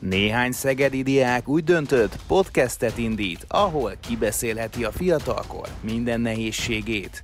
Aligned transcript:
Néhány 0.00 0.52
szegedi 0.52 1.02
diák 1.02 1.48
úgy 1.48 1.64
döntött, 1.64 2.18
podcastet 2.26 2.98
indít, 2.98 3.44
ahol 3.48 3.92
kibeszélheti 4.00 4.84
a 4.84 4.92
fiatalkor 4.92 5.68
minden 5.80 6.20
nehézségét. 6.20 7.22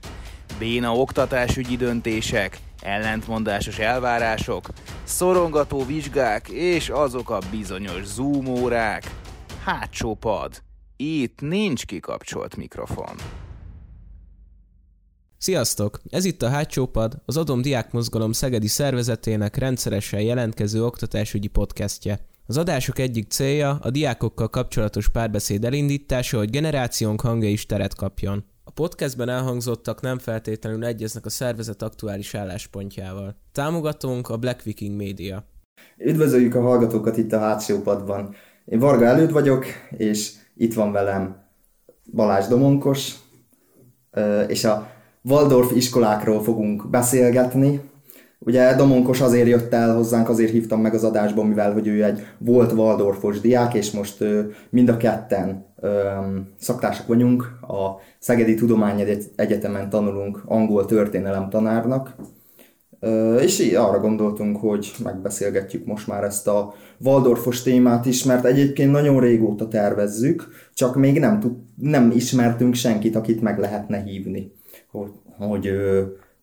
Béna 0.58 0.92
oktatásügyi 0.96 1.76
döntések, 1.76 2.58
ellentmondásos 2.82 3.78
elvárások, 3.78 4.68
szorongató 5.04 5.84
vizsgák 5.84 6.48
és 6.48 6.88
azok 6.88 7.30
a 7.30 7.38
bizonyos 7.50 8.04
zoom 8.04 8.46
órák. 8.46 9.14
Hátsó 9.64 10.14
pad. 10.14 10.62
Itt 10.96 11.40
nincs 11.40 11.84
kikapcsolt 11.84 12.56
mikrofon. 12.56 13.14
Sziasztok! 15.38 16.00
Ez 16.10 16.24
itt 16.24 16.42
a 16.42 16.48
Hátsó 16.48 16.86
Pad, 16.86 17.22
az 17.24 17.36
Adom 17.36 17.62
Diák 17.62 17.92
Mozgalom 17.92 18.32
Szegedi 18.32 18.68
szervezetének 18.68 19.56
rendszeresen 19.56 20.20
jelentkező 20.20 20.84
oktatásügyi 20.84 21.48
podcastje. 21.48 22.32
Az 22.46 22.56
adások 22.56 22.98
egyik 22.98 23.30
célja 23.30 23.78
a 23.82 23.90
diákokkal 23.90 24.48
kapcsolatos 24.48 25.08
párbeszéd 25.08 25.64
elindítása, 25.64 26.38
hogy 26.38 26.50
generációnk 26.50 27.20
hangja 27.20 27.48
is 27.48 27.66
teret 27.66 27.94
kapjon. 27.94 28.44
A 28.64 28.70
podcastben 28.70 29.28
elhangzottak 29.28 30.00
nem 30.00 30.18
feltétlenül 30.18 30.84
egyeznek 30.84 31.26
a 31.26 31.30
szervezet 31.30 31.82
aktuális 31.82 32.34
álláspontjával. 32.34 33.36
Támogatónk 33.52 34.28
a 34.28 34.36
Black 34.36 34.62
Viking 34.62 34.96
Media. 34.96 35.44
Üdvözöljük 35.98 36.54
a 36.54 36.60
hallgatókat 36.60 37.16
itt 37.16 37.32
a 37.32 37.38
Hátsó. 37.38 37.82
Én 38.64 38.78
Varga 38.78 39.04
Előd 39.04 39.32
vagyok, 39.32 39.64
és 39.90 40.32
itt 40.56 40.74
van 40.74 40.92
velem 40.92 41.36
Balázs 42.12 42.46
Domonkos, 42.46 43.14
és 44.46 44.64
a 44.64 44.90
Waldorf 45.22 45.72
iskolákról 45.74 46.42
fogunk 46.42 46.90
beszélgetni. 46.90 47.92
Ugye 48.46 48.76
Domonkos 48.76 49.20
azért 49.20 49.48
jött 49.48 49.72
el 49.72 49.94
hozzánk, 49.94 50.28
azért 50.28 50.50
hívtam 50.50 50.80
meg 50.80 50.94
az 50.94 51.04
adásban, 51.04 51.46
mivel 51.46 51.72
hogy 51.72 51.86
ő 51.86 52.04
egy 52.04 52.26
volt 52.38 52.72
Waldorfos 52.72 53.40
diák, 53.40 53.74
és 53.74 53.90
most 53.90 54.24
mind 54.70 54.88
a 54.88 54.96
ketten 54.96 55.66
szaktársak 56.58 57.06
vagyunk. 57.06 57.42
A 57.60 58.00
Szegedi 58.18 58.54
Tudományegyetemen 58.54 59.90
tanulunk 59.90 60.42
angol 60.46 60.84
történelem 60.84 61.48
tanárnak. 61.48 62.14
És 63.40 63.60
így 63.60 63.74
arra 63.74 64.00
gondoltunk, 64.00 64.56
hogy 64.56 64.92
megbeszélgetjük 65.04 65.86
most 65.86 66.06
már 66.06 66.24
ezt 66.24 66.48
a 66.48 66.74
Waldorfos 67.00 67.62
témát 67.62 68.06
is, 68.06 68.24
mert 68.24 68.44
egyébként 68.44 68.90
nagyon 68.90 69.20
régóta 69.20 69.68
tervezzük, 69.68 70.48
csak 70.74 70.96
még 70.96 71.18
nem, 71.18 71.40
tud, 71.40 71.52
nem 71.76 72.10
ismertünk 72.14 72.74
senkit, 72.74 73.16
akit 73.16 73.40
meg 73.40 73.58
lehetne 73.58 74.02
hívni 74.02 74.52
hogy, 74.98 75.10
hogy 75.38 75.70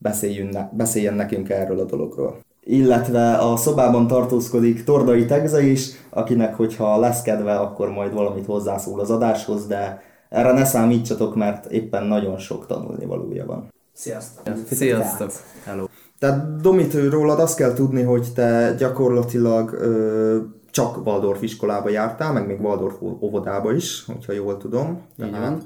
beszéljön, 0.02 0.70
beszéljen 0.72 1.14
nekünk 1.14 1.50
erről 1.50 1.80
a 1.80 1.84
dologról. 1.84 2.40
Illetve 2.64 3.34
a 3.34 3.56
szobában 3.56 4.08
tartózkodik 4.08 4.84
Tordai 4.84 5.26
Tegze 5.26 5.64
is, 5.64 5.90
akinek, 6.10 6.56
hogyha 6.56 7.00
lesz 7.00 7.22
kedve, 7.22 7.56
akkor 7.56 7.90
majd 7.90 8.14
valamit 8.14 8.46
hozzászól 8.46 9.00
az 9.00 9.12
adáshoz, 9.12 9.68
de 9.68 10.02
erre 10.30 10.52
ne 10.52 10.66
számítsatok, 10.66 11.36
mert 11.36 11.72
éppen 11.72 12.04
nagyon 12.04 12.38
sok 12.38 12.66
tanulni 12.66 13.06
valója 13.06 13.46
van. 13.46 13.74
Sziasztok! 13.94 14.56
Sziasztok! 14.72 15.32
Hello! 15.64 15.86
Tehát 16.20 16.62
Domit, 16.62 16.94
rólad 17.10 17.40
azt 17.40 17.56
kell 17.56 17.74
tudni, 17.74 18.02
hogy 18.02 18.28
te 18.34 18.76
gyakorlatilag 18.78 19.74
ö, 19.74 20.38
csak 20.72 21.06
Waldorf 21.06 21.42
iskolába 21.42 21.90
jártál, 21.90 22.34
meg 22.34 22.48
még 22.48 22.62
Waldorf 22.62 22.96
óvodába 23.02 23.74
is, 23.74 24.06
hogyha 24.06 24.34
jól 24.34 24.58
tudom. 24.58 25.02
Tehát, 25.18 25.64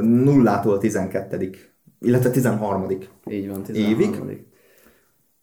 nullától 0.00 0.78
12 0.78 1.36
illetve 2.06 2.30
13. 2.30 2.90
Így 3.30 3.48
van, 3.48 3.62
13. 3.62 4.00
évig. 4.00 4.22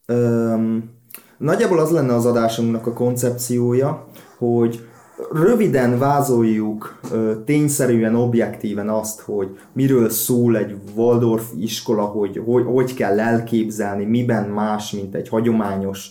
Öm, 0.06 0.90
nagyjából 1.38 1.80
az 1.80 1.92
lenne 1.92 2.14
az 2.14 2.26
adásunknak 2.26 2.88
a 2.88 2.94
koncepciója, 2.94 4.08
hogy 4.38 4.88
röviden 5.32 6.00
vázoljuk 6.00 7.00
tényszerűen, 7.46 8.16
objektíven 8.16 8.90
azt, 8.90 9.20
hogy 9.22 9.58
miről 9.74 10.10
szól 10.10 10.58
egy 10.58 10.76
Waldorf 10.96 11.52
iskola, 11.60 12.04
hogy, 12.04 12.42
hogy 12.46 12.64
hogy 12.66 12.94
kell 12.94 13.20
elképzelni, 13.20 14.06
miben 14.06 14.50
más, 14.50 14.92
mint 14.92 15.16
egy 15.16 15.30
hagyományos 15.30 16.10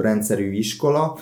rendszerű 0.00 0.50
iskola. 0.52 1.16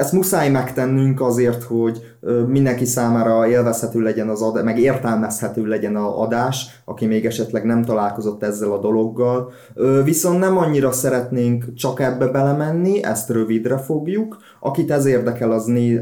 Ezt 0.00 0.12
muszáj 0.12 0.50
megtennünk 0.50 1.20
azért, 1.20 1.62
hogy 1.62 2.00
mindenki 2.46 2.84
számára 2.84 3.48
élvezhető 3.48 4.00
legyen 4.00 4.28
az 4.28 4.42
adás, 4.42 4.62
meg 4.64 4.78
értelmezhető 4.78 5.66
legyen 5.66 5.96
a 5.96 6.20
adás, 6.20 6.82
aki 6.84 7.06
még 7.06 7.26
esetleg 7.26 7.64
nem 7.64 7.84
találkozott 7.84 8.42
ezzel 8.42 8.72
a 8.72 8.78
dologgal. 8.78 9.52
Viszont 10.04 10.38
nem 10.38 10.58
annyira 10.58 10.92
szeretnénk 10.92 11.74
csak 11.74 12.00
ebbe 12.00 12.26
belemenni, 12.26 13.04
ezt 13.04 13.30
rövidre 13.30 13.78
fogjuk. 13.78 14.36
Akit 14.60 14.90
ez 14.90 15.06
érdekel, 15.06 15.52
az, 15.52 15.64
né, 15.64 16.00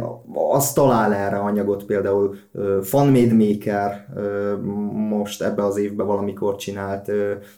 az 0.52 0.72
talál 0.72 1.14
erre 1.14 1.36
anyagot, 1.36 1.84
például 1.84 2.34
Funmade 2.82 3.34
Maker 3.34 4.06
most 5.08 5.42
ebbe 5.42 5.64
az 5.64 5.78
évben 5.78 6.06
valamikor 6.06 6.56
csinált 6.56 7.10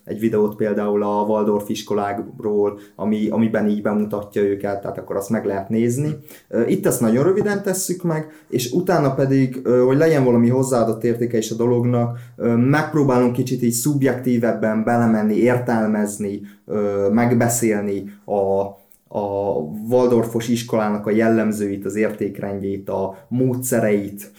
egy 0.05 0.21
videót 0.21 0.57
például 0.57 1.03
a 1.03 1.23
Waldorf 1.23 1.69
iskolákról, 1.69 2.79
ami, 2.97 3.29
amiben 3.29 3.69
így 3.69 3.83
bemutatja 3.83 4.43
őket, 4.43 4.81
tehát 4.81 4.99
akkor 4.99 5.17
azt 5.17 5.31
meg 5.31 5.45
lehet 5.45 5.69
nézni. 5.69 6.19
Itt 6.67 6.87
ezt 6.87 7.01
nagyon 7.01 7.25
röviden 7.25 7.63
tesszük 7.63 8.03
meg, 8.03 8.27
és 8.49 8.73
utána 8.73 9.15
pedig, 9.15 9.69
hogy 9.87 9.97
legyen 9.97 10.25
valami 10.25 10.49
hozzáadott 10.49 11.05
értéke 11.05 11.39
is 11.39 11.51
a 11.51 11.55
dolognak, 11.55 12.19
megpróbálunk 12.57 13.33
kicsit 13.33 13.63
így 13.63 13.73
szubjektívebben 13.73 14.85
belemenni, 14.85 15.37
értelmezni, 15.37 16.41
megbeszélni 17.11 18.13
a, 18.25 18.79
a 19.13 19.53
Waldorfos 19.89 20.49
iskolának 20.49 21.07
a 21.07 21.11
jellemzőit, 21.11 21.85
az 21.85 21.97
értékrendjét, 21.97 22.89
a 22.89 23.27
módszereit, 23.29 24.31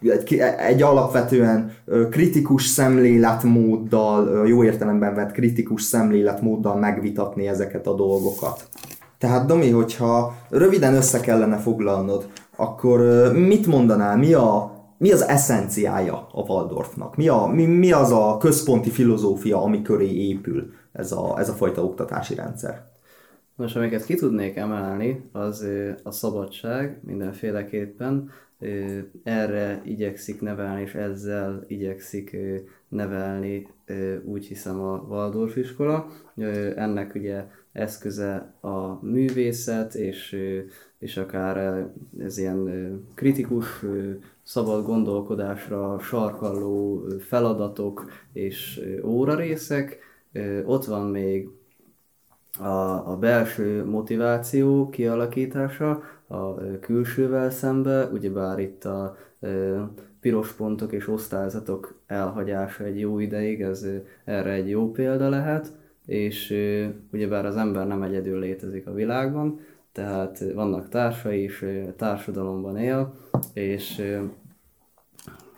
egy, 0.00 0.34
egy 0.58 0.82
alapvetően 0.82 1.72
kritikus 2.10 2.66
szemléletmóddal, 2.66 4.46
jó 4.48 4.64
értelemben 4.64 5.14
vett 5.14 5.32
kritikus 5.32 5.82
szemléletmóddal 5.82 6.76
megvitatni 6.76 7.48
ezeket 7.48 7.86
a 7.86 7.94
dolgokat. 7.94 8.68
Tehát 9.22 9.46
Domi, 9.46 9.70
hogyha 9.70 10.34
röviden 10.50 10.94
össze 10.94 11.20
kellene 11.20 11.56
foglalnod, 11.56 12.26
akkor 12.56 13.00
mit 13.32 13.66
mondanál, 13.66 14.16
mi 14.16 14.32
a 14.32 14.80
mi 14.98 15.12
az 15.12 15.22
eszenciája 15.22 16.26
a 16.32 16.40
Waldorfnak? 16.40 17.16
Mi, 17.16 17.28
a, 17.28 17.46
mi, 17.46 17.64
mi 17.64 17.92
az 17.92 18.12
a 18.12 18.36
központi 18.40 18.90
filozófia, 18.90 19.62
ami 19.62 19.82
köré 19.82 20.12
épül 20.12 20.72
ez 20.92 21.12
a, 21.12 21.38
ez 21.38 21.48
a 21.48 21.52
fajta 21.52 21.84
oktatási 21.84 22.34
rendszer? 22.34 22.90
Most, 23.56 23.76
amiket 23.76 24.04
ki 24.04 24.14
tudnék 24.14 24.56
emelni, 24.56 25.28
az 25.32 25.66
a 26.02 26.10
szabadság 26.10 27.00
mindenféleképpen. 27.04 28.30
Erre 29.22 29.82
igyekszik 29.84 30.40
nevelni, 30.40 30.80
és 30.80 30.94
ezzel 30.94 31.64
igyekszik 31.66 32.36
nevelni, 32.88 33.68
úgy 34.24 34.46
hiszem 34.46 34.80
a 34.80 35.06
Waldorf 35.08 35.56
iskola. 35.56 36.06
Ennek 36.76 37.14
ugye 37.14 37.44
eszköze 37.72 38.52
a 38.60 39.04
művészet, 39.04 39.94
és, 39.94 40.36
és 40.98 41.16
akár 41.16 41.86
ez 42.18 42.38
ilyen 42.38 42.70
kritikus, 43.14 43.84
szabad 44.42 44.84
gondolkodásra 44.84 45.98
sarkalló 45.98 47.04
feladatok 47.20 48.10
és 48.32 48.80
órarészek. 49.04 49.98
Ott 50.64 50.84
van 50.84 51.06
még 51.06 51.48
a, 52.58 53.10
a 53.10 53.16
belső 53.20 53.84
motiváció 53.84 54.88
kialakítása 54.88 56.02
a 56.26 56.54
külsővel 56.80 57.50
szembe, 57.50 58.04
ugyebár 58.06 58.58
itt 58.58 58.84
a 58.84 59.16
piros 60.20 60.52
pontok 60.52 60.92
és 60.92 61.08
osztályzatok 61.08 62.00
elhagyása 62.06 62.84
egy 62.84 63.00
jó 63.00 63.18
ideig, 63.18 63.60
ez 63.60 63.86
erre 64.24 64.50
egy 64.50 64.68
jó 64.68 64.90
példa 64.90 65.28
lehet 65.28 65.80
és 66.06 66.54
ugyebár 67.12 67.46
az 67.46 67.56
ember 67.56 67.86
nem 67.86 68.02
egyedül 68.02 68.38
létezik 68.38 68.86
a 68.86 68.94
világban, 68.94 69.60
tehát 69.92 70.52
vannak 70.54 70.88
társai 70.88 71.42
is, 71.42 71.64
társadalomban 71.96 72.76
él, 72.76 73.14
és 73.52 74.02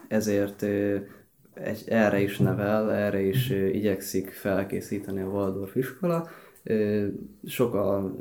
ezért 0.09 0.67
erre 1.87 2.21
is 2.21 2.39
nevel, 2.39 2.93
erre 2.93 3.21
is 3.21 3.51
igyekszik 3.51 4.31
felkészíteni 4.31 5.21
a 5.21 5.29
Waldorf 5.29 5.77
iskola. 5.77 6.29
Sok 7.45 7.75
a 7.75 8.15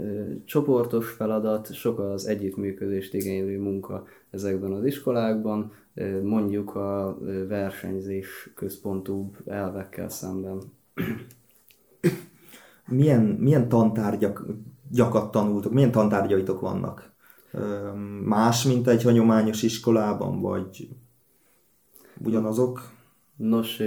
csoportos 0.45 1.09
feladat, 1.09 1.74
sok 1.74 2.00
az 2.00 2.25
együttműködést 2.25 3.13
igénylő 3.13 3.59
munka 3.59 4.07
ezekben 4.30 4.71
az 4.71 4.86
iskolákban, 4.86 5.71
mondjuk 6.24 6.75
a 6.75 7.18
versenyzés 7.48 8.50
központú 8.56 9.31
elvekkel 9.45 10.09
szemben 10.09 10.62
milyen, 12.88 13.21
milyen 13.21 13.69
tantárgyakat 13.69 15.31
tanultok, 15.31 15.73
milyen 15.73 15.91
tantárgyaitok 15.91 16.59
vannak? 16.59 17.11
Más, 18.23 18.63
mint 18.63 18.88
egy 18.88 19.03
hagyományos 19.03 19.63
iskolában, 19.63 20.41
vagy 20.41 20.89
ugyanazok? 22.19 22.91
Nos, 23.35 23.81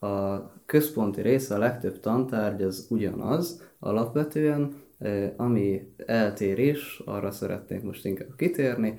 a 0.00 0.36
központi 0.66 1.20
része, 1.20 1.54
a 1.54 1.58
legtöbb 1.58 2.00
tantárgy 2.00 2.62
az 2.62 2.86
ugyanaz 2.90 3.62
alapvetően, 3.78 4.84
Ami 5.36 5.94
eltérés, 6.06 7.02
arra 7.04 7.30
szeretnék 7.30 7.82
most 7.82 8.04
inkább 8.04 8.36
kitérni, 8.36 8.98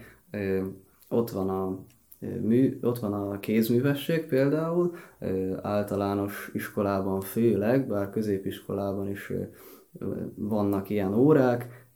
ott 1.09 1.29
van 1.29 1.49
a 1.49 1.79
mű, 2.19 2.77
ott 2.81 2.99
van 2.99 3.13
a 3.13 3.39
kézművesség 3.39 4.25
például, 4.25 4.95
általános 5.61 6.49
iskolában 6.53 7.21
főleg, 7.21 7.87
bár 7.87 8.09
középiskolában 8.09 9.09
is 9.09 9.33
vannak 10.35 10.89
ilyen 10.89 11.13
órák, 11.13 11.87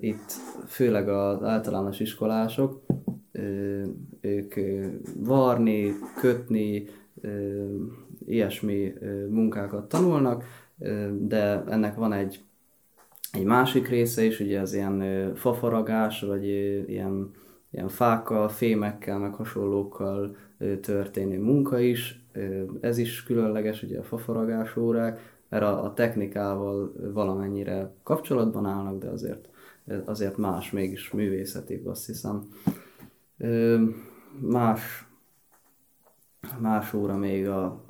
itt 0.00 0.30
főleg 0.66 1.08
az 1.08 1.42
általános 1.42 2.00
iskolások, 2.00 2.82
ők 4.20 4.54
varni, 5.16 5.92
kötni, 6.20 6.84
ilyesmi 8.26 8.92
munkákat 9.28 9.88
tanulnak, 9.88 10.44
de 11.18 11.64
ennek 11.68 11.94
van 11.94 12.12
egy, 12.12 12.40
egy 13.32 13.44
másik 13.44 13.88
része 13.88 14.24
is, 14.24 14.40
ugye 14.40 14.60
az 14.60 14.74
ilyen 14.74 15.34
fafaragás, 15.34 16.20
vagy 16.20 16.44
ilyen, 16.88 17.30
ilyen 17.76 17.88
fákkal, 17.88 18.48
fémekkel, 18.48 19.18
meg 19.18 19.34
hasonlókkal 19.34 20.36
történő 20.80 21.40
munka 21.40 21.78
is. 21.78 22.24
Ez 22.80 22.98
is 22.98 23.22
különleges, 23.22 23.82
ugye 23.82 23.98
a 23.98 24.02
fafaragás 24.02 24.76
órák, 24.76 25.38
mert 25.48 25.62
a, 25.62 25.92
technikával 25.94 26.92
valamennyire 27.12 27.92
kapcsolatban 28.02 28.66
állnak, 28.66 28.98
de 28.98 29.08
azért, 29.08 29.48
azért 30.04 30.36
más, 30.36 30.70
mégis 30.70 31.10
művészetibb, 31.10 31.86
azt 31.86 32.06
hiszem. 32.06 32.48
Más, 34.40 35.06
más 36.58 36.94
óra 36.94 37.16
még 37.16 37.48
a 37.48 37.84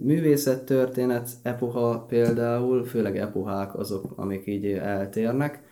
művészettörténet 0.00 1.30
epoha 1.42 2.00
például, 2.00 2.84
főleg 2.84 3.16
epohák 3.16 3.74
azok, 3.74 4.12
amik 4.16 4.46
így 4.46 4.66
eltérnek, 4.66 5.62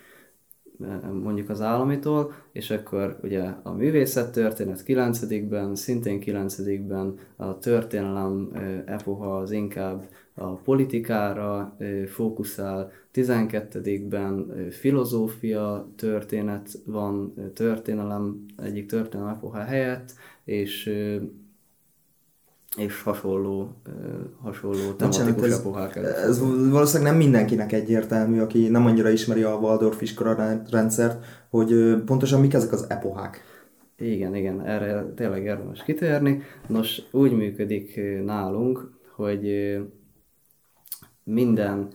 mondjuk 1.22 1.48
az 1.48 1.60
államitól, 1.60 2.32
és 2.52 2.70
akkor 2.70 3.18
ugye 3.22 3.42
a 3.62 3.72
művészettörténet 3.72 4.82
9-ben, 4.86 5.74
szintén 5.74 6.22
9-ben 6.24 7.14
a 7.36 7.58
történelem 7.58 8.50
epoha 8.86 9.36
az 9.36 9.50
inkább 9.50 10.08
a 10.34 10.54
politikára 10.54 11.76
fókuszál, 12.06 12.90
12-ben 13.14 14.52
filozófia 14.70 15.88
történet 15.96 16.68
van, 16.84 17.34
történelem, 17.54 18.44
egyik 18.56 18.86
történelem 18.86 19.34
epoha 19.34 19.58
helyett, 19.58 20.12
és 20.44 20.90
és 22.76 23.02
hasonló, 23.02 23.74
hasonló 24.42 24.92
tematikus 24.92 25.48
ez. 25.94 26.04
Ez 26.04 26.40
valószínűleg 26.70 27.12
nem 27.12 27.20
mindenkinek 27.20 27.72
egyértelmű, 27.72 28.40
aki 28.40 28.68
nem 28.68 28.86
annyira 28.86 29.08
ismeri 29.08 29.42
a 29.42 29.54
Waldorf 29.54 30.02
iskola 30.02 30.62
rendszert, 30.70 31.24
hogy 31.48 32.02
pontosan 32.04 32.40
mik 32.40 32.54
ezek 32.54 32.72
az 32.72 32.86
epohák. 32.88 33.42
Igen, 33.96 34.34
igen, 34.34 34.66
erre 34.66 35.12
tényleg 35.16 35.44
érdemes 35.44 35.82
kitérni. 35.82 36.42
Nos, 36.66 37.02
úgy 37.10 37.32
működik 37.32 38.00
nálunk, 38.24 38.90
hogy 39.16 39.76
minden 41.24 41.88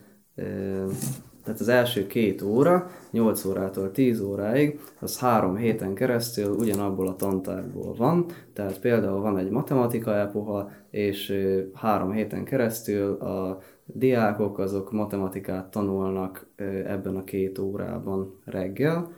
tehát 1.45 1.59
az 1.59 1.67
első 1.67 2.07
két 2.07 2.41
óra, 2.41 2.89
8 3.11 3.45
órától 3.45 3.91
10 3.91 4.21
óráig, 4.21 4.79
az 4.99 5.19
három 5.19 5.55
héten 5.55 5.93
keresztül 5.93 6.55
ugyanabból 6.55 7.07
a 7.07 7.15
tantárból 7.15 7.93
van, 7.93 8.25
tehát 8.53 8.79
például 8.79 9.21
van 9.21 9.37
egy 9.37 9.49
matematika 9.49 10.15
epoha, 10.15 10.71
és 10.89 11.33
három 11.73 12.11
héten 12.11 12.43
keresztül 12.43 13.13
a 13.13 13.59
diákok 13.85 14.59
azok 14.59 14.91
matematikát 14.91 15.71
tanulnak 15.71 16.47
ebben 16.85 17.15
a 17.15 17.23
két 17.23 17.59
órában 17.59 18.39
reggel, 18.45 19.11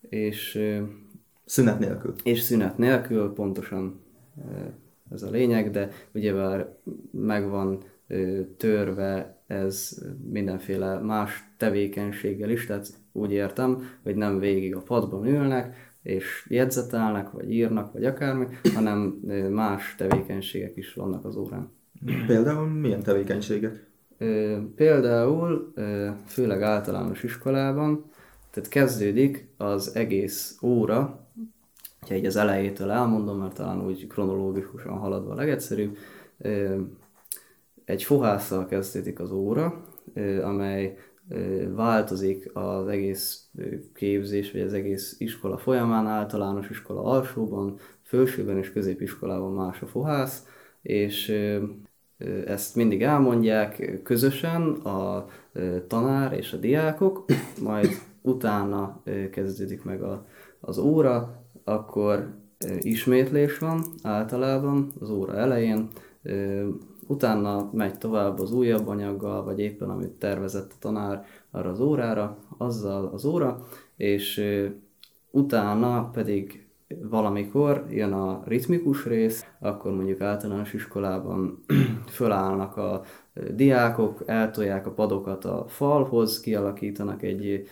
és 0.00 0.58
szünet 1.44 1.78
nélkül. 1.78 2.14
És 2.22 2.40
szünet 2.40 2.78
nélkül, 2.78 3.32
pontosan 3.32 4.00
ez 5.10 5.22
a 5.22 5.30
lényeg, 5.30 5.70
de 5.70 5.90
ugyebár 6.14 6.74
megvan 7.10 7.78
törve 8.56 9.42
ez 9.46 10.02
mindenféle 10.30 10.98
más 10.98 11.44
tevékenységgel 11.56 12.50
is, 12.50 12.66
tehát 12.66 12.88
úgy 13.12 13.32
értem, 13.32 13.88
hogy 14.02 14.14
nem 14.14 14.38
végig 14.38 14.76
a 14.76 14.80
padban 14.80 15.26
ülnek, 15.26 15.90
és 16.02 16.46
jegyzetelnek, 16.48 17.30
vagy 17.30 17.52
írnak, 17.52 17.92
vagy 17.92 18.04
akármi, 18.04 18.46
hanem 18.74 18.98
más 19.50 19.94
tevékenységek 19.98 20.76
is 20.76 20.94
vannak 20.94 21.24
az 21.24 21.36
órán. 21.36 21.70
Például 22.26 22.66
milyen 22.66 23.02
tevékenységek? 23.02 23.90
Például, 24.76 25.72
főleg 26.26 26.62
általános 26.62 27.22
iskolában, 27.22 28.04
tehát 28.50 28.68
kezdődik 28.68 29.48
az 29.56 29.96
egész 29.96 30.58
óra, 30.62 31.26
ha 32.00 32.14
egy 32.14 32.26
az 32.26 32.36
elejétől 32.36 32.90
elmondom, 32.90 33.38
mert 33.38 33.54
talán 33.54 33.86
úgy 33.86 34.06
kronológikusan 34.06 34.98
haladva 34.98 35.32
a 35.32 35.34
legegyszerűbb, 35.34 35.96
egy 37.84 38.02
fohásszal 38.02 38.66
kezdődik 38.66 39.20
az 39.20 39.30
óra, 39.30 39.84
amely 40.42 40.96
változik 41.74 42.50
az 42.52 42.88
egész 42.88 43.50
képzés, 43.94 44.52
vagy 44.52 44.60
az 44.60 44.72
egész 44.72 45.14
iskola 45.18 45.58
folyamán, 45.58 46.06
általános 46.06 46.70
iskola 46.70 47.02
alsóban, 47.02 47.78
felsőben 48.02 48.58
és 48.58 48.72
középiskolában 48.72 49.52
más 49.52 49.82
a 49.82 49.86
fohász, 49.86 50.46
és 50.82 51.34
ezt 52.46 52.76
mindig 52.76 53.02
elmondják 53.02 54.00
közösen 54.02 54.70
a 54.70 55.26
tanár 55.86 56.32
és 56.32 56.52
a 56.52 56.56
diákok, 56.56 57.24
majd 57.62 57.88
utána 58.22 59.02
kezdődik 59.30 59.84
meg 59.84 60.02
a, 60.02 60.26
az 60.60 60.78
óra, 60.78 61.44
akkor 61.64 62.34
ismétlés 62.78 63.58
van 63.58 63.84
általában 64.02 64.92
az 65.00 65.10
óra 65.10 65.36
elején, 65.36 65.88
utána 67.06 67.70
megy 67.72 67.98
tovább 67.98 68.38
az 68.38 68.52
újabb 68.52 68.88
anyaggal, 68.88 69.44
vagy 69.44 69.58
éppen 69.58 69.90
amit 69.90 70.10
tervezett 70.10 70.72
a 70.72 70.76
tanár 70.78 71.24
arra 71.50 71.70
az 71.70 71.80
órára, 71.80 72.38
azzal 72.58 73.06
az 73.06 73.24
óra, 73.24 73.66
és 73.96 74.44
utána 75.30 76.10
pedig 76.10 76.66
valamikor 77.00 77.86
jön 77.90 78.12
a 78.12 78.42
ritmikus 78.46 79.06
rész, 79.06 79.46
akkor 79.60 79.92
mondjuk 79.92 80.20
általános 80.20 80.72
iskolában 80.72 81.64
fölállnak 82.06 82.76
a 82.76 83.02
diákok, 83.54 84.22
eltolják 84.26 84.86
a 84.86 84.92
padokat 84.92 85.44
a 85.44 85.64
falhoz, 85.68 86.40
kialakítanak 86.40 87.22
egy, 87.22 87.68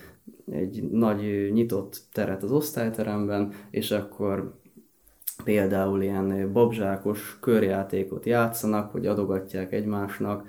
egy 0.50 0.82
nagy 0.90 1.50
nyitott 1.52 2.02
teret 2.12 2.42
az 2.42 2.52
osztályteremben, 2.52 3.52
és 3.70 3.90
akkor 3.90 4.59
például 5.44 6.02
ilyen 6.02 6.52
babzsákos 6.52 7.38
körjátékot 7.40 8.26
játszanak, 8.26 8.92
hogy 8.92 9.06
adogatják 9.06 9.72
egymásnak, 9.72 10.46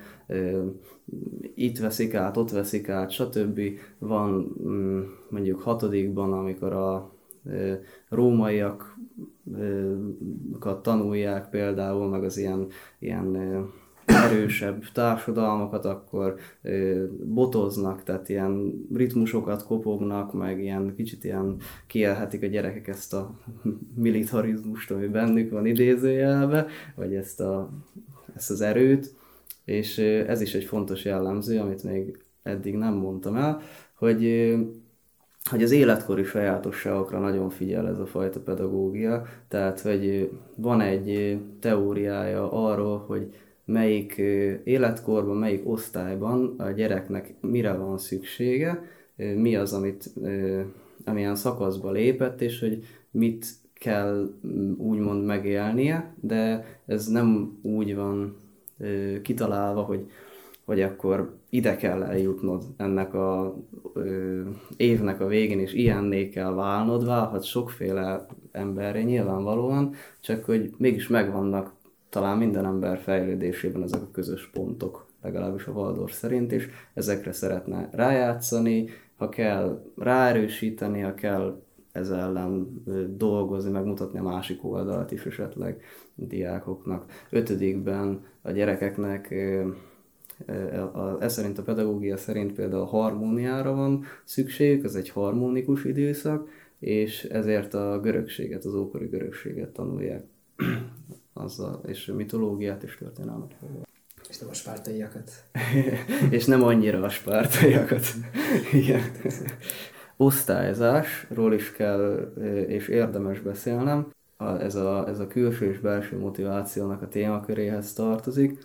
itt 1.56 1.80
veszik 1.80 2.14
át, 2.14 2.38
ott 2.38 2.52
veszik 2.52 2.90
át, 2.90 3.12
stb. 3.12 3.62
Van 3.98 4.56
mm, 4.64 5.02
mondjuk 5.30 5.62
hatodikban, 5.62 6.34
amikor 6.34 6.74
a 6.74 7.14
rómaiakat 8.10 8.84
tanulják 10.82 11.50
például, 11.50 12.08
meg 12.08 12.24
az 12.24 12.38
ilyen, 12.38 12.68
ilyen 13.00 13.38
erősebb 14.12 14.84
társadalmakat, 14.94 15.86
akkor 15.86 16.36
botoznak, 17.24 18.04
tehát 18.04 18.30
ilyen 18.30 18.74
ritmusokat 18.94 19.66
kopognak, 19.66 20.34
meg 20.34 20.64
ilyen 20.64 20.94
kicsit 20.96 21.24
ilyen 21.24 21.56
kielhetik 21.88 22.44
a 22.44 22.48
gyerekek 22.48 22.88
ezt 22.88 23.14
a 23.14 23.40
militarizmust, 23.96 24.92
ami 24.92 25.08
bennük 25.08 25.52
van 25.52 25.66
idézőjelve, 25.66 26.66
vagy 26.96 27.16
ezt, 27.16 27.40
a, 27.40 27.70
ezt 28.36 28.50
az 28.50 28.62
erőt, 28.62 29.14
és 29.66 29.98
ez 30.28 30.42
is 30.42 30.54
egy 30.54 30.64
fontos 30.64 31.06
jellemző, 31.06 31.60
amit 31.60 31.84
még 31.84 32.24
eddig 32.44 32.76
nem 32.76 32.94
mondtam 32.94 33.36
el, 33.36 33.62
hogy 33.94 34.54
hogy 35.50 35.64
az 35.64 35.72
életkori 35.72 36.24
sajátosságokra 36.24 37.20
nagyon 37.20 37.50
figyel 37.50 37.88
ez 37.88 38.00
a 38.00 38.06
fajta 38.06 38.40
pedagógia, 38.40 39.26
tehát 39.48 39.80
hogy 39.80 40.32
van 40.56 40.82
egy 40.82 41.40
teóriája 41.60 42.52
arról, 42.52 43.04
hogy 43.08 43.34
melyik 43.72 44.18
életkorban, 44.64 45.38
melyik 45.38 45.70
osztályban 45.70 46.56
a 46.58 46.72
gyereknek 46.72 47.34
mire 47.42 47.74
van 47.74 47.98
szüksége, 47.98 48.84
mi 49.16 49.56
az, 49.56 49.74
amit 49.74 50.14
amilyen 51.06 51.36
szakaszba 51.36 51.92
lépett, 51.92 52.42
és 52.42 52.60
hogy 52.60 52.84
mit 53.12 53.46
kell 53.74 54.30
mm, 54.48 54.74
úgymond 54.78 55.26
megélnie, 55.26 56.14
de 56.20 56.66
ez 56.86 57.08
nem 57.08 57.60
úgy 57.62 57.96
van 57.96 58.36
kitalálva, 59.22 59.82
hogy, 59.82 60.10
hogy 60.66 60.82
akkor 60.82 61.38
ide 61.50 61.76
kell 61.76 62.04
eljutnod 62.04 62.64
ennek 62.78 63.14
a 63.14 63.56
ö, 63.94 64.42
évnek 64.78 65.22
a 65.22 65.28
végén, 65.28 65.60
és 65.60 65.74
ilyenné 65.74 66.30
kell 66.30 66.54
válnod, 66.54 67.06
válhat 67.06 67.44
sokféle 67.44 68.26
emberre 68.52 69.04
nyilvánvalóan, 69.04 69.94
csak 70.20 70.46
hogy 70.46 70.74
mégis 70.78 71.08
megvannak 71.08 71.74
talán 72.12 72.38
minden 72.38 72.66
ember 72.66 72.98
fejlődésében 72.98 73.84
ezek 73.84 74.02
a 74.02 74.12
közös 74.12 74.50
pontok, 74.54 75.08
legalábbis 75.22 75.66
a 75.66 75.72
Waldorf 75.72 76.14
szerint 76.14 76.52
is, 76.52 76.70
ezekre 76.94 77.32
szeretne 77.32 77.90
rájátszani, 77.92 78.90
ha 79.18 79.30
kell 79.30 79.84
ráerősíteni, 79.98 81.00
ha 81.00 81.14
kell 81.14 81.62
ez 81.92 82.10
ellen 82.10 82.84
dolgozni, 83.18 83.72
megmutatni 83.72 84.20
a 84.20 84.24
másik 84.24 84.64
oldalt 84.64 85.12
is 85.12 85.26
esetleg 85.26 85.84
diákoknak. 86.16 87.06
Ötödikben 87.30 88.26
a 88.42 88.52
gyerekeknek 88.52 89.36
ez 91.20 91.34
szerint 91.34 91.58
a 91.58 91.64
pedagógia 91.64 92.18
szerint 92.18 92.54
például 92.54 92.82
a 92.82 92.86
harmóniára 92.86 93.76
van 93.76 94.04
szükség, 94.24 94.84
ez 94.84 94.96
egy 94.96 95.10
harmonikus 95.10 95.84
időszak, 95.84 96.50
és 96.80 97.24
ezért 97.24 97.74
a 97.74 98.00
görögséget, 98.00 98.66
az 98.66 98.76
ókori 98.76 99.06
görögséget 99.06 99.70
tanulják, 99.70 100.24
azzal, 101.34 101.82
és 101.86 102.08
a 102.08 102.14
mitológiát 102.14 102.84
és 102.84 102.98
történelmet. 102.98 103.56
És 104.30 104.38
nem 104.38 104.50
a 104.50 104.54
spártaiakat. 104.54 105.32
és 106.30 106.46
nem 106.46 106.64
annyira 106.64 107.04
a 107.04 107.10
spártaiakat. 107.10 108.06
Igen. 108.82 109.02
Osztályzásról 110.18 111.54
is 111.54 111.72
kell 111.72 112.34
és 112.68 112.88
érdemes 112.88 113.40
beszélnem. 113.40 114.12
Ez 114.60 114.76
a, 114.76 115.08
ez 115.08 115.20
a 115.20 115.28
külső 115.28 115.70
és 115.72 115.80
belső 115.80 116.18
motivációnak 116.20 117.02
a 117.02 117.08
témaköréhez 117.08 117.94
tartozik 117.94 118.60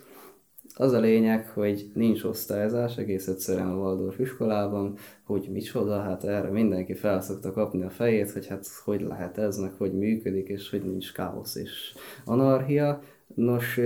az 0.79 0.91
a 0.91 0.99
lényeg, 0.99 1.49
hogy 1.49 1.91
nincs 1.93 2.23
osztályzás 2.23 2.97
egész 2.97 3.27
egyszerűen 3.27 3.67
a 3.67 3.75
Waldorf 3.75 4.19
iskolában, 4.19 4.97
hogy 5.23 5.49
micsoda, 5.51 6.01
hát 6.01 6.23
erre 6.23 6.49
mindenki 6.49 6.93
fel 6.93 7.21
szokta 7.21 7.51
kapni 7.51 7.83
a 7.83 7.89
fejét, 7.89 8.31
hogy 8.31 8.47
hát 8.47 8.67
hogy 8.83 9.01
lehet 9.01 9.37
ez, 9.37 9.57
meg 9.57 9.73
hogy 9.77 9.93
működik, 9.93 10.47
és 10.47 10.69
hogy 10.69 10.83
nincs 10.83 11.13
káosz 11.13 11.55
és 11.55 11.93
anarchia. 12.25 13.01
Nos, 13.35 13.79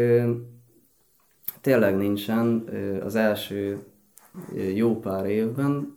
tényleg 1.62 1.98
nincsen 1.98 2.70
az 3.04 3.16
első 3.16 3.80
jó 4.76 5.00
pár 5.00 5.26
évben, 5.26 5.96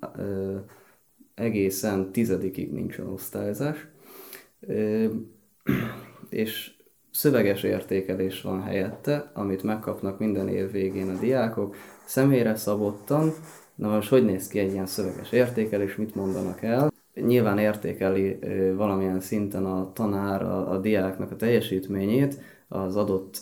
egészen 1.34 2.12
tizedikig 2.12 2.72
nincsen 2.72 3.06
osztályzás, 3.06 3.86
és 6.28 6.73
Szöveges 7.16 7.62
értékelés 7.62 8.42
van 8.42 8.62
helyette, 8.62 9.30
amit 9.34 9.62
megkapnak 9.62 10.18
minden 10.18 10.48
év 10.48 10.70
végén 10.70 11.08
a 11.08 11.18
diákok, 11.18 11.76
személyre 12.04 12.56
szabottan. 12.56 13.32
Na 13.74 13.88
most 13.88 14.08
hogy 14.08 14.24
néz 14.24 14.48
ki 14.48 14.58
egy 14.58 14.72
ilyen 14.72 14.86
szöveges 14.86 15.32
értékelés, 15.32 15.96
mit 15.96 16.14
mondanak 16.14 16.62
el? 16.62 16.92
Nyilván 17.14 17.58
értékeli 17.58 18.38
valamilyen 18.76 19.20
szinten 19.20 19.64
a 19.64 19.92
tanár 19.92 20.42
a, 20.42 20.70
a 20.70 20.78
diáknak 20.78 21.30
a 21.30 21.36
teljesítményét 21.36 22.40
az 22.68 22.96
adott 22.96 23.38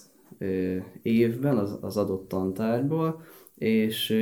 évben, 1.02 1.58
az, 1.58 1.78
az 1.80 1.96
adott 1.96 2.28
tantárgyból, 2.28 3.22
és 3.54 4.16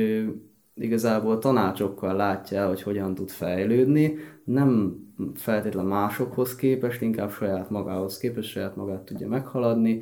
igazából 0.81 1.39
tanácsokkal 1.39 2.15
látja, 2.15 2.67
hogy 2.67 2.81
hogyan 2.81 3.15
tud 3.15 3.29
fejlődni, 3.29 4.17
nem 4.43 4.99
feltétlen 5.35 5.85
másokhoz 5.85 6.55
képest, 6.55 7.01
inkább 7.01 7.31
saját 7.31 7.69
magához 7.69 8.17
képest, 8.17 8.49
saját 8.49 8.75
magát 8.75 9.01
tudja 9.01 9.27
meghaladni, 9.27 10.01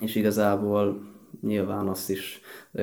és 0.00 0.14
igazából 0.14 1.10
nyilván 1.40 1.88
azt 1.88 2.10
is 2.10 2.40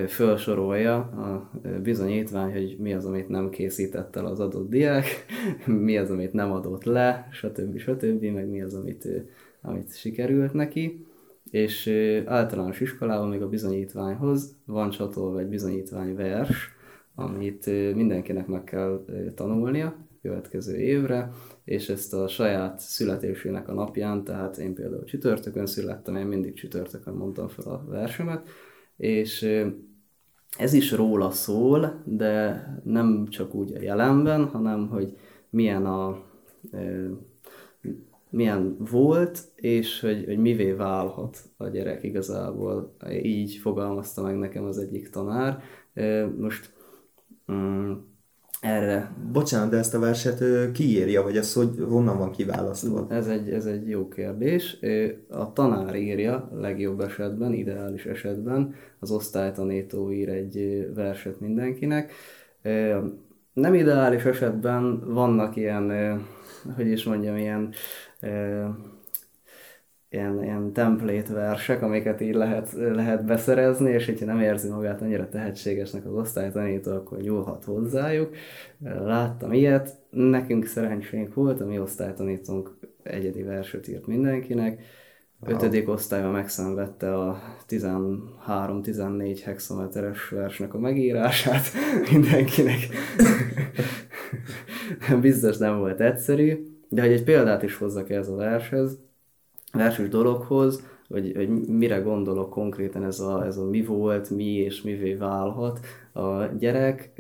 felsorolja 0.07 0.95
a 0.95 1.51
bizonyítvány, 1.83 2.51
hogy 2.51 2.75
mi 2.79 2.93
az, 2.93 3.05
amit 3.05 3.29
nem 3.29 3.49
készített 3.49 4.15
el 4.15 4.25
az 4.25 4.39
adott 4.39 4.69
diák, 4.69 5.05
mi 5.85 5.97
az, 5.97 6.11
amit 6.11 6.33
nem 6.33 6.51
adott 6.51 6.83
le, 6.83 7.27
stb. 7.31 7.77
stb. 7.77 8.23
meg 8.23 8.49
mi 8.49 8.61
az, 8.61 8.73
amit, 8.73 9.07
amit 9.61 9.97
sikerült 9.97 10.53
neki 10.53 11.07
és 11.51 11.87
általános 12.25 12.79
iskolában 12.79 13.29
még 13.29 13.41
a 13.41 13.49
bizonyítványhoz 13.49 14.55
van 14.65 14.89
csatolva 14.89 15.39
egy 15.39 15.47
bizonyítványvers, 15.47 16.71
amit 17.15 17.65
mindenkinek 17.95 18.47
meg 18.47 18.63
kell 18.63 19.05
tanulnia 19.35 19.95
következő 20.21 20.77
évre, 20.77 21.31
és 21.63 21.89
ezt 21.89 22.13
a 22.13 22.27
saját 22.27 22.79
születésének 22.79 23.67
a 23.67 23.73
napján, 23.73 24.23
tehát 24.23 24.57
én 24.57 24.73
például 24.73 25.03
csütörtökön 25.03 25.65
születtem, 25.65 26.15
én 26.15 26.25
mindig 26.25 26.53
csütörtökön 26.53 27.13
mondtam 27.13 27.47
fel 27.47 27.73
a 27.73 27.85
versemet, 27.87 28.47
és 28.97 29.59
ez 30.57 30.73
is 30.73 30.91
róla 30.91 31.31
szól, 31.31 32.03
de 32.05 32.63
nem 32.83 33.27
csak 33.29 33.53
úgy 33.53 33.73
a 33.73 33.81
jelenben, 33.81 34.45
hanem 34.45 34.87
hogy 34.87 35.17
milyen 35.49 35.85
a 35.85 36.23
milyen 38.29 38.75
volt, 38.91 39.39
és 39.55 40.00
hogy, 40.00 40.25
hogy 40.25 40.38
mivé 40.38 40.71
válhat 40.71 41.38
a 41.57 41.67
gyerek 41.67 42.03
igazából. 42.03 42.95
Így 43.21 43.55
fogalmazta 43.55 44.21
meg 44.21 44.38
nekem 44.38 44.63
az 44.63 44.77
egyik 44.77 45.09
tanár. 45.09 45.62
Most 46.38 46.74
mm, 47.51 47.91
erre... 48.62 49.12
Bocsánat, 49.31 49.69
de 49.69 49.77
ezt 49.77 49.93
a 49.93 50.00
verset 50.00 50.71
kiírja, 50.71 51.24
vagy 51.24 51.38
ez 51.38 51.53
hogy 51.53 51.69
honnan 51.88 52.17
van 52.17 52.31
kiválasztva? 52.31 53.07
Ez 53.09 53.27
egy, 53.27 53.50
ez 53.50 53.65
egy 53.65 53.89
jó 53.89 54.07
kérdés. 54.07 54.79
A 55.29 55.53
tanár 55.53 55.95
írja 55.95 56.50
legjobb 56.53 57.00
esetben, 57.00 57.53
ideális 57.53 58.05
esetben, 58.05 58.74
az 59.00 59.12
osztálytanító 59.12 60.12
ír 60.12 60.29
egy 60.29 60.88
verset 60.95 61.39
mindenkinek. 61.39 62.12
Nem 63.53 63.74
ideális 63.74 64.24
esetben 64.24 65.13
vannak 65.13 65.55
ilyen, 65.55 65.91
hogy 66.75 66.87
is 66.87 67.03
mondjam, 67.03 67.37
ilyen 67.37 67.73
ilyen, 70.09 70.43
ilyen 70.43 70.73
template 70.73 71.33
versek, 71.33 71.81
amiket 71.81 72.21
így 72.21 72.33
lehet, 72.33 72.71
lehet 72.71 73.25
beszerezni, 73.25 73.91
és 73.91 74.05
hogyha 74.05 74.25
nem 74.25 74.39
érzi 74.39 74.69
magát 74.69 75.01
annyira 75.01 75.29
tehetségesnek 75.29 76.05
az 76.05 76.13
osztálytanító, 76.13 76.91
akkor 76.91 77.17
nyúlhat 77.17 77.63
hozzájuk. 77.63 78.35
Láttam 78.83 79.53
ilyet, 79.53 79.95
nekünk 80.09 80.65
szerencsénk 80.65 81.33
volt, 81.33 81.61
a 81.61 81.65
mi 81.65 81.79
osztálytanítónk 81.79 82.77
egyedi 83.03 83.43
verset 83.43 83.87
írt 83.87 84.07
mindenkinek, 84.07 84.81
Wow. 85.41 85.55
Ötödik 85.55 85.89
osztályban 85.89 86.31
megszenvedte 86.31 87.15
a 87.15 87.41
13-14 87.69 89.39
hexameteres 89.43 90.29
versnek 90.29 90.73
a 90.73 90.79
megírását 90.79 91.63
mindenkinek. 92.11 92.87
Biztos 95.21 95.57
nem 95.57 95.77
volt 95.77 96.00
egyszerű, 96.00 96.63
de 96.89 97.01
hogy 97.01 97.12
egy 97.12 97.24
példát 97.24 97.63
is 97.63 97.75
hozzak 97.75 98.09
ez 98.09 98.29
a 98.29 98.36
vershez, 98.36 99.00
verses 99.71 100.07
dologhoz, 100.07 100.83
hogy, 101.09 101.31
hogy 101.36 101.50
mire 101.67 101.98
gondolok 101.98 102.50
konkrétan 102.50 103.03
ez 103.03 103.19
a, 103.19 103.45
ez 103.45 103.57
a 103.57 103.69
mi 103.69 103.81
volt, 103.81 104.29
mi 104.29 104.53
és 104.53 104.81
mivé 104.81 105.13
válhat 105.13 105.79
a 106.12 106.43
gyerek. 106.45 107.12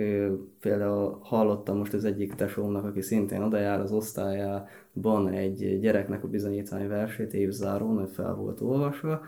Például 0.59 1.19
hallottam 1.21 1.77
most 1.77 1.93
az 1.93 2.05
egyik 2.05 2.33
tesómnak, 2.33 2.85
aki 2.85 3.01
szintén 3.01 3.41
oda 3.41 3.57
jár 3.57 3.79
az 3.79 3.91
osztályában 3.91 5.27
egy 5.29 5.79
gyereknek 5.79 6.23
a 6.23 6.27
bizonyítvány 6.27 6.87
versét 6.87 7.33
évzárón, 7.33 7.97
hogy 7.97 8.09
fel 8.09 8.33
volt 8.33 8.61
olvasva, 8.61 9.21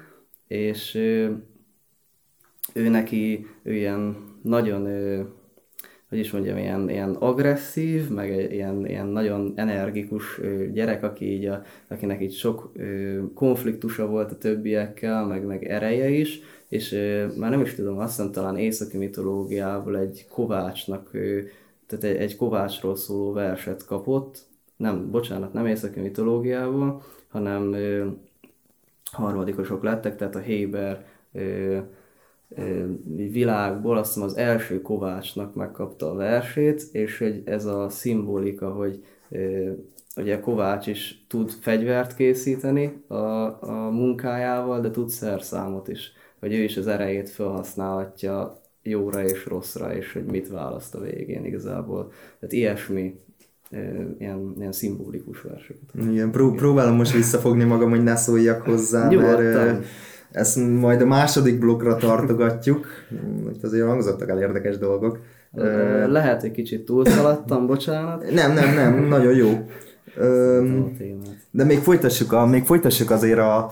és 0.48 0.96
ő 2.74 2.90
neki 2.90 3.46
ő 3.64 3.74
ilyen 3.74 4.18
nagyon 4.42 4.88
hogy 6.12 6.20
is 6.20 6.32
mondjam, 6.32 6.58
ilyen, 6.58 6.90
ilyen 6.90 7.14
agresszív, 7.14 8.10
meg 8.10 8.52
ilyen, 8.52 8.86
ilyen 8.86 9.08
nagyon 9.08 9.54
energikus 9.56 10.40
gyerek, 10.74 11.04
aki 11.04 11.26
így 11.26 11.46
a, 11.46 11.64
akinek 11.88 12.22
így 12.22 12.34
sok 12.34 12.72
konfliktusa 13.36 14.08
volt 14.08 14.32
a 14.32 14.38
többiekkel, 14.38 15.26
meg, 15.26 15.46
meg 15.46 15.64
ereje 15.64 16.10
is, 16.10 16.40
és 16.68 16.92
már 17.38 17.50
nem 17.50 17.62
is 17.62 17.76
tudom, 17.76 17.98
azt 17.98 18.16
hiszem 18.16 18.32
talán 18.32 18.58
északi 18.58 18.98
mitológiából 18.98 19.98
egy 19.98 20.26
kovácsnak, 20.30 21.12
tehát 21.88 22.04
egy, 22.04 22.16
egy 22.16 22.36
kovácsról 22.36 22.96
szóló 22.96 23.32
verset 23.32 23.86
kapott, 23.86 24.38
nem, 24.76 25.12
bocsánat, 25.12 25.54
nem 25.54 25.66
északi 25.66 26.00
mitológiából, 26.00 27.02
hanem 27.28 27.76
harmadikosok 29.12 29.84
lettek, 29.84 30.16
tehát 30.16 30.36
a 30.36 30.40
Héber 30.40 31.06
világból, 33.16 33.98
azt 33.98 34.14
hiszem 34.14 34.28
az 34.28 34.38
első 34.38 34.82
Kovácsnak 34.82 35.56
megkapta 35.56 36.12
a 36.12 36.16
versét, 36.16 36.84
és 36.92 37.18
hogy 37.18 37.42
ez 37.46 37.66
a 37.66 37.90
szimbolika, 37.90 38.72
hogy 38.72 39.04
ugye 40.16 40.40
Kovács 40.40 40.88
is 40.88 41.26
tud 41.28 41.50
fegyvert 41.50 42.16
készíteni 42.16 43.04
a, 43.08 43.16
a 43.60 43.90
munkájával, 43.92 44.80
de 44.80 44.92
tud 44.92 45.10
szerszámot 45.10 45.88
is, 45.88 46.14
hogy 46.40 46.54
ő 46.54 46.64
is 46.64 46.78
az 46.78 46.88
erejét 46.88 47.30
felhasználhatja 47.30 48.60
jóra 48.84 49.24
és 49.24 49.46
rosszra, 49.46 49.96
és 49.96 50.14
hogy 50.14 50.26
mit 50.26 50.50
választ 50.50 50.96
a 50.96 51.00
végén 51.00 51.46
igazából. 51.46 52.12
Tehát 52.40 52.54
ilyesmi 52.54 53.20
ilyen, 54.18 54.56
ilyen 54.60 54.72
szimbolikus 54.72 55.42
verseket. 55.42 56.10
Igen, 56.10 56.32
pró- 56.32 56.52
próbálom 56.52 56.96
most 56.96 57.14
visszafogni 57.14 57.64
magam, 57.64 57.90
hogy 57.90 58.04
ne 58.04 58.16
szóljak 58.16 58.62
hozzá, 58.62 59.10
mert 59.10 59.86
ezt 60.32 60.80
majd 60.80 61.02
a 61.02 61.06
második 61.06 61.60
blokkra 61.60 61.96
tartogatjuk. 61.96 62.88
Itt 63.54 63.64
azért 63.64 63.88
hangzottak 63.88 64.30
el 64.30 64.40
érdekes 64.40 64.78
dolgok. 64.78 65.20
Lehet, 66.08 66.44
egy 66.44 66.52
kicsit 66.52 66.86
túlszaladtam, 66.86 67.68
bocsánat. 67.68 68.32
Nem, 68.32 68.54
nem, 68.54 68.74
nem, 68.74 69.08
nagyon 69.08 69.36
jó. 69.36 69.66
De 71.52 71.64
még 71.64 71.78
folytassuk, 71.78 72.32
a, 72.32 72.46
még 72.46 72.64
folytassuk 72.64 73.12
azért 73.12 73.40
a 73.40 73.72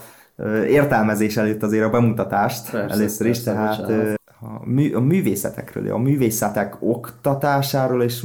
értelmezés 0.68 1.38
előtt 1.38 1.64
azért 1.64 1.86
a 1.86 1.90
bemutatást 1.90 2.72
persze, 2.72 2.94
először 2.94 3.28
is, 3.28 3.44
persze, 3.44 3.52
tehát 3.52 3.82
bocsánat. 3.82 4.20
a, 4.40 4.70
mű, 4.70 4.94
a 4.94 5.00
művészetekről, 5.00 5.92
a 5.92 5.98
művészetek 5.98 6.76
oktatásáról, 6.80 8.04
és 8.04 8.24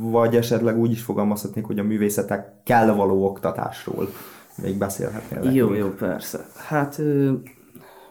vagy 0.00 0.36
esetleg 0.36 0.78
úgy 0.78 0.90
is 0.90 1.02
fogalmazhatnék, 1.02 1.64
hogy 1.64 1.78
a 1.78 1.82
művészetek 1.82 2.46
kell 2.64 2.94
való 2.94 3.24
oktatásról 3.24 4.08
még 4.62 4.78
beszélhetnél. 4.78 5.52
Jó, 5.52 5.74
jó, 5.74 5.88
persze. 5.88 6.46
Hát 6.68 7.00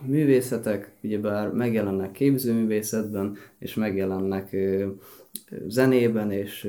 művészetek 0.06 0.92
ugyebár 1.04 1.52
megjelennek 1.52 2.12
képzőművészetben, 2.12 3.36
és 3.60 3.74
megjelennek 3.74 4.56
zenében 5.68 6.32
és 6.32 6.68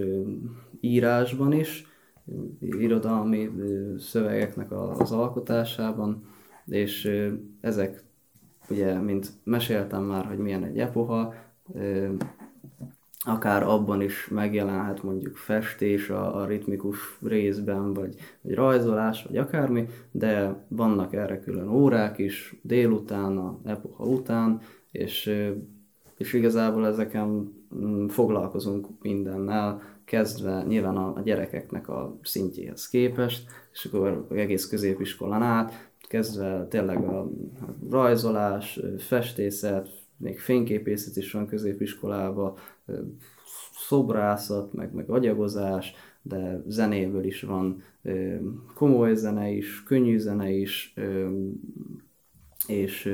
írásban 0.81 1.53
is, 1.53 1.87
irodalmi 2.61 3.51
szövegeknek 3.99 4.73
az 4.73 5.13
alkotásában, 5.13 6.25
és 6.67 7.21
ezek 7.61 8.05
ugye, 8.71 8.99
mint 8.99 9.31
meséltem 9.45 10.03
már, 10.03 10.25
hogy 10.25 10.39
milyen 10.39 10.65
egy 10.65 10.79
epoha, 10.79 11.35
akár 13.25 13.63
abban 13.63 14.03
is 14.03 14.29
megjelenhet 14.29 15.03
mondjuk 15.03 15.37
festés 15.37 16.09
a, 16.09 16.41
a 16.41 16.47
ritmikus 16.47 17.19
részben, 17.23 17.95
vagy, 17.95 18.15
vagy 18.41 18.55
rajzolás, 18.55 19.23
vagy 19.23 19.37
akármi, 19.37 19.89
de 20.11 20.65
vannak 20.69 21.15
erre 21.15 21.41
külön 21.41 21.69
órák 21.69 22.19
is, 22.19 22.55
délután, 22.63 23.37
a 23.37 23.59
epoha 23.65 24.05
után, 24.05 24.61
és, 24.91 25.35
és 26.17 26.33
igazából 26.33 26.87
ezeken 26.87 27.53
mm, 27.75 28.07
foglalkozunk 28.07 28.87
mindennel, 29.03 29.83
kezdve 30.05 30.65
nyilván 30.69 30.97
a, 30.97 31.13
a 31.17 31.21
gyerekeknek 31.21 31.89
a 31.89 32.19
szintjéhez 32.23 32.89
képest, 32.89 33.47
és 33.73 33.85
akkor 33.85 34.27
egész 34.31 34.67
középiskolán 34.67 35.43
át, 35.43 35.91
kezdve 36.09 36.67
tényleg 36.71 37.05
a, 37.05 37.31
rajzolás, 37.91 38.81
festészet, 38.99 39.89
még 40.17 40.41
fényképészet 40.41 41.17
is 41.17 41.33
van 41.33 41.47
középiskolában, 41.47 42.55
szobrászat, 43.75 44.73
meg, 44.73 44.95
meg 44.95 45.11
agyagozás, 45.11 45.95
de 46.23 46.63
zenéből 46.67 47.25
is 47.25 47.43
van 47.43 47.83
komoly 48.75 49.15
zene 49.15 49.51
is, 49.51 49.83
könnyű 49.83 50.19
zene 50.19 50.51
is, 50.51 50.95
és, 52.67 53.13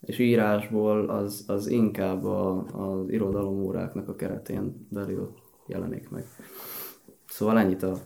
és 0.00 0.18
írásból 0.18 1.08
az, 1.08 1.44
az 1.46 1.66
inkább 1.66 2.24
a, 2.24 2.64
az 2.72 3.08
irodalomóráknak 3.08 4.08
a 4.08 4.14
keretén 4.14 4.86
belül 4.90 5.34
jelenik 5.66 6.10
meg. 6.10 6.24
Szóval 7.28 7.58
ennyit 7.58 7.82
a 7.82 7.96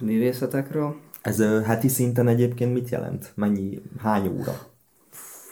művészetekről. 0.00 0.96
Ez 1.22 1.64
heti 1.64 1.88
szinten 1.88 2.28
egyébként 2.28 2.72
mit 2.72 2.88
jelent? 2.88 3.32
Mennyi, 3.34 3.82
hány 3.98 4.28
óra? 4.28 4.52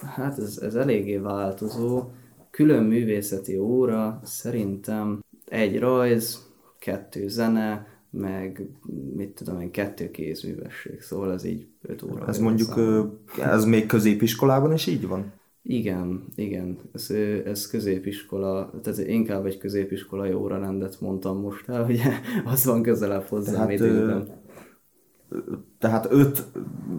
Hát 0.01 0.39
ez, 0.39 0.59
ez 0.59 0.75
eléggé 0.75 1.17
változó. 1.17 2.03
Külön 2.55 2.85
művészeti 2.85 3.59
óra 3.59 4.21
szerintem 4.25 5.25
egy 5.45 5.79
rajz, 5.79 6.51
kettő 6.79 7.29
zene, 7.29 7.87
meg 8.11 8.67
mit 9.15 9.29
tudom 9.29 9.61
én, 9.61 9.71
kettő 9.71 10.11
kézművesség. 10.11 11.01
Szóval 11.01 11.33
ez 11.33 11.45
így 11.45 11.67
öt 11.83 12.03
óra. 12.03 12.27
Ez 12.27 12.39
mondjuk, 12.39 12.69
számol. 12.69 13.19
ö, 13.39 13.43
ez 13.43 13.65
még 13.65 13.87
középiskolában 13.87 14.73
is 14.73 14.87
így 14.87 15.07
van? 15.07 15.33
Igen, 15.63 16.25
igen. 16.35 16.79
Ez, 16.93 17.11
ö, 17.11 17.49
ez 17.49 17.67
középiskola, 17.67 18.71
tehát 18.83 19.09
inkább 19.09 19.47
egy 19.47 19.59
középiskolai 19.59 20.33
órarendet 20.33 21.01
mondtam 21.01 21.41
most 21.41 21.69
el, 21.69 21.87
ugye 21.89 22.11
az 22.53 22.65
van 22.65 22.83
közelebb 22.83 23.25
hozzám 23.25 23.55
Tehát, 23.55 23.71
időben. 23.71 24.29
Tehát 25.79 26.07
öt 26.11 26.45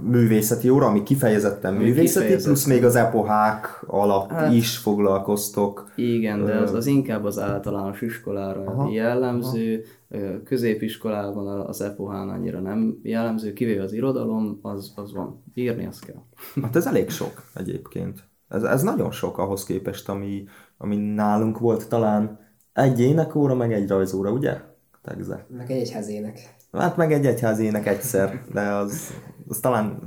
művészeti 0.04 0.70
óra, 0.70 0.86
ami 0.86 1.04
kifejezetten 1.04 1.74
Ami 1.76 1.84
művészeti, 1.84 2.06
kifejezetten. 2.08 2.44
plusz 2.54 2.66
még 2.66 2.84
az 2.86 2.96
epohák 2.96 3.84
alatt 3.88 4.30
Hát- 4.30 4.54
is 4.54 4.78
foglalkoztok. 4.78 5.92
Igen, 5.96 6.46
de 6.46 6.56
az, 6.58 6.74
az 6.74 6.86
inkább 6.86 7.24
az 7.24 7.40
általános 7.40 8.02
iskolára 8.02 8.62
Aha, 8.66 8.92
jellemző, 8.92 9.84
ö, 10.10 10.44
középiskolában 10.44 11.48
a- 11.48 11.68
az 11.68 11.82
epohán 11.82 12.30
annyira 12.30 12.60
nem 12.60 13.00
jellemző, 13.04 13.54
kivéve 13.54 13.84
az 13.84 13.94
irodalom, 13.94 14.60
az, 14.62 14.94
az 14.96 15.14
van. 15.14 15.44
Írni 15.54 15.86
azt 15.86 16.06
kell. 16.06 16.22
Hát 16.64 16.76
ez 16.76 16.86
elég 16.88 17.10
sok 17.10 17.44
egyébként. 17.56 18.24
Ez, 18.48 18.64
ez 18.64 18.82
nagyon 18.84 19.12
sok 19.12 19.38
ahhoz 19.38 19.64
képest, 19.64 20.10
ami, 20.10 20.44
ami 20.78 20.96
nálunk 20.96 21.60
volt 21.60 21.90
talán 21.90 22.40
egy 22.74 23.00
énekóra, 23.02 23.56
meg 23.56 23.74
egy 23.74 23.88
rajzóra, 23.88 24.32
ugye? 24.32 24.58
Tegze. 25.02 25.46
Meg 25.58 25.72
egy 25.72 25.80
egyházének. 25.82 26.55
Hát 26.78 26.98
meg 26.98 27.12
egy 27.12 27.26
egyházi 27.26 27.64
ének 27.64 27.88
egyszer, 27.88 28.44
de 28.54 28.62
az, 28.62 29.14
az 29.48 29.60
talán 29.60 30.00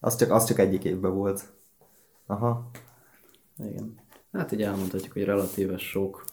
az 0.00 0.16
csak, 0.16 0.30
az 0.30 0.44
csak 0.44 0.58
egyik 0.58 0.84
évben 0.84 1.14
volt. 1.14 1.44
Aha. 2.26 2.70
Igen. 3.58 3.94
Hát 4.32 4.52
így 4.52 4.62
elmondhatjuk, 4.62 5.12
hogy 5.12 5.24
relatíve 5.24 5.78
sok. 5.78 6.24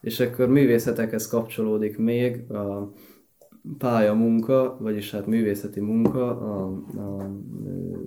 És 0.00 0.20
akkor 0.20 0.48
művészetekhez 0.48 1.28
kapcsolódik 1.28 1.98
még 1.98 2.50
a 2.50 2.92
pályamunka, 3.78 4.76
vagyis 4.80 5.10
hát 5.10 5.26
művészeti 5.26 5.80
munka 5.80 6.40
a, 6.40 6.66
a 6.96 7.30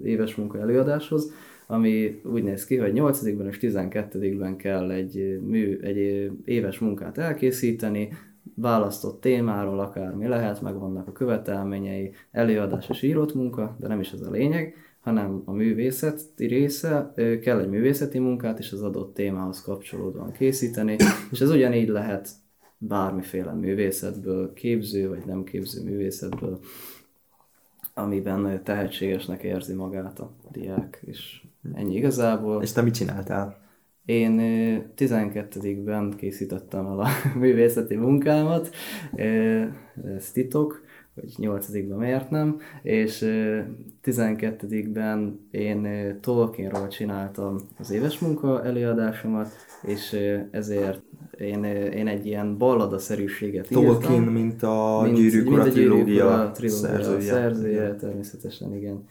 éves 0.04 0.36
munka 0.36 0.60
előadáshoz, 0.60 1.32
ami 1.68 2.22
úgy 2.24 2.44
néz 2.44 2.66
ki, 2.66 2.78
hogy 2.78 2.94
8 2.94 3.22
és 3.22 3.58
12-ben 3.62 4.58
kell 4.58 4.92
egy, 4.92 5.40
mű, 5.42 5.80
egy 5.82 6.32
éves 6.46 6.80
munkát 6.80 7.18
elkészíteni, 7.18 8.10
választott 8.56 9.22
témáról 9.22 9.80
akármi 9.80 10.28
lehet, 10.28 10.62
meg 10.62 10.80
vannak 10.80 11.08
a 11.08 11.12
követelményei, 11.12 12.14
előadás 12.32 12.90
és 12.90 13.02
írott 13.02 13.34
munka, 13.34 13.76
de 13.80 13.88
nem 13.88 14.00
is 14.00 14.12
ez 14.12 14.22
a 14.22 14.32
lényeg, 14.32 14.74
hanem 15.00 15.42
a 15.46 15.52
művészeti 15.52 16.46
része, 16.46 17.14
kell 17.42 17.60
egy 17.60 17.70
művészeti 17.70 18.20
munkát 18.20 18.60
is 18.60 18.72
az 18.72 18.82
adott 18.82 19.14
témához 19.14 19.62
kapcsolódóan 19.62 20.32
készíteni, 20.32 20.96
és 21.32 21.40
ez 21.42 21.50
ugyanígy 21.50 21.88
lehet 21.88 22.30
bármiféle 22.78 23.54
művészetből, 23.54 24.54
képző 24.54 25.10
vagy 25.10 25.26
nem 25.26 25.44
képző 25.44 25.84
művészetből, 25.84 26.60
amiben 27.94 28.64
tehetségesnek 28.64 29.44
érzi 29.44 29.74
magát 29.74 30.20
a 30.20 30.32
diák, 30.52 31.02
és 31.06 31.44
ennyi 31.74 31.96
igazából. 31.96 32.62
És 32.62 32.72
te 32.72 32.82
mit 32.82 32.94
csináltál? 32.94 33.65
Én 34.06 34.40
ö, 34.40 34.78
12-ben 34.98 36.14
készítettem 36.18 36.86
el 36.86 37.00
a 37.00 37.08
művészeti 37.40 37.96
munkámat, 37.96 38.70
ez 40.18 40.32
titok, 40.32 40.84
hogy 41.16 41.34
8-ban 41.38 41.98
miért 41.98 42.30
nem, 42.30 42.58
és 42.82 43.22
ö, 43.22 43.60
12-ben 44.04 45.48
én 45.52 45.88
Tolkienról 46.22 46.88
csináltam 46.88 47.56
az 47.80 47.92
éves 47.92 48.20
munka 48.20 48.64
előadásomat, 48.66 49.48
és 49.84 50.18
ezért 50.52 51.02
én, 51.40 51.64
én 51.94 52.08
egy 52.08 52.26
ilyen 52.26 52.58
balladaszerűséget 52.58 53.68
Tolkien, 53.70 54.12
írtam. 54.20 54.34
mint 54.34 54.64
a 54.64 55.00
Mint- 55.04 55.16
Gyűrűk 55.18 55.58
a 55.60 55.64
trilógia 55.64 56.52
trilógia 56.54 56.70
szerzője. 56.90 57.22
szerzője, 57.22 57.96
természetesen 57.96 58.74
igen. 58.76 59.08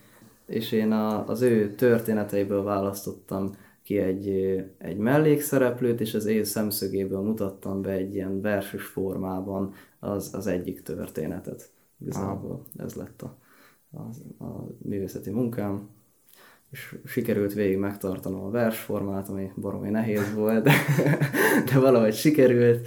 És 0.46 0.72
én 0.72 0.92
a, 0.92 1.28
az 1.28 1.42
ő 1.42 1.74
történeteiből 1.74 2.62
választottam 2.62 3.50
ki 3.84 3.98
egy, 3.98 4.28
egy 4.78 4.96
mellékszereplőt, 4.96 6.00
és 6.00 6.14
az 6.14 6.26
ő 6.26 6.42
szemszögéből 6.42 7.20
mutattam 7.20 7.82
be 7.82 7.90
egy 7.90 8.14
ilyen 8.14 8.40
verses 8.40 8.84
formában 8.84 9.72
az, 9.98 10.30
az 10.34 10.46
egyik 10.46 10.82
történetet. 10.82 11.70
Igazából 12.00 12.62
ez 12.76 12.94
lett 12.94 13.22
a, 13.22 13.36
a, 13.90 14.00
a 14.44 14.66
művészeti 14.82 15.30
munkám 15.30 15.88
és 16.74 16.96
sikerült 17.04 17.52
végig 17.52 17.78
megtartanom 17.78 18.44
a 18.44 18.50
versformát, 18.50 19.28
ami 19.28 19.52
baromi 19.56 19.90
nehéz 19.90 20.34
volt, 20.34 20.62
de, 20.62 20.72
de 21.72 21.78
valahogy 21.78 22.14
sikerült. 22.14 22.86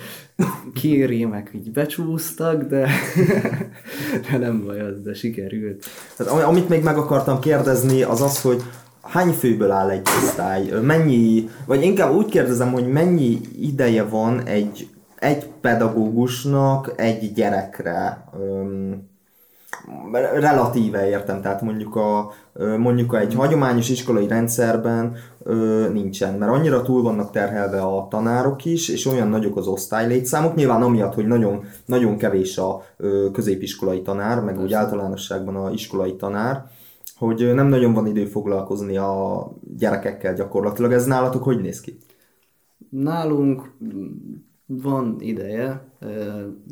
Kirímek 0.73 1.51
így 1.53 1.71
becsúsztak, 1.71 2.63
de, 2.63 2.89
de 4.31 4.37
nem 4.37 4.63
baj 4.65 4.81
az, 4.81 5.01
de 5.01 5.13
sikerült. 5.13 5.85
Tehát 6.17 6.33
ami- 6.33 6.43
amit 6.43 6.69
még 6.69 6.83
meg 6.83 6.97
akartam 6.97 7.39
kérdezni, 7.39 8.01
az 8.01 8.21
az, 8.21 8.41
hogy 8.41 8.61
hány 9.09 9.31
főből 9.31 9.71
áll 9.71 9.89
egy 9.89 10.07
osztály? 10.23 10.69
Mennyi, 10.81 11.49
vagy 11.65 11.83
inkább 11.83 12.13
úgy 12.13 12.25
kérdezem, 12.25 12.71
hogy 12.71 12.87
mennyi 12.87 13.39
ideje 13.59 14.03
van 14.03 14.43
egy, 14.45 14.87
egy 15.19 15.45
pedagógusnak 15.61 16.93
egy 16.95 17.33
gyerekre? 17.33 18.23
Öm, 18.39 19.07
relatíve 20.33 21.09
értem, 21.09 21.41
tehát 21.41 21.61
mondjuk 21.61 21.95
a 21.95 22.31
mondjuk 22.77 23.15
egy 23.15 23.33
hagyományos 23.33 23.89
iskolai 23.89 24.27
rendszerben 24.27 25.15
ö, 25.43 25.87
nincsen, 25.93 26.33
mert 26.33 26.51
annyira 26.51 26.81
túl 26.81 27.01
vannak 27.01 27.31
terhelve 27.31 27.81
a 27.81 28.07
tanárok 28.09 28.65
is, 28.65 28.89
és 28.89 29.05
olyan 29.05 29.27
nagyok 29.27 29.57
az 29.57 29.67
osztálylétszámok, 29.67 30.55
nyilván 30.55 30.81
amiatt, 30.81 31.13
hogy 31.13 31.27
nagyon, 31.27 31.63
nagyon 31.85 32.17
kevés 32.17 32.57
a 32.57 32.83
ö, 32.97 33.27
középiskolai 33.33 34.01
tanár, 34.01 34.39
meg 34.39 34.59
úgy 34.59 34.73
általánosságban 34.73 35.55
a 35.55 35.69
iskolai 35.69 36.15
tanár, 36.15 36.65
hogy 37.17 37.53
nem 37.53 37.67
nagyon 37.67 37.93
van 37.93 38.05
idő 38.07 38.25
foglalkozni 38.25 38.97
a 38.97 39.51
gyerekekkel 39.77 40.33
gyakorlatilag. 40.33 40.91
Ez 40.91 41.05
nálatok 41.05 41.43
hogy 41.43 41.61
néz 41.61 41.81
ki? 41.81 41.97
Nálunk 42.89 43.71
van 44.65 45.15
ideje 45.19 45.87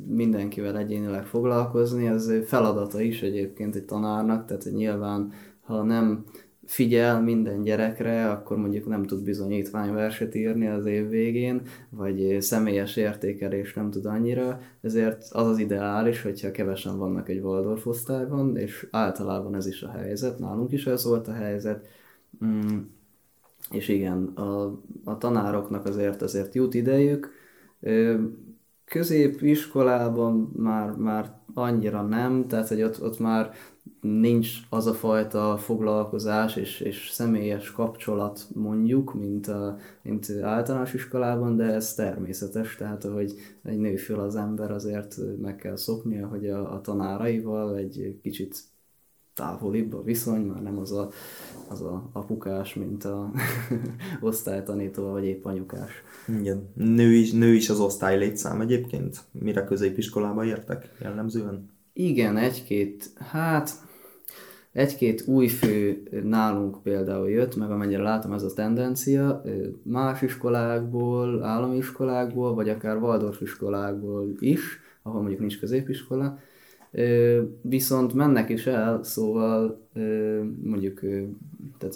mindenkivel 0.08 0.78
egyénileg 0.78 1.26
foglalkozni, 1.26 2.08
ez 2.08 2.32
feladata 2.46 3.02
is 3.02 3.22
egyébként 3.22 3.76
egy 3.76 3.86
tanárnak, 3.86 4.46
tehát 4.46 4.68
nyilván 4.72 5.32
ha 5.62 5.84
nem 5.84 6.24
figyel 6.66 7.22
minden 7.22 7.62
gyerekre, 7.62 8.30
akkor 8.30 8.58
mondjuk 8.58 8.88
nem 8.88 9.04
tud 9.04 9.24
bizonyítványverset 9.24 10.36
írni 10.36 10.68
az 10.68 10.86
év 10.86 11.10
végén, 11.10 11.62
vagy 11.90 12.38
személyes 12.42 12.96
értékelés 12.96 13.74
nem 13.74 13.92
tud 13.92 14.06
annyira, 14.06 14.60
ezért 14.82 15.24
az 15.32 15.48
az 15.48 15.58
ideális, 15.58 16.22
hogyha 16.22 16.52
kevesen 16.52 16.98
vannak 16.98 17.30
egy 17.30 17.40
Waldorf 17.40 17.86
osztályban, 17.86 18.58
és 18.58 18.88
általában 18.92 19.56
ez 19.56 19.68
is 19.68 19.82
a 19.82 19.92
helyzet, 19.92 20.40
nálunk 20.40 20.72
is 20.72 20.88
ez 20.88 21.06
volt 21.06 21.28
a 21.28 21.34
helyzet, 21.34 21.88
mm, 22.46 22.78
és 23.72 23.88
igen, 23.88 24.24
a, 24.24 24.80
a 25.04 25.18
tanároknak 25.18 25.86
azért 25.86 26.22
azért 26.22 26.56
jut 26.56 26.74
idejük, 26.74 27.32
középiskolában 28.86 30.52
már, 30.56 30.92
már 30.92 31.34
annyira 31.54 32.02
nem, 32.02 32.48
tehát 32.48 32.68
hogy 32.68 32.84
ott, 32.84 33.04
ott 33.04 33.20
már 33.20 33.52
nincs 34.06 34.50
az 34.70 34.88
a 34.88 34.94
fajta 34.94 35.58
foglalkozás 35.58 36.56
és, 36.56 36.80
és 36.80 37.10
személyes 37.10 37.72
kapcsolat 37.72 38.48
mondjuk, 38.54 39.14
mint, 39.14 39.48
a, 39.48 39.78
mint 40.02 40.32
általános 40.42 40.94
iskolában, 40.94 41.56
de 41.56 41.64
ez 41.64 41.94
természetes, 41.94 42.76
tehát 42.76 43.06
ahogy 43.06 43.34
egy 43.64 43.78
nő 43.78 43.96
föl 43.96 44.20
az 44.20 44.36
ember 44.36 44.72
azért 44.72 45.18
meg 45.42 45.56
kell 45.56 45.76
szoknia, 45.76 46.28
hogy 46.28 46.50
a, 46.50 46.74
a 46.74 46.82
tanáraival 46.82 47.76
egy 47.76 48.20
kicsit 48.22 48.64
távolibb 49.34 49.94
a 49.94 50.04
viszony, 50.04 50.42
már 50.42 50.62
nem 50.62 50.78
az 50.78 50.92
a, 50.92 51.10
az 51.68 51.82
a 51.82 52.10
apukás, 52.14 52.74
mint 52.74 53.04
a 53.04 53.32
osztálytanító, 54.22 55.10
vagy 55.10 55.26
épp 55.26 55.46
anyukás. 55.46 55.92
Igen. 56.40 56.70
Nő 56.74 57.12
is, 57.12 57.32
nő 57.32 57.54
is 57.54 57.70
az 57.70 57.80
osztály 57.80 58.18
létszám 58.18 58.62
egyébként? 58.62 59.24
Mire 59.32 59.64
középiskolába 59.64 60.46
értek 60.46 60.92
jellemzően? 61.02 61.74
Igen, 61.94 62.38
egy-két, 62.38 63.12
hát 63.16 63.85
egy-két 64.76 65.28
új 65.28 65.48
fő 65.48 66.04
nálunk 66.24 66.84
például 66.84 67.30
jött, 67.30 67.56
meg 67.56 67.72
amennyire 67.72 68.02
látom 68.02 68.32
ez 68.32 68.44
a 68.44 68.54
tendencia, 68.54 69.42
más 69.84 70.22
iskolákból, 70.22 71.44
állami 71.44 71.78
iskolákból, 71.78 72.54
vagy 72.54 72.70
akár 72.70 72.98
Waldorf 72.98 73.42
iskolákból 73.42 74.36
is, 74.40 74.80
ahol 75.04 75.20
mondjuk 75.20 75.40
nincs 75.40 75.60
középiskola, 75.60 76.40
viszont 77.62 78.14
mennek 78.14 78.50
is 78.50 78.66
el, 78.68 79.04
szóval 79.04 79.88
mondjuk, 80.64 81.00
tehát 81.78 81.96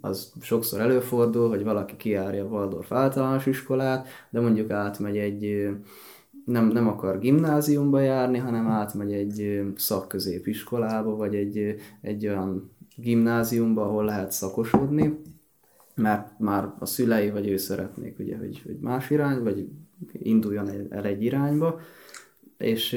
az 0.00 0.32
sokszor 0.40 0.80
előfordul, 0.80 1.48
hogy 1.48 1.64
valaki 1.64 1.96
kiárja 1.96 2.44
Waldorf 2.44 2.92
általános 2.92 3.46
iskolát, 3.46 4.06
de 4.30 4.40
mondjuk 4.40 4.70
átmegy 4.70 5.16
egy, 5.16 5.68
nem, 6.52 6.66
nem 6.66 6.88
akar 6.88 7.18
gimnáziumba 7.18 8.00
járni, 8.00 8.38
hanem 8.38 8.66
átmegy 8.66 9.12
egy 9.12 9.62
szakközépiskolába, 9.76 11.16
vagy 11.16 11.34
egy, 11.34 11.76
egy 12.00 12.26
olyan 12.26 12.70
gimnáziumba, 12.96 13.82
ahol 13.82 14.04
lehet 14.04 14.32
szakosodni, 14.32 15.18
mert 15.94 16.38
már 16.38 16.72
a 16.78 16.86
szülei 16.86 17.30
vagy 17.30 17.48
ő 17.48 17.56
szeretnék, 17.56 18.18
ugye, 18.18 18.36
hogy, 18.36 18.62
hogy 18.64 18.78
más 18.80 19.10
irány, 19.10 19.42
vagy 19.42 19.68
induljon 20.12 20.70
el 20.90 21.04
egy 21.04 21.22
irányba, 21.22 21.80
és 22.58 22.96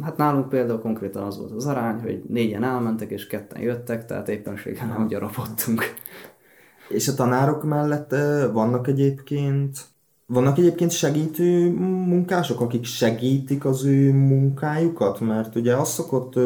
hát 0.00 0.16
nálunk 0.16 0.48
például 0.48 0.80
konkrétan 0.80 1.22
az 1.22 1.38
volt 1.38 1.52
az 1.52 1.66
arány, 1.66 2.00
hogy 2.00 2.22
négyen 2.28 2.64
elmentek, 2.64 3.10
és 3.10 3.26
ketten 3.26 3.60
jöttek, 3.60 4.06
tehát 4.06 4.28
éppenséggel 4.28 4.86
nem 4.86 5.06
gyarapodtunk. 5.06 5.82
És 6.88 7.08
a 7.08 7.14
tanárok 7.14 7.64
mellett 7.64 8.10
vannak 8.52 8.86
egyébként 8.86 9.91
vannak 10.32 10.58
egyébként 10.58 10.90
segítő 10.90 11.70
munkások, 12.06 12.60
akik 12.60 12.84
segítik 12.84 13.64
az 13.64 13.84
ő 13.84 14.12
munkájukat? 14.12 15.20
Mert 15.20 15.56
ugye 15.56 15.74
az 15.74 15.88
szokott 15.88 16.38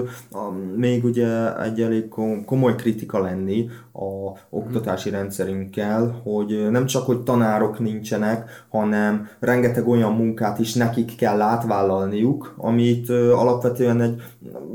még 0.76 1.04
ugye 1.04 1.60
egy 1.62 1.80
elég 1.80 2.08
komoly 2.46 2.74
kritika 2.74 3.20
lenni 3.20 3.68
a 3.92 4.38
oktatási 4.50 5.10
rendszerünkkel, 5.10 6.20
hogy 6.24 6.70
nem 6.70 6.86
csak, 6.86 7.06
hogy 7.06 7.22
tanárok 7.22 7.78
nincsenek, 7.78 8.64
hanem 8.68 9.28
rengeteg 9.40 9.88
olyan 9.88 10.12
munkát 10.12 10.58
is 10.58 10.74
nekik 10.74 11.16
kell 11.16 11.40
átvállalniuk, 11.40 12.54
amit 12.56 13.10
alapvetően 13.10 14.00
egy 14.00 14.22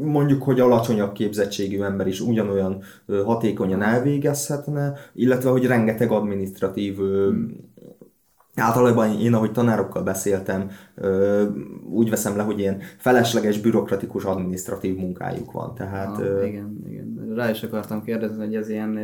mondjuk, 0.02 0.44
hogy 0.44 0.60
alacsonyabb 0.60 1.12
képzettségű 1.12 1.82
ember 1.82 2.08
is 2.08 2.22
ugyanolyan 2.22 2.82
hatékonyan 3.26 3.82
elvégezhetne, 3.82 4.94
illetve, 5.14 5.50
hogy 5.50 5.66
rengeteg 5.66 6.12
administratív 6.12 6.96
hmm 6.96 7.70
Általában 8.56 9.20
én, 9.20 9.34
ahogy 9.34 9.52
tanárokkal 9.52 10.04
beszéltem, 10.04 10.70
úgy 11.90 12.10
veszem 12.10 12.36
le, 12.36 12.44
hogy 12.44 12.60
ilyen 12.60 12.80
felesleges, 12.98 13.60
bürokratikus, 13.60 14.24
administratív 14.24 14.98
munkájuk 14.98 15.52
van. 15.52 15.76
Tehát, 15.76 16.18
ah, 16.18 16.48
igen, 16.48 16.84
igen. 16.88 17.32
Rá 17.36 17.50
is 17.50 17.64
akartam 17.64 18.04
kérdezni, 18.04 18.46
hogy 18.46 18.56
ez 18.56 18.70
ilyen 18.70 19.00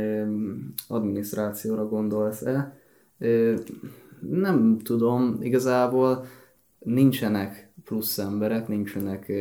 adminisztrációra 0.87 1.87
gondolsz-e. 1.87 2.77
Nem 4.19 4.77
tudom, 4.83 5.37
igazából 5.41 6.25
nincsenek 6.79 7.71
plusz 7.83 8.17
emberek, 8.17 8.67
nincsenek 8.67 9.31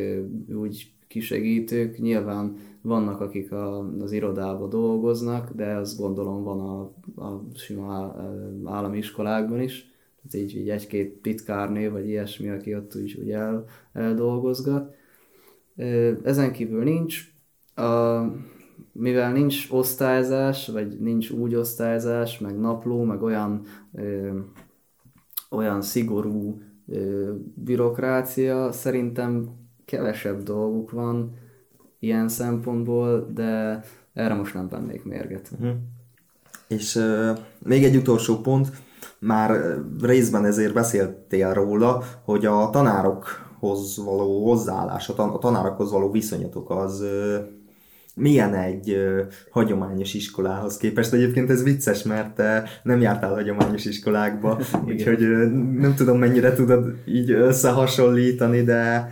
úgy 0.55 0.90
kisegítők. 1.09 1.99
Nyilván 1.99 2.57
vannak, 2.83 3.21
akik 3.21 3.53
a, 3.53 3.90
az 4.01 4.12
irodába 4.12 4.66
dolgoznak, 4.66 5.51
de 5.55 5.75
azt 5.75 5.99
gondolom 5.99 6.42
van 6.42 6.61
a, 6.61 6.81
a 7.25 7.42
sima 7.55 8.16
állami 8.64 8.97
iskolákban 8.97 9.61
is 9.61 9.95
így, 10.35 10.57
így 10.57 10.69
egy-két 10.69 11.23
titkárnő, 11.23 11.91
vagy 11.91 12.09
ilyesmi, 12.09 12.49
aki 12.49 12.75
ott 12.75 12.95
úgy, 12.97 13.17
úgy 13.21 13.31
el, 13.31 13.65
eldolgozgat. 13.93 14.95
Ezen 16.23 16.53
kívül 16.53 16.83
nincs. 16.83 17.35
A, 17.75 18.21
mivel 18.93 19.33
nincs 19.33 19.67
osztályzás, 19.71 20.69
vagy 20.69 21.01
nincs 21.01 21.31
úgy 21.31 21.55
osztályzás, 21.55 22.39
meg 22.39 22.59
napló, 22.59 23.03
meg 23.03 23.23
olyan, 23.23 23.62
ö, 23.93 24.39
olyan 25.51 25.83
szigorú 25.83 26.61
ö, 26.89 27.33
bürokrácia, 27.55 28.73
szerintem 28.73 29.49
kevesebb 29.85 30.43
dolguk 30.43 30.91
van 30.91 31.33
ilyen 31.99 32.29
szempontból, 32.29 33.31
de 33.35 33.81
erre 34.12 34.35
most 34.35 34.55
nem 34.55 34.69
vennék 34.69 35.05
mérget. 35.05 35.51
Uh-huh. 35.53 35.77
És 36.69 36.95
uh, 36.95 37.39
még 37.59 37.85
egy 37.85 37.97
utolsó 37.97 38.41
pont, 38.41 38.73
már 39.19 39.79
részben 40.03 40.45
ezért 40.45 40.73
beszéltél 40.73 41.53
róla, 41.53 42.03
hogy 42.25 42.47
a 42.47 42.71
tanárokhoz 42.71 44.03
való 44.05 44.45
hozzáállás, 44.45 45.09
a 45.09 45.38
tanárokhoz 45.38 45.90
való 45.90 46.11
viszonyatok 46.11 46.71
az 46.71 47.05
milyen 48.19 48.55
egy 48.55 48.97
hagyományos 49.51 50.14
iskolához 50.14 50.77
képest. 50.77 51.12
Egyébként 51.12 51.51
ez 51.51 51.62
vicces, 51.62 52.03
mert 52.03 52.35
te 52.35 52.64
nem 52.83 53.01
jártál 53.01 53.33
hagyományos 53.33 53.85
iskolákba, 53.85 54.59
úgyhogy 54.88 55.21
nem 55.79 55.95
tudom 55.97 56.19
mennyire 56.19 56.53
tudod 56.53 56.95
így 57.05 57.31
összehasonlítani, 57.31 58.62
de 58.62 59.11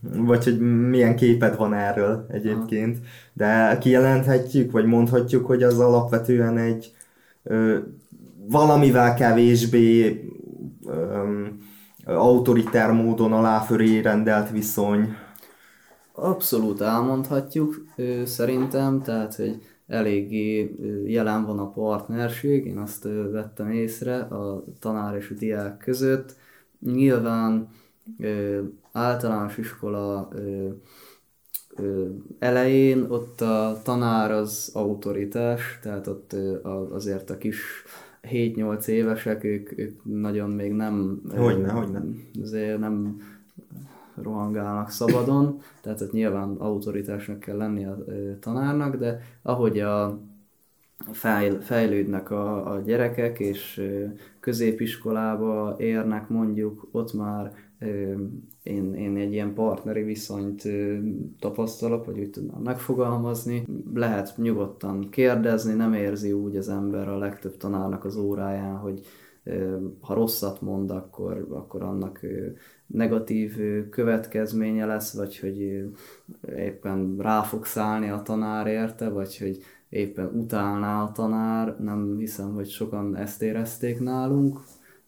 vagy 0.00 0.44
hogy 0.44 0.88
milyen 0.88 1.16
képed 1.16 1.56
van 1.56 1.74
erről 1.74 2.26
egyébként, 2.30 2.98
de 3.32 3.78
kijelenthetjük, 3.80 4.70
vagy 4.70 4.84
mondhatjuk, 4.84 5.46
hogy 5.46 5.62
az 5.62 5.78
alapvetően 5.78 6.58
egy 6.58 6.92
valamivel 8.50 9.14
kevésbé 9.14 10.20
um, 10.84 11.56
autoritár 12.04 12.92
módon 12.92 13.32
aláföré 13.32 14.00
rendelt 14.00 14.50
viszony. 14.50 15.14
Abszolút 16.12 16.80
elmondhatjuk 16.80 17.84
szerintem, 18.24 19.02
tehát 19.02 19.34
hogy 19.34 19.58
eléggé 19.86 20.76
jelen 21.06 21.44
van 21.44 21.58
a 21.58 21.70
partnerség, 21.70 22.66
én 22.66 22.78
azt 22.78 23.08
vettem 23.30 23.70
észre 23.70 24.18
a 24.18 24.64
tanár 24.80 25.16
és 25.16 25.30
a 25.30 25.34
diák 25.38 25.76
között. 25.76 26.36
Nyilván 26.80 27.68
általános 28.92 29.58
iskola 29.58 30.28
elején 32.38 33.06
ott 33.08 33.40
a 33.40 33.80
tanár 33.82 34.30
az 34.30 34.70
autoritás, 34.74 35.78
tehát 35.82 36.06
ott 36.06 36.36
azért 36.92 37.30
a 37.30 37.36
kis 37.36 37.58
7-8 38.22 38.86
évesek, 38.86 39.44
ők, 39.44 39.78
ők 39.78 40.04
nagyon 40.04 40.50
még 40.50 40.72
nem... 40.72 41.22
Hogyne, 41.36 41.72
hogyne. 41.72 42.02
Azért 42.42 42.78
nem 42.78 43.20
rohangálnak 44.14 44.90
szabadon, 44.90 45.60
tehát 45.80 46.00
ott 46.00 46.12
nyilván 46.12 46.56
autoritásnak 46.56 47.40
kell 47.40 47.56
lenni 47.56 47.84
a 47.84 48.04
tanárnak, 48.40 48.96
de 48.96 49.20
ahogy 49.42 49.78
a 49.78 50.20
fejl, 51.12 51.60
fejlődnek 51.60 52.30
a, 52.30 52.72
a 52.72 52.80
gyerekek, 52.80 53.40
és 53.40 53.82
középiskolába 54.40 55.76
érnek 55.78 56.28
mondjuk, 56.28 56.88
ott 56.90 57.12
már 57.12 57.52
én, 58.62 58.94
én 58.94 59.16
egy 59.16 59.32
ilyen 59.32 59.54
partneri 59.54 60.02
viszonyt 60.02 60.62
tapasztalok, 61.38 62.04
vagy 62.04 62.18
úgy 62.18 62.30
tudnám 62.30 62.60
megfogalmazni. 62.62 63.64
Lehet 63.94 64.36
nyugodtan 64.36 65.08
kérdezni, 65.10 65.74
nem 65.74 65.92
érzi 65.92 66.32
úgy 66.32 66.56
az 66.56 66.68
ember 66.68 67.08
a 67.08 67.18
legtöbb 67.18 67.56
tanárnak 67.56 68.04
az 68.04 68.16
óráján, 68.16 68.76
hogy 68.76 69.00
ha 70.00 70.14
rosszat 70.14 70.60
mond, 70.60 70.90
akkor, 70.90 71.46
akkor 71.50 71.82
annak 71.82 72.20
negatív 72.86 73.56
következménye 73.90 74.86
lesz, 74.86 75.14
vagy 75.14 75.38
hogy 75.38 75.84
éppen 76.56 77.16
rá 77.18 77.42
fog 77.42 77.64
szállni 77.64 78.08
a 78.08 78.22
tanár 78.22 78.66
érte, 78.66 79.08
vagy 79.08 79.38
hogy 79.38 79.58
éppen 79.88 80.30
utálná 80.34 81.02
a 81.02 81.12
tanár, 81.12 81.76
nem 81.78 82.16
hiszem, 82.18 82.54
hogy 82.54 82.68
sokan 82.68 83.16
ezt 83.16 83.42
érezték 83.42 84.00
nálunk, 84.00 84.60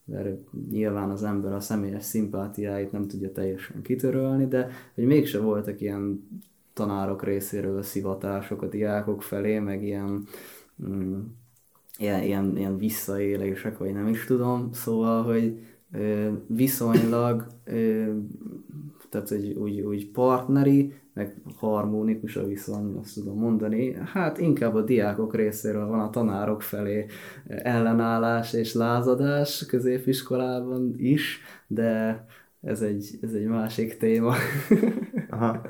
mert 0.04 0.52
nyilván 0.70 1.10
az 1.10 1.22
ember 1.22 1.52
a 1.52 1.60
személyes 1.60 2.04
szimpátiáit 2.04 2.92
nem 2.92 3.08
tudja 3.08 3.32
teljesen 3.32 3.82
kitörölni, 3.82 4.46
de 4.46 4.68
hogy 4.94 5.04
mégse 5.04 5.38
voltak 5.38 5.80
ilyen 5.80 6.28
tanárok 6.72 7.24
részéről 7.24 7.82
szivatások 7.82 8.62
a 8.62 8.68
diákok 8.68 9.22
felé, 9.22 9.58
meg 9.58 9.84
ilyen, 9.84 10.26
mm, 10.88 11.20
ilyen, 11.98 12.22
ilyen, 12.22 12.56
ilyen 12.56 12.78
visszaélések, 12.78 13.78
vagy 13.78 13.92
nem 13.92 14.08
is 14.08 14.24
tudom, 14.24 14.72
szóval, 14.72 15.22
hogy 15.22 15.58
ö, 15.92 16.30
viszonylag, 16.46 17.46
ö, 17.64 18.12
tehát 19.12 19.28
hogy 19.28 19.52
úgy, 19.52 19.80
úgy 19.80 20.10
partneri, 20.10 20.94
meg 21.14 21.34
harmonikus 21.56 22.36
a 22.36 22.46
viszony, 22.46 22.96
azt 23.02 23.14
tudom 23.14 23.38
mondani. 23.38 23.96
Hát 24.12 24.38
inkább 24.38 24.74
a 24.74 24.82
diákok 24.82 25.34
részéről 25.34 25.86
van 25.86 26.00
a 26.00 26.10
tanárok 26.10 26.62
felé 26.62 27.06
ellenállás 27.46 28.52
és 28.52 28.74
lázadás 28.74 29.66
középiskolában 29.66 30.94
is, 30.96 31.40
de 31.66 32.24
ez 32.62 32.80
egy, 32.80 33.18
ez 33.22 33.32
egy 33.32 33.46
másik 33.46 33.96
téma. 33.96 34.34
Aha. 35.30 35.60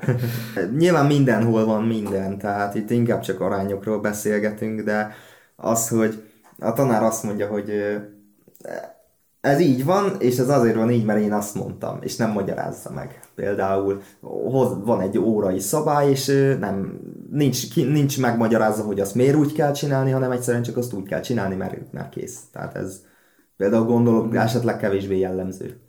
Nyilván 0.77 1.05
mindenhol 1.05 1.65
van 1.65 1.83
minden, 1.83 2.37
tehát 2.37 2.75
itt 2.75 2.89
inkább 2.89 3.21
csak 3.21 3.39
arányokról 3.39 3.99
beszélgetünk, 3.99 4.81
de 4.81 5.13
az, 5.55 5.89
hogy 5.89 6.23
a 6.59 6.73
tanár 6.73 7.03
azt 7.03 7.23
mondja, 7.23 7.47
hogy 7.47 7.71
ez 9.43 9.59
így 9.59 9.85
van, 9.85 10.15
és 10.19 10.37
ez 10.37 10.49
azért 10.49 10.75
van 10.75 10.91
így, 10.91 11.05
mert 11.05 11.19
én 11.19 11.33
azt 11.33 11.55
mondtam, 11.55 11.97
és 12.01 12.15
nem 12.15 12.31
magyarázza 12.31 12.91
meg. 12.91 13.19
Például 13.35 14.01
van 14.83 15.01
egy 15.01 15.17
órai 15.17 15.59
szabály, 15.59 16.09
és 16.09 16.25
nem, 16.59 16.99
nincs, 17.31 17.75
nincs 17.75 18.19
megmagyarázza, 18.19 18.83
hogy 18.83 18.99
azt 18.99 19.15
miért 19.15 19.35
úgy 19.35 19.53
kell 19.53 19.71
csinálni, 19.71 20.11
hanem 20.11 20.31
egyszerűen 20.31 20.63
csak 20.63 20.77
azt 20.77 20.93
úgy 20.93 21.07
kell 21.07 21.19
csinálni, 21.19 21.55
mert, 21.55 21.91
mert 21.91 22.09
kész. 22.09 22.39
Tehát 22.51 22.75
ez 22.75 23.05
például 23.57 23.85
gondolom 23.85 24.27
mm. 24.27 24.35
esetleg 24.35 24.77
kevésbé 24.77 25.17
jellemző. 25.17 25.79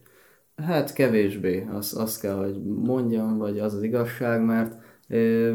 Hát 0.57 0.93
kevésbé, 0.93 1.67
azt, 1.73 1.95
azt 1.95 2.21
kell, 2.21 2.37
hogy 2.37 2.63
mondjam, 2.65 3.39
vagy 3.39 3.59
az 3.59 3.75
az 3.75 3.83
igazság, 3.83 4.45
mert 4.45 4.77
ö, 5.09 5.53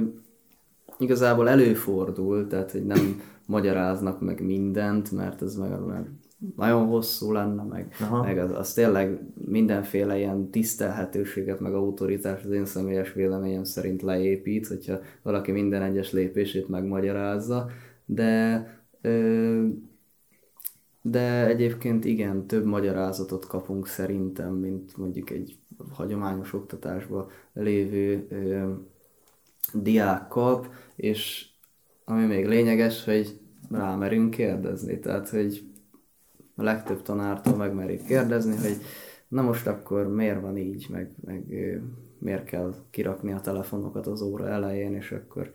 igazából 0.97 1.49
előfordul, 1.49 2.47
tehát 2.47 2.71
hogy 2.71 2.85
nem 2.85 3.21
magyaráznak 3.45 4.21
meg 4.21 4.45
mindent, 4.45 5.11
mert 5.11 5.41
ez 5.41 5.55
meg, 5.55 5.85
mert 5.85 6.07
nagyon 6.55 6.85
hosszú 6.85 7.31
lenne, 7.31 7.63
meg, 7.63 7.95
meg 8.21 8.37
az, 8.37 8.51
az 8.51 8.73
tényleg 8.73 9.19
mindenféle 9.45 10.17
ilyen 10.17 10.49
tisztelhetőséget, 10.49 11.59
meg 11.59 11.73
autoritást 11.73 12.45
az 12.45 12.51
én 12.51 12.65
személyes 12.65 13.13
véleményem 13.13 13.63
szerint 13.63 14.01
leépít, 14.01 14.67
hogyha 14.67 14.99
valaki 15.21 15.51
minden 15.51 15.81
egyes 15.81 16.11
lépését 16.11 16.67
megmagyarázza, 16.67 17.69
de 18.05 18.65
ö, 19.01 19.67
de 21.01 21.47
egyébként 21.47 22.05
igen, 22.05 22.47
több 22.47 22.65
magyarázatot 22.65 23.47
kapunk 23.47 23.87
szerintem, 23.87 24.53
mint 24.53 24.97
mondjuk 24.97 25.29
egy 25.29 25.57
hagyományos 25.91 26.53
oktatásban 26.53 27.27
lévő 27.53 28.27
ö, 28.29 28.71
diák 29.73 30.27
kap, 30.27 30.67
és 30.95 31.47
ami 32.05 32.25
még 32.25 32.47
lényeges, 32.47 33.05
hogy 33.05 33.39
rámerünk 33.71 34.29
kérdezni, 34.29 34.99
tehát 34.99 35.29
hogy 35.29 35.68
a 36.59 36.63
legtöbb 36.63 37.01
tanártól 37.01 37.55
megmerik 37.55 38.05
kérdezni, 38.05 38.55
hogy 38.55 38.77
na 39.27 39.41
most 39.41 39.67
akkor 39.67 40.07
miért 40.07 40.41
van 40.41 40.57
így, 40.57 40.87
meg, 40.89 41.11
meg 41.25 41.43
miért 42.19 42.43
kell 42.43 42.73
kirakni 42.89 43.31
a 43.31 43.39
telefonokat 43.39 44.07
az 44.07 44.21
óra 44.21 44.47
elején, 44.47 44.95
és 44.95 45.11
akkor 45.11 45.51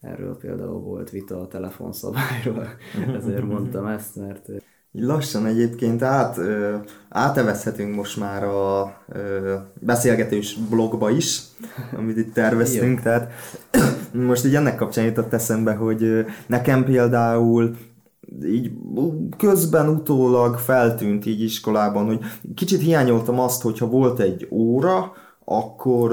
erről 0.00 0.36
például 0.36 0.80
volt 0.80 1.10
vita 1.10 1.40
a 1.40 1.48
telefonszabályról, 1.48 2.66
ezért 3.18 3.44
mondtam 3.44 3.86
ezt, 3.86 4.16
mert 4.16 4.48
Lassan 4.98 5.46
egyébként 5.46 6.02
át, 6.02 6.38
ö, 6.38 6.76
átevezhetünk 7.08 7.94
most 7.94 8.16
már 8.16 8.44
a 8.44 8.96
ö, 9.08 9.54
beszélgetős 9.80 10.58
blogba 10.70 11.10
is, 11.10 11.40
amit 11.96 12.16
itt 12.16 12.32
terveztünk, 12.32 13.00
tehát 13.00 13.32
most 14.12 14.44
így 14.44 14.54
ennek 14.54 14.76
kapcsán 14.76 15.04
jutott 15.04 15.32
eszembe, 15.32 15.74
hogy 15.74 16.24
nekem 16.46 16.84
például 16.84 17.76
így 18.44 18.72
közben 19.38 19.88
utólag 19.88 20.56
feltűnt 20.56 21.26
így 21.26 21.42
iskolában, 21.42 22.06
hogy 22.06 22.20
kicsit 22.54 22.80
hiányoltam 22.80 23.40
azt, 23.40 23.62
hogyha 23.62 23.86
volt 23.86 24.20
egy 24.20 24.48
óra, 24.50 25.12
akkor 25.44 26.12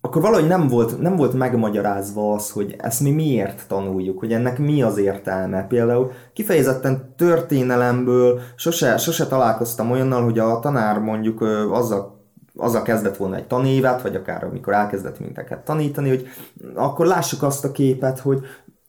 akkor 0.00 0.22
valahogy 0.22 0.48
nem 0.48 0.68
volt, 0.68 1.00
nem 1.00 1.16
volt 1.16 1.32
megmagyarázva 1.32 2.32
az, 2.32 2.50
hogy 2.50 2.74
ezt 2.78 3.00
mi 3.00 3.10
miért 3.10 3.68
tanuljuk, 3.68 4.18
hogy 4.18 4.32
ennek 4.32 4.58
mi 4.58 4.82
az 4.82 4.98
értelme. 4.98 5.66
Például 5.66 6.10
kifejezetten 6.32 7.14
történelemből 7.16 8.40
sose, 8.56 8.96
sose 8.96 9.26
találkoztam 9.26 9.90
olyannal, 9.90 10.22
hogy 10.22 10.38
a 10.38 10.58
tanár 10.58 10.98
mondjuk 10.98 11.40
azzal 11.70 12.22
azzal 12.56 12.82
kezdett 12.82 13.16
volna 13.16 13.36
egy 13.36 13.46
tanévet, 13.46 14.02
vagy 14.02 14.16
akár 14.16 14.44
amikor 14.44 14.72
elkezdett 14.72 15.20
minteket 15.20 15.64
tanítani, 15.64 16.08
hogy 16.08 16.26
akkor 16.74 17.06
lássuk 17.06 17.42
azt 17.42 17.64
a 17.64 17.72
képet, 17.72 18.18
hogy 18.18 18.40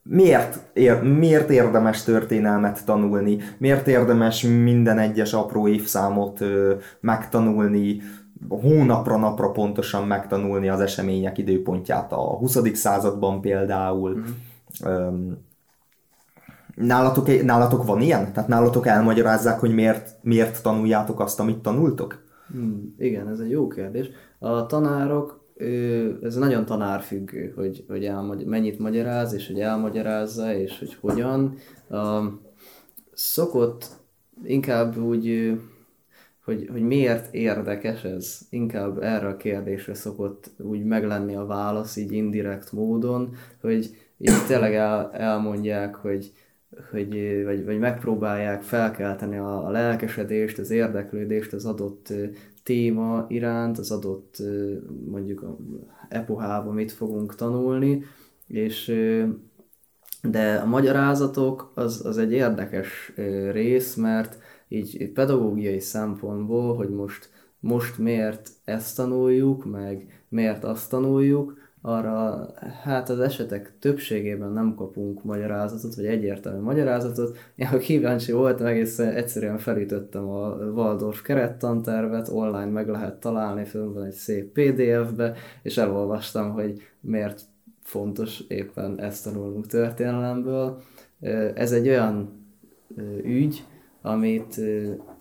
miért, 0.09 0.59
ér, 0.73 1.01
miért 1.01 1.49
érdemes 1.49 2.03
történelmet 2.03 2.85
tanulni, 2.85 3.37
miért 3.57 3.87
érdemes 3.87 4.41
minden 4.41 4.97
egyes 4.97 5.33
apró 5.33 5.67
évszámot 5.67 6.41
ö, 6.41 6.73
megtanulni, 6.99 8.01
hónapra 8.49 9.17
napra 9.17 9.51
pontosan 9.51 10.07
megtanulni 10.07 10.69
az 10.69 10.79
események 10.79 11.37
időpontját 11.37 12.11
a 12.11 12.37
20. 12.37 12.73
században 12.73 13.41
például. 13.41 14.23
Mm. 14.87 15.31
nálatok, 16.75 17.43
nálatok 17.43 17.85
van 17.85 18.01
ilyen? 18.01 18.33
Tehát 18.33 18.49
nálatok 18.49 18.87
elmagyarázzák, 18.87 19.59
hogy 19.59 19.73
miért, 19.73 20.17
miért 20.21 20.63
tanuljátok 20.63 21.19
azt, 21.19 21.39
amit 21.39 21.57
tanultok? 21.57 22.23
Hmm, 22.51 22.95
igen, 22.97 23.27
ez 23.29 23.39
egy 23.39 23.49
jó 23.49 23.67
kérdés. 23.67 24.09
A 24.39 24.65
tanárok, 24.65 25.44
ez 26.21 26.35
nagyon 26.35 26.65
tanárfüggő, 26.65 27.53
hogy, 27.55 27.85
hogy 27.87 28.05
elmagy- 28.05 28.45
mennyit 28.45 28.79
magyaráz, 28.79 29.33
és 29.33 29.47
hogy 29.47 29.59
elmagyarázza, 29.59 30.53
és 30.53 30.79
hogy 30.79 30.95
hogyan. 30.99 31.57
Szokott 33.13 33.87
inkább 34.43 34.97
úgy 34.97 35.57
hogy, 36.45 36.69
hogy 36.71 36.81
miért 36.81 37.33
érdekes 37.33 38.03
ez. 38.03 38.39
Inkább 38.49 39.03
erre 39.03 39.27
a 39.27 39.37
kérdésre 39.37 39.93
szokott 39.93 40.51
úgy 40.57 40.83
meglenni 40.83 41.35
a 41.35 41.45
válasz, 41.45 41.95
így 41.95 42.11
indirekt 42.11 42.71
módon, 42.71 43.35
hogy 43.61 43.95
így 44.17 44.45
tényleg 44.47 44.75
el, 44.75 45.11
elmondják, 45.13 45.95
hogy, 45.95 46.31
hogy 46.91 47.43
vagy, 47.43 47.65
vagy 47.65 47.79
megpróbálják 47.79 48.61
felkelteni 48.61 49.37
a, 49.37 49.65
a 49.65 49.69
lelkesedést, 49.69 50.57
az 50.57 50.69
érdeklődést 50.69 51.53
az 51.53 51.65
adott 51.65 52.13
téma 52.65 53.25
iránt, 53.27 53.77
az 53.77 53.91
adott 53.91 54.37
mondjuk 55.09 55.41
a 55.41 55.57
epohában 56.09 56.73
mit 56.73 56.91
fogunk 56.91 57.35
tanulni, 57.35 58.03
és 58.47 58.93
de 60.21 60.55
a 60.55 60.65
magyarázatok 60.65 61.71
az, 61.75 62.05
az 62.05 62.17
egy 62.17 62.31
érdekes 62.31 63.13
rész, 63.51 63.95
mert 63.95 64.37
így, 64.67 65.11
pedagógiai 65.11 65.79
szempontból, 65.79 66.75
hogy 66.75 66.89
most, 66.89 67.29
most 67.59 67.97
miért 67.97 68.49
ezt 68.63 68.95
tanuljuk, 68.95 69.65
meg 69.65 70.23
miért 70.29 70.63
azt 70.63 70.89
tanuljuk, 70.89 71.57
arra 71.87 72.47
hát 72.83 73.09
az 73.09 73.19
esetek 73.19 73.73
többségében 73.79 74.51
nem 74.51 74.75
kapunk 74.75 75.23
magyarázatot, 75.23 75.95
vagy 75.95 76.05
egyértelmű 76.05 76.61
magyarázatot. 76.61 77.37
Én 77.55 77.67
ha 77.67 77.77
kíváncsi 77.77 78.31
voltam, 78.31 78.65
egész 78.65 78.99
egyszerűen 78.99 79.57
felütöttem 79.57 80.29
a 80.29 80.55
Waldorf 80.55 81.21
kerettantervet, 81.21 82.27
online 82.27 82.65
meg 82.65 82.87
lehet 82.87 83.19
találni, 83.19 83.65
föl 83.65 83.93
van 83.93 84.03
egy 84.03 84.13
szép 84.13 84.51
PDF-be, 84.51 85.33
és 85.61 85.77
elolvastam, 85.77 86.51
hogy 86.51 86.81
miért 86.99 87.41
fontos 87.81 88.39
éppen 88.47 88.99
ezt 88.99 89.23
tanulnunk 89.23 89.67
történelemből. 89.67 90.81
Ez 91.53 91.71
egy 91.71 91.87
olyan 91.87 92.43
ügy, 93.23 93.63
amit, 94.05 94.61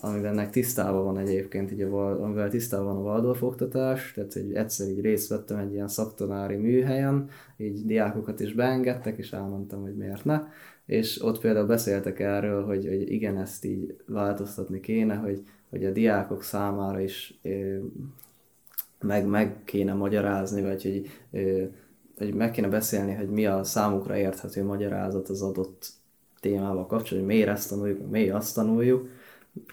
amivel 0.00 0.50
tisztában 0.50 1.04
van 1.04 1.18
egyébként, 1.18 1.72
így 1.72 1.82
a, 1.82 2.22
amivel 2.22 2.48
tisztában 2.48 2.86
van 2.86 2.96
a 2.96 3.00
Waldorf 3.00 3.42
oktatás, 3.42 4.12
tehát 4.12 4.32
hogy 4.32 4.54
egyszer 4.54 4.88
így 4.88 5.00
részt 5.00 5.28
vettem 5.28 5.58
egy 5.58 5.72
ilyen 5.72 5.88
szaktanári 5.88 6.56
műhelyen, 6.56 7.28
így 7.56 7.86
diákokat 7.86 8.40
is 8.40 8.52
beengedtek, 8.52 9.18
és 9.18 9.32
elmondtam, 9.32 9.82
hogy 9.82 9.96
miért 9.96 10.24
ne, 10.24 10.40
és 10.86 11.22
ott 11.22 11.40
például 11.40 11.66
beszéltek 11.66 12.20
erről, 12.20 12.64
hogy, 12.64 12.86
hogy 12.86 13.12
igen, 13.12 13.38
ezt 13.38 13.64
így 13.64 13.96
változtatni 14.06 14.80
kéne, 14.80 15.14
hogy, 15.14 15.42
hogy 15.70 15.84
a 15.84 15.90
diákok 15.90 16.42
számára 16.42 17.00
is 17.00 17.40
meg, 19.00 19.26
meg 19.26 19.64
kéne 19.64 19.92
magyarázni, 19.92 20.62
vagy 20.62 20.82
hogy, 20.82 21.06
hogy 22.18 22.34
meg 22.34 22.50
kéne 22.50 22.68
beszélni, 22.68 23.14
hogy 23.14 23.30
mi 23.30 23.46
a 23.46 23.64
számukra 23.64 24.16
érthető 24.16 24.64
magyarázat 24.64 25.28
az 25.28 25.42
adott 25.42 26.02
témával 26.44 26.86
kapcsolatban, 26.86 27.32
hogy 27.32 27.40
miért 27.40 27.48
ezt 27.56 27.68
tanuljuk, 27.68 28.10
miért 28.10 28.34
azt 28.34 28.54
tanuljuk, 28.54 29.08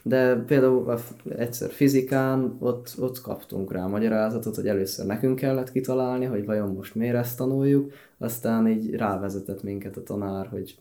de 0.04 0.36
például 0.36 1.00
egyszer 1.38 1.70
fizikán 1.70 2.56
ott, 2.60 2.96
ott 3.00 3.22
kaptunk 3.22 3.72
rá 3.72 3.86
magyarázatot, 3.86 4.56
hogy 4.56 4.68
először 4.68 5.06
nekünk 5.06 5.36
kellett 5.36 5.72
kitalálni, 5.72 6.26
hogy 6.26 6.46
vajon 6.46 6.74
most 6.74 6.96
miért 6.96 7.16
ezt 7.16 7.38
tanuljuk, 7.38 7.92
aztán 8.18 8.68
így 8.68 8.96
rávezetett 8.96 9.64
minket 9.64 9.98
a 9.98 10.04
tanár, 10.04 10.48
hogy 10.48 10.78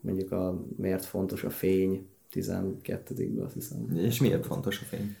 mondjuk 0.00 0.32
a, 0.32 0.64
miért 0.76 1.04
fontos 1.04 1.44
a 1.44 1.50
fény 1.50 2.06
12-ben, 2.34 3.44
azt 3.44 3.54
hiszem. 3.54 3.96
És 3.96 4.20
miért 4.20 4.46
fontos 4.46 4.80
a 4.80 4.84
fény? 4.84 5.16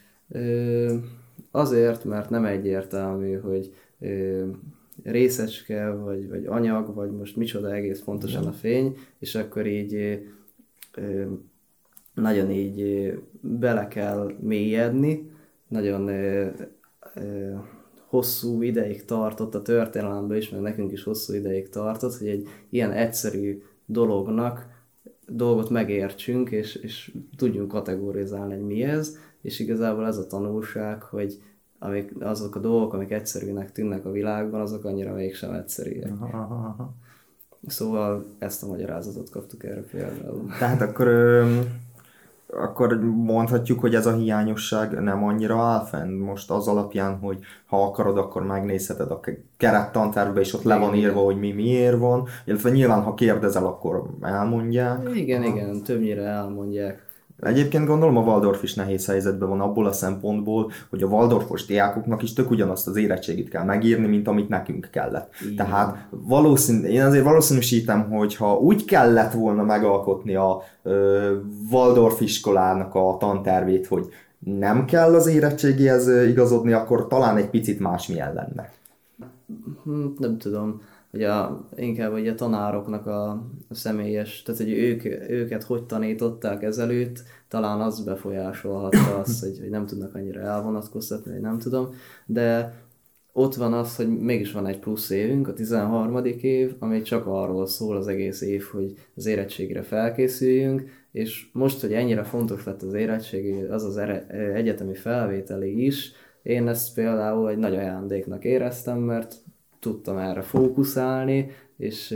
Azért, 1.50 2.04
mert 2.04 2.30
nem 2.30 2.44
egyértelmű, 2.44 3.34
hogy 3.34 3.74
részecske, 5.04 5.90
vagy, 5.90 6.28
vagy 6.28 6.46
anyag, 6.46 6.94
vagy 6.94 7.10
most 7.10 7.36
micsoda 7.36 7.74
egész 7.74 8.00
pontosan 8.00 8.46
a 8.46 8.52
fény, 8.52 8.96
és 9.18 9.34
akkor 9.34 9.66
így 9.66 10.22
nagyon 12.14 12.50
így 12.50 13.12
bele 13.40 13.88
kell 13.88 14.34
mélyedni, 14.40 15.30
nagyon 15.68 16.10
hosszú 18.06 18.62
ideig 18.62 19.04
tartott 19.04 19.54
a 19.54 19.62
történelemben 19.62 20.36
is, 20.36 20.48
meg 20.50 20.60
nekünk 20.60 20.92
is 20.92 21.02
hosszú 21.02 21.34
ideig 21.34 21.68
tartott, 21.68 22.16
hogy 22.16 22.28
egy 22.28 22.48
ilyen 22.70 22.92
egyszerű 22.92 23.62
dolognak 23.86 24.66
dolgot 25.26 25.70
megértsünk, 25.70 26.50
és, 26.50 26.74
és 26.74 27.12
tudjunk 27.36 27.68
kategorizálni, 27.68 28.54
hogy 28.54 28.64
mi 28.64 28.82
ez, 28.82 29.16
és 29.42 29.58
igazából 29.58 30.06
ez 30.06 30.18
a 30.18 30.26
tanulság, 30.26 31.02
hogy 31.02 31.38
amik, 31.84 32.12
azok 32.20 32.56
a 32.56 32.58
dolgok, 32.58 32.92
amik 32.92 33.10
egyszerűnek 33.10 33.72
tűnnek 33.72 34.04
a 34.04 34.10
világban, 34.10 34.60
azok 34.60 34.84
annyira 34.84 35.12
mégsem 35.12 35.52
egyszerűek. 35.52 36.12
Aha, 36.20 36.38
aha. 36.38 36.94
Szóval 37.66 38.24
ezt 38.38 38.62
a 38.62 38.66
magyarázatot 38.66 39.30
kaptuk 39.30 39.64
erre 39.64 39.80
például. 39.80 40.46
Tehát 40.58 40.80
akkor 40.80 41.08
akkor 42.56 43.00
mondhatjuk, 43.16 43.80
hogy 43.80 43.94
ez 43.94 44.06
a 44.06 44.16
hiányosság 44.16 45.02
nem 45.02 45.24
annyira 45.24 45.60
áll 45.60 45.84
fenn 45.84 46.18
most 46.18 46.50
az 46.50 46.68
alapján, 46.68 47.18
hogy 47.18 47.38
ha 47.66 47.84
akarod, 47.84 48.18
akkor 48.18 48.46
megnézheted 48.46 49.10
a 49.10 49.20
kerettantárba, 49.56 50.40
és 50.40 50.54
ott 50.54 50.62
le 50.62 50.76
van 50.76 50.94
írva, 50.94 51.20
hogy 51.20 51.38
mi 51.38 51.52
miért 51.52 51.98
van, 51.98 52.26
illetve 52.44 52.70
nyilván, 52.70 53.02
ha 53.02 53.14
kérdezel, 53.14 53.66
akkor 53.66 54.02
elmondják. 54.20 55.08
Igen, 55.14 55.42
ha. 55.42 55.48
igen, 55.48 55.82
többnyire 55.82 56.22
elmondják. 56.22 57.03
Egyébként 57.42 57.86
gondolom 57.86 58.16
a 58.16 58.20
Waldorf 58.20 58.62
is 58.62 58.74
nehéz 58.74 59.06
helyzetben 59.06 59.48
van 59.48 59.60
abból 59.60 59.86
a 59.86 59.92
szempontból, 59.92 60.70
hogy 60.90 61.02
a 61.02 61.06
Waldorfos 61.06 61.64
diákoknak 61.64 62.22
is 62.22 62.32
tök 62.32 62.50
ugyanazt 62.50 62.86
az 62.86 62.96
érettségit 62.96 63.48
kell 63.48 63.64
megírni, 63.64 64.06
mint 64.06 64.28
amit 64.28 64.48
nekünk 64.48 64.88
kellett. 64.90 65.32
Igen. 65.42 65.56
Tehát 65.56 66.06
valószínű, 66.10 66.86
én 66.86 67.02
azért 67.02 67.24
valószínűsítem, 67.24 68.10
hogy 68.10 68.36
ha 68.36 68.56
úgy 68.56 68.84
kellett 68.84 69.32
volna 69.32 69.62
megalkotni 69.62 70.34
a 70.34 70.62
ö, 70.82 71.36
Waldorf 71.70 72.20
iskolának 72.20 72.94
a 72.94 73.16
tantervét, 73.18 73.86
hogy 73.86 74.08
nem 74.38 74.84
kell 74.84 75.14
az 75.14 75.26
érettségihez 75.26 76.08
igazodni, 76.08 76.72
akkor 76.72 77.06
talán 77.06 77.36
egy 77.36 77.50
picit 77.50 77.80
másmilyen 77.80 78.34
lenne. 78.34 78.72
Hm, 79.84 80.06
nem 80.18 80.38
tudom 80.38 80.80
hogy 81.14 81.22
a, 81.24 81.68
inkább 81.76 82.12
hogy 82.12 82.28
a 82.28 82.34
tanároknak 82.34 83.06
a, 83.06 83.46
személyes, 83.70 84.42
tehát 84.42 84.60
hogy 84.60 84.72
ők, 84.72 85.04
őket 85.30 85.62
hogy 85.62 85.84
tanították 85.84 86.62
ezelőtt, 86.62 87.22
talán 87.48 87.80
az 87.80 88.04
befolyásolhatta 88.04 89.18
azt, 89.18 89.40
hogy, 89.40 89.58
hogy 89.58 89.70
nem 89.70 89.86
tudnak 89.86 90.14
annyira 90.14 90.40
elvonatkoztatni, 90.40 91.32
vagy 91.32 91.40
nem 91.40 91.58
tudom, 91.58 91.88
de 92.26 92.74
ott 93.32 93.54
van 93.54 93.72
az, 93.72 93.96
hogy 93.96 94.18
mégis 94.18 94.52
van 94.52 94.66
egy 94.66 94.78
plusz 94.78 95.10
évünk, 95.10 95.48
a 95.48 95.52
13. 95.52 96.24
év, 96.40 96.74
ami 96.78 97.02
csak 97.02 97.26
arról 97.26 97.66
szól 97.66 97.96
az 97.96 98.06
egész 98.06 98.40
év, 98.40 98.62
hogy 98.72 98.94
az 99.16 99.26
érettségre 99.26 99.82
felkészüljünk, 99.82 100.82
és 101.12 101.46
most, 101.52 101.80
hogy 101.80 101.92
ennyire 101.92 102.22
fontos 102.22 102.64
lett 102.64 102.82
az 102.82 102.92
érettségi, 102.92 103.62
az 103.62 103.84
az 103.84 103.96
egyetemi 104.54 104.94
felvételi 104.94 105.84
is, 105.84 106.12
én 106.42 106.68
ezt 106.68 106.94
például 106.94 107.50
egy 107.50 107.58
nagy 107.58 107.76
ajándéknak 107.76 108.44
éreztem, 108.44 108.98
mert 108.98 109.34
tudtam 109.84 110.16
erre 110.16 110.42
fókuszálni, 110.42 111.50
és 111.76 112.14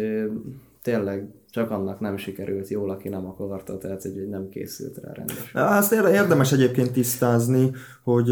tényleg 0.82 1.26
csak 1.50 1.70
annak 1.70 2.00
nem 2.00 2.16
sikerült 2.16 2.68
jól, 2.68 2.90
aki 2.90 3.08
nem 3.08 3.26
akarta, 3.26 3.78
tehát 3.78 4.02
hogy 4.02 4.28
nem 4.30 4.48
készült 4.48 4.98
rá 5.02 5.12
rendesen. 5.12 5.66
Ezt 5.78 5.92
érdemes 5.92 6.52
egyébként 6.52 6.92
tisztázni, 6.92 7.70
hogy 8.02 8.26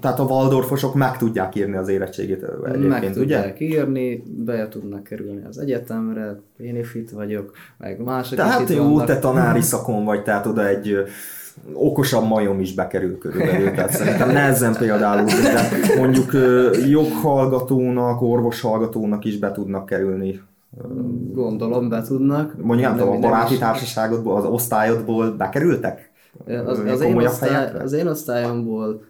tehát 0.00 0.18
a 0.18 0.22
Waldorfosok 0.24 0.94
meg 0.94 1.16
tudják 1.16 1.54
írni 1.54 1.76
az 1.76 1.88
érettségét 1.88 2.42
egyébként, 2.42 2.88
Meg 2.88 3.12
tudják 3.12 3.56
ugye? 3.56 3.66
írni, 3.66 4.22
be 4.26 4.68
tudnak 4.68 5.02
kerülni 5.02 5.44
az 5.44 5.58
egyetemre, 5.58 6.40
én 6.56 6.76
is 6.76 6.94
itt 6.94 7.10
vagyok, 7.10 7.52
meg 7.78 8.00
mások 8.02 8.38
Tehát 8.38 8.68
jó, 8.68 8.82
vannak. 8.82 9.06
te 9.06 9.18
tanári 9.18 9.60
szakon 9.60 10.04
vagy, 10.04 10.22
tehát 10.22 10.46
oda 10.46 10.66
egy 10.68 10.96
okosabb 11.72 12.28
majom 12.28 12.60
is 12.60 12.74
bekerül 12.74 13.18
körülbelül, 13.18 13.70
tehát 13.70 13.90
szerintem 13.90 14.30
nehezen 14.30 14.76
például, 14.76 15.24
de 15.24 15.68
mondjuk 15.96 16.32
joghallgatónak, 16.88 18.22
orvoshallgatónak 18.22 19.24
is 19.24 19.38
be 19.38 19.52
tudnak 19.52 19.86
kerülni. 19.86 20.40
Gondolom 21.32 21.88
be 21.88 22.02
tudnak. 22.02 22.54
Mondjuk 22.62 22.88
nem 22.88 22.98
tudom, 22.98 23.16
a 23.16 23.18
baráti 23.18 23.58
társaságodból, 23.58 24.36
az 24.36 24.44
osztályodból 24.44 25.30
bekerültek? 25.30 26.10
Az, 26.66 26.78
az, 26.78 27.00
én, 27.00 27.16
osztály, 27.16 27.70
az 27.78 27.92
én 27.92 28.06
osztályomból 28.06 29.04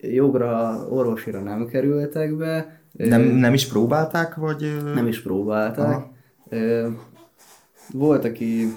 jogra, 0.00 0.78
orvosira 0.90 1.40
nem 1.40 1.66
kerültek 1.66 2.36
be. 2.36 2.80
Nem, 2.92 3.22
nem 3.22 3.54
is 3.54 3.66
próbálták, 3.66 4.34
vagy? 4.34 4.76
Nem 4.94 5.06
is 5.06 5.22
próbálták. 5.22 5.86
Aha. 5.86 6.10
Volt, 7.92 8.24
aki 8.24 8.74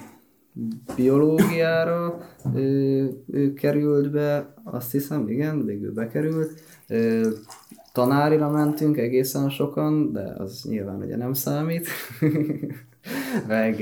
biológiára 0.95 2.17
ő, 2.55 3.09
ő 3.31 3.53
került 3.53 4.11
be, 4.11 4.53
azt 4.63 4.91
hiszem, 4.91 5.27
igen, 5.27 5.65
végül 5.65 5.93
bekerült. 5.93 6.61
Tanárira 7.91 8.49
mentünk 8.49 8.97
egészen 8.97 9.49
sokan, 9.49 10.11
de 10.11 10.33
az 10.37 10.63
nyilván 10.69 11.01
ugye 11.01 11.17
nem 11.17 11.33
számít. 11.33 11.87
Meg 13.47 13.79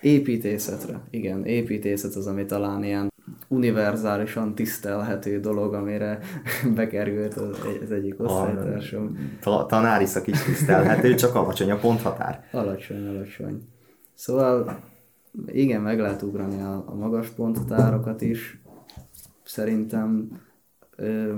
építészetre. 0.00 1.00
Igen, 1.10 1.44
építészet 1.44 2.14
az, 2.14 2.26
ami 2.26 2.46
talán 2.46 2.84
ilyen 2.84 3.10
univerzálisan 3.48 4.54
tisztelhető 4.54 5.40
dolog, 5.40 5.74
amire 5.74 6.18
bekerült 6.74 7.34
az, 7.34 7.58
az 7.82 7.90
egyik 7.90 8.14
osztálytársam. 8.20 9.18
A 9.42 9.66
tanári 9.66 10.06
szak 10.06 10.26
is 10.26 10.42
tisztelhető, 10.42 11.14
csak 11.14 11.34
alacsony 11.34 11.70
a 11.70 11.76
ponthatár. 11.76 12.44
Alacsony, 12.52 13.06
alacsony. 13.08 13.62
Szóval 14.14 14.80
igen, 15.46 15.82
meg 15.82 16.00
lehet 16.00 16.22
ugrani 16.22 16.60
a, 16.60 16.84
a 16.86 16.94
magas 16.94 17.28
ponthatárokat 17.28 18.20
is. 18.20 18.60
Szerintem, 19.44 20.40
ö, 20.96 21.34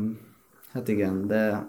hát 0.72 0.88
igen, 0.88 1.26
de 1.26 1.66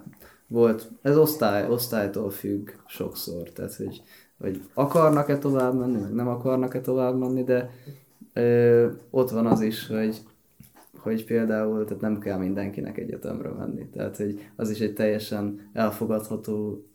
volt, 0.48 0.92
ez 1.02 1.18
osztály, 1.18 1.70
osztálytól 1.70 2.30
függ 2.30 2.70
sokszor, 2.88 3.50
tehát 3.50 3.76
hogy, 3.76 4.02
hogy 4.40 4.62
akarnak-e 4.74 5.38
tovább 5.38 5.78
menni, 5.78 6.00
meg 6.00 6.14
nem 6.14 6.28
akarnak-e 6.28 6.82
tovább 6.82 7.18
menni, 7.18 7.44
de 7.44 7.70
ö, 8.34 8.88
ott 9.10 9.30
van 9.30 9.46
az 9.46 9.62
is, 9.62 9.88
hogy, 9.88 10.22
hogy 10.98 11.26
például 11.26 11.86
tehát 11.86 12.02
nem 12.02 12.20
kell 12.20 12.38
mindenkinek 12.38 12.98
egyetemre 12.98 13.50
menni. 13.50 13.90
Tehát 13.90 14.18
hogy 14.18 14.50
az 14.56 14.70
is 14.70 14.80
egy 14.80 14.94
teljesen 14.94 15.70
elfogadható 15.74 16.86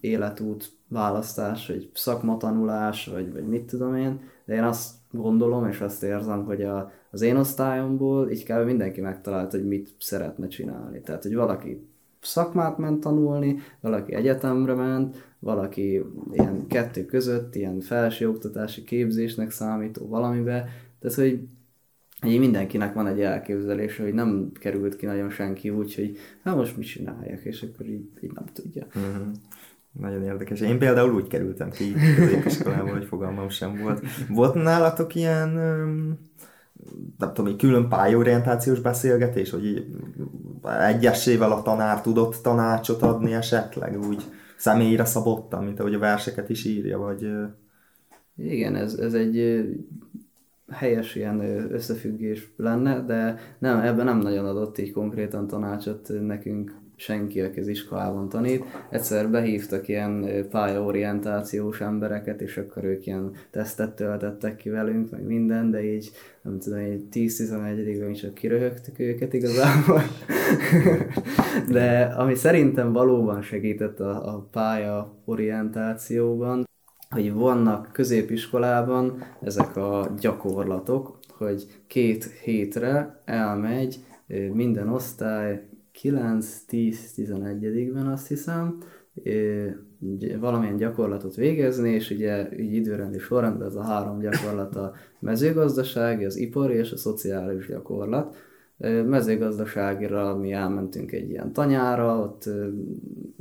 életút 0.00 0.72
választás, 0.88 1.66
vagy 1.66 1.90
szakmatanulás, 1.94 3.06
vagy, 3.06 3.32
vagy 3.32 3.46
mit 3.46 3.62
tudom 3.62 3.96
én, 3.96 4.20
de 4.44 4.54
én 4.54 4.62
azt 4.62 4.94
gondolom, 5.10 5.66
és 5.66 5.80
azt 5.80 6.02
érzem, 6.02 6.44
hogy 6.44 6.62
a, 6.62 6.90
az 7.10 7.22
én 7.22 7.36
osztályomból 7.36 8.30
így 8.30 8.44
kell 8.44 8.64
mindenki 8.64 9.00
megtalálta, 9.00 9.56
hogy 9.56 9.66
mit 9.66 9.94
szeretne 9.98 10.46
csinálni. 10.46 11.00
Tehát, 11.00 11.22
hogy 11.22 11.34
valaki 11.34 11.86
szakmát 12.20 12.78
ment 12.78 13.00
tanulni, 13.00 13.58
valaki 13.80 14.14
egyetemre 14.14 14.74
ment, 14.74 15.30
valaki 15.38 16.04
ilyen 16.32 16.66
kettő 16.66 17.04
között, 17.04 17.54
ilyen 17.54 17.80
felsőoktatási 17.80 18.84
képzésnek 18.84 19.50
számító 19.50 20.08
valamibe, 20.08 20.68
tehát, 21.00 21.16
hogy 21.16 21.40
így 22.26 22.38
mindenkinek 22.38 22.94
van 22.94 23.06
egy 23.06 23.20
elképzelése, 23.20 24.02
hogy 24.02 24.14
nem 24.14 24.50
került 24.60 24.96
ki 24.96 25.06
nagyon 25.06 25.30
senki 25.30 25.70
úgy, 25.70 25.94
hogy 25.94 26.16
hát 26.44 26.56
most 26.56 26.76
mit 26.76 26.86
csináljak, 26.86 27.44
és 27.44 27.62
akkor 27.62 27.86
így, 27.86 28.08
így 28.20 28.32
nem 28.34 28.44
tudja. 28.52 28.86
Uh-huh. 28.86 29.26
Nagyon 29.92 30.22
érdekes. 30.22 30.60
Én 30.60 30.78
például 30.78 31.14
úgy 31.14 31.26
kerültem 31.26 31.70
ki 31.70 31.92
középiskolából, 32.16 32.92
hogy 32.92 33.04
fogalmam 33.04 33.48
sem 33.48 33.78
volt. 33.82 34.04
Volt 34.28 34.54
nálatok 34.54 35.14
ilyen, 35.14 35.50
nem 37.18 37.32
tudom, 37.32 37.56
külön 37.56 37.88
pályorientációs 37.88 38.80
beszélgetés, 38.80 39.50
hogy 39.50 39.66
így 39.66 39.86
egyesével 40.80 41.52
a 41.52 41.62
tanár 41.62 42.00
tudott 42.00 42.36
tanácsot 42.42 43.02
adni 43.02 43.32
esetleg, 43.32 43.98
úgy 43.98 44.22
személyre 44.56 45.04
szabottan, 45.04 45.64
mint 45.64 45.80
ahogy 45.80 45.94
a 45.94 45.98
verseket 45.98 46.48
is 46.48 46.64
írja, 46.64 46.98
vagy... 46.98 47.28
Igen, 48.36 48.76
ez, 48.76 48.94
ez 48.94 49.14
egy 49.14 49.64
helyes 50.72 51.14
ilyen 51.14 51.40
összefüggés 51.72 52.52
lenne, 52.56 53.04
de 53.04 53.38
nem, 53.58 53.80
ebben 53.80 54.04
nem 54.04 54.18
nagyon 54.18 54.46
adott 54.46 54.78
így 54.78 54.92
konkrétan 54.92 55.46
tanácsot 55.46 56.08
nekünk 56.20 56.80
senki, 57.02 57.40
aki 57.40 57.60
az 57.60 57.68
iskolában 57.68 58.28
tanít. 58.28 58.64
Egyszer 58.90 59.30
behívtak 59.30 59.88
ilyen 59.88 60.46
pályaorientációs 60.50 61.80
embereket, 61.80 62.40
és 62.40 62.56
akkor 62.56 62.84
ők 62.84 63.06
ilyen 63.06 63.30
tesztet 63.50 63.94
töltettek 63.94 64.56
ki 64.56 64.70
velünk, 64.70 65.10
meg 65.10 65.24
minden, 65.24 65.70
de 65.70 65.84
így 65.84 66.10
nem 66.42 66.58
tudom, 66.58 66.78
így 66.78 67.04
10-11-ben 67.12 68.10
is 68.10 68.20
csak 68.20 68.34
kiröhögtük 68.34 68.98
őket 68.98 69.32
igazából. 69.32 70.02
de 71.76 72.00
ami 72.02 72.34
szerintem 72.34 72.92
valóban 72.92 73.42
segített 73.42 74.00
a, 74.00 74.34
a 74.34 74.48
pálya 74.50 75.14
orientációban, 75.24 76.64
hogy 77.12 77.32
vannak 77.32 77.88
középiskolában 77.92 79.22
ezek 79.40 79.76
a 79.76 80.10
gyakorlatok, 80.20 81.18
hogy 81.28 81.66
két 81.86 82.24
hétre 82.24 83.22
elmegy 83.24 84.04
minden 84.52 84.88
osztály 84.88 85.62
9-10-11-ben 86.02 88.06
azt 88.06 88.28
hiszem, 88.28 88.78
valamilyen 90.40 90.76
gyakorlatot 90.76 91.34
végezni, 91.34 91.90
és 91.90 92.10
ugye 92.10 92.48
így 92.58 92.74
időrendi 92.74 93.18
sorrendben 93.18 93.68
ez 93.68 93.74
a 93.74 93.82
három 93.82 94.18
gyakorlat 94.18 94.76
a 94.76 94.92
mezőgazdaság, 95.18 96.22
az 96.22 96.36
ipari 96.36 96.74
és 96.74 96.92
a 96.92 96.96
szociális 96.96 97.66
gyakorlat. 97.66 98.36
Ö, 98.78 99.02
Mezőgazdaságira 99.02 100.36
mi 100.36 100.52
elmentünk 100.52 101.12
egy 101.12 101.30
ilyen 101.30 101.52
tanyára, 101.52 102.18
ott 102.18 102.48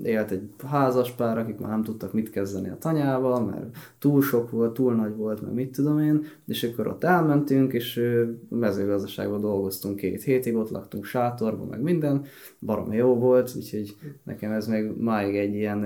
élt 0.04 0.32
egy 0.32 0.50
házaspár, 0.68 1.38
akik 1.38 1.58
már 1.60 1.70
nem 1.70 1.84
tudtak 1.84 2.14
mit 2.14 2.30
kezdeni 2.30 2.70
a 2.70 2.78
tanyával, 2.78 3.46
mert 3.46 3.78
túl 4.00 4.22
sok 4.22 4.52
volt, 4.52 4.74
túl 4.74 4.96
nagy 4.96 5.16
volt, 5.16 5.42
meg 5.42 5.54
mit 5.54 5.72
tudom 5.72 6.00
én, 6.00 6.26
és 6.46 6.64
akkor 6.64 6.88
ott 6.88 7.04
elmentünk, 7.04 7.74
és 7.74 8.02
mezőgazdaságban 8.50 9.42
dolgoztunk 9.42 9.96
két 9.96 10.24
hétig, 10.24 10.56
ott 10.56 10.70
laktunk 10.70 11.06
sátorban, 11.06 11.68
meg 11.68 11.82
minden, 11.82 12.26
baromi 12.60 12.96
jó 12.96 13.16
volt, 13.16 13.54
úgyhogy 13.56 13.96
nekem 14.24 14.52
ez 14.52 14.68
még 14.68 14.92
máig 14.98 15.36
egy 15.36 15.54
ilyen 15.54 15.84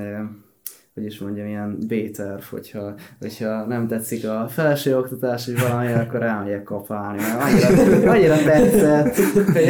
hogy 0.96 1.06
is 1.06 1.20
mondjam, 1.20 1.48
ilyen 1.48 1.78
B-terv, 1.88 2.42
hogyha, 2.42 2.94
hogyha 3.20 3.66
nem 3.66 3.88
tetszik 3.88 4.28
a 4.28 4.48
felsőoktatás, 4.48 5.48
és 5.48 5.62
valami, 5.62 5.92
akkor 5.92 6.24
elmegyek 6.24 6.64
kapálni, 6.64 7.18
mert 7.18 7.42
annyira, 7.42 8.12
annyira 8.12 8.36
tetszett, 8.36 9.16
hogy 9.54 9.64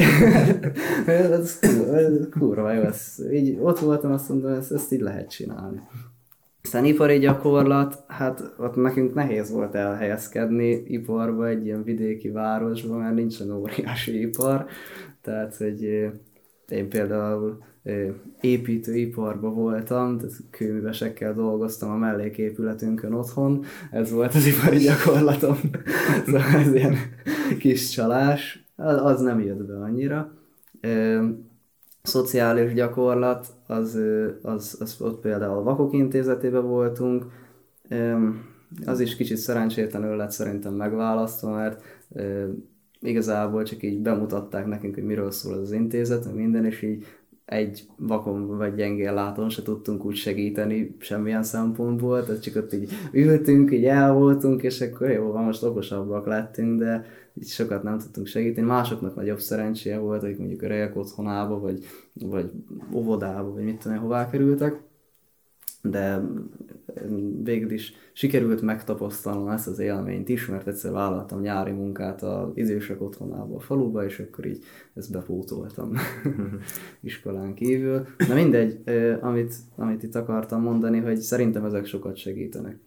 ez, 1.06 1.30
ez 1.30 1.60
kurva 2.32 2.72
jó, 2.72 2.82
ez, 2.82 3.18
így 3.32 3.58
ott 3.62 3.80
voltam, 3.80 4.12
azt 4.12 4.30
mondom, 4.30 4.52
ezt, 4.52 4.72
ezt 4.72 4.92
így 4.92 5.02
lehet 5.02 5.30
csinálni. 5.30 5.82
Aztán 6.64 6.86
ipari 6.86 7.20
gyakorlat, 7.20 8.04
hát 8.08 8.54
ott 8.58 8.76
nekünk 8.76 9.14
nehéz 9.14 9.52
volt 9.52 9.76
elhelyezkedni 9.76 10.84
iparba, 10.88 11.48
egy 11.48 11.66
ilyen 11.66 11.84
vidéki 11.84 12.30
városba, 12.30 12.98
mert 12.98 13.16
nincsen 13.16 13.52
óriási 13.52 14.22
ipar, 14.22 14.66
tehát 15.22 15.56
hogy 15.56 15.84
eh, 15.84 16.12
én 16.68 16.90
például 16.90 17.64
építőiparban 18.42 19.54
voltam, 19.54 20.18
tehát 20.18 20.36
kőművesekkel 20.50 21.34
dolgoztam 21.34 21.90
a 21.90 21.98
melléképületünkön 21.98 23.14
otthon, 23.14 23.64
ez 23.92 24.12
volt 24.12 24.34
az 24.34 24.46
ipari 24.46 24.78
gyakorlatom, 24.78 25.58
szóval 26.26 26.42
ez 26.42 26.74
ilyen 26.74 26.96
kis 27.60 27.90
csalás, 27.90 28.66
az, 28.76 29.22
nem 29.22 29.40
jött 29.40 29.66
be 29.66 29.76
annyira. 29.76 30.32
Szociális 32.02 32.74
gyakorlat, 32.74 33.48
az, 33.68 34.00
az, 34.42 34.78
az 34.80 35.02
ott 35.02 35.22
például 35.22 35.64
Vakok 35.64 35.94
Intézetében 35.94 36.68
voltunk, 36.68 37.26
az 38.86 39.00
is 39.00 39.16
kicsit 39.16 39.38
szerencsétlenül 39.38 40.16
lett 40.16 40.32
szerintem 40.32 40.74
megválasztva, 40.74 41.52
mert 41.52 41.84
igazából 43.00 43.64
csak 43.64 43.84
így 43.84 44.02
bemutatták 44.02 44.66
nekünk, 44.66 44.94
hogy 44.94 45.04
miről 45.04 45.32
szól 45.32 45.54
az, 45.54 45.72
intézet, 45.72 46.34
minden, 46.34 46.66
és 46.66 46.82
így 46.82 47.06
egy 47.46 47.88
vakon 47.98 48.58
vagy 48.58 48.76
gyengén 48.76 49.14
látom 49.14 49.50
se 49.50 49.62
tudtunk 49.62 50.06
úgy 50.06 50.16
segíteni 50.16 50.96
semmilyen 51.00 51.44
szempontból, 51.44 52.26
tehát 52.26 52.42
csak 52.42 52.56
ott 52.56 52.74
így 52.74 52.92
ültünk, 53.12 53.72
így 53.72 53.86
el 53.86 54.14
voltunk, 54.14 54.64
és 54.64 54.82
akkor 54.82 55.10
jó, 55.10 55.32
van, 55.32 55.44
most 55.44 55.64
okosabbak 55.64 56.26
lettünk, 56.26 56.80
de 56.80 57.06
így 57.34 57.48
sokat 57.48 57.84
nem 57.84 57.98
tudtunk 57.98 58.28
segíteni. 58.28 58.68
Másoknak 58.68 59.16
nagyobb 59.16 59.40
szerencséje 59.40 59.98
volt, 59.98 60.24
akik 60.24 60.38
mondjuk 60.38 60.62
öregek 60.62 60.96
otthonába, 60.96 61.60
vagy, 61.60 61.86
vagy 62.14 62.52
óvodába, 62.94 63.54
vagy 63.54 63.64
mit 63.64 63.78
tudom, 63.78 63.98
hová 63.98 64.30
kerültek 64.30 64.82
de 65.90 66.22
végül 67.44 67.72
is 67.72 67.94
sikerült 68.14 68.62
megtapasztalnom 68.62 69.48
ezt 69.48 69.68
az 69.68 69.80
élményt 69.80 70.30
is, 70.30 70.46
mert 70.46 70.68
egyszer 70.68 70.92
vállaltam 70.92 71.42
nyári 71.42 71.72
munkát 71.72 72.24
az 72.24 72.50
idősek 72.54 73.02
otthonába 73.02 73.56
a 73.56 73.60
faluba, 73.60 74.06
és 74.06 74.20
akkor 74.20 74.46
így 74.46 74.64
ezt 74.94 75.12
bepótoltam 75.12 75.92
iskolán 77.02 77.54
kívül. 77.54 78.08
Na 78.28 78.34
mindegy, 78.34 78.82
amit, 79.22 79.56
amit 79.76 80.04
itt 80.04 80.16
akartam 80.16 80.62
mondani, 80.62 81.00
hogy 81.00 81.18
szerintem 81.18 81.66
ezek 81.66 81.86
sokat 81.86 82.16
segítenek. 82.16 82.78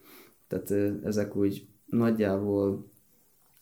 Tehát 0.49 0.95
ezek 1.05 1.37
úgy 1.37 1.67
nagyjából 1.87 2.87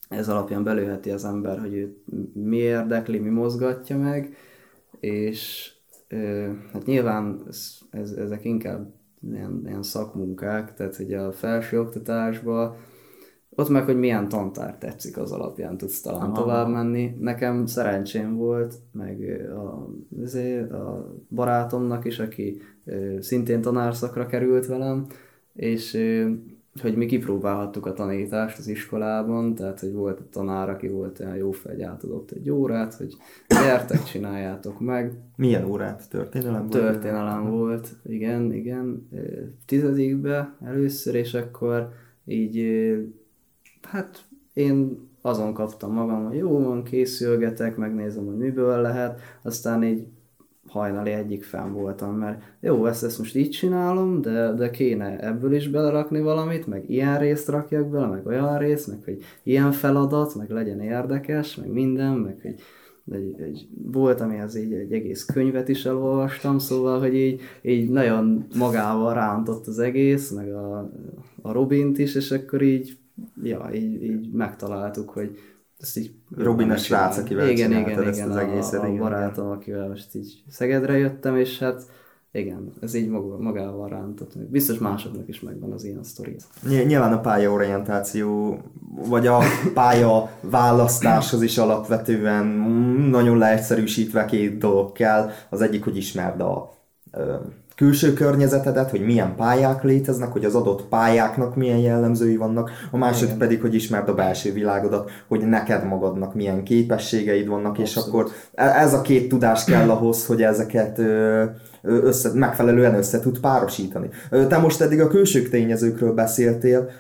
ez 0.08 0.28
alapján 0.28 0.64
belőheti 0.64 1.10
az 1.10 1.24
ember, 1.24 1.58
hogy 1.58 1.74
őt 1.74 1.96
mi 2.34 2.56
érdekli, 2.56 3.18
mi 3.18 3.28
mozgatja 3.28 3.98
meg, 3.98 4.36
és 5.00 5.70
hát 6.72 6.86
nyilván 6.86 7.42
ez, 7.90 8.10
ezek 8.16 8.44
inkább 8.44 8.94
ilyen, 9.32 9.62
ilyen 9.66 9.82
szakmunkák, 9.82 10.74
tehát 10.74 10.96
hogy 10.96 11.12
a 11.12 11.32
felsőoktatásban 11.32 12.76
ott 13.58 13.68
meg, 13.68 13.84
hogy 13.84 13.98
milyen 13.98 14.28
tantár 14.28 14.78
tetszik, 14.78 15.16
az 15.16 15.32
alapján 15.32 15.76
tudsz 15.76 16.00
talán 16.00 16.30
Aha. 16.30 16.42
tovább 16.42 16.68
menni. 16.68 17.16
Nekem 17.20 17.66
szerencsém 17.66 18.36
volt, 18.36 18.74
meg 18.92 19.46
a, 19.50 19.88
azért 20.22 20.70
a 20.72 21.14
barátomnak 21.30 22.04
is, 22.04 22.18
aki 22.18 22.60
szintén 23.18 23.60
tanárszakra 23.60 24.26
került 24.26 24.66
velem, 24.66 25.06
és 25.52 25.98
hogy 26.80 26.96
mi 26.96 27.06
kipróbálhattuk 27.06 27.86
a 27.86 27.92
tanítást 27.92 28.58
az 28.58 28.68
iskolában, 28.68 29.54
tehát 29.54 29.80
hogy 29.80 29.92
volt 29.92 30.20
egy 30.20 30.26
tanár, 30.26 30.70
aki 30.70 30.88
volt 30.88 31.20
olyan 31.20 31.36
jó 31.36 31.50
fel, 31.50 31.72
hogy 31.72 31.82
átadott 31.82 32.30
egy 32.30 32.50
órát, 32.50 32.94
hogy 32.94 33.16
gyertek, 33.48 34.02
csináljátok 34.02 34.80
meg. 34.80 35.12
Milyen 35.36 35.64
órát? 35.64 36.08
Történelem? 36.10 36.68
Történelem 36.68 37.50
volt, 37.50 37.88
igen, 38.04 38.52
igen. 38.52 39.08
Tizedikbe 39.66 40.54
először, 40.64 41.14
és 41.14 41.34
akkor 41.34 41.88
így, 42.24 42.66
hát 43.82 44.24
én 44.52 44.98
azon 45.20 45.52
kaptam 45.52 45.92
magam, 45.92 46.26
hogy 46.26 46.36
jó 46.36 46.58
van, 46.58 46.82
készülgetek, 46.82 47.76
megnézem, 47.76 48.26
hogy 48.26 48.36
miből 48.36 48.80
lehet, 48.80 49.20
aztán 49.42 49.84
így 49.84 50.06
hajnali 50.68 51.10
egyik 51.10 51.44
fenn 51.44 51.72
voltam, 51.72 52.14
mert 52.14 52.42
jó, 52.60 52.86
ezt, 52.86 53.04
ezt 53.04 53.18
most 53.18 53.36
így 53.36 53.50
csinálom, 53.50 54.20
de, 54.20 54.52
de 54.52 54.70
kéne 54.70 55.18
ebből 55.18 55.54
is 55.54 55.68
belerakni 55.68 56.20
valamit, 56.20 56.66
meg 56.66 56.90
ilyen 56.90 57.18
részt 57.18 57.48
rakjak 57.48 57.88
bele, 57.88 58.06
meg 58.06 58.26
olyan 58.26 58.58
részt, 58.58 58.88
meg 58.88 58.98
hogy 59.04 59.18
ilyen 59.42 59.72
feladat, 59.72 60.34
meg 60.34 60.50
legyen 60.50 60.80
érdekes, 60.80 61.56
meg 61.56 61.72
minden, 61.72 62.12
meg 62.12 62.38
hogy 62.42 62.54
egy, 63.10 63.40
egy, 63.40 63.68
volt, 63.92 64.20
amihez 64.20 64.56
így 64.56 64.72
egy 64.72 64.92
egész 64.92 65.24
könyvet 65.24 65.68
is 65.68 65.84
elolvastam, 65.84 66.58
szóval, 66.58 67.00
hogy 67.00 67.14
így, 67.14 67.40
így 67.62 67.88
nagyon 67.88 68.46
magával 68.58 69.14
rántott 69.14 69.66
az 69.66 69.78
egész, 69.78 70.30
meg 70.30 70.52
a, 70.52 70.90
a 71.42 71.52
Robint 71.52 71.98
is, 71.98 72.14
és 72.14 72.30
akkor 72.30 72.62
így, 72.62 72.98
ja, 73.42 73.70
így, 73.74 74.02
így 74.02 74.32
megtaláltuk, 74.32 75.10
hogy 75.10 75.38
ezt 75.78 75.98
így 75.98 76.14
Robin 76.36 76.70
a 76.70 76.76
srác, 76.76 77.16
akivel 77.16 77.48
igen, 77.48 77.70
igen, 77.70 77.84
csináltad 77.84 78.14
igen, 78.14 78.28
ezt 78.28 78.36
az 78.36 78.36
egészet. 78.36 78.82
a, 78.82 78.86
a 78.86 78.96
barátom, 78.96 79.50
akivel 79.50 79.88
most 79.88 80.14
így 80.14 80.42
Szegedre 80.48 80.98
jöttem, 80.98 81.36
és 81.36 81.58
hát 81.58 81.82
igen, 82.32 82.72
ez 82.80 82.94
így 82.94 83.08
maga, 83.08 83.38
magával 83.38 83.88
rántott. 83.88 84.38
Biztos 84.38 84.78
másoknak 84.78 85.28
is 85.28 85.40
megvan 85.40 85.72
az 85.72 85.84
ilyen 85.84 86.02
sztori. 86.02 86.36
Ny- 86.62 86.86
Nyilván 86.86 87.12
a 87.12 87.20
pályaorientáció, 87.20 88.58
vagy 89.08 89.26
a 89.26 89.38
pálya 89.74 90.30
választáshoz 90.40 91.42
is 91.42 91.58
alapvetően 91.58 92.46
nagyon 93.10 93.38
leegyszerűsítve 93.38 94.24
két 94.24 94.58
dolog 94.58 94.92
kell. 94.92 95.30
Az 95.48 95.60
egyik, 95.60 95.84
hogy 95.84 95.96
ismerd 95.96 96.40
a 96.40 96.74
külső 97.76 98.12
környezetedet, 98.12 98.90
hogy 98.90 99.04
milyen 99.04 99.36
pályák 99.36 99.82
léteznek, 99.82 100.32
hogy 100.32 100.44
az 100.44 100.54
adott 100.54 100.82
pályáknak 100.82 101.56
milyen 101.56 101.78
jellemzői 101.78 102.36
vannak, 102.36 102.70
a 102.90 102.96
második 102.96 103.26
Igen. 103.26 103.38
pedig, 103.38 103.60
hogy 103.60 103.74
ismerd 103.74 104.08
a 104.08 104.14
belső 104.14 104.52
világodat, 104.52 105.10
hogy 105.28 105.40
neked 105.40 105.84
magadnak 105.84 106.34
milyen 106.34 106.64
képességeid 106.64 107.46
vannak, 107.46 107.78
és 107.78 107.96
Abszolút. 107.96 108.20
akkor 108.20 108.32
e- 108.54 108.80
ez 108.80 108.94
a 108.94 109.00
két 109.00 109.28
tudás 109.28 109.64
kell 109.64 109.90
ahhoz, 109.90 110.26
hogy 110.26 110.42
ezeket 110.42 111.00
össze, 111.82 112.30
megfelelően 112.34 112.94
össze 112.94 113.20
tud 113.20 113.40
párosítani. 113.40 114.08
Te 114.48 114.58
most 114.58 114.80
eddig 114.80 115.00
a 115.00 115.08
külső 115.08 115.42
tényezőkről 115.42 116.12
beszéltél, 116.12 116.90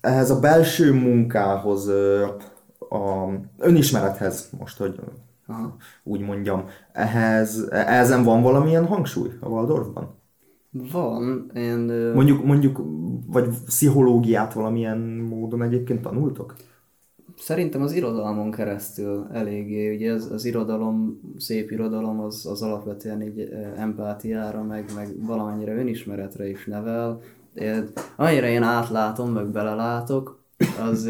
ehhez 0.00 0.30
a 0.30 0.40
belső 0.40 0.92
munkához, 0.92 1.88
a 2.78 3.28
önismerethez 3.58 4.48
most, 4.58 4.78
hogy 4.78 4.94
Aha. 5.46 5.76
úgy 6.02 6.20
mondjam, 6.20 6.64
ehhez, 6.92 7.68
ezen 7.70 8.22
van 8.22 8.42
valamilyen 8.42 8.86
hangsúly 8.86 9.28
a 9.40 9.48
Waldorfban? 9.48 10.22
Van, 10.70 11.50
én... 11.54 11.78
Mondjuk, 12.14 12.44
mondjuk, 12.44 12.80
vagy 13.26 13.48
pszichológiát 13.64 14.52
valamilyen 14.52 14.98
módon 14.98 15.62
egyébként 15.62 16.02
tanultok? 16.02 16.54
Szerintem 17.38 17.82
az 17.82 17.92
irodalmon 17.92 18.50
keresztül 18.50 19.26
eléggé, 19.32 19.94
ugye 19.94 20.12
az, 20.12 20.30
az 20.30 20.44
irodalom, 20.44 21.20
szép 21.38 21.70
irodalom 21.70 22.20
az, 22.20 22.46
az 22.46 22.62
alapvetően 22.62 23.22
így 23.22 23.40
empátiára, 23.76 24.62
meg, 24.62 24.90
meg 24.94 25.08
valamennyire 25.26 25.74
önismeretre 25.74 26.48
is 26.48 26.64
nevel. 26.64 27.20
Én, 27.54 27.88
annyira 28.16 28.46
én 28.46 28.62
átlátom, 28.62 29.32
meg 29.32 29.46
belelátok, 29.46 30.42
az, 30.80 31.08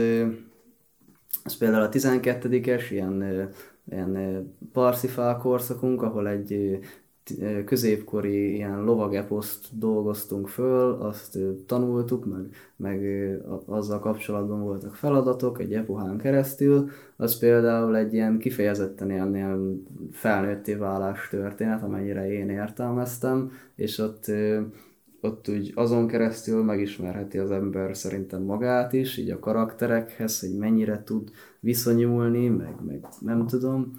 az 1.44 1.56
például 1.56 1.82
a 1.82 1.88
12-es 1.88 2.82
ilyen, 2.90 3.48
ilyen 3.90 4.54
parszifál 4.72 5.36
korszakunk, 5.36 6.02
ahol 6.02 6.28
egy 6.28 6.78
középkori 7.64 8.54
ilyen 8.54 8.84
lovageposzt 8.84 9.78
dolgoztunk 9.78 10.48
föl, 10.48 10.92
azt 10.92 11.38
tanultuk, 11.66 12.24
meg, 12.24 12.48
meg 12.76 13.00
azzal 13.66 13.98
kapcsolatban 13.98 14.62
voltak 14.62 14.94
feladatok 14.94 15.60
egy 15.60 15.74
epohán 15.74 16.18
keresztül, 16.18 16.88
az 17.16 17.38
például 17.38 17.96
egy 17.96 18.12
ilyen 18.12 18.38
kifejezetten 18.38 19.10
ilyen, 19.10 19.34
ilyen 19.34 19.86
felnőtté 20.12 20.74
válás 20.74 21.28
történet, 21.28 21.82
amennyire 21.82 22.32
én 22.32 22.48
értelmeztem, 22.48 23.50
és 23.74 23.98
ott 23.98 24.30
ott 25.24 25.48
úgy 25.48 25.72
azon 25.74 26.06
keresztül 26.06 26.62
megismerheti 26.62 27.38
az 27.38 27.50
ember 27.50 27.96
szerintem 27.96 28.42
magát 28.42 28.92
is, 28.92 29.16
így 29.16 29.30
a 29.30 29.38
karakterekhez, 29.38 30.40
hogy 30.40 30.56
mennyire 30.58 31.02
tud 31.04 31.30
viszonyulni, 31.64 32.48
meg, 32.48 32.74
meg 32.86 33.06
nem 33.20 33.46
tudom. 33.46 33.92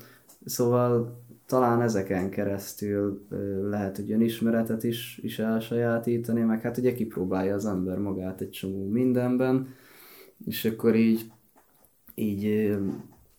Szóval 0.45 1.24
talán 1.45 1.82
ezeken 1.82 2.30
keresztül 2.30 3.26
lehet 3.70 3.95
hogy 3.95 4.11
önismeretet 4.11 4.84
is, 4.84 5.20
is 5.22 5.39
elsajátítani, 5.39 6.41
meg 6.41 6.61
hát 6.61 6.78
ugye 6.78 6.93
kipróbálja 6.93 7.55
az 7.55 7.66
ember 7.66 7.97
magát 7.97 8.41
egy 8.41 8.49
csomó 8.49 8.88
mindenben, 8.88 9.68
és 10.45 10.66
akkor 10.66 10.95
így, 10.95 11.32
így 12.16 12.76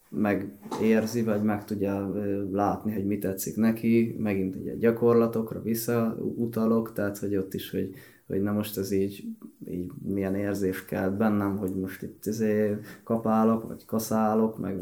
megérzi, 0.09 1.23
vagy 1.23 1.43
meg 1.43 1.65
tudja 1.65 2.13
látni, 2.53 2.93
hogy 2.93 3.07
mi 3.07 3.19
tetszik 3.19 3.57
neki, 3.57 4.17
megint 4.19 4.57
ugye 4.57 4.75
gyakorlatokra 4.75 5.63
visszautalok, 5.63 6.93
tehát 6.93 7.19
hogy 7.19 7.37
ott 7.37 7.55
is, 7.55 7.71
hogy 7.71 7.95
hogy 8.27 8.43
na 8.43 8.53
most 8.53 8.79
ez 8.79 8.91
így, 8.91 9.25
így 9.69 9.91
milyen 10.03 10.35
érzés 10.35 10.85
kell 10.85 11.11
bennem, 11.11 11.57
hogy 11.57 11.75
most 11.75 12.03
itt 12.03 12.27
izé 12.27 12.77
kapálok, 13.03 13.67
vagy 13.67 13.85
kaszálok, 13.85 14.59
meg 14.59 14.81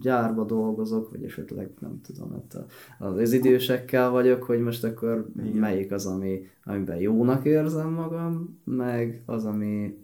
gyárba 0.00 0.44
dolgozok, 0.44 1.10
vagy 1.10 1.24
esetleg 1.24 1.70
nem 1.80 2.00
tudom, 2.00 2.30
hát 2.30 2.66
az 2.98 3.32
idősekkel 3.32 4.10
vagyok, 4.10 4.42
hogy 4.42 4.60
most 4.60 4.84
akkor 4.84 5.28
Igen. 5.38 5.52
melyik 5.52 5.92
az, 5.92 6.06
ami, 6.06 6.40
amiben 6.64 6.96
jónak 6.96 7.44
érzem 7.44 7.90
magam, 7.90 8.60
meg 8.64 9.22
az, 9.26 9.44
ami, 9.44 9.98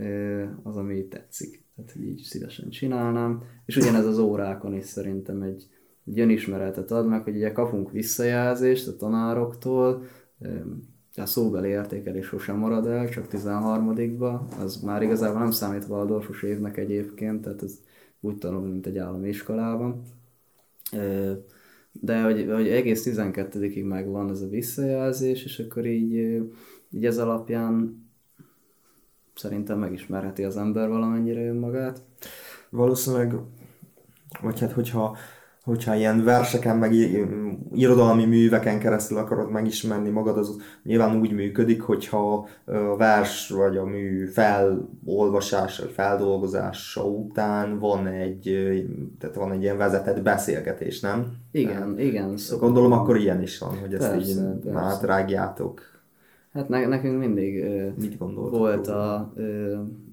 az, 0.63 0.77
ami 0.77 1.09
tetszik. 1.09 1.67
Tehát, 1.77 1.97
így 1.97 2.21
szívesen 2.21 2.69
csinálnám. 2.69 3.43
És 3.67 3.77
ugyanez 3.77 4.07
az 4.07 4.19
órákon 4.19 4.75
is 4.75 4.85
szerintem 4.85 5.43
egy, 5.43 5.67
egy 6.07 6.21
önismeretet 6.21 6.91
ad 6.91 7.07
meg, 7.07 7.23
hogy 7.23 7.37
ugye 7.37 7.53
kapunk 7.53 7.91
visszajelzést 7.91 8.89
a 8.89 8.97
tanároktól, 8.97 10.03
a 11.19 11.27
szóbeli 11.27 11.69
értékelés 11.69 12.27
sosem 12.27 12.57
marad 12.57 12.87
el, 12.87 13.09
csak 13.09 13.27
13-ba, 13.31 14.41
az 14.61 14.77
már 14.77 15.03
igazából 15.03 15.39
nem 15.39 15.51
számít 15.51 15.89
Waldorfos 15.89 16.43
évnek 16.43 16.77
egyébként, 16.77 17.43
tehát 17.43 17.63
ez 17.63 17.79
úgy 18.21 18.39
tanul, 18.39 18.61
mint 18.61 18.87
egy 18.87 18.99
állami 18.99 19.29
iskolában. 19.29 20.03
De 21.93 22.23
hogy, 22.23 22.47
hogy 22.51 22.69
egész 22.69 23.07
12-ig 23.11 23.89
megvan 23.89 24.31
ez 24.31 24.41
a 24.41 24.49
visszajelzés, 24.49 25.45
és 25.45 25.59
akkor 25.59 25.87
így, 25.87 26.43
így 26.91 27.07
ez 27.07 27.19
alapján 27.19 28.07
szerintem 29.35 29.79
megismerheti 29.79 30.45
az 30.45 30.57
ember 30.57 30.89
valamennyire 30.89 31.49
önmagát. 31.49 32.03
Valószínűleg, 32.71 33.35
vagy 34.43 34.61
hát 34.61 34.73
hogyha 34.73 35.17
hogyha 35.69 35.95
ilyen 35.95 36.25
verseken, 36.25 36.77
meg 36.77 36.93
irodalmi 37.73 38.25
műveken 38.25 38.79
keresztül 38.79 39.19
akarod 39.19 39.51
megismerni 39.51 40.11
magad, 40.11 40.37
az 40.37 40.57
nyilván 40.83 41.21
úgy 41.21 41.33
működik, 41.33 41.83
hogyha 41.83 42.49
a 42.65 42.97
vers 42.97 43.49
vagy 43.49 43.77
a 43.77 43.85
mű 43.85 44.27
felolvasása, 44.27 45.87
feldolgozása 45.87 47.05
után 47.05 47.79
van 47.79 48.07
egy, 48.07 48.43
tehát 49.19 49.37
van 49.37 49.53
egy 49.53 49.63
ilyen 49.63 49.77
vezetett 49.77 50.23
beszélgetés, 50.23 51.01
nem? 51.01 51.27
Igen, 51.51 51.75
hát, 51.75 52.01
igen. 52.01 52.37
Szóval 52.37 52.67
gondolom 52.69 52.93
akkor 52.93 53.17
ilyen 53.17 53.43
is 53.43 53.59
van, 53.59 53.79
hogy 53.81 53.95
ezt 53.95 54.11
persze, 54.11 54.31
így 54.31 54.61
persze. 54.65 54.81
átrágjátok. 54.81 55.81
Hát 56.53 56.69
ne, 56.69 56.87
nekünk 56.87 57.19
mindig 57.19 57.65
Mit 57.99 58.19
volt 58.19 58.87
a 58.87 59.33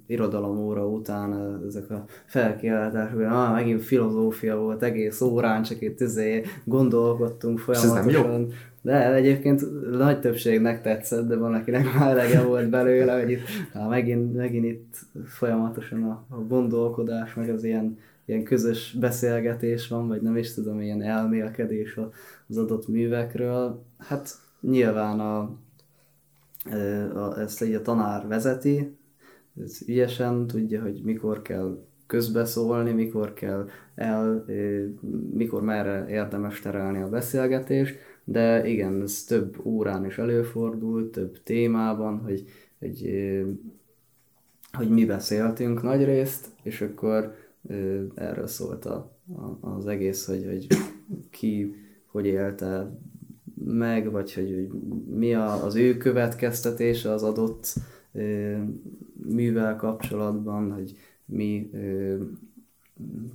irodalom 0.08 0.58
óra 0.58 0.88
után 0.88 1.60
ezek 1.68 1.90
a 1.90 2.06
felkiáltások, 2.26 3.16
hogy 3.16 3.26
ah, 3.26 3.52
megint 3.52 3.84
filozófia 3.84 4.58
volt 4.58 4.84
egész 4.84 5.22
órán, 5.22 5.64
csak 5.64 5.82
itt 5.82 6.02
izé 6.02 6.44
gondolkodtunk 6.64 7.60
folyamatosan. 7.60 8.52
De 8.82 9.14
egyébként 9.14 9.90
nagy 9.92 10.20
többségnek 10.20 10.82
tetszett, 10.82 11.28
de 11.28 11.38
van, 11.38 11.54
akinek 11.54 11.94
már 11.94 12.10
elege 12.10 12.42
volt 12.42 12.70
belőle, 12.70 13.20
hogy 13.20 13.32
itt 13.32 13.42
ah, 13.74 13.90
megint, 13.90 14.36
megint 14.36 14.66
itt 14.66 14.96
folyamatosan 15.26 16.04
a, 16.04 16.26
a 16.30 16.36
gondolkodás, 16.36 17.34
meg 17.34 17.50
az 17.50 17.64
ilyen, 17.64 17.98
ilyen 18.26 18.44
közös 18.44 18.96
beszélgetés 19.00 19.88
van, 19.88 20.08
vagy 20.08 20.22
nem 20.22 20.38
is 20.38 20.54
tudom, 20.54 20.82
ilyen 20.82 21.02
elmélkedés 21.02 22.00
az 22.48 22.58
adott 22.58 22.88
művekről. 22.88 23.84
Hát 23.98 24.30
nyilván 24.62 25.20
a, 25.20 25.38
a, 27.16 27.40
ezt 27.40 27.62
egy 27.62 27.74
a 27.74 27.82
tanár 27.82 28.28
vezeti, 28.28 28.98
ez 29.64 29.82
ügyesen 29.88 30.48
tudja, 30.48 30.82
hogy 30.82 31.02
mikor 31.04 31.42
kell 31.42 31.86
közbeszólni, 32.08 32.92
mikor 32.92 33.34
kell 33.34 33.68
el, 33.96 34.46
mikor 35.34 35.62
merre 35.62 36.06
érdemes 36.10 36.60
terelni 36.60 37.02
a 37.02 37.10
beszélgetést, 37.10 37.96
de 38.24 38.68
igen, 38.68 39.02
ez 39.02 39.24
több 39.24 39.66
órán 39.66 40.06
is 40.06 40.18
előfordult, 40.18 41.12
több 41.12 41.44
témában, 41.44 42.20
hogy, 42.20 42.44
hogy, 42.80 43.10
hogy 44.72 44.90
mi 44.90 45.06
beszéltünk 45.06 45.82
nagy 45.82 46.04
részt, 46.04 46.48
és 46.64 46.82
akkor 46.82 47.34
erről 48.16 48.48
szólt 48.48 48.86
a, 48.86 49.18
a, 49.36 49.68
az 49.68 49.88
egész, 49.88 50.26
hogy, 50.26 50.46
hogy 50.46 50.68
ki 51.30 51.76
hogy 52.16 52.26
élte 52.26 52.98
meg, 53.66 54.12
vagy 54.12 54.34
hogy, 54.34 54.54
hogy 54.54 54.80
mi 55.16 55.34
a, 55.34 55.66
az 55.66 55.76
ő 55.76 55.98
következtetése 55.98 57.12
az 57.12 57.24
adott 57.24 57.74
művel 59.30 59.76
kapcsolatban, 59.76 60.72
hogy 60.72 60.98
mi 61.26 61.70
ö, 61.74 62.16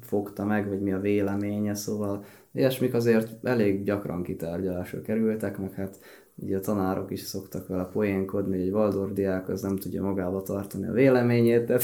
fogta 0.01 0.45
meg, 0.45 0.69
vagy 0.69 0.81
mi 0.81 0.93
a 0.93 1.01
véleménye, 1.01 1.75
szóval 1.75 2.25
ilyesmik 2.53 2.95
azért 2.95 3.47
elég 3.47 3.85
gyakran 3.85 4.23
kitárgyalásra 4.23 5.01
kerültek, 5.01 5.59
meg 5.59 5.73
hát 5.73 6.01
ugye 6.35 6.57
a 6.57 6.61
tanárok 6.61 7.11
is 7.11 7.21
szoktak 7.21 7.69
vele 7.69 7.85
poénkodni, 7.85 8.57
hogy 8.57 8.67
egy 8.67 8.73
Waldorf 8.73 9.13
diák 9.13 9.49
az 9.49 9.63
nem 9.63 9.77
tudja 9.77 10.03
magába 10.03 10.43
tartani 10.43 10.87
a 10.87 10.93
véleményét, 10.93 11.67
tehát 11.67 11.83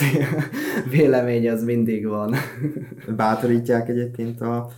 vélemény 0.90 1.50
az 1.50 1.64
mindig 1.64 2.06
van. 2.06 2.34
Bátorítják 3.16 3.88
egyébként 3.88 4.40
a 4.40 4.68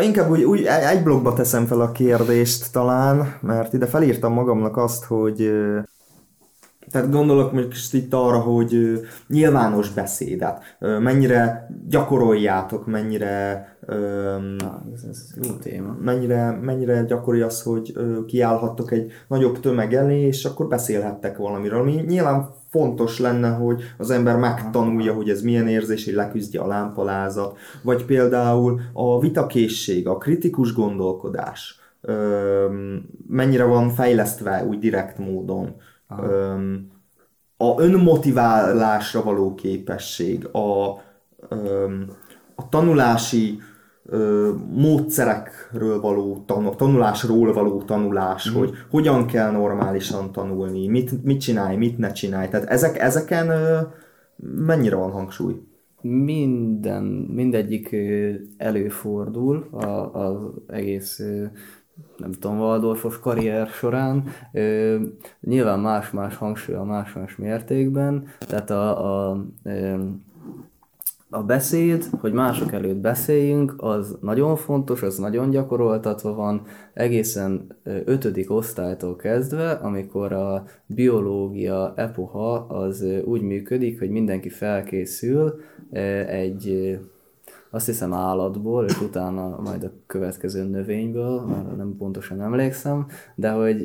inkább 0.00 0.30
úgy, 0.30 0.42
úgy 0.42 0.64
egy 0.64 1.02
blogba 1.02 1.32
teszem 1.32 1.66
fel 1.66 1.80
a 1.80 1.92
kérdést 1.92 2.72
talán, 2.72 3.38
mert 3.40 3.72
ide 3.72 3.86
felírtam 3.86 4.32
magamnak 4.32 4.76
azt, 4.76 5.04
hogy 5.04 5.52
tehát 6.92 7.10
gondolok 7.10 7.52
most 7.52 7.94
itt 7.94 8.14
arra, 8.14 8.38
hogy 8.38 9.00
nyilvános 9.28 9.90
beszédet, 9.90 10.76
mennyire 10.78 11.68
gyakoroljátok, 11.88 12.86
mennyire 12.86 13.66
ah, 13.88 14.82
ez, 14.94 15.04
ez 15.10 15.30
jó 15.42 15.52
téma. 15.52 15.96
Mennyire, 16.00 16.58
mennyire 16.62 17.02
gyakori 17.02 17.40
az, 17.40 17.62
hogy 17.62 17.92
kiállhattok 18.26 18.92
egy 18.92 19.12
nagyobb 19.28 19.60
tömeg 19.60 19.94
elé, 19.94 20.20
és 20.20 20.44
akkor 20.44 20.66
beszélhettek 20.66 21.36
valamiről, 21.36 21.80
ami 21.80 22.04
nyilván 22.06 22.48
fontos 22.70 23.18
lenne, 23.18 23.48
hogy 23.48 23.82
az 23.98 24.10
ember 24.10 24.36
megtanulja, 24.36 25.12
hogy 25.12 25.30
ez 25.30 25.42
milyen 25.42 25.68
érzés, 25.68 26.04
hogy 26.04 26.14
leküzdje 26.14 26.60
a 26.60 26.66
lámpalázat, 26.66 27.58
vagy 27.82 28.04
például 28.04 28.80
a 28.92 29.20
vitakészség, 29.20 30.08
a 30.08 30.16
kritikus 30.16 30.74
gondolkodás, 30.74 31.80
mennyire 33.28 33.64
van 33.64 33.90
fejlesztve 33.90 34.64
úgy 34.68 34.78
direkt 34.78 35.18
módon 35.18 35.74
öm, 36.20 36.90
a 37.56 37.80
önmotiválásra 37.80 39.22
való 39.22 39.54
képesség, 39.54 40.46
a, 40.46 41.00
öm, 41.48 42.10
a 42.54 42.68
tanulási 42.68 43.58
ö, 44.04 44.50
módszerekről 44.74 46.00
való 46.00 46.44
tanul, 46.46 46.74
tanulásról 46.74 47.52
való 47.52 47.82
tanulás, 47.82 48.50
mm. 48.50 48.54
hogy 48.54 48.70
hogyan 48.90 49.26
kell 49.26 49.50
normálisan 49.50 50.32
tanulni, 50.32 50.88
mit, 50.88 51.24
mit 51.24 51.40
csinálj, 51.40 51.76
mit 51.76 51.98
ne 51.98 52.12
csinálj. 52.12 52.48
Tehát 52.48 52.68
ezek, 52.68 52.98
ezeken 52.98 53.48
ö, 53.48 53.78
mennyire 54.66 54.96
van 54.96 55.10
hangsúly? 55.10 55.54
Minden, 56.00 57.04
mindegyik 57.34 57.96
előfordul 58.56 59.68
az 60.12 60.36
egész 60.66 61.20
nem 62.16 62.32
tudom, 62.32 62.58
Waldorfos 62.58 63.18
karrier 63.18 63.66
során. 63.66 64.24
Ö, 64.52 65.00
nyilván 65.40 65.80
más-más 65.80 66.36
hangsúly 66.36 66.74
a 66.74 66.84
más-más 66.84 67.36
mértékben, 67.36 68.26
tehát 68.38 68.70
a, 68.70 69.30
a 69.30 69.44
ö, 69.62 69.96
a 71.34 71.42
beszéd, 71.42 72.04
hogy 72.20 72.32
mások 72.32 72.72
előtt 72.72 72.96
beszéljünk, 72.96 73.74
az 73.76 74.16
nagyon 74.20 74.56
fontos, 74.56 75.02
az 75.02 75.18
nagyon 75.18 75.50
gyakoroltatva 75.50 76.34
van, 76.34 76.62
egészen 76.94 77.76
ötödik 77.84 78.50
osztálytól 78.50 79.16
kezdve, 79.16 79.70
amikor 79.70 80.32
a 80.32 80.64
biológia 80.86 81.92
epoha 81.96 82.54
az 82.54 83.06
úgy 83.24 83.42
működik, 83.42 83.98
hogy 83.98 84.10
mindenki 84.10 84.48
felkészül 84.48 85.60
egy 86.26 86.98
azt 87.74 87.86
hiszem 87.86 88.12
állatból, 88.12 88.84
és 88.84 89.00
utána 89.00 89.60
majd 89.60 89.84
a 89.84 89.90
következő 90.06 90.64
növényből, 90.64 91.40
már 91.40 91.76
nem 91.76 91.96
pontosan 91.98 92.40
emlékszem, 92.40 93.06
de 93.34 93.50
hogy 93.50 93.84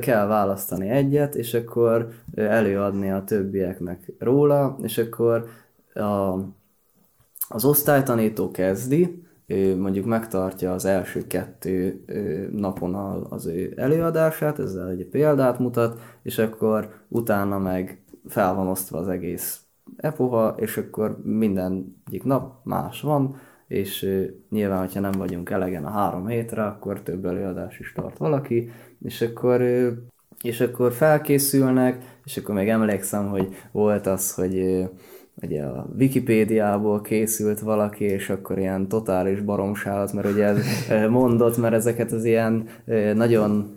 kell 0.00 0.26
választani 0.26 0.88
egyet, 0.88 1.34
és 1.34 1.54
akkor 1.54 2.08
előadni 2.34 3.10
a 3.10 3.24
többieknek 3.24 4.12
róla, 4.18 4.76
és 4.82 4.98
akkor 4.98 5.46
a, 5.94 6.38
az 7.48 7.64
osztálytanító 7.64 8.50
kezdi, 8.50 9.22
mondjuk 9.78 10.04
megtartja 10.04 10.72
az 10.72 10.84
első 10.84 11.26
kettő 11.26 12.04
napon 12.52 12.94
az 13.30 13.46
ő 13.46 13.72
előadását, 13.76 14.58
ezzel 14.58 14.88
egy 14.88 15.04
példát 15.04 15.58
mutat, 15.58 16.00
és 16.22 16.38
akkor 16.38 16.88
utána 17.08 17.58
meg 17.58 18.02
fel 18.28 18.54
van 18.54 18.66
osztva 18.66 18.98
az 18.98 19.08
egész 19.08 19.65
epoha, 19.96 20.54
és 20.58 20.76
akkor 20.76 21.18
minden 21.22 21.96
egyik 22.06 22.24
nap 22.24 22.54
más 22.64 23.00
van, 23.00 23.36
és 23.66 24.08
nyilván, 24.50 24.78
hogyha 24.78 25.00
nem 25.00 25.12
vagyunk 25.12 25.50
elegen 25.50 25.84
a 25.84 25.90
három 25.90 26.26
hétre, 26.26 26.64
akkor 26.64 27.00
több 27.00 27.24
előadás 27.24 27.78
is 27.78 27.92
tart 27.92 28.18
valaki, 28.18 28.70
és 29.02 29.22
akkor, 29.22 29.62
és 30.42 30.60
akkor 30.60 30.92
felkészülnek, 30.92 32.18
és 32.24 32.36
akkor 32.36 32.54
még 32.54 32.68
emlékszem, 32.68 33.28
hogy 33.28 33.48
volt 33.72 34.06
az, 34.06 34.34
hogy 34.34 34.84
ugye 35.42 35.62
a 35.62 35.88
Wikipédiából 35.98 37.00
készült 37.00 37.60
valaki, 37.60 38.04
és 38.04 38.30
akkor 38.30 38.58
ilyen 38.58 38.88
totális 38.88 39.40
baromsálat, 39.40 40.12
mert 40.12 40.30
ugye 40.30 40.44
ez 40.44 40.58
mondott, 41.10 41.56
mert 41.56 41.74
ezeket 41.74 42.12
az 42.12 42.24
ilyen 42.24 42.68
nagyon 43.14 43.75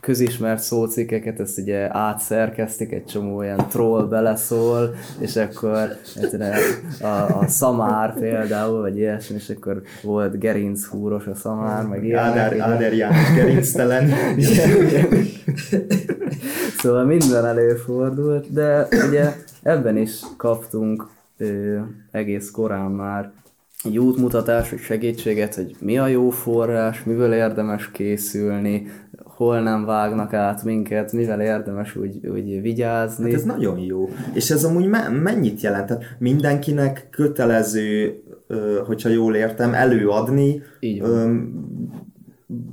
közismert 0.00 0.62
szócikkeket, 0.62 1.40
ezt 1.40 1.58
ugye 1.58 1.96
átszerkeztik, 1.96 2.92
egy 2.92 3.04
csomó 3.04 3.42
ilyen 3.42 3.68
troll 3.68 4.06
beleszól, 4.06 4.94
és 5.18 5.36
akkor 5.36 5.88
a, 7.00 7.06
a 7.06 7.44
szamár 7.46 8.18
például, 8.18 8.80
vagy 8.80 8.96
ilyesmi, 8.96 9.36
és 9.36 9.50
akkor 9.50 9.82
volt 10.02 10.38
gerinc 10.38 10.86
húros 10.86 11.26
a 11.26 11.34
szamár, 11.34 11.86
meg 11.86 12.04
ilyen. 12.04 12.24
Áder, 12.24 12.60
Áder 12.60 12.92
János 12.92 13.34
gerinctelen. 13.34 14.08
szóval 16.78 17.04
minden 17.04 17.46
előfordult, 17.46 18.52
de 18.52 18.88
ugye 19.08 19.32
ebben 19.62 19.96
is 19.96 20.20
kaptunk 20.36 21.08
ö, 21.36 21.78
egész 22.10 22.50
korán 22.50 22.90
már 22.90 23.32
egy 23.86 23.98
útmutatás, 23.98 24.70
vagy 24.70 24.80
segítséget, 24.80 25.54
hogy 25.54 25.76
mi 25.80 25.98
a 25.98 26.06
jó 26.06 26.30
forrás, 26.30 27.04
mivel 27.04 27.34
érdemes 27.34 27.90
készülni, 27.90 28.86
hol 29.36 29.60
nem 29.60 29.84
vágnak 29.84 30.32
át 30.32 30.64
minket, 30.64 31.12
mivel 31.12 31.40
érdemes 31.40 31.96
úgy, 31.96 32.26
úgy 32.26 32.60
vigyázni. 32.60 33.24
Hát 33.24 33.40
ez 33.40 33.44
nagyon 33.44 33.78
jó. 33.78 34.08
És 34.32 34.50
ez 34.50 34.64
amúgy 34.64 34.86
me- 34.86 35.22
mennyit 35.22 35.60
jelent? 35.60 35.86
Tehát 35.86 36.04
mindenkinek 36.18 37.06
kötelező, 37.10 38.22
hogyha 38.86 39.08
jól 39.08 39.34
értem, 39.34 39.74
előadni 39.74 40.62
Így 40.80 41.02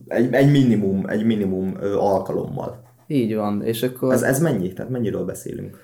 egy, 0.07 0.33
egy 0.33 0.51
minimum, 0.51 1.05
egy 1.07 1.25
minimum 1.25 1.77
alkalommal. 1.97 2.81
Így 3.07 3.35
van, 3.35 3.63
és 3.63 3.83
akkor... 3.83 4.13
Ez, 4.13 4.21
ez 4.21 4.39
mennyi? 4.39 4.73
Tehát 4.73 4.91
mennyiről 4.91 5.25
beszélünk? 5.25 5.77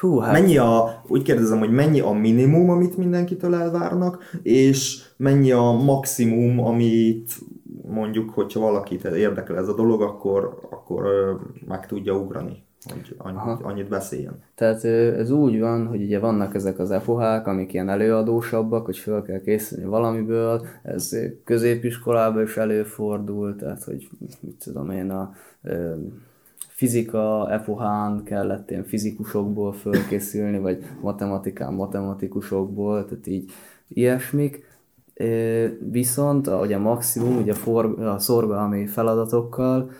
Hú, 0.00 0.18
hát... 0.18 0.32
Mennyi 0.32 0.56
a, 0.56 1.02
úgy 1.08 1.22
kérdezem, 1.22 1.58
hogy 1.58 1.70
mennyi 1.70 2.00
a 2.00 2.10
minimum, 2.10 2.70
amit 2.70 2.96
mindenkitől 2.96 3.54
elvárnak, 3.54 4.38
és 4.42 5.02
mennyi 5.16 5.52
a 5.52 5.72
maximum, 5.72 6.58
amit 6.58 7.32
mondjuk, 7.90 8.30
hogyha 8.30 8.60
valakit 8.60 9.04
érdekel 9.04 9.56
ez 9.56 9.68
a 9.68 9.74
dolog, 9.74 10.02
akkor, 10.02 10.58
akkor 10.70 11.04
meg 11.66 11.86
tudja 11.86 12.18
ugrani, 12.18 12.62
hogy 12.92 13.14
annyit, 13.18 13.62
annyit 13.62 13.88
beszéljen. 13.88 14.42
Tehát 14.54 14.84
ez 14.84 15.30
úgy 15.30 15.60
van, 15.60 15.86
hogy 15.86 16.02
ugye 16.02 16.18
vannak 16.18 16.54
ezek 16.54 16.78
az 16.78 16.90
efohák, 16.90 17.46
amik 17.46 17.72
ilyen 17.72 17.88
előadósabbak, 17.88 18.84
hogy 18.84 18.96
fel 18.96 19.22
kell 19.22 19.40
készülni 19.40 19.84
valamiből, 19.84 20.66
ez 20.82 21.16
középiskolában 21.44 22.42
is 22.42 22.56
előfordul, 22.56 23.56
tehát 23.56 23.84
hogy 23.84 24.08
mit 24.40 24.56
tudom 24.64 24.90
én, 24.90 25.10
a 25.10 25.32
fizika 26.68 27.50
epohán 27.50 28.22
kellett 28.24 28.70
ilyen 28.70 28.84
fizikusokból 28.84 29.72
fölkészülni, 29.72 30.58
vagy 30.58 30.84
matematikán 31.00 31.74
matematikusokból, 31.74 33.04
tehát 33.04 33.26
így 33.26 33.50
ilyesmik. 33.88 34.69
Viszont 35.90 36.46
ugye 36.46 36.76
a 36.76 36.80
maximum, 36.80 37.36
ugye 37.36 37.52
a, 37.52 37.54
for, 37.54 38.00
a 38.00 38.18
szorgalmi 38.18 38.86
feladatokkal 38.86 39.90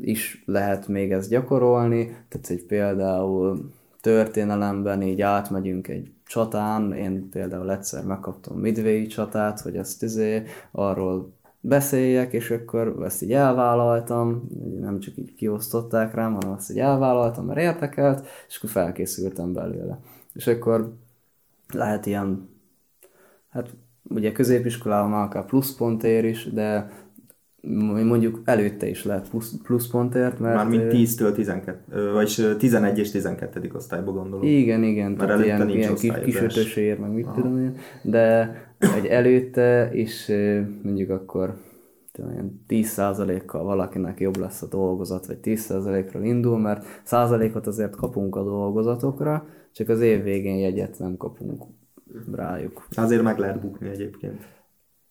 is 0.00 0.42
lehet 0.46 0.88
még 0.88 1.12
ezt 1.12 1.28
gyakorolni, 1.28 2.04
tehát 2.04 2.46
hogy 2.46 2.64
például 2.64 3.70
történelemben 4.00 5.02
így 5.02 5.20
átmegyünk 5.20 5.88
egy 5.88 6.12
csatán, 6.26 6.92
én 6.92 7.28
például 7.28 7.70
egyszer 7.70 8.04
megkaptam 8.04 8.58
Midway 8.58 9.06
csatát, 9.06 9.60
hogy 9.60 9.76
azt 9.76 10.02
izé, 10.02 10.42
arról 10.70 11.32
beszéljek, 11.60 12.32
és 12.32 12.50
akkor 12.50 12.96
ezt 13.04 13.22
így 13.22 13.32
elvállaltam, 13.32 14.48
nem 14.80 14.98
csak 15.00 15.16
így 15.16 15.34
kiosztották 15.34 16.14
rám, 16.14 16.34
hanem 16.34 16.50
azt 16.50 16.70
így 16.70 16.78
elvállaltam, 16.78 17.46
mert 17.46 17.60
értekelt, 17.60 18.26
és 18.48 18.56
akkor 18.56 18.70
felkészültem 18.70 19.52
belőle. 19.52 19.98
És 20.32 20.46
akkor 20.46 20.92
lehet 21.72 22.06
ilyen, 22.06 22.48
hát 23.48 23.70
ugye 24.08 24.32
középiskolában 24.32 25.10
már 25.10 25.24
akár 25.24 25.44
pluszpontért 25.44 26.24
is, 26.24 26.52
de 26.52 26.90
mondjuk 28.04 28.40
előtte 28.44 28.88
is 28.88 29.04
lehet 29.04 29.28
plusz, 29.28 29.54
pluszpontért, 29.62 30.38
mert... 30.38 30.54
Mármint 30.54 30.92
10-től 30.92 31.32
12, 31.32 32.12
vagy 32.12 32.56
11 32.58 32.98
és 32.98 33.10
12. 33.10 33.70
osztályban 33.74 34.14
gondolom. 34.14 34.46
Igen, 34.46 34.82
igen, 34.82 35.10
mert 35.10 35.26
tehát 35.26 35.44
ilyen, 35.44 35.68
ilyen 35.68 35.94
kis, 35.94 36.12
kisötösér, 36.24 36.98
meg 36.98 37.10
mit 37.10 37.26
Aha. 37.26 37.34
tudom 37.34 37.58
én, 37.58 37.76
de 38.02 38.54
egy 38.96 39.06
előtte 39.06 39.90
is 39.92 40.30
mondjuk 40.82 41.10
akkor 41.10 41.56
ilyen 42.16 42.64
10%-kal 42.68 43.64
valakinek 43.64 44.20
jobb 44.20 44.36
lesz 44.36 44.62
a 44.62 44.66
dolgozat, 44.66 45.26
vagy 45.26 45.38
10%-ról 45.42 46.24
indul, 46.24 46.58
mert 46.58 46.84
százalékot 47.02 47.66
azért 47.66 47.96
kapunk 47.96 48.36
a 48.36 48.42
dolgozatokra, 48.42 49.46
csak 49.72 49.88
az 49.88 50.00
év 50.00 50.22
végén 50.22 50.56
jegyet 50.56 50.98
nem 50.98 51.16
kapunk 51.16 51.62
rájuk. 52.32 52.86
Azért 52.90 53.22
meg 53.22 53.38
lehet 53.38 53.60
bukni 53.60 53.88
egyébként. 53.88 54.56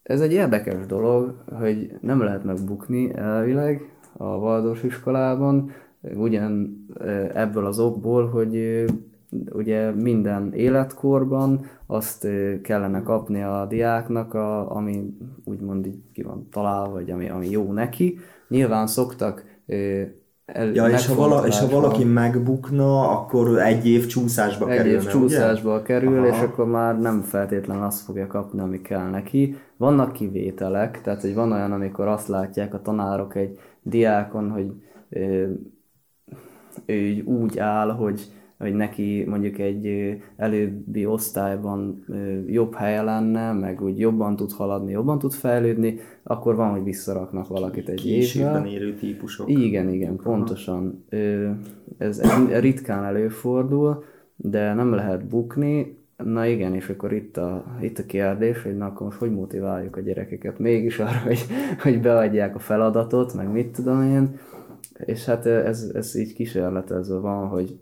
Ez 0.03 0.21
egy 0.21 0.33
érdekes 0.33 0.85
dolog, 0.85 1.43
hogy 1.59 1.91
nem 2.01 2.21
lehet 2.21 2.43
megbukni 2.43 3.13
elvileg 3.15 3.91
a 4.17 4.39
Valdós 4.39 4.83
iskolában, 4.83 5.71
ugyan 6.15 6.85
ebből 7.33 7.65
az 7.65 7.79
okból, 7.79 8.27
hogy 8.27 8.85
ugye 9.51 9.91
minden 9.91 10.53
életkorban 10.53 11.65
azt 11.85 12.27
kellene 12.61 13.01
kapni 13.01 13.41
a 13.41 13.65
diáknak, 13.69 14.33
a, 14.33 14.75
ami 14.75 15.17
úgymond 15.43 15.85
így 15.85 15.99
ki 16.13 16.21
van 16.21 16.47
találva, 16.51 16.91
vagy 16.91 17.11
ami, 17.11 17.29
ami 17.29 17.49
jó 17.49 17.71
neki. 17.71 18.17
Nyilván 18.47 18.87
szoktak 18.87 19.43
el, 20.47 20.73
ja, 20.73 20.87
és 20.87 21.07
ha, 21.07 21.15
vala, 21.15 21.47
és 21.47 21.59
ha 21.59 21.69
valaki 21.69 22.03
megbukna, 22.03 23.09
akkor 23.09 23.59
egy 23.59 23.87
év 23.87 24.05
csúszásba 24.05 24.69
egy 24.69 24.77
kerül. 24.77 24.95
Egy 24.95 25.03
év 25.03 25.09
csúszásba 25.09 25.73
ugye? 25.73 25.83
kerül, 25.83 26.17
Aha. 26.17 26.27
és 26.27 26.41
akkor 26.41 26.65
már 26.65 26.99
nem 26.99 27.21
feltétlenül 27.21 27.83
azt 27.83 28.01
fogja 28.01 28.27
kapni, 28.27 28.59
ami 28.59 28.81
kell 28.81 29.09
neki. 29.09 29.55
Vannak 29.77 30.13
kivételek, 30.13 31.01
tehát 31.01 31.21
hogy 31.21 31.33
van 31.33 31.51
olyan, 31.51 31.71
amikor 31.71 32.07
azt 32.07 32.27
látják 32.27 32.73
a 32.73 32.81
tanárok 32.81 33.35
egy 33.35 33.59
diákon, 33.81 34.49
hogy 34.49 34.73
ő, 35.09 35.59
ő 36.85 37.21
úgy 37.23 37.59
áll, 37.59 37.91
hogy 37.91 38.31
hogy 38.57 38.73
neki 38.73 39.25
mondjuk 39.27 39.59
egy 39.59 40.15
előbbi 40.35 41.05
osztályban 41.05 42.05
jobb 42.47 42.73
helye 42.73 43.01
lenne, 43.01 43.51
meg 43.51 43.81
úgy 43.81 43.99
jobban 43.99 44.35
tud 44.35 44.51
haladni, 44.51 44.91
jobban 44.91 45.19
tud 45.19 45.33
fejlődni, 45.33 45.99
akkor 46.23 46.55
van, 46.55 46.71
hogy 46.71 46.83
visszaraknak 46.83 47.47
valakit 47.47 47.89
egy 47.89 48.05
évvel. 48.05 48.65
érő 48.65 48.95
típusok. 48.95 49.49
Igen, 49.49 49.89
igen, 49.89 50.15
pontosan. 50.15 51.05
Ez, 51.97 52.19
ez 52.19 52.59
ritkán 52.59 53.03
előfordul, 53.03 54.03
de 54.35 54.73
nem 54.73 54.93
lehet 54.93 55.25
bukni, 55.25 55.95
Na 56.23 56.45
igen, 56.45 56.73
és 56.73 56.89
akkor 56.89 57.13
itt 57.13 57.37
a, 57.37 57.65
itt 57.81 57.99
a 57.99 58.05
kérdés, 58.05 58.61
hogy 58.61 58.77
na 58.77 58.85
akkor 58.85 59.05
most 59.05 59.17
hogy 59.17 59.31
motiváljuk 59.31 59.95
a 59.95 60.01
gyerekeket 60.01 60.59
mégis 60.59 60.99
arra, 60.99 61.19
hogy, 61.25 61.39
hogy 61.81 62.01
beadják 62.01 62.55
a 62.55 62.59
feladatot, 62.59 63.33
meg 63.33 63.51
mit 63.51 63.67
tudom 63.67 64.01
én. 64.01 64.39
És 65.05 65.25
hát 65.25 65.45
ez, 65.45 65.91
ez 65.93 66.15
így 66.15 66.33
kísérletezve 66.33 67.17
van, 67.17 67.47
hogy 67.47 67.77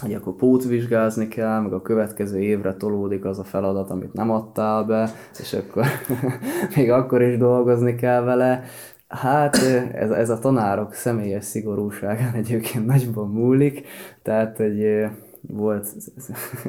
hogy 0.00 0.14
akkor 0.14 0.34
pótvizsgázni 0.34 1.28
kell, 1.28 1.60
meg 1.60 1.72
a 1.72 1.82
következő 1.82 2.38
évre 2.38 2.74
tolódik 2.74 3.24
az 3.24 3.38
a 3.38 3.44
feladat, 3.44 3.90
amit 3.90 4.12
nem 4.12 4.30
adtál 4.30 4.84
be, 4.84 5.10
és 5.38 5.52
akkor 5.52 5.84
még 6.76 6.90
akkor 6.90 7.22
is 7.22 7.36
dolgozni 7.36 7.94
kell 7.94 8.22
vele. 8.22 8.62
Hát 9.08 9.56
ez, 9.92 10.10
ez 10.10 10.30
a 10.30 10.38
tanárok 10.38 10.94
személyes 10.94 11.44
szigorúságán 11.44 12.34
egyébként 12.34 12.86
nagyban 12.86 13.28
múlik, 13.28 13.86
tehát 14.22 14.56
hogy 14.56 15.06
volt 15.40 15.86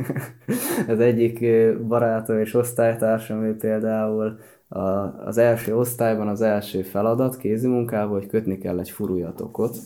az 0.87 0.99
egyik 0.99 1.45
barátom 1.87 2.39
és 2.39 2.53
osztálytársam, 2.53 3.43
ő 3.43 3.55
például 3.55 4.37
a, 4.67 4.79
az 5.25 5.37
első 5.37 5.75
osztályban 5.75 6.27
az 6.27 6.41
első 6.41 6.81
feladat 6.81 7.37
kézimunkával, 7.37 8.19
hogy 8.19 8.27
kötni 8.27 8.57
kell 8.57 8.79
egy 8.79 8.89
furujatokot, 8.89 9.77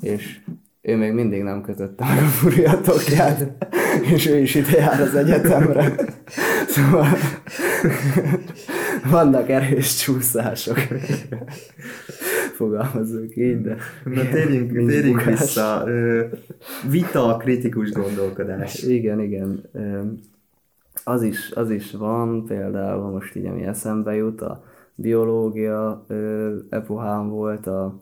és 0.00 0.40
ő 0.86 0.96
még 0.96 1.12
mindig 1.12 1.42
nem 1.42 1.62
kötötte 1.62 2.04
meg 2.04 2.18
a 2.18 2.26
furujatokját, 2.26 3.66
és 4.14 4.26
ő 4.26 4.38
is 4.38 4.54
ide 4.54 4.76
jár 4.76 5.00
az 5.00 5.14
egyetemre. 5.14 5.94
Szóval 6.68 7.06
vannak 9.10 9.48
erős 9.48 9.96
csúszások. 9.96 10.78
Fogalmazunk 12.54 13.36
így, 13.36 13.60
de... 13.60 13.76
Na 14.04 14.28
térjünk, 14.28 14.88
térjünk 14.88 15.22
vissza. 15.22 15.84
Vita, 16.90 17.36
kritikus 17.36 17.92
gondolkodás. 17.92 18.82
Igen, 18.82 19.20
igen. 19.20 19.62
Az 21.04 21.22
is, 21.22 21.50
az 21.54 21.70
is 21.70 21.92
van, 21.92 22.44
például 22.44 23.10
most 23.10 23.36
így, 23.36 23.46
ami 23.46 23.62
eszembe 23.62 24.14
jut, 24.14 24.40
a 24.40 24.64
biológia 24.94 26.06
epohán 26.68 27.28
volt 27.28 27.66
a 27.66 27.98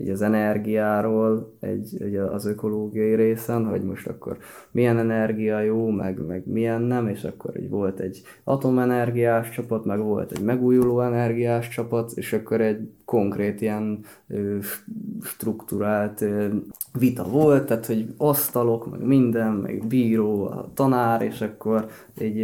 így 0.00 0.08
az 0.08 0.22
energiáról, 0.22 1.56
egy, 1.60 1.96
egy 2.02 2.16
az 2.16 2.46
ökológiai 2.46 3.14
részen, 3.14 3.64
hogy 3.64 3.82
most 3.82 4.06
akkor 4.06 4.38
milyen 4.70 4.98
energia 4.98 5.60
jó, 5.60 5.90
meg, 5.90 6.26
meg 6.26 6.42
milyen 6.46 6.82
nem, 6.82 7.08
és 7.08 7.24
akkor 7.24 7.60
így 7.60 7.68
volt 7.68 8.00
egy 8.00 8.22
atomenergiás 8.44 9.50
csapat, 9.50 9.84
meg 9.84 9.98
volt 9.98 10.32
egy 10.32 10.42
megújuló 10.42 11.00
energiás 11.00 11.68
csapat, 11.68 12.12
és 12.14 12.32
akkor 12.32 12.60
egy 12.60 12.88
konkrét 13.04 13.60
ilyen 13.60 14.04
ö, 14.28 14.56
strukturált 15.22 16.20
ö, 16.20 16.46
vita 16.98 17.24
volt, 17.24 17.66
tehát 17.66 17.86
hogy 17.86 18.06
asztalok, 18.16 18.90
meg 18.90 19.06
minden, 19.06 19.52
meg 19.52 19.86
bíró, 19.86 20.44
a 20.44 20.70
tanár, 20.74 21.22
és 21.22 21.40
akkor 21.40 21.86
egy 22.14 22.38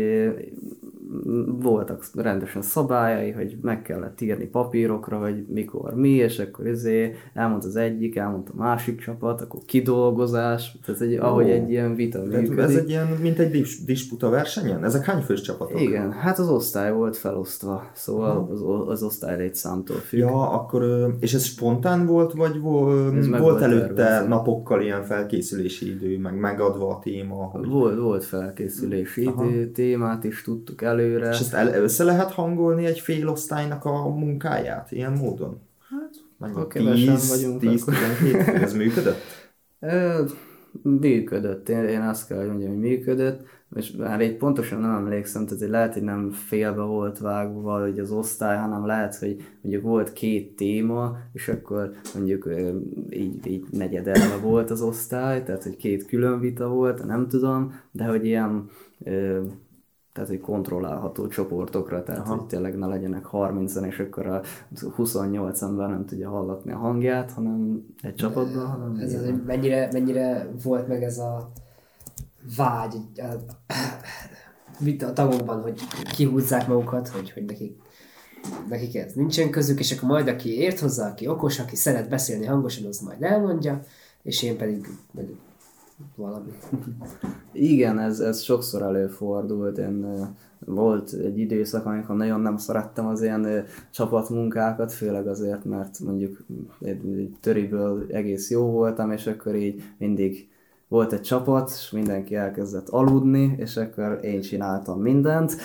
voltak 1.60 2.04
rendesen 2.14 2.62
szabályai, 2.62 3.30
hogy 3.30 3.56
meg 3.62 3.82
kellett 3.82 4.20
írni 4.20 4.46
papírokra, 4.46 5.18
hogy 5.18 5.44
mikor 5.48 5.94
mi, 5.94 6.08
és 6.08 6.38
akkor 6.38 6.66
izé 6.66 7.14
elmondta 7.34 7.66
az 7.66 7.76
egyik, 7.76 8.16
elmondta 8.16 8.52
a 8.56 8.60
másik 8.60 9.00
csapat, 9.00 9.40
akkor 9.40 9.60
kidolgozás, 9.66 10.78
tehát 10.84 11.00
egy, 11.00 11.14
ahogy 11.14 11.50
egy 11.50 11.70
ilyen 11.70 11.94
vita 11.94 12.22
működik. 12.22 12.58
Ez 12.58 12.76
egy 12.76 12.88
ilyen, 12.88 13.06
mint 13.22 13.38
egy 13.38 13.50
dis- 13.50 13.84
disputa 13.84 14.28
versenyen? 14.28 14.84
Ezek 14.84 15.04
hány 15.04 15.22
fős 15.22 15.40
csapatok? 15.40 15.80
Igen, 15.80 16.12
hát 16.12 16.38
az 16.38 16.48
osztály 16.48 16.92
volt 16.92 17.16
felosztva, 17.16 17.90
szóval 17.94 18.48
az, 18.52 18.62
az 18.86 19.02
osztály 19.02 19.50
számtól 19.52 19.96
függ. 19.96 20.18
Ja, 20.18 20.50
akkor, 20.50 21.14
és 21.20 21.34
ez 21.34 21.44
spontán 21.44 22.06
volt, 22.06 22.32
vagy 22.32 22.60
volt, 22.60 23.16
ez 23.16 23.28
volt, 23.28 23.40
volt 23.40 23.60
előtte 23.60 23.94
tervezve. 23.94 24.28
napokkal 24.28 24.82
ilyen 24.82 25.02
felkészülési 25.02 25.90
idő, 25.90 26.18
meg 26.18 26.38
megadva 26.38 26.88
a 26.88 26.98
téma? 26.98 27.34
Hogy... 27.34 27.66
Volt, 27.68 27.98
volt 27.98 28.24
felkészülési 28.24 29.24
Aha. 29.24 29.44
idő, 29.44 29.70
témát 29.70 30.24
is 30.24 30.42
tudtuk 30.42 30.82
el 30.82 30.97
előre. 30.98 31.28
És 31.28 31.40
ezt 31.40 31.54
el, 31.54 31.82
össze 31.82 32.04
lehet 32.04 32.32
hangolni 32.32 32.86
egy 32.86 33.00
fél 33.00 33.28
osztálynak 33.28 33.84
a 33.84 34.08
munkáját 34.08 34.92
ilyen 34.92 35.12
módon? 35.12 35.60
Hát, 36.40 36.66
kevesen 36.68 37.14
10, 37.14 37.28
vagyunk. 37.28 37.60
10, 37.60 37.84
12, 37.84 38.38
ez 38.64 38.74
működött? 38.74 39.20
működött, 40.82 41.68
én, 41.68 41.84
én 41.84 42.00
azt 42.00 42.26
kell, 42.26 42.38
hogy 42.38 42.46
mondjam, 42.46 42.70
hogy 42.70 42.78
működött, 42.78 43.46
és 43.76 43.90
már 43.90 44.20
így 44.20 44.36
pontosan 44.36 44.80
nem 44.80 44.94
emlékszem, 44.94 45.46
tehát 45.46 45.68
lehet, 45.68 45.92
hogy 45.92 46.02
nem 46.02 46.30
félbe 46.30 46.82
volt 46.82 47.18
vágva 47.18 47.60
vagy 47.60 47.98
az 47.98 48.10
osztály, 48.10 48.56
hanem 48.56 48.86
lehet, 48.86 49.16
hogy 49.16 49.36
mondjuk 49.60 49.84
volt 49.84 50.12
két 50.12 50.56
téma, 50.56 51.16
és 51.32 51.48
akkor 51.48 51.90
mondjuk 52.14 52.48
így, 53.10 53.46
így 53.46 53.64
negyedelme 53.70 54.36
volt 54.42 54.70
az 54.70 54.82
osztály, 54.82 55.42
tehát 55.42 55.62
hogy 55.62 55.76
két 55.76 56.06
külön 56.06 56.40
vita 56.40 56.68
volt, 56.68 57.06
nem 57.06 57.28
tudom, 57.28 57.80
de 57.90 58.04
hogy 58.04 58.26
ilyen 58.26 58.68
tehát 60.18 60.32
egy 60.32 60.40
kontrollálható 60.40 61.26
csoportokra, 61.26 62.02
tehát 62.02 62.26
Aha. 62.26 62.34
hogy 62.34 62.46
tényleg 62.46 62.78
ne 62.78 62.86
legyenek 62.86 63.24
30 63.24 63.74
és 63.74 63.98
akkor 63.98 64.26
a 64.26 64.42
28 64.94 65.62
ember 65.62 65.88
nem 65.88 66.06
tudja 66.06 66.30
hallatni 66.30 66.72
a 66.72 66.76
hangját, 66.76 67.30
hanem 67.30 67.84
egy 68.00 68.14
csapatban, 68.14 68.66
hanem... 68.66 68.96
Ez 69.00 69.14
az, 69.14 69.32
mennyire, 69.46 69.88
mennyire 69.92 70.50
volt 70.62 70.88
meg 70.88 71.02
ez 71.02 71.18
a 71.18 71.50
vágy 72.56 72.94
a, 73.16 75.04
a 75.04 75.12
tagokban, 75.12 75.62
hogy 75.62 75.80
kihúzzák 76.14 76.68
magukat, 76.68 77.08
hogy, 77.08 77.30
hogy 77.30 77.44
nekik 77.44 77.76
nekik 78.68 78.96
ez 78.96 79.12
nincsen 79.12 79.50
közük, 79.50 79.78
és 79.78 79.92
akkor 79.92 80.08
majd 80.08 80.28
aki 80.28 80.58
ért 80.58 80.78
hozzá, 80.78 81.10
aki 81.10 81.28
okos, 81.28 81.58
aki 81.58 81.76
szeret 81.76 82.08
beszélni 82.08 82.46
hangosan, 82.46 82.86
az 82.86 82.98
majd 82.98 83.22
elmondja, 83.22 83.80
és 84.22 84.42
én 84.42 84.56
pedig 84.56 84.86
valami. 86.16 86.50
Igen, 87.52 87.98
ez, 87.98 88.20
ez 88.20 88.40
sokszor 88.40 88.82
előfordult. 88.82 89.78
Én, 89.78 90.06
volt 90.66 91.12
egy 91.12 91.38
időszak, 91.38 91.86
amikor 91.86 92.16
nagyon 92.16 92.40
nem 92.40 92.56
szerettem 92.56 93.06
az 93.06 93.22
ilyen 93.22 93.64
csapatmunkákat, 93.90 94.92
főleg 94.92 95.26
azért, 95.26 95.64
mert 95.64 95.98
mondjuk 95.98 96.38
egy 96.80 97.36
töriből 97.40 98.06
egész 98.10 98.50
jó 98.50 98.70
voltam, 98.70 99.10
és 99.10 99.26
akkor 99.26 99.54
így 99.54 99.82
mindig 99.98 100.48
volt 100.88 101.12
egy 101.12 101.20
csapat, 101.20 101.70
és 101.70 101.90
mindenki 101.90 102.34
elkezdett 102.34 102.88
aludni, 102.88 103.54
és 103.56 103.76
akkor 103.76 104.18
én 104.22 104.40
csináltam 104.40 105.00
mindent, 105.00 105.56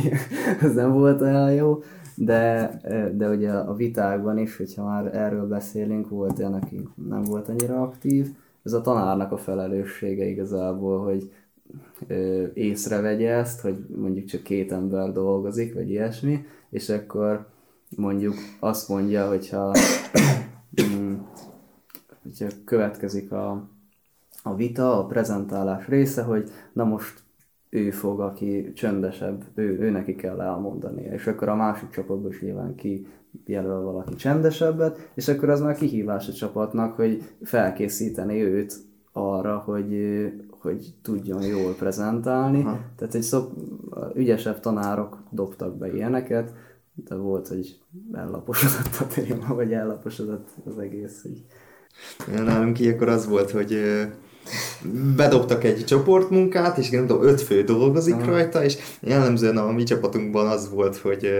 ez 0.62 0.74
nem 0.74 0.92
volt 0.92 1.20
olyan 1.20 1.52
jó, 1.52 1.82
de, 2.14 2.70
de 3.14 3.28
ugye 3.28 3.50
a 3.52 3.74
vitákban 3.74 4.38
is, 4.38 4.56
hogyha 4.56 4.84
már 4.84 5.16
erről 5.16 5.46
beszélünk, 5.46 6.08
volt 6.08 6.38
olyan, 6.38 6.54
aki 6.54 6.88
nem 7.08 7.22
volt 7.22 7.48
annyira 7.48 7.82
aktív, 7.82 8.28
ez 8.66 8.72
a 8.72 8.80
tanárnak 8.80 9.32
a 9.32 9.36
felelőssége 9.36 10.24
igazából, 10.24 11.04
hogy 11.04 11.32
ö, 12.06 12.44
észrevegye 12.54 13.34
ezt, 13.34 13.60
hogy 13.60 13.86
mondjuk 13.96 14.24
csak 14.24 14.42
két 14.42 14.72
ember 14.72 15.12
dolgozik, 15.12 15.74
vagy 15.74 15.90
ilyesmi, 15.90 16.44
és 16.70 16.88
akkor 16.88 17.46
mondjuk 17.96 18.34
azt 18.60 18.88
mondja, 18.88 19.28
hogyha, 19.28 19.74
mm, 20.82 21.14
hogyha 22.22 22.46
következik 22.64 23.32
a, 23.32 23.68
a 24.42 24.54
vita, 24.54 24.98
a 24.98 25.06
prezentálás 25.06 25.86
része, 25.88 26.22
hogy 26.22 26.50
na 26.72 26.84
most 26.84 27.22
ő 27.70 27.90
fog, 27.90 28.20
aki 28.20 28.72
csöndesebb, 28.72 29.44
ő, 29.54 29.78
ő 29.78 29.90
neki 29.90 30.14
kell 30.14 30.40
elmondani, 30.40 31.02
és 31.02 31.26
akkor 31.26 31.48
a 31.48 31.54
másik 31.54 31.90
csapatban 31.90 32.30
is 32.30 32.40
nyilván 32.40 32.74
ki 32.74 33.06
jelöl 33.44 33.80
valaki 33.80 34.14
csendesebbet, 34.14 35.10
és 35.14 35.28
akkor 35.28 35.48
az 35.48 35.60
már 35.60 35.76
kihívás 35.76 36.28
a 36.28 36.32
csapatnak, 36.32 36.94
hogy 36.94 37.22
felkészíteni 37.42 38.42
őt 38.42 38.74
arra, 39.12 39.56
hogy, 39.56 39.96
hogy 40.60 40.94
tudjon 41.02 41.42
jól 41.42 41.74
prezentálni. 41.74 42.62
Ha. 42.62 42.78
Tehát 42.96 43.14
egy 43.14 43.22
szok, 43.22 43.52
ügyesebb 44.14 44.60
tanárok 44.60 45.18
dobtak 45.30 45.76
be 45.76 45.94
ilyeneket, 45.94 46.52
de 46.94 47.14
volt, 47.14 47.48
hogy 47.48 47.78
ellaposodott 48.12 48.96
a 49.00 49.06
téma, 49.06 49.54
vagy 49.54 49.72
ellaposodott 49.72 50.48
az 50.64 50.78
egész. 50.78 51.22
Hogy... 51.22 51.44
Nálunk 52.44 52.80
ilyenkor 52.80 53.08
az 53.08 53.28
volt, 53.28 53.50
hogy 53.50 53.80
bedobtak 55.16 55.64
egy 55.64 55.84
csoportmunkát, 55.84 56.78
és 56.78 56.90
nem 56.90 57.06
tudom, 57.06 57.22
öt 57.22 57.40
fő 57.40 57.62
dolgozik 57.62 58.14
Aha. 58.14 58.24
rajta, 58.24 58.64
és 58.64 58.76
jellemzően 59.00 59.56
a 59.56 59.72
mi 59.72 59.82
csapatunkban 59.82 60.46
az 60.46 60.70
volt, 60.70 60.96
hogy 60.96 61.30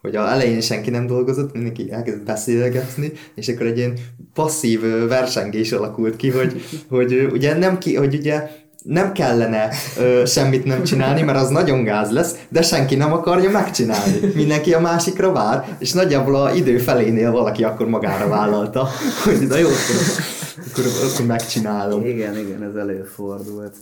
hogy 0.00 0.16
a 0.16 0.30
elején 0.30 0.60
senki 0.60 0.90
nem 0.90 1.06
dolgozott, 1.06 1.52
mindenki 1.52 1.92
elkezd 1.92 2.22
beszélgetni, 2.24 3.12
és 3.34 3.48
akkor 3.48 3.66
egy 3.66 3.76
ilyen 3.76 3.98
passzív 4.34 4.80
versengés 5.08 5.72
alakult 5.72 6.16
ki, 6.16 6.30
hogy, 6.30 6.62
hogy 6.88 7.28
ugye 7.32 7.58
nem 7.58 7.78
ki, 7.78 7.94
hogy 7.94 8.14
ugye 8.14 8.50
nem 8.84 9.12
kellene 9.12 9.68
ö, 9.98 10.22
semmit 10.26 10.64
nem 10.64 10.82
csinálni, 10.84 11.22
mert 11.22 11.38
az 11.38 11.48
nagyon 11.48 11.84
gáz 11.84 12.10
lesz, 12.10 12.36
de 12.48 12.62
senki 12.62 12.94
nem 12.94 13.12
akarja 13.12 13.50
megcsinálni. 13.50 14.32
Mindenki 14.34 14.74
a 14.74 14.80
másikra 14.80 15.32
vár, 15.32 15.76
és 15.78 15.92
nagyjából 15.92 16.34
a 16.36 16.54
idő 16.54 16.78
felénél 16.78 17.30
valaki 17.30 17.64
akkor 17.64 17.88
magára 17.88 18.28
vállalta, 18.28 18.88
hogy 19.24 19.46
na 19.48 19.56
jó, 19.56 19.68
akkor, 19.68 20.84
akkor, 20.84 21.10
akkor 21.12 21.26
megcsinálom. 21.26 22.06
Igen, 22.06 22.38
igen, 22.38 22.62
ez 22.62 22.74
előfordult. 22.74 23.74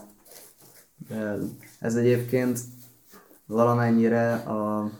Ez 1.81 1.95
egyébként 1.95 2.59
valamennyire 3.47 4.33
a 4.33 4.91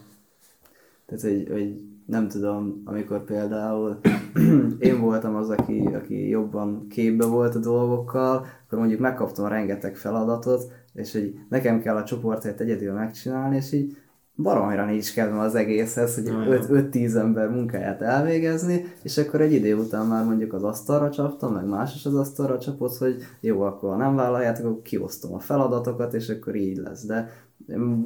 tehát, 1.09 1.25
hogy, 1.25 1.49
hogy 1.51 1.83
nem 2.07 2.29
tudom, 2.29 2.83
amikor 2.85 3.25
például 3.25 3.99
én 4.79 5.01
voltam 5.01 5.35
az, 5.35 5.51
aki, 5.51 5.89
aki 5.95 6.29
jobban 6.29 6.87
képbe 6.89 7.27
volt 7.27 7.55
a 7.55 7.59
dolgokkal, 7.59 8.47
akkor 8.67 8.79
mondjuk 8.79 9.01
megkaptam 9.01 9.47
rengeteg 9.47 9.97
feladatot, 9.97 10.73
és 10.93 11.13
hogy 11.13 11.35
nekem 11.49 11.81
kell 11.81 11.97
a 11.97 12.05
csoportért 12.05 12.61
egyedül 12.61 12.93
megcsinálni, 12.93 13.57
és 13.57 13.73
így 13.73 13.97
baromira 14.37 14.85
nincs 14.85 15.15
kedvem 15.15 15.39
az 15.39 15.55
egészhez, 15.55 16.15
hogy 16.15 16.29
5-10 16.29 17.15
ember 17.15 17.51
munkáját 17.51 18.03
elvégezni, 18.03 18.85
és 19.03 19.19
akkor 19.19 19.41
egy 19.41 19.53
idő 19.53 19.77
után 19.77 20.07
már 20.07 20.25
mondjuk 20.25 20.53
az 20.53 20.63
asztalra 20.63 21.11
csaptam, 21.11 21.53
meg 21.53 21.67
más 21.67 21.95
is 21.95 22.07
az 22.07 22.15
asztalra 22.15 22.59
csapott, 22.59 22.97
hogy 22.97 23.23
jó, 23.41 23.61
akkor 23.61 23.97
nem 23.97 24.15
vállaljátok, 24.15 24.67
akkor 24.67 24.83
kiosztom 24.83 25.35
a 25.35 25.39
feladatokat, 25.39 26.15
és 26.15 26.29
akkor 26.29 26.55
így 26.55 26.77
lesz. 26.77 27.05
De 27.05 27.31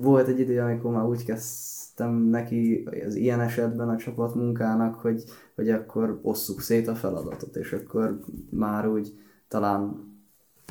volt 0.01 0.29
egy 0.29 0.41
idő, 0.41 0.61
amikor 0.61 0.93
már 0.93 1.05
úgy 1.05 1.25
kezd 1.25 1.82
jeleztem 1.99 2.29
neki 2.29 2.89
az 3.07 3.15
ilyen 3.15 3.41
esetben 3.41 3.89
a 3.89 3.97
csapatmunkának, 3.97 4.95
hogy, 4.95 5.25
hogy 5.55 5.71
akkor 5.71 6.19
osszuk 6.23 6.61
szét 6.61 6.89
a 6.89 6.95
feladatot, 6.95 7.57
és 7.57 7.73
akkor 7.73 8.21
már 8.51 8.89
úgy 8.89 9.15
talán 9.49 10.11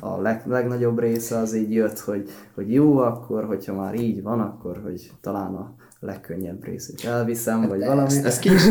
a 0.00 0.20
leg, 0.20 0.42
legnagyobb 0.46 0.98
része 0.98 1.38
az 1.38 1.54
így 1.54 1.72
jött, 1.72 1.98
hogy, 1.98 2.30
hogy 2.54 2.72
jó, 2.72 2.98
akkor, 2.98 3.44
hogyha 3.44 3.74
már 3.74 3.94
így 3.94 4.22
van, 4.22 4.40
akkor, 4.40 4.80
hogy 4.82 5.12
talán 5.20 5.54
a 5.54 5.74
legkönnyebb 6.00 6.64
részét 6.64 7.04
elviszem, 7.04 7.68
vagy 7.68 7.84
valami. 7.84 8.06
Ezt, 8.06 8.24
ezt, 8.24 8.40
ki 8.40 8.52
is, 8.52 8.62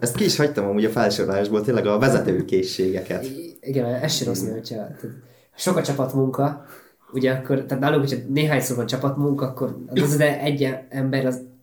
ezt 0.00 0.14
ki 0.16 0.24
is 0.24 0.36
hagytam 0.36 0.66
amúgy 0.66 0.84
a 0.84 0.90
felsorolásból, 0.90 1.62
tényleg 1.62 1.86
a 1.86 1.98
vezetőkészségeket. 1.98 3.26
Igen, 3.60 3.84
ez 3.84 4.12
sem 4.12 4.28
rossz, 4.28 4.48
hogyha 4.50 4.74
tehát 4.74 5.06
sok 5.56 5.76
a 5.76 5.82
csapatmunka, 5.82 6.64
ugye 7.12 7.32
akkor, 7.32 7.64
tehát 7.64 7.82
nálunk, 7.82 8.08
hogyha 8.08 8.24
néhányszor 8.28 8.76
van 8.76 8.86
csapatmunka, 8.86 9.46
akkor 9.46 9.78
az 9.86 10.16
de 10.16 10.40
egy 10.40 10.76
ember 10.88 11.26
az 11.26 11.40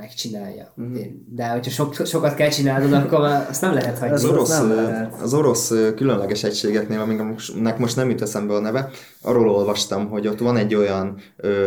megcsinálja. 0.00 0.74
Mm. 0.80 0.94
De 1.34 1.48
hogyha 1.48 1.70
sok, 1.70 2.06
sokat 2.06 2.34
kell 2.34 2.48
csinálnod, 2.48 2.92
akkor 2.92 3.20
azt 3.48 3.60
nem 3.60 3.74
lehet 3.74 3.98
hagyni. 3.98 4.14
Az 4.14 4.24
orosz, 4.24 4.48
nem 4.48 4.74
lehet. 4.74 5.20
az 5.22 5.34
orosz 5.34 5.72
különleges 5.96 6.44
egységeknél, 6.44 7.00
amiknek 7.00 7.78
most 7.78 7.96
nem 7.96 8.10
jut 8.10 8.22
eszembe 8.22 8.54
a 8.54 8.60
neve, 8.60 8.90
arról 9.22 9.48
olvastam, 9.48 10.08
hogy 10.08 10.26
ott 10.26 10.38
van 10.38 10.56
egy 10.56 10.74
olyan 10.74 11.20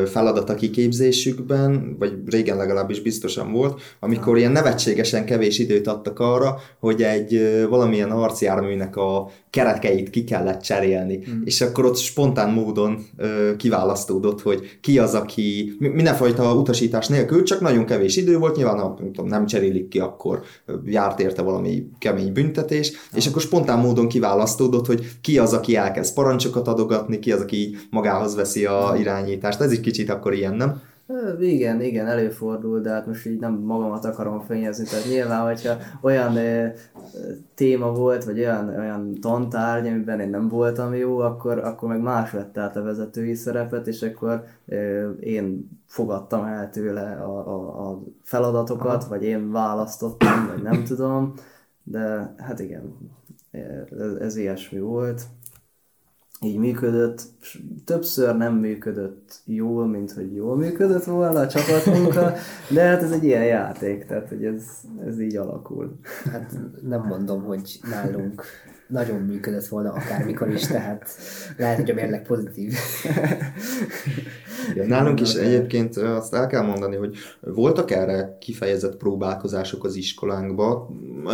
feladat 0.05 0.49
a 0.49 0.55
kiképzésükben, 0.55 1.95
vagy 1.99 2.13
régen 2.25 2.57
legalábbis 2.57 3.01
biztosan 3.01 3.51
volt, 3.51 3.81
amikor 3.99 4.37
ilyen 4.37 4.51
nevetségesen 4.51 5.25
kevés 5.25 5.59
időt 5.59 5.87
adtak 5.87 6.19
arra, 6.19 6.59
hogy 6.79 7.03
egy 7.03 7.65
valamilyen 7.69 8.11
harcjárműnek 8.11 8.95
a 8.95 9.29
kerekeit 9.49 10.09
ki 10.09 10.23
kellett 10.23 10.61
cserélni. 10.61 11.23
Mm. 11.29 11.41
És 11.45 11.61
akkor 11.61 11.85
ott 11.85 11.97
spontán 11.97 12.49
módon 12.49 13.05
kiválasztódott, 13.57 14.41
hogy 14.41 14.77
ki 14.81 14.99
az, 14.99 15.13
aki 15.13 15.75
mindenfajta 15.79 16.55
utasítás 16.55 17.07
nélkül, 17.07 17.43
csak 17.43 17.61
nagyon 17.61 17.85
kevés 17.85 18.17
idő 18.23 18.37
volt, 18.37 18.55
nyilván 18.55 18.79
ha 18.79 18.95
nem, 18.99 19.11
tudom, 19.11 19.27
nem 19.27 19.45
cserélik 19.45 19.87
ki, 19.87 19.99
akkor 19.99 20.41
járt 20.85 21.19
érte 21.19 21.41
valami 21.41 21.89
kemény 21.99 22.33
büntetés, 22.33 22.91
ja. 22.91 23.17
és 23.17 23.27
akkor 23.27 23.41
spontán 23.41 23.79
módon 23.79 24.07
kiválasztódott, 24.07 24.85
hogy 24.85 25.07
ki 25.21 25.37
az, 25.37 25.53
aki 25.53 25.75
elkezd 25.75 26.13
parancsokat 26.13 26.67
adogatni, 26.67 27.19
ki 27.19 27.31
az, 27.31 27.41
aki 27.41 27.75
magához 27.89 28.35
veszi 28.35 28.65
a 28.65 28.95
irányítást. 28.99 29.61
Ez 29.61 29.71
egy 29.71 29.79
kicsit 29.79 30.09
akkor 30.09 30.33
ilyen, 30.33 30.53
nem? 30.53 30.81
Igen, 31.39 31.81
igen, 31.81 32.07
előfordul, 32.07 32.79
de 32.79 32.89
hát 32.89 33.07
most 33.07 33.25
így 33.25 33.39
nem 33.39 33.53
magamat 33.53 34.05
akarom 34.05 34.39
fényezni, 34.39 34.85
tehát 34.85 35.05
nyilván, 35.09 35.45
hogyha 35.45 35.77
olyan 36.01 36.35
ö, 36.35 36.67
téma 37.55 37.91
volt, 37.91 38.23
vagy 38.23 38.39
olyan, 38.39 38.69
olyan 38.77 39.17
tantárgy, 39.21 39.87
amiben 39.87 40.19
én 40.19 40.29
nem 40.29 40.47
voltam 40.47 40.95
jó, 40.95 41.19
akkor, 41.19 41.57
akkor 41.57 41.89
meg 41.89 42.01
más 42.01 42.31
vett 42.31 42.57
át 42.57 42.75
a 42.75 42.81
vezetői 42.81 43.33
szerepet, 43.33 43.87
és 43.87 44.01
akkor 44.01 44.43
ö, 44.65 45.09
én 45.09 45.69
fogadtam 45.93 46.45
el 46.45 46.69
tőle 46.69 47.11
a, 47.11 47.47
a, 47.47 47.89
a 47.89 48.03
feladatokat, 48.23 49.01
Aha. 49.01 49.09
vagy 49.09 49.23
én 49.23 49.51
választottam, 49.51 50.47
vagy 50.47 50.61
nem 50.61 50.83
tudom, 50.89 51.33
de 51.83 52.33
hát 52.37 52.59
igen, 52.59 52.97
ez, 53.51 54.13
ez 54.19 54.35
ilyesmi 54.35 54.79
volt 54.79 55.21
így 56.41 56.57
működött, 56.57 57.21
többször 57.85 58.35
nem 58.35 58.53
működött 58.53 59.41
jól, 59.45 59.87
mint 59.87 60.11
hogy 60.11 60.35
jól 60.35 60.57
működött 60.57 61.03
volna 61.03 61.39
a 61.39 61.47
csapatmunka, 61.47 62.33
de 62.69 62.81
hát 62.81 63.01
ez 63.01 63.11
egy 63.11 63.23
ilyen 63.23 63.45
játék, 63.45 64.05
tehát 64.05 64.29
hogy 64.29 64.45
ez, 64.45 64.63
ez 65.05 65.19
így 65.19 65.35
alakul. 65.35 65.99
Hát 66.31 66.51
nem 66.81 67.01
mondom, 67.01 67.43
hogy 67.43 67.79
nálunk 67.89 68.43
nagyon 68.87 69.21
működött 69.21 69.65
volna 69.65 69.91
akármikor 69.91 70.49
is, 70.49 70.67
tehát 70.67 71.09
lehet, 71.57 71.77
hogy 71.77 71.91
a 71.91 71.93
mérleg 71.93 72.25
pozitív. 72.25 72.73
Ja, 74.75 74.85
nálunk 74.85 75.21
is 75.21 75.33
egyébként 75.33 75.97
azt 75.97 76.33
el 76.33 76.47
kell 76.47 76.61
mondani, 76.61 76.95
hogy 76.95 77.17
voltak 77.39 77.91
erre 77.91 78.37
kifejezett 78.39 78.97
próbálkozások 78.97 79.83
az 79.83 79.95
iskolánkba. 79.95 80.89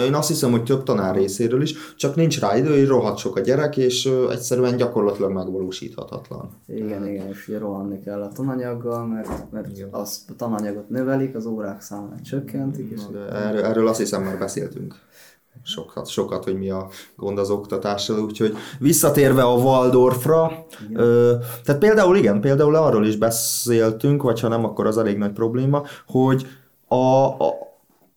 Én 0.06 0.14
azt 0.14 0.28
hiszem, 0.28 0.52
hogy 0.52 0.64
több 0.64 0.84
tanár 0.84 1.16
részéről 1.16 1.62
is, 1.62 1.95
csak 1.95 2.16
nincs 2.16 2.39
rá 2.39 2.58
idő, 2.58 2.78
hogy 2.78 2.88
rohadt 2.88 3.18
sok 3.18 3.36
a 3.36 3.39
gyerek, 3.39 3.78
és 3.78 4.10
egyszerűen 4.32 4.78
gyakorlatilag 4.78 5.32
megvalósíthatatlan. 5.32 6.50
Igen, 6.68 7.08
igen, 7.08 7.28
és 7.28 7.47
ugye 7.47 7.58
rohanni 7.58 8.00
kell 8.00 8.22
a 8.22 8.28
tananyaggal, 8.28 9.06
mert, 9.06 9.52
mert 9.52 9.68
az 9.91 10.26
a 10.28 10.36
tananyagot 10.36 10.89
növelik, 10.89 11.36
az 11.36 11.45
órák 11.45 11.82
számát 11.82 12.24
csökkentik. 12.24 12.91
És 12.91 13.02
De 13.12 13.20
erről, 13.20 13.64
erről 13.64 13.88
azt 13.88 14.00
hiszem 14.00 14.24
már 14.24 14.38
beszéltünk 14.38 14.95
sokat, 15.64 16.07
sokat, 16.07 16.43
hogy 16.43 16.57
mi 16.57 16.70
a 16.70 16.88
gond 17.16 17.38
az 17.38 17.49
oktatással, 17.49 18.20
úgyhogy 18.20 18.55
visszatérve 18.80 19.43
a 19.43 19.55
Waldorfra, 19.55 20.66
ö, 20.93 21.34
tehát 21.64 21.82
például 21.82 22.18
igen, 22.18 22.41
például 22.41 22.76
arról 22.76 23.05
is 23.05 23.16
beszéltünk, 23.16 24.24
vagy 24.24 24.39
ha 24.39 24.47
nem, 24.47 24.66
akkor 24.66 24.88
az 24.88 24.97
elég 24.97 25.18
nagy 25.18 25.32
probléma, 25.32 25.84
hogy 26.07 26.47
a, 26.88 26.95
a, 26.95 27.47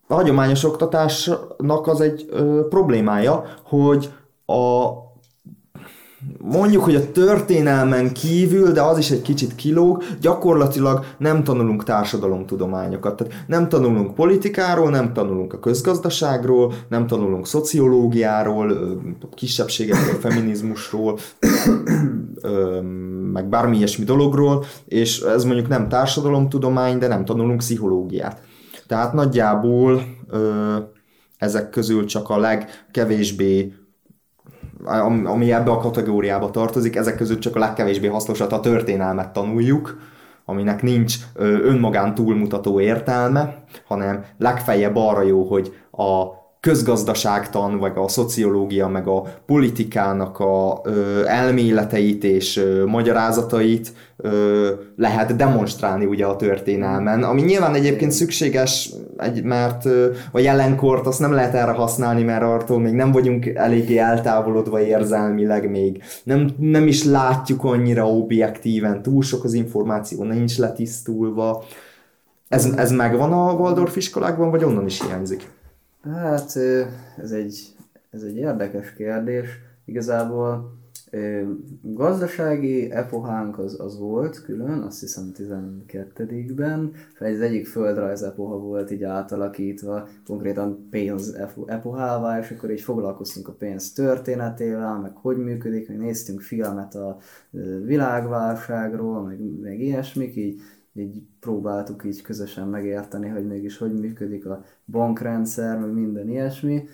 a 0.09 0.15
hagyományos 0.15 0.65
oktatásnak 0.65 1.87
az 1.87 2.01
egy 2.01 2.27
ö, 2.31 2.67
problémája, 2.69 3.45
hogy 3.63 4.13
a 4.47 4.89
mondjuk, 6.39 6.85
hogy 6.85 6.95
a 6.95 7.11
történelmen 7.11 8.13
kívül, 8.13 8.73
de 8.73 8.83
az 8.83 8.99
is 8.99 9.11
egy 9.11 9.23
kicsit 9.23 9.55
kilóg, 9.55 10.03
gyakorlatilag 10.21 11.05
nem 11.19 11.45
tanulunk 11.45 11.85
társadalomtudományokat. 11.85 13.17
Tehát 13.17 13.45
nem 13.47 13.69
tanulunk 13.69 14.15
politikáról, 14.15 14.91
nem 14.91 15.13
tanulunk 15.13 15.53
a 15.53 15.59
közgazdaságról, 15.59 16.73
nem 16.89 17.07
tanulunk 17.07 17.47
szociológiáról, 17.47 18.73
kisebbségekről, 19.35 20.21
feminizmusról, 20.21 21.19
meg 23.33 23.49
bármi 23.49 23.77
ilyesmi 23.77 24.05
dologról, 24.05 24.65
és 24.85 25.21
ez 25.21 25.45
mondjuk 25.45 25.69
nem 25.69 25.89
társadalomtudomány, 25.89 26.99
de 26.99 27.07
nem 27.07 27.25
tanulunk 27.25 27.59
pszichológiát. 27.59 28.41
Tehát 28.87 29.13
nagyjából 29.13 30.03
ezek 31.39 31.71
közül 31.71 32.05
csak 32.05 32.29
a 32.29 32.39
legkevésbé 32.39 33.73
ami 35.25 35.53
ebbe 35.53 35.71
a 35.71 35.79
kategóriába 35.79 36.51
tartozik, 36.51 36.97
ezek 36.97 37.17
között 37.17 37.41
csak 37.41 37.57
a 37.57 37.59
legkevésbé 37.59 38.07
hasznosat 38.07 38.53
a 38.53 38.61
történelmet 38.61 39.33
tanuljuk, 39.33 39.99
aminek 40.45 40.83
nincs 40.83 41.17
önmagán 41.39 42.15
túlmutató 42.15 42.81
értelme, 42.81 43.65
hanem 43.87 44.25
legfeljebb 44.39 44.97
arra 44.97 45.23
jó, 45.23 45.43
hogy 45.43 45.75
a 45.91 46.41
közgazdaságtan, 46.63 47.79
vagy 47.79 47.93
a 47.95 48.09
szociológia, 48.09 48.89
meg 48.89 49.07
a 49.07 49.23
politikának 49.47 50.39
a 50.39 50.81
ö, 50.85 51.27
elméleteit 51.27 52.25
és 52.25 52.57
ö, 52.57 52.85
magyarázatait 52.87 53.93
ö, 54.17 54.69
lehet 54.97 55.37
demonstrálni 55.37 56.05
ugye 56.05 56.25
a 56.25 56.37
történelmen, 56.37 57.23
ami 57.23 57.43
nyilván 57.43 57.75
egyébként 57.75 58.11
szükséges, 58.13 58.91
egy, 59.17 59.43
mert 59.43 59.85
ö, 59.85 60.11
a 60.33 60.39
jelenkort 60.39 61.07
azt 61.07 61.21
nem 61.21 61.33
lehet 61.33 61.55
erre 61.55 61.71
használni, 61.71 62.23
mert 62.23 62.43
arról 62.43 62.81
még 62.81 62.95
nem 62.95 63.13
vagyunk 63.13 63.47
eléggé 63.47 63.97
eltávolodva 63.97 64.81
érzelmileg 64.81 65.71
még, 65.71 66.03
nem, 66.25 66.51
nem 66.59 66.87
is 66.87 67.05
látjuk 67.05 67.65
annyira 67.65 68.09
objektíven, 68.09 69.03
túl 69.03 69.23
sok 69.23 69.45
az 69.45 69.53
információ, 69.53 70.23
nincs 70.25 70.59
letisztulva. 70.59 71.65
Ez, 72.49 72.65
ez 72.77 72.91
megvan 72.91 73.33
a 73.33 73.53
Waldorf 73.53 73.97
iskolákban, 73.97 74.51
vagy 74.51 74.65
onnan 74.65 74.87
is 74.87 75.03
hiányzik? 75.03 75.61
Hát 76.03 76.57
ez 77.17 77.33
egy, 77.33 77.75
ez 78.11 78.23
egy 78.23 78.37
érdekes 78.37 78.93
kérdés. 78.93 79.49
Igazából 79.85 80.81
gazdasági 81.83 82.91
epohánk 82.91 83.59
az, 83.59 83.81
az 83.81 83.99
volt 83.99 84.43
külön, 84.43 84.79
azt 84.79 85.01
hiszem 85.01 85.33
12-ben, 85.39 86.93
ez 87.19 87.41
egyik 87.41 87.67
földrajz 87.67 88.23
epoha 88.23 88.59
volt 88.59 88.91
így 88.91 89.03
átalakítva, 89.03 90.09
konkrétan 90.27 90.89
pénz 90.91 91.37
epohává, 91.67 92.39
és 92.39 92.51
akkor 92.51 92.71
így 92.71 92.81
foglalkoztunk 92.81 93.49
a 93.49 93.53
pénz 93.53 93.93
történetével, 93.93 94.99
meg 94.99 95.17
hogy 95.17 95.37
működik, 95.37 95.89
meg 95.89 95.99
néztünk 95.99 96.41
filmet 96.41 96.95
a 96.95 97.19
világválságról, 97.85 99.23
meg, 99.23 99.39
meg 99.61 99.81
ilyesmik, 99.81 100.37
így 100.37 100.61
így 100.95 101.23
próbáltuk 101.41 102.05
így 102.05 102.23
közösen 102.23 102.69
megérteni, 102.69 103.29
hogy 103.29 103.47
mégis 103.47 103.79
hogy 103.79 103.93
működik 103.93 104.47
a 104.47 104.65
bankrendszer, 104.87 105.79
meg 105.79 105.93
minden 105.93 106.29
ilyesmi. 106.29 106.85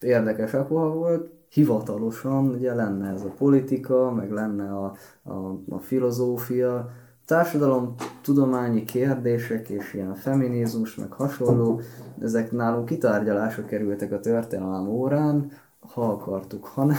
Érdekes 0.00 0.54
epoha 0.54 0.94
volt, 0.94 1.30
hivatalosan 1.48 2.48
ugye 2.48 2.74
lenne 2.74 3.10
ez 3.10 3.22
a 3.22 3.34
politika, 3.38 4.12
meg 4.12 4.30
lenne 4.30 4.70
a, 4.70 4.94
a, 5.22 5.60
a 5.68 5.78
filozófia, 5.78 6.90
társadalom 7.24 7.94
tudományi 8.22 8.84
kérdések 8.84 9.68
és 9.68 9.94
ilyen 9.94 10.14
feminizmus, 10.14 10.94
meg 10.94 11.12
hasonló, 11.12 11.80
ezek 12.20 12.52
nálunk 12.52 12.84
kitárgyalásra 12.84 13.64
kerültek 13.64 14.12
a 14.12 14.20
történelem 14.20 14.88
órán, 14.88 15.50
ha 15.80 16.02
akartuk, 16.02 16.64
ha 16.64 16.84
nem. 16.84 16.96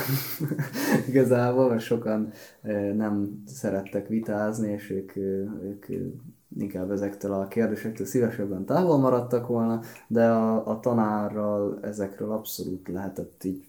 Igazából, 1.10 1.80
sokan 1.80 2.32
eh, 2.62 2.94
nem 2.94 3.44
szerettek 3.46 4.08
vitázni, 4.08 4.72
és 4.72 4.90
ők, 4.90 5.16
eh, 5.16 5.64
ők 5.64 5.86
inkább 6.58 6.92
ezektől 6.92 7.34
a 7.34 7.48
kérdésektől 7.48 8.06
szívesebben 8.06 8.66
távol 8.66 8.98
maradtak 8.98 9.48
volna, 9.48 9.82
de 10.08 10.30
a, 10.30 10.68
a 10.68 10.80
tanárral 10.80 11.80
ezekről 11.82 12.32
abszolút 12.32 12.88
lehetett 12.88 13.44
így 13.44 13.66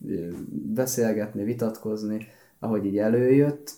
beszélgetni, 0.75 1.45
vitatkozni, 1.45 2.27
ahogy 2.59 2.85
így 2.85 2.99
előjött, 2.99 3.73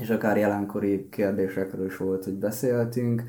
és 0.00 0.10
akár 0.10 0.36
jelenkori 0.36 1.08
kérdésekről 1.08 1.86
is 1.86 1.96
volt, 1.96 2.24
hogy 2.24 2.34
beszéltünk, 2.34 3.22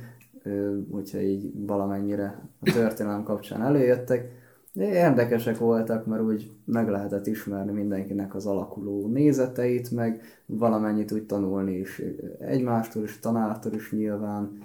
hogyha 0.92 1.20
így 1.20 1.52
valamennyire 1.66 2.40
a 2.60 2.72
történelem 2.72 3.24
kapcsán 3.24 3.62
előjöttek, 3.62 4.43
Érdekesek 4.80 5.58
voltak, 5.58 6.06
mert 6.06 6.22
úgy 6.22 6.52
meg 6.66 6.90
lehetett 6.90 7.28
ismerni 7.28 7.72
mindenkinek 7.72 8.36
az 8.36 8.46
alakuló 8.46 9.08
nézeteit, 9.08 9.92
meg 9.92 10.22
valamennyit 10.46 11.12
úgy 11.12 11.26
tanulni 11.26 11.78
is 11.78 12.02
egymástól 12.40 13.04
is, 13.04 13.20
tanártól 13.20 13.74
is 13.74 13.92
nyilván, 13.92 14.58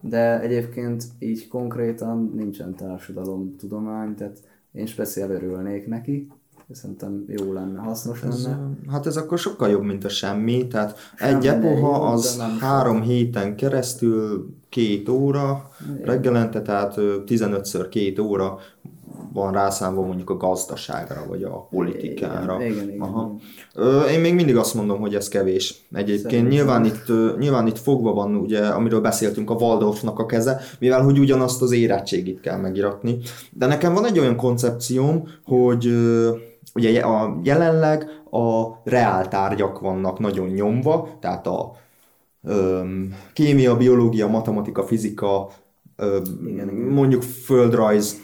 de 0.00 0.40
egyébként 0.40 1.04
így 1.18 1.48
konkrétan 1.48 2.32
nincsen 2.34 2.74
társadalomtudomány, 2.74 4.14
tehát 4.14 4.38
én 4.72 4.86
speciál 4.86 5.30
örülnék 5.30 5.86
neki, 5.86 6.28
Szerintem 6.70 7.24
jó 7.28 7.52
lenne, 7.52 7.78
hasznos 7.80 8.22
Ez, 8.22 8.44
lenne. 8.44 8.68
hát 8.90 9.06
ez 9.06 9.16
akkor 9.16 9.38
sokkal 9.38 9.68
jobb, 9.68 9.82
mint 9.82 10.04
a 10.04 10.08
semmi. 10.08 10.66
Tehát 10.66 10.98
Semmi, 11.16 11.34
egy 11.34 11.42
de 11.42 11.54
epoha 11.54 11.96
jó, 11.96 12.02
az 12.02 12.36
de 12.36 12.42
három 12.66 13.02
héten 13.02 13.56
keresztül 13.56 14.48
két 14.68 15.08
óra 15.08 15.68
reggelente, 16.02 16.62
tehát 16.62 16.96
ö, 16.96 17.16
15-ször 17.26 17.86
két 17.90 18.18
óra 18.18 18.58
van 19.34 19.52
rászámva 19.52 20.00
mondjuk 20.02 20.30
a 20.30 20.36
gazdaságra, 20.36 21.24
vagy 21.28 21.42
a 21.42 21.66
politikára. 21.70 22.56
Igen, 22.60 22.72
igen, 22.72 22.88
igen. 22.88 23.00
Aha. 23.00 23.34
Ö, 23.74 24.04
Én 24.04 24.20
még 24.20 24.34
mindig 24.34 24.56
azt 24.56 24.74
mondom, 24.74 25.00
hogy 25.00 25.14
ez 25.14 25.28
kevés. 25.28 25.74
Egyébként 25.92 26.20
Szerintem 26.22 26.52
nyilván 26.52 26.84
itt, 26.84 27.38
nyilván 27.38 27.66
itt 27.66 27.78
fogva 27.78 28.12
van, 28.12 28.36
ugye, 28.36 28.66
amiről 28.66 29.00
beszéltünk, 29.00 29.50
a 29.50 29.54
Waldorfnak 29.54 30.18
a 30.18 30.26
keze, 30.26 30.60
mivel 30.78 31.02
hogy 31.02 31.18
ugyanazt 31.18 31.62
az 31.62 31.72
érettségit 31.72 32.40
kell 32.40 32.58
megiratni. 32.58 33.18
De 33.50 33.66
nekem 33.66 33.94
van 33.94 34.06
egy 34.06 34.18
olyan 34.18 34.36
koncepcióm, 34.36 35.28
hogy 35.44 35.94
ugye 36.74 37.00
a, 37.00 37.40
jelenleg 37.42 38.22
a 38.30 38.64
reáltárgyak 38.84 39.78
vannak 39.80 40.18
nagyon 40.18 40.48
nyomva, 40.48 41.08
tehát 41.20 41.46
a 41.46 41.72
öm, 42.42 43.14
kémia, 43.32 43.76
biológia, 43.76 44.26
matematika, 44.26 44.82
fizika, 44.82 45.48
öm, 45.96 46.22
Igen, 46.46 46.68
igen. 46.68 46.74
mondjuk 46.74 47.22
földrajz, 47.22 48.20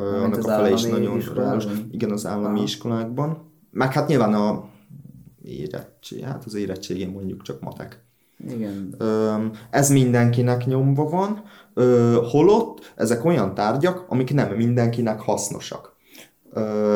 Mint 0.00 0.24
annak 0.24 0.38
a 0.38 0.42
fele 0.42 0.70
is 0.70 0.82
nagyon 0.82 1.16
iskolában. 1.16 1.60
fontos. 1.60 1.80
Igen, 1.90 2.10
az 2.10 2.26
állami 2.26 2.54
Aha. 2.54 2.62
iskolákban. 2.62 3.50
Meg 3.70 3.92
hát 3.92 4.08
nyilván 4.08 4.34
a 4.34 4.68
érettség, 5.42 6.22
hát 6.22 6.44
az 6.44 6.54
érettségén 6.54 7.08
mondjuk 7.08 7.42
csak 7.42 7.60
matek. 7.60 8.02
Igen, 8.48 8.94
ez 9.70 9.90
mindenkinek 9.90 10.66
nyomva 10.66 11.08
van, 11.08 11.42
holott 12.30 12.92
ezek 12.96 13.24
olyan 13.24 13.54
tárgyak, 13.54 14.04
amik 14.08 14.34
nem 14.34 14.54
mindenkinek 14.54 15.20
hasznosak. 15.20 15.96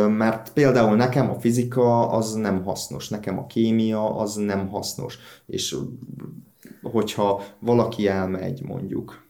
Mert 0.08 0.52
például 0.52 0.96
nekem 0.96 1.30
a 1.30 1.40
fizika 1.40 2.08
az 2.08 2.32
nem 2.32 2.64
hasznos, 2.64 3.08
nekem 3.08 3.38
a 3.38 3.46
kémia 3.46 4.16
az 4.16 4.34
nem 4.34 4.68
hasznos, 4.68 5.18
és 5.46 5.76
hogyha 6.82 7.42
valaki 7.58 8.06
elmegy 8.06 8.62
mondjuk 8.62 9.22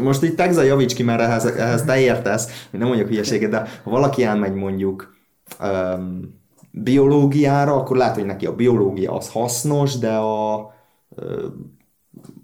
most 0.00 0.22
itt 0.22 0.36
Tegza 0.36 0.62
javíts 0.62 0.94
ki, 0.94 1.02
mert 1.02 1.20
ehhez, 1.20 1.44
ehhez 1.44 1.84
te 1.84 2.00
értesz, 2.00 2.66
nem 2.70 2.86
mondjuk 2.86 3.08
hülyeséget, 3.08 3.50
de 3.50 3.68
ha 3.84 3.90
valaki 3.90 4.24
elmegy 4.24 4.54
mondjuk 4.54 5.14
öm, 5.60 6.40
biológiára, 6.70 7.74
akkor 7.74 7.96
lehet, 7.96 8.14
hogy 8.14 8.26
neki 8.26 8.46
a 8.46 8.54
biológia 8.54 9.12
az 9.12 9.28
hasznos, 9.30 9.98
de 9.98 10.14
a 10.14 10.70
ö, 11.14 11.46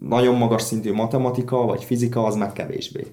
nagyon 0.01 0.35
magas 0.35 0.63
szintű 0.63 0.93
matematika 0.93 1.57
vagy 1.57 1.85
fizika 1.85 2.25
az 2.25 2.35
meg 2.35 2.53
kevésbé. 2.53 3.07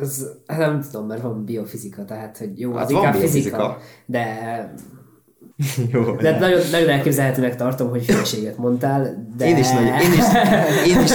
Ez, 0.00 0.26
hát 0.46 0.58
nem 0.58 0.80
tudom, 0.80 1.06
mert 1.06 1.22
van 1.22 1.44
biofizika, 1.44 2.04
tehát 2.04 2.38
hogy 2.38 2.60
jó, 2.60 2.72
Hát 2.72 2.84
az 2.84 2.92
van 2.92 3.02
inkább 3.02 3.20
fizika, 3.20 3.56
biofizika. 3.56 3.78
de, 4.06 4.74
Jó. 5.92 6.16
de 6.20 6.38
nagyon, 6.38 6.60
nagyon 6.70 6.88
elképzelhetőnek 6.88 7.56
tartom, 7.56 7.88
hogy 7.90 8.06
hülyeséget 8.06 8.58
mondtál, 8.58 9.28
de... 9.36 9.46
Én 9.46 9.56
is, 9.56 9.70
nagyon, 9.70 9.86
én, 9.86 10.12
is, 10.12 10.24
én, 10.86 11.00
is, 11.02 11.10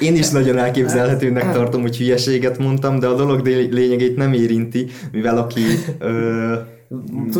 én 0.00 0.14
is 0.16 0.28
nagyon 0.30 0.58
elképzelhetőnek 0.58 1.52
tartom, 1.52 1.80
hogy 1.82 1.96
hülyeséget 1.96 2.58
mondtam, 2.58 2.98
de 2.98 3.06
a 3.06 3.14
dolog 3.14 3.46
lényegét 3.46 4.16
nem 4.16 4.32
érinti, 4.32 4.86
mivel 5.12 5.38
aki 5.38 5.60
ö, 5.98 6.54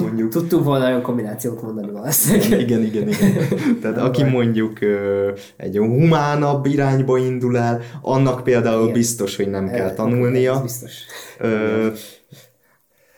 mondjuk 0.00 0.30
Tudtunk 0.32 0.64
volna 0.64 0.84
olyan 0.86 1.02
kombinációt 1.02 1.62
mondani 1.62 1.90
valószínűleg. 1.90 2.60
igen, 2.60 2.82
igen, 2.82 3.08
igen. 3.08 3.48
Tehát 3.80 3.98
aki 3.98 4.22
mondjuk 4.22 4.80
ö, 4.80 5.30
egy 5.56 5.76
humánabb 5.76 6.66
irányba 6.66 7.18
indul 7.18 7.58
el, 7.58 7.80
annak 8.02 8.42
például 8.44 8.82
Igen. 8.82 8.92
biztos, 8.94 9.36
hogy 9.36 9.48
nem 9.50 9.68
kell 9.70 9.88
Ez 9.88 9.94
tanulnia, 9.96 10.60
biztos. 10.62 10.92
ö, 11.38 11.86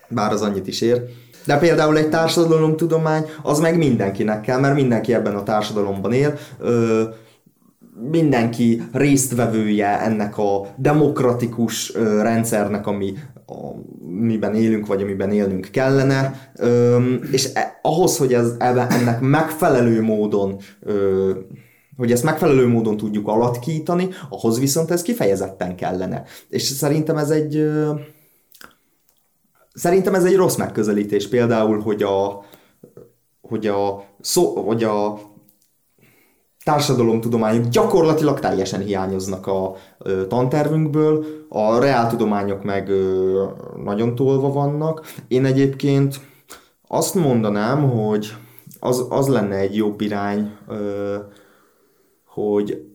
bár 0.09 0.33
az 0.33 0.43
annyit 0.43 0.67
is 0.67 0.81
ér. 0.81 1.03
De 1.49 1.59
például 1.59 1.99
egy 1.99 2.09
társadalomtudomány, 2.09 3.25
az 3.43 3.59
meg 3.59 3.77
mindenkinek 3.77 4.41
kell, 4.41 4.61
mert 4.61 4.75
mindenki 4.75 5.15
ebben 5.15 5.35
a 5.35 5.43
társadalomban 5.43 6.13
él. 6.13 6.35
Ö, 6.59 7.03
mindenki 8.11 8.83
résztvevője 8.93 10.01
ennek 10.01 10.39
a 10.39 10.67
demokratikus 10.77 11.95
ö, 11.95 12.23
rendszernek, 12.23 12.87
ami 12.87 13.15
a, 13.47 13.55
miben 14.09 14.55
élünk, 14.55 14.87
vagy 14.87 15.03
amiben 15.03 15.31
élnünk 15.31 15.69
kellene, 15.71 16.51
ö, 16.57 16.99
és 17.33 17.49
e, 17.55 17.79
ahhoz, 17.83 18.19
hogy 18.19 18.35
ez, 18.35 18.55
ebbe, 18.59 18.87
ennek 18.87 19.21
megfelelő 19.21 20.03
módon 20.03 20.57
ö, 20.81 21.31
hogy 21.97 22.13
ezt 22.13 22.25
megfelelő 22.25 22.67
módon 22.67 22.97
tudjuk 22.97 23.29
alatkítani, 23.29 24.09
ahhoz 24.29 24.59
viszont 24.59 24.91
ez 24.91 25.03
kifejezetten 25.03 25.77
kellene. 25.77 26.23
És 26.49 26.63
szerintem 26.63 27.17
ez 27.17 27.31
egy 27.31 27.57
ö, 27.57 27.91
szerintem 29.79 30.15
ez 30.15 30.25
egy 30.25 30.37
rossz 30.37 30.57
megközelítés 30.57 31.29
például, 31.29 31.81
hogy 31.81 32.03
a 32.03 32.45
hogy 33.49 33.67
a, 33.67 34.05
szó, 34.21 34.55
hogy 34.67 34.85
a 34.85 35.19
társadalomtudományok 36.65 37.65
gyakorlatilag 37.65 38.41
teljesen 38.41 38.81
hiányoznak 38.81 39.47
a 39.47 39.75
ö, 39.99 40.27
tantervünkből, 40.27 41.25
a 41.49 41.79
reáltudományok 41.79 42.65
meg 42.65 42.89
ö, 42.89 43.45
nagyon 43.85 44.15
tolva 44.15 44.53
vannak. 44.53 45.07
Én 45.29 45.45
egyébként 45.45 46.21
azt 46.89 47.15
mondanám, 47.15 47.91
hogy 47.91 48.35
az, 48.81 49.07
az 49.09 49.29
lenne 49.29 49.57
egy 49.57 49.77
jobb 49.77 50.01
irány, 50.01 50.57
ö, 50.69 51.17
hogy, 52.27 52.87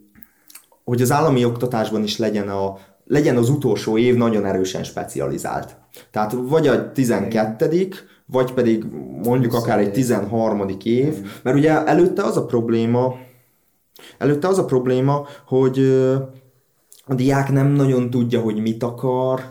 hogy 0.84 1.02
az 1.02 1.12
állami 1.12 1.46
oktatásban 1.46 2.04
is 2.04 2.18
legyen, 2.18 2.50
a, 2.50 2.78
legyen 3.06 3.38
az 3.38 3.50
utolsó 3.50 3.98
év 3.98 4.16
nagyon 4.16 4.46
erősen 4.46 4.84
specializált. 4.84 5.83
Tehát 6.12 6.36
vagy 6.38 6.68
a 6.68 6.92
12 6.92 7.94
vagy 8.26 8.54
pedig 8.54 8.84
mondjuk 9.24 9.54
akár 9.54 9.80
egy 9.80 9.92
13. 9.92 10.68
év, 10.84 11.16
mert 11.44 11.58
ugye 11.58 11.86
előtte 11.86 12.24
az 12.24 12.38
a 12.38 12.46
probléma, 12.46 13.16
előtte 14.18 14.48
az 14.48 14.58
a 14.58 14.66
probléma, 14.66 15.28
hogy 15.48 15.80
a 17.06 17.14
diák 17.14 17.52
nem 17.52 17.68
nagyon 17.68 18.10
tudja, 18.10 18.42
hogy 18.42 18.62
mit 18.62 18.84
akar, 18.84 19.42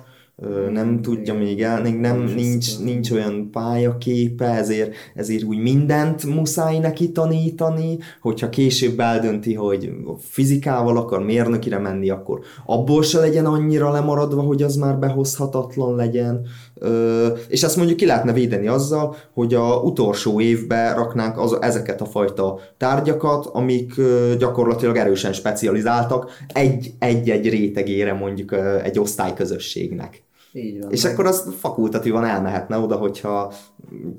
nem 0.72 1.02
tudja 1.02 1.34
még 1.34 1.62
el, 1.62 1.82
még 1.82 1.94
nem, 1.94 2.22
nincs, 2.22 2.78
nincs 2.78 3.10
olyan 3.10 3.50
pályaképe, 3.50 4.44
ezért, 4.44 4.92
ezért 5.14 5.42
úgy 5.42 5.58
mindent 5.58 6.24
muszáj 6.24 6.78
neki 6.78 7.12
tanítani, 7.12 7.98
hogyha 8.20 8.48
később 8.48 9.00
eldönti, 9.00 9.54
hogy 9.54 9.92
fizikával 10.18 10.96
akar 10.96 11.24
mérnökire 11.24 11.78
menni, 11.78 12.10
akkor 12.10 12.40
abból 12.66 13.02
se 13.02 13.18
legyen 13.20 13.46
annyira 13.46 13.90
lemaradva, 13.90 14.40
hogy 14.42 14.62
az 14.62 14.76
már 14.76 14.98
behozhatatlan 14.98 15.94
legyen. 15.94 16.46
Ö, 16.74 17.26
és 17.48 17.62
ezt 17.62 17.76
mondjuk 17.76 17.96
ki 17.98 18.06
lehetne 18.06 18.32
védeni 18.32 18.66
azzal, 18.66 19.16
hogy 19.32 19.54
a 19.54 19.76
utolsó 19.76 20.40
évbe 20.40 20.92
raknánk 20.92 21.38
az, 21.38 21.56
ezeket 21.60 22.00
a 22.00 22.04
fajta 22.04 22.58
tárgyakat, 22.76 23.46
amik 23.46 23.98
ö, 23.98 24.32
gyakorlatilag 24.38 24.96
erősen 24.96 25.32
specializáltak 25.32 26.30
egy- 26.46 26.92
egy-egy 26.98 27.48
rétegére 27.48 28.12
mondjuk 28.12 28.50
ö, 28.52 28.78
egy 28.82 28.98
osztályközösségnek. 28.98 30.22
Így 30.52 30.80
van. 30.80 30.90
És 30.90 31.04
akkor 31.04 31.26
az 31.26 31.54
fakultatívan 31.58 32.24
elmehetne 32.24 32.78
oda, 32.78 32.96
hogyha 32.96 33.52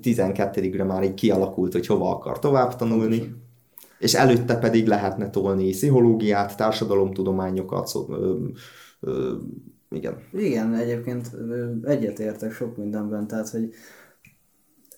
12-re 0.01 0.83
már 0.83 1.03
így 1.03 1.13
kialakult, 1.13 1.71
hogy 1.71 1.85
hova 1.85 2.09
akar 2.15 2.39
tovább 2.39 2.75
tanulni, 2.75 3.35
és 3.99 4.13
előtte 4.13 4.57
pedig 4.57 4.87
lehetne 4.87 5.29
tolni 5.29 5.69
pszichológiát, 5.69 6.57
társadalomtudományokat, 6.57 7.87
szó, 7.87 8.05
ö, 8.09 8.35
ö, 8.99 9.35
igen. 9.89 10.17
Igen, 10.33 10.73
egyébként 10.75 11.31
egyetértek 11.83 12.51
sok 12.51 12.77
mindenben, 12.77 13.27
tehát 13.27 13.49
hogy 13.49 13.73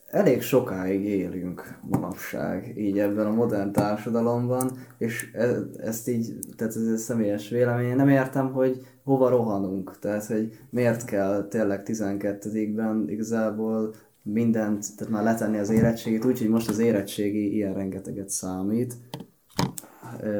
elég 0.08 0.42
sokáig 0.42 1.06
élünk 1.06 1.80
manapság 1.82 2.74
így 2.78 3.00
ebben 3.00 3.26
a 3.26 3.32
modern 3.32 3.72
társadalomban, 3.72 4.72
és 4.98 5.32
e- 5.34 5.68
ezt 5.78 6.08
így, 6.08 6.34
tehát 6.56 6.76
ez 6.76 6.88
egy 6.88 6.98
személyes 6.98 7.50
vélemény, 7.50 7.90
én 7.90 7.96
nem 7.96 8.10
értem, 8.10 8.52
hogy 8.52 8.82
hova 9.06 9.30
rohanunk, 9.30 10.00
tehát 10.00 10.26
hogy 10.26 10.60
miért 10.70 11.06
kell 11.06 11.48
tényleg 11.48 11.82
12-ben 11.86 13.06
igazából 13.08 13.94
mindent, 14.22 14.96
tehát 14.98 15.14
már 15.14 15.24
letenni 15.24 15.58
az 15.58 15.70
érettségét, 15.70 16.26
úgyhogy 16.26 16.50
most 16.50 16.70
az 16.70 16.80
érettségi 16.80 17.54
ilyen 17.56 17.74
rengeteget 17.74 18.30
számít 18.30 18.96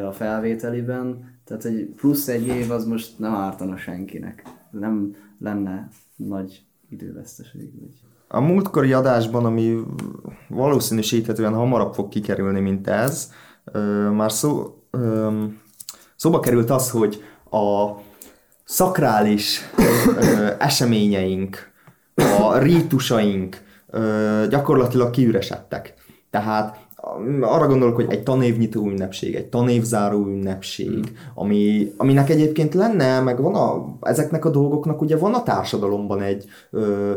a 0.08 0.12
felvételiben, 0.12 1.34
tehát 1.44 1.66
egy 1.66 1.94
plusz 1.96 2.28
egy 2.28 2.48
év 2.48 2.72
az 2.72 2.86
most 2.86 3.20
nem 3.20 3.34
ártana 3.34 3.78
senkinek. 3.78 4.44
Nem 4.72 5.16
lenne 5.40 5.90
nagy 6.16 6.66
időveszteség. 6.90 7.80
Vagy... 7.80 8.00
A 8.28 8.40
múltkori 8.40 8.94
adásban, 8.94 9.46
ami 9.46 9.80
valószínűsíthetően 10.50 11.54
hamarabb 11.54 11.94
fog 11.94 12.10
kikerülni, 12.10 12.60
mint 12.60 12.88
ez, 12.88 13.32
már 14.12 14.32
szó, 14.32 14.78
szóba 16.16 16.40
került 16.40 16.70
az, 16.70 16.90
hogy 16.90 17.24
a 17.50 17.92
szakrális 18.66 19.62
ö, 20.18 20.48
eseményeink, 20.60 21.72
a 22.40 22.58
rítusaink 22.58 23.62
ö, 23.90 24.44
gyakorlatilag 24.50 25.10
kiüresedtek. 25.10 25.94
Tehát 26.30 26.86
arra 27.42 27.68
gondolok, 27.68 27.96
hogy 27.96 28.06
egy 28.10 28.24
tanévnyitó 28.24 28.88
ünnepség, 28.88 29.36
egy 29.36 29.46
tanévzáró 29.46 30.26
ünnepség, 30.26 31.18
ami, 31.34 31.92
aminek 31.98 32.30
egyébként 32.30 32.74
lenne, 32.74 33.20
meg 33.20 33.42
van 33.42 33.56
a, 33.56 33.98
ezeknek 34.02 34.46
a 34.46 34.50
dolgoknak 34.50 35.02
ugye 35.02 35.18
van 35.18 35.34
a 35.34 35.44
társadalomban 35.44 36.22
egy, 36.22 36.46
ö, 36.72 37.14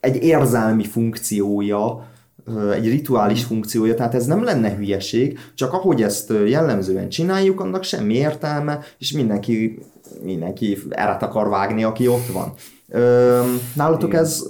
egy 0.00 0.22
érzelmi 0.22 0.84
funkciója, 0.84 2.06
ö, 2.44 2.72
egy 2.72 2.88
rituális 2.88 3.44
funkciója, 3.44 3.94
tehát 3.94 4.14
ez 4.14 4.26
nem 4.26 4.44
lenne 4.44 4.74
hülyeség, 4.74 5.38
csak 5.54 5.72
ahogy 5.72 6.02
ezt 6.02 6.32
jellemzően 6.46 7.08
csináljuk, 7.08 7.60
annak 7.60 7.82
semmi 7.82 8.14
értelme, 8.14 8.78
és 8.98 9.12
mindenki, 9.12 9.78
mindenki 10.22 10.78
eret 10.88 11.22
akar 11.22 11.48
vágni, 11.48 11.84
aki 11.84 12.08
ott 12.08 12.26
van. 12.32 12.52
Ö, 12.88 13.40
nálatok 13.74 14.14
ez, 14.14 14.44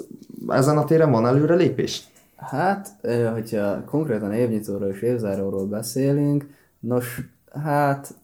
ezen 0.48 0.78
a 0.78 0.84
téren 0.84 1.10
van 1.10 1.26
előrelépés? 1.26 2.02
Hát, 2.36 2.88
hogyha 3.32 3.84
konkrétan 3.84 4.32
évnyitóról 4.32 4.88
és 4.88 5.02
évzáróról 5.02 5.66
beszélünk, 5.66 6.46
nos, 6.80 7.20
hát 7.64 8.14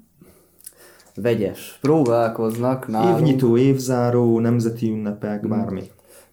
vegyes. 1.14 1.78
Próbálkoznak 1.80 2.88
nálunk. 2.88 3.18
Évnyitó, 3.18 3.56
évzáró, 3.56 4.40
nemzeti 4.40 4.90
ünnepek, 4.90 5.48
bármi. 5.48 5.82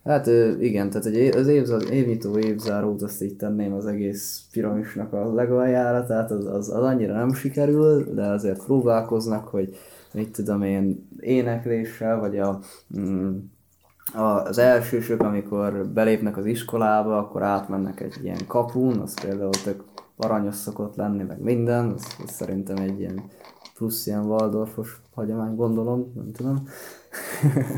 Hát 0.03 0.28
igen, 0.60 0.89
tehát 0.89 1.05
egy 1.05 1.36
az 1.36 1.47
évzár, 1.47 1.82
évnyitó 1.91 2.38
évzárót 2.38 3.01
azt 3.01 3.24
így 3.24 3.36
tenném 3.36 3.74
az 3.74 3.86
egész 3.86 4.43
piramisnak 4.51 5.14
a 5.14 5.34
legaljára, 5.34 6.05
tehát 6.05 6.32
az, 6.32 6.45
az, 6.45 6.70
az 6.70 6.84
annyira 6.84 7.14
nem 7.14 7.34
sikerül, 7.34 8.14
de 8.14 8.26
azért 8.26 8.64
próbálkoznak, 8.64 9.47
hogy 9.47 9.76
mit 10.14 10.32
tudom 10.32 10.62
én, 10.62 11.07
énekléssel, 11.20 12.20
vagy 12.20 12.41
mm, 12.99 13.38
a, 14.14 14.22
az 14.22 14.57
elsősök, 14.57 15.22
amikor 15.22 15.88
belépnek 15.88 16.38
az 16.38 16.45
iskolába, 16.45 17.18
akkor 17.18 17.43
átmennek 17.43 17.99
egy 18.01 18.20
ilyen 18.24 18.47
kapun, 18.47 18.99
az 18.99 19.22
például 19.22 19.49
tök 19.64 19.84
aranyos 20.18 20.55
szokott 20.55 20.95
lenni, 20.95 21.24
meg 21.24 21.41
minden, 21.41 21.91
az, 21.91 22.16
az 22.24 22.32
szerintem 22.32 22.78
egy 22.78 22.99
ilyen 22.99 23.24
plusz 23.76 24.07
ilyen 24.07 24.26
Waldorfos 24.26 25.01
hagyomány, 25.14 25.55
gondolom, 25.55 26.12
nem 26.16 26.32
tudom. 26.32 26.64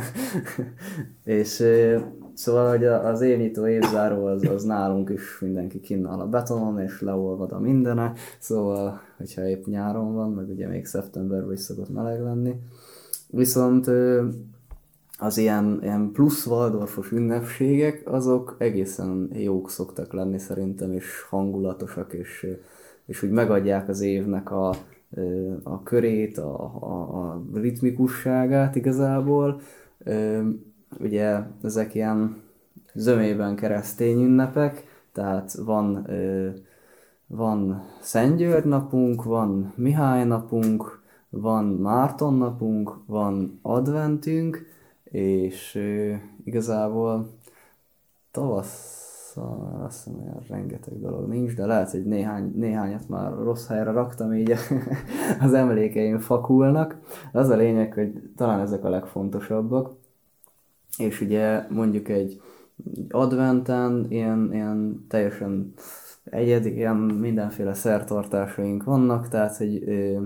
és 1.24 1.64
szóval, 2.34 2.70
hogy 2.70 2.86
az 2.86 3.22
évnyitó 3.22 3.68
évzáró 3.68 4.26
az, 4.26 4.44
az 4.44 4.64
nálunk 4.64 5.10
is 5.10 5.40
mindenki 5.40 5.80
kinnal 5.80 6.20
a 6.20 6.28
betonon, 6.28 6.80
és 6.80 7.02
leolvad 7.02 7.52
a 7.52 7.60
mindene, 7.60 8.14
szóval, 8.40 9.02
hogyha 9.18 9.48
épp 9.48 9.66
nyáron 9.66 10.14
van, 10.14 10.32
meg 10.32 10.50
ugye 10.50 10.68
még 10.68 10.86
szeptemberben 10.86 11.54
is 11.54 11.60
szokott 11.60 11.94
meleg 11.94 12.22
lenni. 12.22 12.56
Viszont 13.28 13.90
az 15.20 15.38
ilyen, 15.38 15.80
ilyen 15.82 16.12
plusz 16.12 16.46
Waldorfos 16.46 17.12
ünnepségek, 17.12 18.02
azok 18.06 18.56
egészen 18.58 19.30
jók 19.34 19.70
szoktak 19.70 20.14
lenni 20.14 20.40
szerintem, 20.40 20.92
és 20.92 21.22
hangulatosak, 21.30 22.14
és, 22.14 22.48
és 23.06 23.24
úgy 23.24 23.30
megadják 23.32 23.90
az 23.90 24.02
évnek 24.02 24.52
a, 24.52 24.76
a 25.64 25.84
körét, 25.84 26.38
a, 26.38 26.76
a, 26.80 27.18
a 27.20 27.44
ritmikusságát 27.54 28.76
igazából. 28.76 29.62
Ugye 31.00 31.40
ezek 31.64 31.96
ilyen 31.96 32.42
zömében 32.94 33.56
keresztény 33.56 34.24
ünnepek, 34.24 34.84
tehát 35.12 35.54
van, 35.54 36.08
van 37.28 37.84
Szent 38.00 38.38
György 38.38 38.66
napunk, 38.66 39.24
van 39.24 39.74
Mihály 39.76 40.26
napunk, 40.26 41.02
van 41.30 41.66
Márton 41.66 42.34
napunk, 42.34 42.98
van 43.06 43.60
adventünk, 43.62 44.66
és 45.04 45.80
igazából 46.44 47.30
tavasszal 48.32 49.82
azt 49.86 50.04
hiszem, 50.04 50.20
olyan 50.20 50.44
rengeteg 50.48 51.00
dolog 51.00 51.28
nincs, 51.28 51.56
de 51.56 51.66
lehet, 51.66 51.92
hogy 51.92 52.06
néhány, 52.06 52.52
néhányat 52.56 53.10
már 53.10 53.34
rossz 53.34 53.68
helyre 53.68 53.92
raktam, 53.92 54.34
így 54.34 54.54
az 55.46 55.54
emlékeim 55.54 56.20
fakulnak. 56.20 57.00
Az 57.32 57.50
a 57.50 57.56
lényeg, 57.56 57.94
hogy 57.94 58.32
talán 58.36 58.60
ezek 58.60 58.84
a 58.84 58.90
legfontosabbak. 58.90 60.01
És 60.98 61.22
ugye 61.22 61.66
mondjuk 61.70 62.10
egy 62.10 62.42
adventen 63.10 64.06
ilyen, 64.10 64.50
ilyen 64.54 65.06
teljesen 65.10 65.74
egyedi, 66.24 66.74
ilyen 66.74 66.96
mindenféle 66.96 67.74
szertartásaink 67.74 68.84
vannak, 68.84 69.28
tehát 69.28 69.62
ö, 69.86 70.22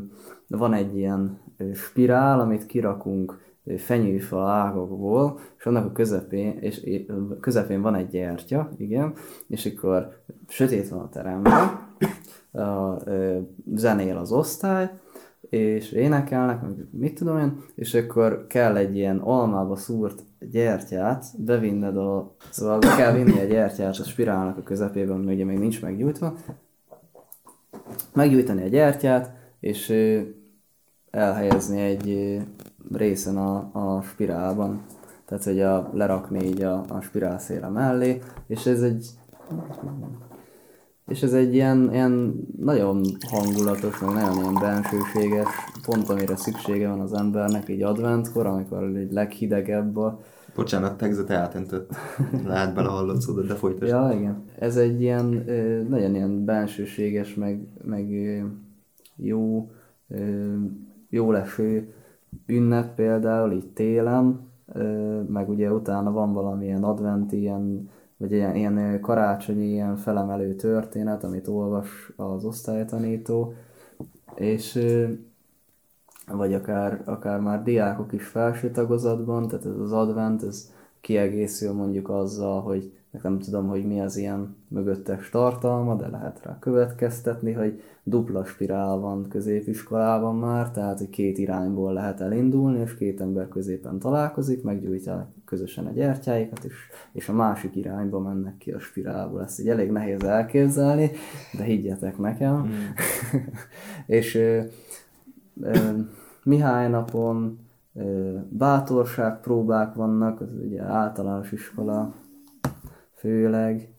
van 0.47 0.74
egy 0.74 0.97
ilyen 0.97 1.39
spirál, 1.74 2.39
amit 2.39 2.66
kirakunk 2.66 3.43
fenyőfa 3.78 4.49
ágakból, 4.49 5.39
és 5.57 5.66
annak 5.66 5.86
a 5.86 5.91
közepén, 5.91 6.57
és 6.59 6.82
közepén 7.39 7.82
van 7.82 7.95
egy 7.95 8.07
gyertya, 8.07 8.70
igen, 8.78 9.13
és 9.47 9.66
akkor 9.66 10.24
sötét 10.47 10.89
van 10.89 10.99
a 10.99 11.09
teremben, 11.09 11.53
a, 12.51 12.97
ö, 13.09 13.39
zenél 13.76 14.18
az 14.18 14.32
osztály, 14.32 14.89
és 15.49 15.91
énekelnek, 15.91 16.61
mit 16.91 17.18
tudom 17.18 17.38
én, 17.39 17.63
és 17.76 17.93
akkor 17.93 18.45
kell 18.47 18.76
egy 18.76 18.95
ilyen 18.95 19.18
almába 19.18 19.76
szúrt 19.76 20.24
gyertyát 20.52 21.26
bevinned 21.38 21.98
a... 21.98 22.36
Szóval 22.50 22.80
be 22.80 22.96
kell 22.96 23.14
vinni 23.14 23.39
a 23.39 23.43
gyertyát 23.43 23.98
a 23.98 24.04
spirálnak 24.04 24.58
a 24.58 24.64
közepében, 24.64 25.16
ami 25.16 25.34
ugye 25.34 25.46
még 25.46 25.60
nincs 25.60 25.82
meggyújtva. 25.82 26.36
Meggyújtani 28.14 28.64
a 28.64 28.68
gyertyát, 28.68 29.32
és 29.60 29.93
elhelyezni 31.12 31.82
egy 31.82 32.39
részen 32.93 33.38
a, 33.38 33.70
a 33.72 34.02
spirálban. 34.02 34.82
Tehát, 35.26 35.43
hogy 35.43 35.62
a, 35.62 35.89
lerakni 35.93 36.43
így 36.43 36.62
a, 36.62 36.86
a 36.89 37.02
spirál 37.02 37.39
széle 37.39 37.68
mellé, 37.68 38.22
és 38.48 38.66
ez 38.66 38.82
egy 38.82 39.10
és 41.08 41.22
ez 41.22 41.34
egy 41.34 41.54
ilyen, 41.54 41.89
ilyen 41.93 42.34
nagyon 42.58 43.06
hangulatos, 43.30 44.00
meg 44.00 44.14
nagyon 44.14 44.39
ilyen 44.39 44.54
bensőséges, 44.54 45.48
pont 45.86 46.10
amire 46.10 46.36
szüksége 46.36 46.89
van 46.89 47.00
az 47.00 47.14
embernek 47.14 47.70
így 47.70 47.82
adventkor, 47.82 48.46
amikor 48.46 48.84
egy 48.84 49.12
leghidegebb 49.12 49.98
a... 49.98 50.20
Bocsánat, 50.56 50.97
Tegzet 50.97 51.30
eltentett. 51.30 51.95
Lehet 52.45 52.74
bele 52.74 52.88
hallatszódott, 52.88 53.47
de 53.47 53.56
folytasd. 53.56 53.91
Ja, 53.91 54.12
igen. 54.14 54.43
Ez 54.60 54.78
egy 54.78 55.01
ilyen, 55.01 55.26
nagyon 55.89 56.16
ilyen 56.16 56.45
bensőséges, 56.45 57.34
meg, 57.34 57.68
meg 57.84 58.10
jó, 59.16 59.72
jó 61.10 61.32
leső 61.32 61.93
ünnep 62.45 62.95
például, 62.95 63.51
így 63.51 63.68
télen, 63.68 64.39
meg 65.28 65.49
ugye 65.49 65.72
utána 65.72 66.12
van 66.12 66.34
valamilyen 66.34 66.84
adventi, 66.84 67.39
ilyen 67.39 67.89
vagy 68.18 68.32
ilyen, 68.32 68.56
ilyen 68.56 68.99
karácsonyi, 69.01 69.66
ilyen 69.66 69.95
felemelő 69.95 70.56
történet, 70.56 71.24
amit 71.24 71.47
olvas 71.47 72.12
az 72.16 72.45
osztálytanító, 72.45 73.53
és 74.36 74.80
vagy 76.28 76.53
akár, 76.53 77.01
akár 77.05 77.39
már 77.39 77.63
diákok 77.63 78.13
is 78.13 78.26
felső 78.28 78.71
tagozatban, 78.71 79.47
tehát 79.47 79.65
ez 79.65 79.80
az 79.80 79.91
advent, 79.91 80.43
ez 80.43 80.71
kiegészül 81.01 81.73
mondjuk 81.73 82.09
azzal, 82.09 82.61
hogy 82.61 82.91
nem 83.23 83.39
tudom, 83.39 83.67
hogy 83.67 83.86
mi 83.86 84.01
az 84.01 84.17
ilyen 84.17 84.55
mögöttes 84.67 85.30
tartalma, 85.30 85.95
de 85.95 86.07
lehet 86.07 86.41
rá 86.43 86.57
következtetni, 86.59 87.51
hogy 87.51 87.82
dupla 88.03 88.45
spirál 88.45 88.97
van 88.97 89.28
középiskolában 89.30 90.36
már, 90.36 90.71
tehát 90.71 90.97
hogy 90.97 91.09
két 91.09 91.38
irányból 91.38 91.93
lehet 91.93 92.21
elindulni, 92.21 92.80
és 92.80 92.95
két 92.95 93.21
ember 93.21 93.47
középen 93.47 93.99
találkozik, 93.99 94.63
meggyújtják 94.63 95.28
közösen 95.45 95.86
a 95.86 95.91
gyertyáikat, 95.91 96.63
és, 96.63 96.73
és 97.11 97.30
a 97.30 97.34
másik 97.34 97.76
irányba 97.76 98.19
mennek 98.19 98.57
ki 98.57 98.71
a 98.71 98.80
spirálból. 98.80 99.43
Ezt 99.43 99.60
így 99.60 99.69
elég 99.69 99.91
nehéz 99.91 100.23
elképzelni, 100.23 101.11
de 101.57 101.64
higgyetek 101.64 102.18
nekem. 102.18 102.56
Mm. 102.56 102.72
és 104.18 104.39
Mihály 106.44 106.90
napon 106.90 107.60
ö, 107.95 108.38
bátorságpróbák 108.49 109.94
vannak, 109.94 110.41
az 110.41 110.48
ugye 110.65 110.82
általános 110.82 111.52
iskola 111.52 112.14
főleg, 113.14 113.90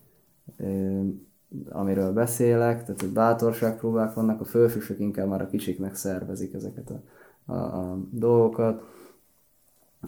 amiről 1.69 2.13
beszélek, 2.13 2.83
tehát 2.83 3.01
hogy 3.01 3.13
bátorságpróbák 3.13 4.13
vannak, 4.13 4.41
a 4.41 4.45
fősősök 4.45 4.99
inkább 4.99 5.27
már 5.27 5.41
a 5.41 5.49
kicsiknek 5.49 5.95
szervezik 5.95 6.53
ezeket 6.53 6.89
a, 6.89 7.01
a, 7.51 7.55
a 7.55 7.97
dolgokat. 8.11 8.83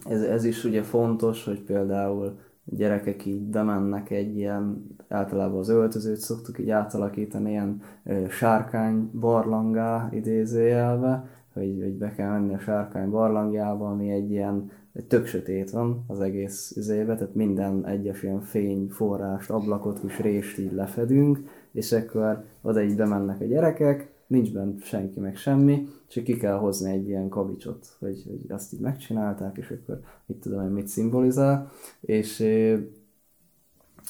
Ez, 0.06 0.22
ez 0.22 0.44
is 0.44 0.64
ugye 0.64 0.84
fontos, 0.84 1.46
hogy 1.46 1.62
például 1.62 2.40
gyerekek 2.64 3.26
így 3.26 3.42
bemennek 3.42 4.10
egy 4.10 4.38
ilyen, 4.38 4.96
általában 5.08 5.60
az 5.60 5.70
öltözőt 5.70 6.20
szoktuk 6.20 6.60
így 6.60 6.70
átalakítani 6.70 7.50
ilyen 7.50 7.82
ö, 8.04 8.26
sárkány 8.30 9.12
barlangá 9.20 10.10
idézőjelbe, 10.12 11.28
hogy, 11.60 11.80
hogy 11.82 11.94
be 11.94 12.12
kell 12.12 12.30
menni 12.30 12.54
a 12.54 12.60
sárkány 12.60 13.10
barlangjába, 13.10 13.90
ami 13.90 14.10
egy 14.10 14.32
ilyen 14.32 14.72
tök 15.08 15.26
sötét 15.26 15.70
van 15.70 16.04
az 16.08 16.20
egész 16.20 16.74
üzébe, 16.78 17.16
tehát 17.16 17.36
minden 17.36 17.86
egyes 17.86 18.24
ilyen 18.24 18.42
fényforrást, 18.42 19.50
ablakot, 19.50 20.00
kis 20.00 20.20
rést 20.20 20.58
így 20.58 20.74
lefedünk, 20.74 21.40
és 21.72 21.92
akkor 21.92 22.44
oda 22.62 22.82
így 22.82 22.96
bemennek 22.96 23.42
a 23.42 23.46
gyerekek, 23.46 24.12
nincs 24.28 24.54
bent 24.54 24.84
senki, 24.84 25.20
meg 25.20 25.36
semmi, 25.36 25.88
csak 26.08 26.24
ki 26.24 26.38
kell 26.38 26.58
hozni 26.58 26.92
egy 26.92 27.08
ilyen 27.08 27.30
kavicsot, 27.30 27.96
hogy, 28.00 28.24
hogy 28.28 28.52
azt 28.52 28.74
így 28.74 28.80
megcsinálták, 28.80 29.58
és 29.58 29.70
akkor 29.70 30.00
mit 30.26 30.38
tudom 30.38 30.64
én, 30.64 30.70
mit 30.70 30.88
szimbolizál, 30.88 31.72
és 32.02 32.48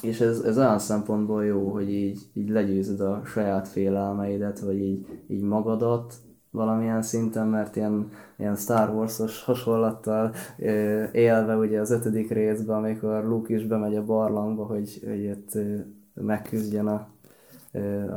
és 0.01 0.19
ez, 0.19 0.39
ez 0.39 0.57
olyan 0.57 0.79
szempontból 0.79 1.45
jó, 1.45 1.69
hogy 1.69 1.89
így, 1.89 2.19
így 2.33 2.49
legyőzöd 2.49 2.99
a 2.99 3.21
saját 3.25 3.67
félelmeidet, 3.67 4.59
vagy 4.59 4.79
így, 4.79 5.05
így 5.27 5.41
magadat 5.41 6.13
valamilyen 6.51 7.01
szinten, 7.01 7.47
mert 7.47 7.75
ilyen, 7.75 8.11
ilyen 8.37 8.55
Star 8.55 8.89
Wars-os 8.89 9.43
hasonlattal 9.43 10.33
élve 11.11 11.55
ugye 11.55 11.79
az 11.79 11.91
ötödik 11.91 12.31
részben, 12.31 12.77
amikor 12.77 13.25
Luke 13.25 13.53
is 13.53 13.65
bemegy 13.65 13.95
a 13.95 14.05
barlangba, 14.05 14.65
hogy, 14.65 15.03
hogy 15.05 15.23
itt 15.23 15.51
megküzdjen 16.13 16.87
a, 16.87 17.07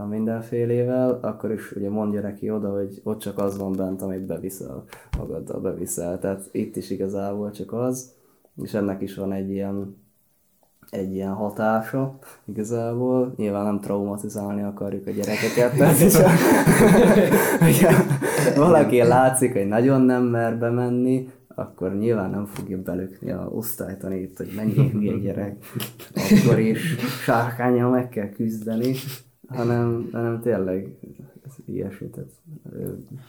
a 0.00 0.04
mindenfélével, 0.04 1.18
akkor 1.22 1.52
is 1.52 1.72
ugye 1.72 1.90
mondja 1.90 2.20
neki 2.20 2.50
oda, 2.50 2.70
hogy 2.70 3.00
ott 3.04 3.18
csak 3.18 3.38
az 3.38 3.58
van 3.58 3.72
bent, 3.72 4.02
amit 4.02 4.26
beviszel, 4.26 4.84
magaddal 5.18 5.60
beviszel. 5.60 6.18
Tehát 6.18 6.48
itt 6.52 6.76
is 6.76 6.90
igazából 6.90 7.50
csak 7.50 7.72
az, 7.72 8.12
és 8.62 8.74
ennek 8.74 9.02
is 9.02 9.14
van 9.14 9.32
egy 9.32 9.50
ilyen 9.50 10.01
egy 10.92 11.14
ilyen 11.14 11.32
hatása 11.32 12.18
igazából. 12.44 13.34
Nyilván 13.36 13.64
nem 13.64 13.80
traumatizálni 13.80 14.62
akarjuk 14.62 15.06
a 15.06 15.10
gyerekeket, 15.10 15.76
tehát 15.76 15.98
hogyha 17.60 17.92
valaki 18.66 19.02
látszik, 19.02 19.52
hogy 19.52 19.66
nagyon 19.68 20.00
nem 20.00 20.22
mer 20.22 20.58
bemenni, 20.58 21.28
akkor 21.54 21.96
nyilván 21.96 22.30
nem 22.30 22.46
fogja 22.46 22.82
belökni 22.82 23.30
a 23.30 23.48
osztálytanít, 23.52 24.36
hogy 24.36 24.52
mennyi 24.56 24.90
hülye 24.90 25.18
gyerek, 25.18 25.56
akkor 26.14 26.58
is 26.58 26.96
sárkányjal 27.24 27.90
meg 27.90 28.08
kell 28.08 28.28
küzdeni, 28.28 28.94
hanem, 29.48 30.08
hanem 30.12 30.40
tényleg 30.40 30.88
ilyesmi, 31.64 32.08
tehát 32.08 32.30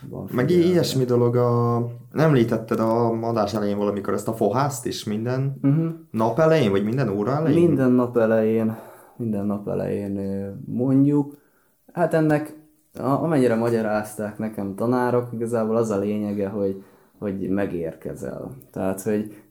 van 0.10 0.30
Meg 0.32 0.50
ilyesmi 0.50 1.04
dolog, 1.04 1.36
a... 1.36 1.78
nem 2.12 2.28
említetted 2.28 2.80
a 2.80 3.10
adás 3.28 3.54
elején 3.54 3.78
valamikor 3.78 4.14
ezt 4.14 4.28
a 4.28 4.34
fohászt 4.34 4.86
is 4.86 5.04
minden 5.04 5.58
uh-huh. 5.62 5.94
nap 6.12 6.40
elején, 6.40 6.72
vagy 6.72 6.84
minden 6.84 7.10
óra 7.10 7.32
elején? 7.32 7.68
Minden 7.68 7.91
nap 7.91 8.18
elején, 8.18 8.76
minden 9.16 9.45
nap 9.45 9.68
elején 9.68 10.20
mondjuk. 10.66 11.38
Hát 11.94 12.14
ennek, 12.14 12.56
amennyire 13.00 13.56
magyarázták 13.56 14.38
nekem 14.38 14.76
tanárok, 14.76 15.28
igazából 15.34 15.76
az 15.76 15.90
a 15.90 16.00
lényege, 16.00 16.48
hogy, 16.48 16.84
hogy 17.20 17.50
megérkezel. 17.50 18.52
Tehát, 18.72 19.02
hogy 19.02 19.44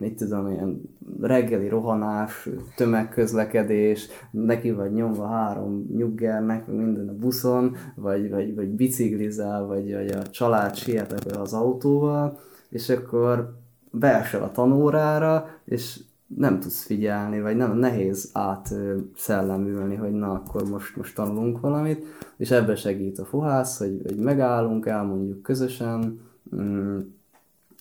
mit 0.00 0.16
tudom, 0.16 0.50
ilyen 0.50 0.80
reggeli 1.20 1.68
rohanás, 1.68 2.48
tömegközlekedés, 2.76 4.08
neki 4.30 4.70
vagy 4.70 4.92
nyomva 4.92 5.26
három 5.26 5.86
nyuggernek, 5.96 6.66
minden 6.66 7.08
a 7.08 7.14
buszon, 7.14 7.76
vagy, 7.94 8.30
vagy, 8.30 8.54
vagy 8.54 8.68
biciklizál, 8.68 9.64
vagy, 9.64 9.94
vagy 9.94 10.08
a 10.08 10.22
család 10.22 10.74
sietek 10.74 11.36
az 11.38 11.52
autóval, 11.52 12.38
és 12.68 12.88
akkor 12.88 13.54
beesel 13.90 14.42
a 14.42 14.50
tanórára, 14.50 15.48
és 15.64 16.00
nem 16.36 16.60
tudsz 16.60 16.84
figyelni, 16.84 17.40
vagy 17.40 17.56
nem 17.56 17.76
nehéz 17.76 18.30
át 18.32 18.74
szellemülni, 19.16 19.94
hogy 19.94 20.12
na, 20.12 20.32
akkor 20.32 20.68
most, 20.68 20.96
most 20.96 21.14
tanulunk 21.14 21.60
valamit, 21.60 22.04
és 22.36 22.50
ebbe 22.50 22.74
segít 22.74 23.18
a 23.18 23.24
fohász, 23.24 23.78
hogy, 23.78 24.00
hogy 24.04 24.16
megállunk, 24.16 24.86
elmondjuk 24.86 25.42
közösen, 25.42 26.20
mm, 26.56 26.98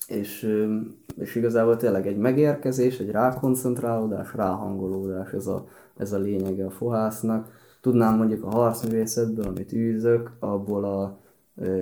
és, 0.07 0.57
és 1.19 1.35
igazából 1.35 1.77
tényleg 1.77 2.07
egy 2.07 2.17
megérkezés, 2.17 2.99
egy 2.99 3.11
rákoncentrálódás, 3.11 4.35
ráhangolódás, 4.35 5.31
ez 5.31 5.47
a, 5.47 5.67
ez 5.97 6.13
a 6.13 6.17
lényege 6.17 6.65
a 6.65 6.69
fohásznak. 6.69 7.47
Tudnám 7.81 8.17
mondjuk 8.17 8.43
a 8.43 8.49
harcművészetből, 8.49 9.45
amit 9.45 9.73
űzök, 9.73 10.31
abból 10.39 10.83
a, 10.83 11.17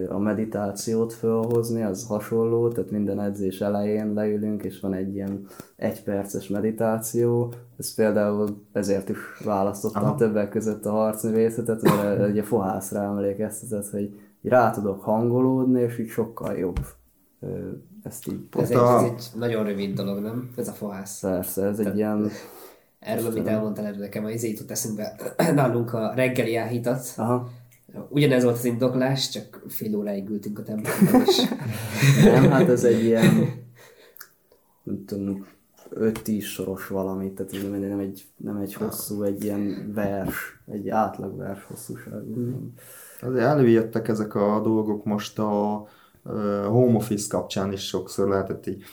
a 0.09 0.17
meditációt 0.17 1.13
felhozni, 1.13 1.83
az 1.83 2.07
hasonló, 2.07 2.67
tehát 2.67 2.91
minden 2.91 3.19
edzés 3.19 3.61
elején 3.61 4.13
leülünk, 4.13 4.63
és 4.63 4.79
van 4.79 4.93
egy 4.93 5.13
ilyen 5.13 5.45
egyperces 5.75 6.47
meditáció. 6.47 7.53
Ez 7.77 7.93
például 7.93 8.65
ezért 8.71 9.09
is 9.09 9.17
választottam 9.43 10.03
Aha. 10.03 10.15
többek 10.15 10.49
között 10.49 10.85
a 10.85 10.91
harcművészetet, 10.91 11.81
mert 11.81 12.27
ugye 12.31 12.43
fohászra 12.43 13.01
emlékeztetett, 13.01 13.89
hogy 13.89 14.19
rá 14.41 14.71
tudok 14.71 15.01
hangolódni, 15.01 15.81
és 15.81 15.99
így 15.99 16.09
sokkal 16.09 16.53
jobb 16.53 16.79
ezt 18.07 18.27
így... 18.27 18.39
Ez, 18.57 18.69
egy, 18.69 18.77
a... 18.77 18.97
ez 18.97 19.03
egy 19.03 19.39
nagyon 19.39 19.63
rövid 19.63 19.95
dolog, 19.95 20.19
nem? 20.19 20.49
Ez 20.55 20.67
a 20.67 20.71
fohász. 20.71 21.19
Persze, 21.19 21.65
ez 21.65 21.75
Tehát, 21.75 21.91
egy 21.91 21.97
ilyen... 21.97 22.31
Erről, 22.99 23.25
amit 23.25 23.47
elmondtál, 23.47 23.85
erről 23.85 23.99
nekem 23.99 24.25
az 24.25 24.31
izét 24.31 24.59
jut 24.59 24.71
eszünkbe 24.71 25.15
nálunk 25.53 25.93
a 25.93 26.13
reggeli 26.15 26.55
áhítat. 26.55 27.13
Aha. 27.17 27.49
Ugyanez 28.09 28.43
volt 28.43 28.55
az 28.55 28.65
indoklás, 28.65 29.29
csak 29.29 29.63
fél 29.67 29.95
óráig 29.95 30.29
ültünk 30.29 30.59
a 30.59 30.63
templomban 30.63 31.21
is. 31.27 31.37
nem, 32.23 32.49
hát 32.49 32.69
ez 32.69 32.83
egy 32.83 33.03
ilyen, 33.03 33.63
nem 34.83 35.05
tudom, 35.05 35.45
5-10 35.95 36.43
soros 36.43 36.87
valami, 36.87 37.31
tehát 37.33 37.53
ez 37.53 37.61
nem 37.61 37.99
egy, 37.99 38.25
nem 38.37 38.57
egy 38.57 38.73
hosszú, 38.73 39.23
egy 39.23 39.43
ilyen 39.43 39.91
vers, 39.93 40.59
egy 40.71 40.89
átlag 40.89 41.37
vers 41.37 41.63
hosszúságú. 41.63 42.33
Hmm. 42.33 42.73
Azért 43.21 43.45
előjöttek 43.45 44.07
ezek 44.07 44.35
a 44.35 44.61
dolgok 44.63 45.05
most 45.05 45.39
a 45.39 45.87
home 46.67 46.95
office 46.95 47.25
kapcsán 47.29 47.71
is 47.71 47.87
sokszor 47.87 48.27
lehetett 48.27 48.67
így 48.67 48.83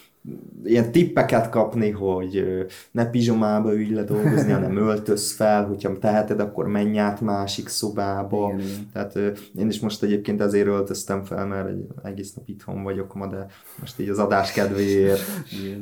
ilyen 0.65 0.93
tippeket 0.93 1.49
kapni, 1.49 1.91
hogy 1.91 2.45
ne 2.91 3.11
pizsomába 3.11 3.75
ülj 3.75 3.95
le 3.95 4.03
dolgozni, 4.03 4.53
hanem 4.59 4.77
öltöz 4.77 5.33
fel, 5.33 5.67
hogyha 5.67 5.99
teheted, 5.99 6.41
akkor 6.41 6.67
menj 6.67 6.99
át 6.99 7.21
másik 7.21 7.69
szobába. 7.69 8.53
Igen, 8.55 8.67
igen. 8.67 8.91
Tehát 8.93 9.39
én 9.59 9.69
is 9.69 9.81
most 9.81 10.03
egyébként 10.03 10.41
ezért 10.41 10.67
öltöztem 10.67 11.25
fel, 11.25 11.47
mert 11.47 11.69
egy 11.69 11.87
egész 12.03 12.35
nap 12.35 12.49
itthon 12.49 12.83
vagyok 12.83 13.15
ma, 13.15 13.27
de 13.27 13.47
most 13.81 14.01
így 14.01 14.09
az 14.09 14.19
adás 14.19 14.53
kedvéért 14.53 15.21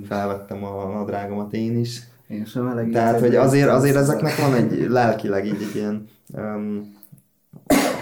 felvettem 0.08 0.64
a 0.64 0.92
nadrágomat 0.92 1.52
én 1.52 1.78
is. 1.78 2.00
Én 2.28 2.44
sem. 2.44 2.90
Tehát, 2.92 3.20
hogy 3.20 3.34
azért, 3.34 3.68
azért 3.68 3.96
ezeknek 3.96 4.36
van 4.36 4.54
egy 4.54 4.86
lelkileg 4.88 5.46
így 5.46 5.62
egy 5.70 5.74
ilyen 5.74 6.08
um, 6.28 7.00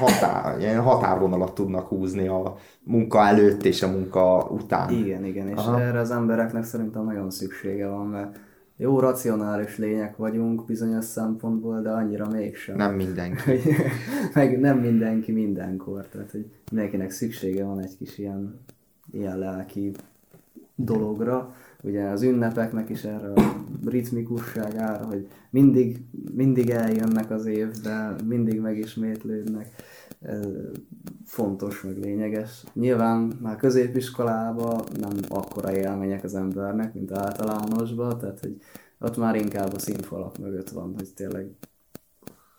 határ, 0.01 0.59
ilyen 0.59 0.81
határvonalat 0.81 1.55
tudnak 1.55 1.87
húzni 1.87 2.29
a 2.29 2.57
munka 2.83 3.27
előtt 3.27 3.65
és 3.65 3.83
a 3.83 3.91
munka 3.91 4.49
után. 4.51 4.91
Igen, 4.91 5.25
igen, 5.25 5.49
és 5.49 5.57
Aha. 5.57 5.81
erre 5.81 5.99
az 5.99 6.11
embereknek 6.11 6.65
szerintem 6.65 7.05
nagyon 7.05 7.31
szüksége 7.31 7.87
van, 7.87 8.07
mert 8.07 8.39
jó 8.77 9.01
racionális 9.01 9.79
lények 9.79 10.17
vagyunk 10.17 10.65
bizonyos 10.65 11.05
szempontból, 11.05 11.81
de 11.81 11.91
annyira 11.91 12.29
mégsem. 12.29 12.77
Nem 12.77 12.95
mindenki. 12.95 13.51
Meg 14.35 14.61
nem 14.61 14.79
mindenki 14.79 15.33
mindenkor, 15.33 16.07
tehát 16.07 16.31
hogy 16.31 16.51
mindenkinek 16.71 17.11
szüksége 17.11 17.65
van 17.65 17.81
egy 17.81 17.97
kis 17.99 18.19
ilyen, 18.19 18.61
ilyen 19.13 19.39
lelki 19.39 19.93
dologra, 20.75 21.55
ugye 21.83 22.05
az 22.05 22.23
ünnepeknek 22.23 22.89
is 22.89 23.05
erre 23.05 23.33
a 23.33 23.65
ritmikusságára, 23.85 25.05
hogy 25.05 25.29
mindig, 25.51 26.05
mindig 26.35 26.71
eljönnek 26.71 27.31
az 27.31 27.47
évbe, 27.47 28.15
mindig 28.25 28.61
megismétlődnek. 28.61 29.69
Ez 30.21 30.47
fontos, 31.25 31.83
meg 31.83 31.99
lényeges. 31.99 32.65
Nyilván 32.73 33.33
már 33.41 33.57
középiskolában 33.57 34.85
nem 35.01 35.13
akkora 35.29 35.77
élmények 35.77 36.25
az 36.25 36.35
embernek, 36.35 36.95
mint 36.95 37.13
általánosban, 37.13 38.19
tehát 38.19 38.41
hogy 38.41 38.57
ott 38.99 39.17
már 39.17 39.35
inkább 39.35 39.73
a 39.75 39.79
színfalak 39.79 40.39
mögött 40.39 40.71
van, 40.71 40.95
hogy 40.97 41.09
tényleg 41.15 41.51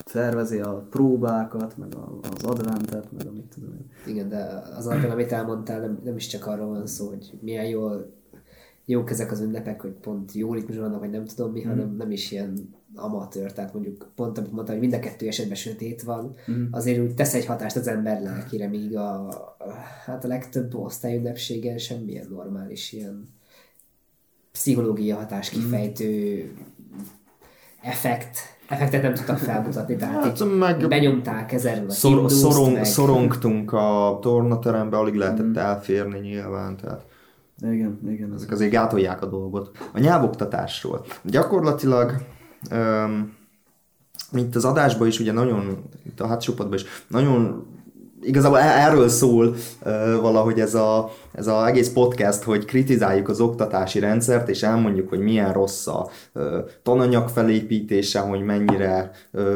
szervezi 0.05 0.59
a 0.59 0.87
próbákat, 0.89 1.77
meg 1.77 1.93
az 2.21 2.43
adventet, 2.43 3.11
meg 3.11 3.27
amit 3.27 3.53
tudom 3.53 3.73
én. 3.73 4.13
Igen, 4.13 4.29
de 4.29 4.63
az 4.77 4.87
alapján, 4.87 5.11
amit 5.11 5.31
elmondtál, 5.31 5.79
nem, 5.79 5.99
nem 6.03 6.15
is 6.15 6.27
csak 6.27 6.45
arról 6.45 6.67
van 6.67 6.87
szó, 6.87 7.07
hogy 7.07 7.37
milyen 7.41 7.65
jól 7.65 8.13
jók 8.85 9.09
ezek 9.09 9.31
az 9.31 9.39
ünnepek, 9.39 9.81
hogy 9.81 9.91
pont 9.91 10.33
jó 10.33 10.53
ritmus 10.53 10.77
vannak, 10.77 10.99
vagy 10.99 11.09
nem 11.09 11.25
tudom 11.25 11.51
mi, 11.51 11.63
mm. 11.65 11.67
hanem 11.67 11.95
nem 11.97 12.11
is 12.11 12.31
ilyen 12.31 12.79
amatőr, 12.95 13.53
tehát 13.53 13.73
mondjuk 13.73 14.07
pont 14.15 14.37
amit 14.37 14.51
mondtam, 14.51 14.75
hogy 14.77 14.89
mind 14.89 15.01
a 15.01 15.07
kettő 15.07 15.27
esetben 15.27 15.55
sötét 15.55 16.01
van, 16.01 16.35
mm. 16.51 16.65
azért 16.71 16.99
úgy 16.99 17.15
tesz 17.15 17.33
egy 17.33 17.45
hatást 17.45 17.75
az 17.75 17.87
ember 17.87 18.21
lelkére, 18.21 18.67
míg 18.67 18.97
a, 18.97 19.29
hát 20.05 20.23
a 20.23 20.27
legtöbb 20.27 20.75
osztályünnepségen 20.75 21.77
semmilyen 21.77 22.27
normális 22.29 22.91
ilyen 22.91 23.27
pszichológia 24.51 25.15
hatás 25.15 25.49
kifejtő 25.49 26.43
mm. 26.43 27.01
effekt, 27.81 28.37
effektet 28.67 29.01
nem 29.01 29.13
tudtak 29.13 29.37
felmutatni, 29.37 29.95
tehát 29.95 30.23
hát, 30.23 30.39
így 30.39 30.57
meg 30.57 30.87
benyomták 30.87 31.51
ezerről 31.51 31.89
a 31.89 31.91
szor, 31.91 32.31
szorong, 32.31 32.73
meg... 32.73 32.85
Szorongtunk 32.85 33.73
a 33.73 34.17
tornaterembe, 34.21 34.97
alig 34.97 35.13
lehetett 35.13 35.45
mm. 35.45 35.57
elférni 35.57 36.19
nyilván, 36.19 36.77
tehát 36.77 37.10
igen, 37.61 37.99
igen. 38.07 38.33
Ezek 38.33 38.51
azért 38.51 38.71
gátolják 38.71 39.21
a 39.21 39.25
dolgot. 39.25 39.77
A 39.93 39.99
nyelvoktatásról. 39.99 41.05
Gyakorlatilag, 41.23 42.13
um, 42.71 43.33
mint 44.31 44.55
az 44.55 44.65
adásban 44.65 45.07
is, 45.07 45.19
ugye 45.19 45.31
nagyon, 45.31 45.83
itt 46.05 46.19
a 46.19 46.27
hátcsopatban 46.27 46.77
is, 46.77 46.85
nagyon 47.07 47.65
igazából 48.21 48.59
e- 48.59 48.87
erről 48.87 49.09
szól 49.09 49.55
valahogy 50.21 50.59
ez 50.59 50.75
a, 50.75 51.11
ez 51.33 51.47
a 51.47 51.67
egész 51.67 51.89
podcast, 51.89 52.43
hogy 52.43 52.65
kritizáljuk 52.65 53.29
az 53.29 53.39
oktatási 53.39 53.99
rendszert, 53.99 54.49
és 54.49 54.63
elmondjuk, 54.63 55.09
hogy 55.09 55.19
milyen 55.19 55.53
rossz 55.53 55.87
a 55.87 56.09
tananyag 56.83 57.29
felépítése, 57.29 58.19
hogy 58.19 58.41
mennyire 58.41 59.11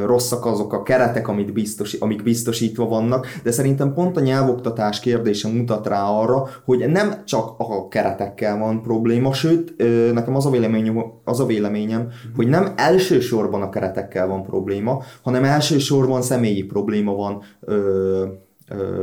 rosszak 0.05 0.45
azok 0.45 0.73
a 0.73 0.83
keretek, 0.83 1.27
amit 1.27 1.53
biztos, 1.53 1.93
amik 1.93 2.23
biztosítva 2.23 2.87
vannak, 2.87 3.27
de 3.43 3.51
szerintem 3.51 3.93
pont 3.93 4.17
a 4.17 4.21
nyelvoktatás 4.21 4.99
kérdése 4.99 5.47
mutat 5.47 5.87
rá 5.87 6.03
arra, 6.03 6.47
hogy 6.65 6.89
nem 6.89 7.23
csak 7.25 7.53
a 7.57 7.87
keretekkel 7.87 8.57
van 8.57 8.81
probléma, 8.81 9.33
sőt, 9.33 9.73
nekem 10.13 10.35
az 10.35 10.45
a 10.45 10.49
véleményem, 10.49 11.03
az 11.23 11.39
a 11.39 11.45
véleményem 11.45 12.07
hogy 12.35 12.47
nem 12.47 12.73
elsősorban 12.75 13.61
a 13.61 13.69
keretekkel 13.69 14.27
van 14.27 14.43
probléma, 14.43 15.03
hanem 15.21 15.43
elsősorban 15.43 16.21
személyi 16.21 16.63
probléma 16.63 17.15
van 17.15 17.43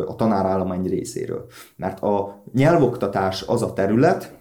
a 0.07 0.15
tanárállomány 0.17 0.83
részéről. 0.83 1.47
Mert 1.77 2.01
a 2.01 2.43
nyelvoktatás 2.55 3.43
az 3.47 3.63
a 3.63 3.73
terület, 3.73 4.35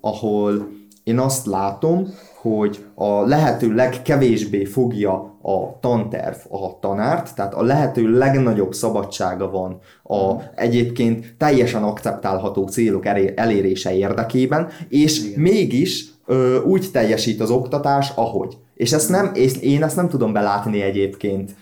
ahol 0.00 0.68
én 1.04 1.18
azt 1.18 1.46
látom, 1.46 2.14
hogy 2.34 2.84
a 2.94 3.26
lehető 3.26 3.74
legkevésbé 3.74 4.64
fogja 4.64 5.12
a 5.42 5.78
tanterv 5.80 6.36
a 6.48 6.78
tanárt, 6.80 7.34
tehát 7.34 7.54
a 7.54 7.62
lehető 7.62 8.18
legnagyobb 8.18 8.74
szabadsága 8.74 9.50
van 9.50 9.78
a 10.02 10.42
egyébként 10.54 11.34
teljesen 11.38 11.82
akceptálható 11.82 12.66
célok 12.66 13.06
elérése 13.34 13.96
érdekében, 13.96 14.68
és 14.88 15.24
Igen. 15.24 15.40
mégis 15.40 16.04
ö, 16.26 16.62
úgy 16.62 16.88
teljesít 16.92 17.40
az 17.40 17.50
oktatás, 17.50 18.12
ahogy. 18.14 18.56
És 18.74 18.92
ezt 18.92 19.08
nem, 19.08 19.30
és 19.34 19.56
én 19.56 19.82
ezt 19.82 19.96
nem 19.96 20.08
tudom 20.08 20.32
belátni 20.32 20.82
egyébként 20.82 21.54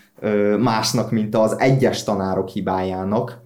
másnak, 0.59 1.11
mint 1.11 1.35
az 1.35 1.59
egyes 1.59 2.03
tanárok 2.03 2.49
hibájának. 2.49 3.41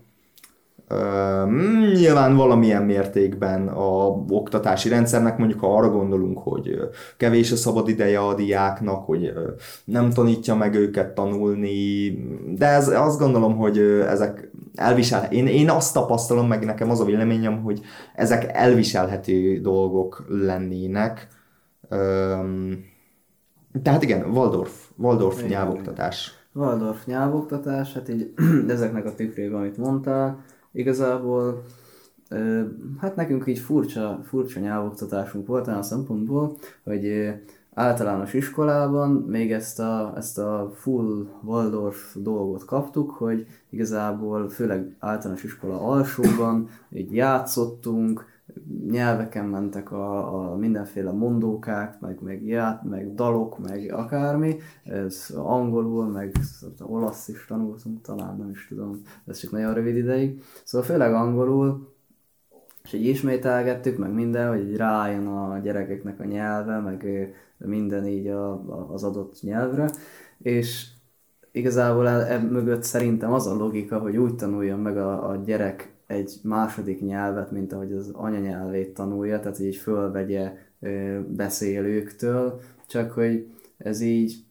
Nyilván 1.94 2.36
valamilyen 2.36 2.82
mértékben 2.82 3.68
a 3.68 4.06
oktatási 4.28 4.88
rendszernek, 4.88 5.38
mondjuk 5.38 5.60
ha 5.60 5.76
arra 5.76 5.90
gondolunk, 5.90 6.38
hogy 6.38 6.78
kevés 7.16 7.52
a 7.52 7.56
szabad 7.56 7.88
ideje 7.88 8.18
a 8.18 8.34
diáknak, 8.34 9.04
hogy 9.04 9.32
nem 9.84 10.10
tanítja 10.10 10.54
meg 10.54 10.74
őket 10.74 11.14
tanulni, 11.14 12.10
de 12.54 12.66
ez, 12.66 12.88
azt 12.88 13.18
gondolom, 13.18 13.56
hogy 13.56 13.78
ezek 14.08 14.50
elvisel, 14.74 15.24
én, 15.32 15.46
én 15.46 15.70
azt 15.70 15.94
tapasztalom, 15.94 16.46
meg 16.48 16.64
nekem 16.64 16.90
az 16.90 17.00
a 17.00 17.04
véleményem, 17.04 17.62
hogy 17.62 17.80
ezek 18.14 18.50
elviselhető 18.52 19.60
dolgok 19.60 20.24
lennének. 20.28 21.28
Tehát 23.82 24.02
igen, 24.02 24.30
Waldorf, 24.30 24.72
Waldorf 24.96 25.46
nyelvoktatás. 25.46 26.35
Waldorf 26.56 27.06
nyelvoktatás, 27.06 27.92
hát 27.92 28.08
így 28.08 28.32
ezeknek 28.68 29.06
a 29.06 29.14
tükrében, 29.14 29.58
amit 29.58 29.76
mondtál, 29.76 30.44
igazából 30.72 31.62
hát 32.98 33.16
nekünk 33.16 33.46
így 33.46 33.58
furcsa, 33.58 34.20
furcsa 34.24 34.60
nyelvoktatásunk 34.60 35.46
volt 35.46 35.66
olyan 35.66 35.82
szempontból, 35.82 36.56
hogy 36.84 37.34
általános 37.74 38.34
iskolában 38.34 39.10
még 39.10 39.52
ezt 39.52 39.80
a, 39.80 40.12
ezt 40.16 40.38
a 40.38 40.70
full 40.74 41.26
Waldorf 41.42 42.14
dolgot 42.14 42.64
kaptuk, 42.64 43.10
hogy 43.10 43.46
igazából 43.70 44.48
főleg 44.48 44.96
általános 44.98 45.44
iskola 45.44 45.80
alsóban 45.80 46.68
így 46.90 47.14
játszottunk, 47.14 48.24
nyelveken 48.88 49.44
mentek 49.44 49.92
a, 49.92 50.50
a 50.50 50.56
mindenféle 50.56 51.12
mondókák, 51.12 52.00
meg, 52.00 52.18
meg, 52.20 52.46
ját, 52.46 52.82
meg 52.82 53.14
dalok, 53.14 53.58
meg 53.58 53.92
akármi, 53.92 54.56
ez 54.84 55.30
angolul, 55.36 56.06
meg 56.06 56.32
olasz 56.80 57.28
is 57.28 57.44
tanultunk, 57.44 58.00
talán 58.00 58.36
nem 58.36 58.50
is 58.50 58.66
tudom, 58.68 59.00
ez 59.26 59.38
csak 59.38 59.50
nagyon 59.50 59.74
rövid 59.74 59.96
ideig. 59.96 60.42
Szóval 60.64 60.86
főleg 60.86 61.14
angolul, 61.14 61.94
és 62.84 62.92
így 62.92 63.06
ismételgettük, 63.06 63.98
meg 63.98 64.12
minden, 64.12 64.48
hogy 64.48 64.68
így 64.68 64.76
rájön 64.76 65.26
a 65.26 65.58
gyerekeknek 65.58 66.20
a 66.20 66.24
nyelve, 66.24 66.80
meg 66.80 67.06
minden 67.58 68.06
így 68.06 68.26
a, 68.26 68.52
a, 68.52 68.92
az 68.92 69.04
adott 69.04 69.42
nyelvre, 69.42 69.90
és 70.38 70.86
igazából 71.52 72.08
e 72.08 72.38
mögött 72.38 72.82
szerintem 72.82 73.32
az 73.32 73.46
a 73.46 73.54
logika, 73.54 73.98
hogy 73.98 74.16
úgy 74.16 74.34
tanuljon 74.34 74.80
meg 74.80 74.96
a, 74.96 75.30
a 75.30 75.36
gyerek 75.36 75.95
egy 76.06 76.32
második 76.42 77.00
nyelvet, 77.00 77.50
mint 77.50 77.72
ahogy 77.72 77.92
az 77.92 78.10
anyanyelvét 78.12 78.94
tanulja, 78.94 79.40
tehát 79.40 79.58
így 79.58 79.76
fölvegye 79.76 80.52
ö, 80.80 81.20
beszélőktől, 81.28 82.60
csak 82.86 83.12
hogy 83.12 83.46
ez 83.76 84.00
így 84.00 84.44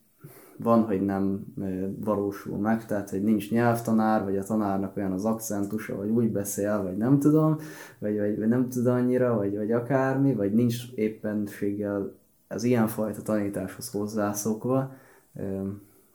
van, 0.56 0.82
hogy 0.82 1.00
nem 1.04 1.44
ö, 1.58 1.86
valósul 2.04 2.58
meg, 2.58 2.86
tehát 2.86 3.10
hogy 3.10 3.22
nincs 3.22 3.50
nyelvtanár, 3.50 4.24
vagy 4.24 4.36
a 4.36 4.44
tanárnak 4.44 4.96
olyan 4.96 5.12
az 5.12 5.24
akcentusa, 5.24 5.96
vagy 5.96 6.08
úgy 6.08 6.32
beszél, 6.32 6.82
vagy 6.82 6.96
nem 6.96 7.18
tudom, 7.18 7.56
vagy, 7.98 8.18
vagy, 8.18 8.38
vagy 8.38 8.48
nem 8.48 8.68
tud 8.68 8.86
annyira, 8.86 9.36
vagy, 9.36 9.56
vagy 9.56 9.72
akármi, 9.72 10.34
vagy 10.34 10.52
nincs 10.52 10.92
éppenséggel 10.94 12.12
az 12.48 12.64
ilyenfajta 12.64 13.22
tanításhoz 13.22 13.90
hozzászokva, 13.90 14.94
ö, 15.34 15.68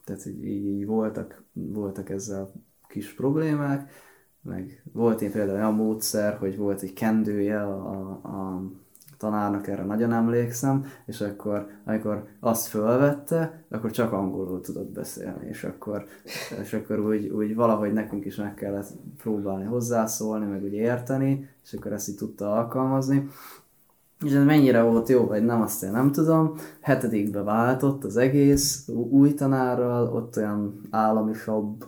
tehát 0.04 0.26
így, 0.26 0.46
így 0.46 0.86
voltak, 0.86 1.44
voltak 1.54 2.10
ezzel 2.10 2.52
kis 2.88 3.14
problémák, 3.14 3.90
meg 4.42 4.84
volt 4.94 5.22
én 5.22 5.32
például 5.32 5.58
olyan 5.58 5.74
módszer, 5.74 6.38
hogy 6.38 6.58
volt 6.58 6.82
egy 6.82 6.94
kendője 6.94 7.62
a, 7.62 8.10
a, 8.24 8.62
tanárnak, 9.22 9.68
erre 9.68 9.84
nagyon 9.84 10.14
emlékszem, 10.14 10.86
és 11.06 11.22
akkor, 11.22 11.68
amikor 11.86 12.28
azt 12.40 12.68
fölvette, 12.68 13.64
akkor 13.70 13.92
csak 13.92 14.12
angolul 14.12 14.62
tudott 14.62 14.92
beszélni, 14.92 15.48
és 15.48 15.64
akkor, 15.64 16.06
és 16.62 16.74
akkor 16.74 17.00
úgy, 17.00 17.28
úgy 17.28 17.56
valahogy 17.56 17.94
nekünk 17.94 18.26
is 18.26 18.36
meg 18.36 18.54
kellett 18.54 18.88
próbálni 19.18 19.66
hozzászólni, 19.66 20.46
meg 20.46 20.64
úgy 20.64 20.74
érteni, 20.74 21.50
és 21.64 21.74
akkor 21.74 21.94
ezt 21.94 22.10
így 22.10 22.16
tudta 22.16 22.54
alkalmazni. 22.54 23.28
És 24.26 24.34
ez 24.34 24.46
mennyire 24.46 24.82
volt 24.82 25.10
jó, 25.10 25.26
vagy 25.26 25.46
nem, 25.46 25.62
azt 25.62 25.84
én 25.84 25.92
nem 25.92 26.12
tudom. 26.12 26.54
Hetedikbe 26.82 27.42
váltott 27.42 28.04
az 28.04 28.18
egész, 28.18 28.88
új 29.10 29.34
tanárral, 29.34 30.08
ott 30.14 30.38
olyan 30.38 30.82
államisabb 30.90 31.86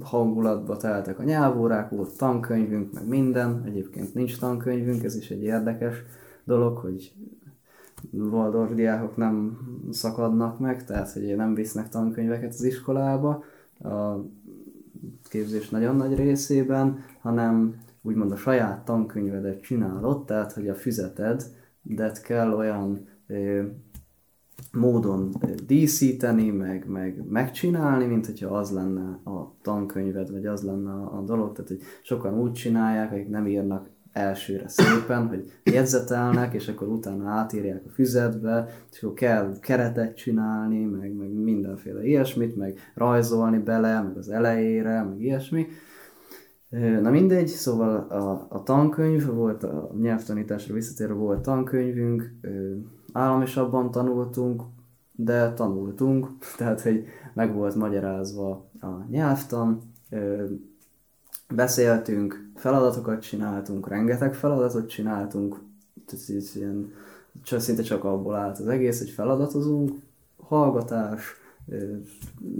hangulatba 0.00 0.76
teltek 0.76 1.18
a 1.18 1.22
nyelvórák, 1.22 1.90
volt 1.90 2.16
tankönyvünk, 2.18 2.92
meg 2.92 3.08
minden. 3.08 3.62
Egyébként 3.66 4.14
nincs 4.14 4.38
tankönyvünk, 4.38 5.04
ez 5.04 5.16
is 5.16 5.30
egy 5.30 5.42
érdekes 5.42 6.02
dolog, 6.44 6.76
hogy 6.76 7.12
Waldorf 8.10 8.74
diákok 8.74 9.16
nem 9.16 9.58
szakadnak 9.90 10.58
meg, 10.58 10.84
tehát 10.84 11.12
hogy 11.12 11.36
nem 11.36 11.54
visznek 11.54 11.88
tankönyveket 11.88 12.52
az 12.52 12.62
iskolába 12.62 13.44
a 13.82 14.14
képzés 15.28 15.68
nagyon 15.68 15.96
nagy 15.96 16.14
részében, 16.14 16.98
hanem 17.20 17.82
úgymond 18.02 18.32
a 18.32 18.36
saját 18.36 18.84
tankönyvedet 18.84 19.60
csinálod, 19.60 20.24
tehát 20.24 20.52
hogy 20.52 20.68
a 20.68 20.74
füzeted, 20.74 21.42
de 21.82 22.12
kell 22.22 22.52
olyan 22.52 23.08
módon 24.72 25.34
díszíteni, 25.66 26.50
meg, 26.50 26.86
meg 26.88 27.24
megcsinálni, 27.28 28.04
mint 28.04 28.26
hogyha 28.26 28.56
az 28.56 28.70
lenne 28.70 29.18
a 29.24 29.54
tankönyved, 29.62 30.30
vagy 30.30 30.46
az 30.46 30.62
lenne 30.62 30.92
a, 30.92 31.22
dolog. 31.26 31.52
Tehát, 31.52 31.68
hogy 31.68 31.80
sokan 32.02 32.40
úgy 32.40 32.52
csinálják, 32.52 33.12
akik 33.12 33.28
nem 33.28 33.46
írnak 33.46 33.88
elsőre 34.12 34.68
szépen, 34.68 35.28
hogy 35.28 35.52
jegyzetelnek, 35.62 36.54
és 36.54 36.68
akkor 36.68 36.88
utána 36.88 37.30
átírják 37.30 37.82
a 37.86 37.90
füzetbe, 37.90 38.68
és 38.92 39.02
akkor 39.02 39.14
kell 39.14 39.58
keretet 39.60 40.16
csinálni, 40.16 40.84
meg, 40.84 41.12
meg 41.14 41.32
mindenféle 41.32 42.04
ilyesmit, 42.06 42.56
meg 42.56 42.78
rajzolni 42.94 43.58
bele, 43.58 44.02
meg 44.02 44.16
az 44.16 44.28
elejére, 44.28 45.02
meg 45.02 45.20
ilyesmi. 45.20 45.66
Na 47.00 47.10
mindegy, 47.10 47.46
szóval 47.46 47.96
a, 47.96 48.46
a 48.48 48.62
tankönyv 48.62 49.26
volt, 49.26 49.62
a 49.62 49.94
nyelvtanításra 50.00 50.74
visszatérve 50.74 51.14
volt 51.14 51.42
tankönyvünk, 51.42 52.32
államisabban 53.14 53.90
tanultunk, 53.90 54.62
de 55.12 55.52
tanultunk, 55.52 56.28
tehát 56.58 56.80
hogy 56.80 57.04
meg 57.32 57.54
volt 57.54 57.74
magyarázva 57.74 58.64
a 58.80 58.86
nyelvtan, 59.10 59.80
beszéltünk, 61.54 62.50
feladatokat 62.54 63.20
csináltunk, 63.22 63.88
rengeteg 63.88 64.34
feladatot 64.34 64.88
csináltunk, 64.88 65.60
csak, 67.42 67.60
szinte 67.60 67.82
csak 67.82 68.04
abból 68.04 68.34
állt 68.34 68.58
az 68.58 68.66
egész, 68.66 68.98
hogy 68.98 69.10
feladatozunk, 69.10 69.90
hallgatás, 70.36 71.22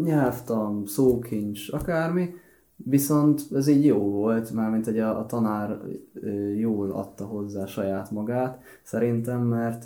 nyelvtan, 0.03 0.87
szókincs, 0.87 1.73
akármi, 1.73 2.35
viszont 2.77 3.43
ez 3.53 3.67
így 3.67 3.85
jó 3.85 3.99
volt, 3.99 4.51
mármint 4.51 4.85
hogy 4.85 4.99
a, 4.99 5.19
a 5.19 5.27
tanár 5.27 5.81
jól 6.57 6.91
adta 6.91 7.25
hozzá 7.25 7.67
saját 7.67 8.11
magát, 8.11 8.63
szerintem, 8.83 9.43
mert 9.43 9.85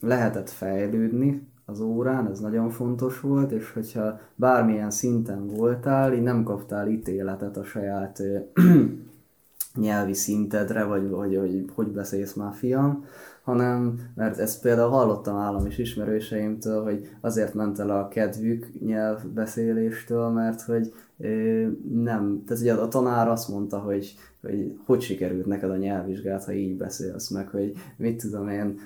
lehetett 0.00 0.50
fejlődni 0.50 1.48
az 1.64 1.80
órán, 1.80 2.30
ez 2.30 2.40
nagyon 2.40 2.70
fontos 2.70 3.20
volt, 3.20 3.50
és 3.50 3.72
hogyha 3.72 4.20
bármilyen 4.34 4.90
szinten 4.90 5.46
voltál, 5.46 6.12
így 6.12 6.22
nem 6.22 6.42
kaptál 6.42 6.88
ítéletet 6.88 7.56
a 7.56 7.64
saját 7.64 8.22
nyelvi 9.74 10.14
szintedre, 10.14 10.84
vagy, 10.84 11.08
vagy 11.08 11.36
hogy 11.36 11.64
hogy 11.74 11.86
beszélsz 11.86 12.34
már 12.34 12.54
fiam, 12.54 13.04
hanem, 13.42 13.98
mert 14.14 14.38
ezt 14.38 14.60
például 14.60 14.90
hallottam 14.90 15.36
állam 15.36 15.66
is 15.66 15.78
ismerőseimtől, 15.78 16.82
hogy 16.82 17.08
azért 17.20 17.54
ment 17.54 17.78
el 17.78 17.90
a 17.90 18.08
kedvük 18.08 18.80
nyelvbeszéléstől, 18.80 20.28
mert 20.28 20.62
hogy 20.62 20.92
nem, 21.92 22.42
tehát 22.46 22.62
ugye 22.62 22.74
a 22.74 22.88
tanár 22.88 23.28
azt 23.28 23.48
mondta, 23.48 23.78
hogy 23.78 24.14
hogy 24.40 24.78
hogy 24.84 25.00
sikerült 25.00 25.46
neked 25.46 25.70
a 25.70 25.76
nyelvvizsgát, 25.76 26.44
ha 26.44 26.52
így 26.52 26.76
beszélsz, 26.76 27.30
meg 27.30 27.48
hogy 27.48 27.72
mit 27.96 28.20
tudom 28.22 28.48
én, 28.48 28.78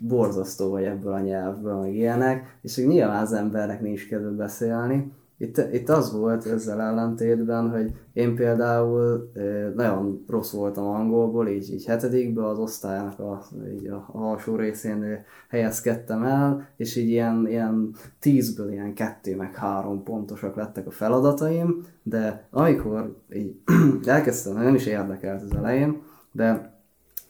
borzasztó 0.00 0.70
vagy 0.70 0.84
ebből 0.84 1.12
a 1.12 1.20
nyelvből, 1.20 1.80
meg 1.80 1.94
ilyenek, 1.94 2.58
és 2.62 2.76
nyilván 2.76 3.22
az 3.22 3.32
embernek 3.32 3.80
nincs 3.80 4.08
kedve 4.08 4.30
beszélni, 4.30 5.12
itt, 5.40 5.58
itt 5.72 5.88
az 5.88 6.12
volt 6.12 6.46
ezzel 6.46 6.80
ellentétben, 6.80 7.70
hogy 7.70 7.92
én 8.12 8.34
például 8.34 9.30
nagyon 9.74 10.24
rossz 10.28 10.52
voltam 10.52 10.86
angolból, 10.86 11.48
így, 11.48 11.72
így 11.72 11.84
hetedikben 11.84 12.44
az 12.44 12.58
osztálynak 12.58 13.18
a, 13.18 13.42
így 13.72 13.86
a, 13.86 14.08
a 14.12 14.18
alsó 14.18 14.56
részén 14.56 15.24
helyezkedtem 15.48 16.22
el, 16.22 16.68
és 16.76 16.96
így 16.96 17.08
ilyen, 17.08 17.46
ilyen 17.48 17.94
tízből 18.18 18.72
ilyen 18.72 18.94
kettő 18.94 19.36
meg 19.36 19.54
három 19.54 20.02
pontosak 20.02 20.56
lettek 20.56 20.86
a 20.86 20.90
feladataim, 20.90 21.84
de 22.02 22.48
amikor 22.50 23.16
így 23.32 23.54
elkezdtem, 24.04 24.54
nem 24.54 24.74
is 24.74 24.86
érdekelt 24.86 25.42
az 25.42 25.56
elején, 25.56 26.02
de 26.32 26.79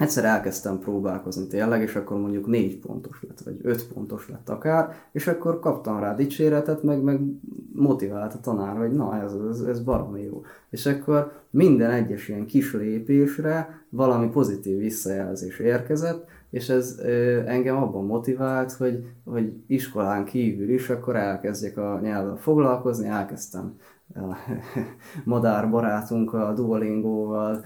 egyszer 0.01 0.24
elkezdtem 0.24 0.78
próbálkozni 0.78 1.47
tényleg, 1.47 1.82
és 1.82 1.94
akkor 1.94 2.20
mondjuk 2.20 2.47
négy 2.47 2.78
pontos 2.78 3.22
lett, 3.28 3.40
vagy 3.40 3.59
öt 3.62 3.89
pontos 3.93 4.28
lett 4.28 4.48
akár, 4.48 4.94
és 5.12 5.27
akkor 5.27 5.60
kaptam 5.60 6.01
rá 6.01 6.14
dicséretet, 6.14 6.82
meg, 6.82 7.02
meg 7.02 7.20
motivált 7.72 8.35
a 8.35 8.40
tanár, 8.40 8.77
hogy 8.77 8.93
na, 8.93 9.22
ez, 9.22 9.32
ez, 9.51 9.60
ez 9.60 9.81
baromi 9.81 10.22
jó. 10.22 10.43
És 10.70 10.86
akkor 10.86 11.32
minden 11.51 11.90
egyes 11.90 12.28
ilyen 12.28 12.47
kis 12.47 12.72
lépésre 12.72 13.85
valami 13.89 14.28
pozitív 14.28 14.78
visszajelzés 14.78 15.59
érkezett, 15.59 16.27
és 16.51 16.68
ez 16.68 16.98
ö, 16.98 17.40
engem 17.47 17.77
abban 17.77 18.05
motivált, 18.05 18.72
hogy, 18.72 19.05
hogy 19.24 19.52
iskolán 19.66 20.24
kívül 20.24 20.70
is 20.70 20.90
akkor 20.90 21.16
elkezdjek 21.16 21.77
a 21.77 21.98
nyelvvel 22.02 22.36
foglalkozni, 22.36 23.09
elkezdtem 23.09 23.77
madár 25.24 25.70
barátunk 25.70 26.32
a 26.32 26.52
Duolingóval 26.52 27.64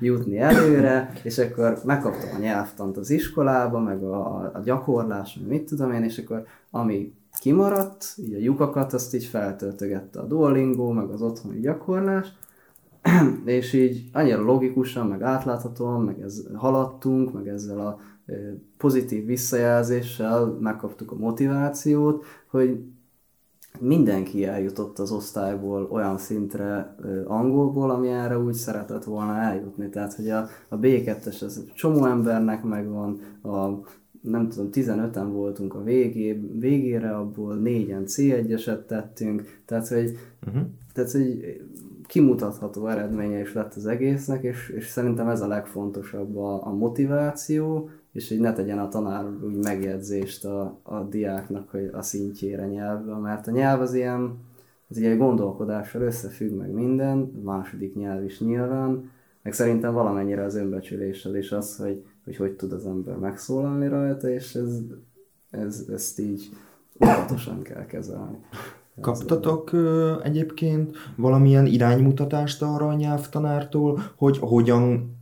jutni 0.00 0.38
előre, 0.38 1.12
és 1.22 1.38
akkor 1.38 1.78
megkaptam 1.84 2.28
a 2.36 2.38
nyelvtant 2.38 2.96
az 2.96 3.10
iskolába, 3.10 3.80
meg 3.80 4.02
a, 4.02 4.36
a 4.54 4.60
gyakorlás, 4.64 5.40
mit 5.48 5.64
tudom 5.64 5.92
én, 5.92 6.02
és 6.02 6.18
akkor 6.18 6.44
ami 6.70 7.14
kimaradt, 7.40 8.14
így 8.16 8.34
a 8.34 8.38
lyukakat, 8.38 8.92
azt 8.92 9.14
így 9.14 9.24
feltöltögette 9.24 10.20
a 10.20 10.26
Duolingo, 10.26 10.92
meg 10.92 11.10
az 11.10 11.22
otthoni 11.22 11.60
gyakorlás, 11.60 12.32
és 13.44 13.72
így 13.72 14.08
annyira 14.12 14.42
logikusan, 14.42 15.06
meg 15.06 15.22
átláthatóan, 15.22 16.02
meg 16.02 16.20
ez 16.20 16.42
haladtunk, 16.54 17.32
meg 17.32 17.48
ezzel 17.48 17.80
a 17.80 17.98
pozitív 18.76 19.26
visszajelzéssel 19.26 20.56
megkaptuk 20.60 21.12
a 21.12 21.16
motivációt, 21.16 22.24
hogy 22.50 22.84
mindenki 23.80 24.44
eljutott 24.44 24.98
az 24.98 25.10
osztályból 25.10 25.88
olyan 25.90 26.18
szintre 26.18 26.96
angolból, 27.26 27.90
ami 27.90 28.08
erre 28.08 28.38
úgy 28.38 28.54
szeretett 28.54 29.04
volna 29.04 29.36
eljutni. 29.36 29.88
Tehát, 29.88 30.14
hogy 30.14 30.30
a, 30.30 30.48
a 30.68 30.78
B2-es 30.78 31.42
az 31.42 31.64
csomó 31.74 32.04
embernek 32.04 32.62
megvan, 32.62 33.20
a 33.42 33.68
nem 34.20 34.48
tudom, 34.48 34.68
15-en 34.72 35.28
voltunk 35.32 35.74
a 35.74 35.82
végé, 35.82 36.32
végére, 36.58 37.16
abból 37.16 37.54
négyen 37.54 38.02
C1-eset 38.06 38.86
tettünk, 38.86 39.60
tehát 39.64 39.88
hogy, 39.88 40.16
uh-huh. 40.46 40.62
tehát, 40.92 41.10
hogy 41.10 41.60
kimutatható 42.06 42.86
eredménye 42.86 43.40
is 43.40 43.52
lett 43.52 43.74
az 43.74 43.86
egésznek, 43.86 44.42
és, 44.42 44.68
és 44.68 44.86
szerintem 44.86 45.28
ez 45.28 45.40
a 45.40 45.46
legfontosabb 45.46 46.36
a, 46.36 46.66
a 46.66 46.72
motiváció, 46.72 47.88
és 48.18 48.28
hogy 48.28 48.40
ne 48.40 48.52
tegyen 48.52 48.78
a 48.78 48.88
tanár 48.88 49.26
úgy 49.44 49.56
megjegyzést 49.56 50.44
a, 50.44 50.78
a 50.82 51.00
diáknak, 51.00 51.70
hogy 51.70 51.90
a 51.92 52.02
szintjére 52.02 52.66
nyelvben, 52.66 53.20
mert 53.20 53.46
a 53.46 53.50
nyelv 53.50 53.80
az 53.80 53.94
ilyen, 53.94 54.38
ez 54.90 54.96
egy 54.96 55.18
gondolkodással 55.18 56.02
összefügg 56.02 56.56
meg 56.56 56.70
minden, 56.70 57.18
második 57.44 57.94
nyelv 57.94 58.24
is 58.24 58.40
nyilván, 58.40 59.10
meg 59.42 59.52
szerintem 59.52 59.92
valamennyire 59.92 60.44
az 60.44 60.54
önbecsüléssel 60.54 61.36
is 61.36 61.52
az, 61.52 61.76
hogy 61.76 62.04
hogy 62.24 62.36
hogy 62.36 62.52
tud 62.52 62.72
az 62.72 62.86
ember 62.86 63.16
megszólalni 63.16 63.88
rajta, 63.88 64.28
és 64.28 64.54
ez, 64.54 64.80
ez, 65.50 65.84
ezt 65.92 66.20
így 66.20 66.50
óvatosan 67.04 67.62
kell 67.62 67.86
kezelni. 67.86 68.38
Kaptatok 69.00 69.72
ö, 69.72 70.14
egyébként 70.22 70.96
valamilyen 71.16 71.66
iránymutatást 71.66 72.62
arra 72.62 72.88
a 72.88 72.94
nyelvtanártól, 72.94 74.00
hogy 74.16 74.38
hogyan 74.38 75.17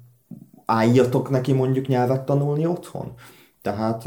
álljatok 0.66 1.30
neki 1.30 1.52
mondjuk 1.52 1.86
nyelvet 1.86 2.24
tanulni 2.24 2.66
otthon? 2.66 3.12
Tehát 3.62 4.04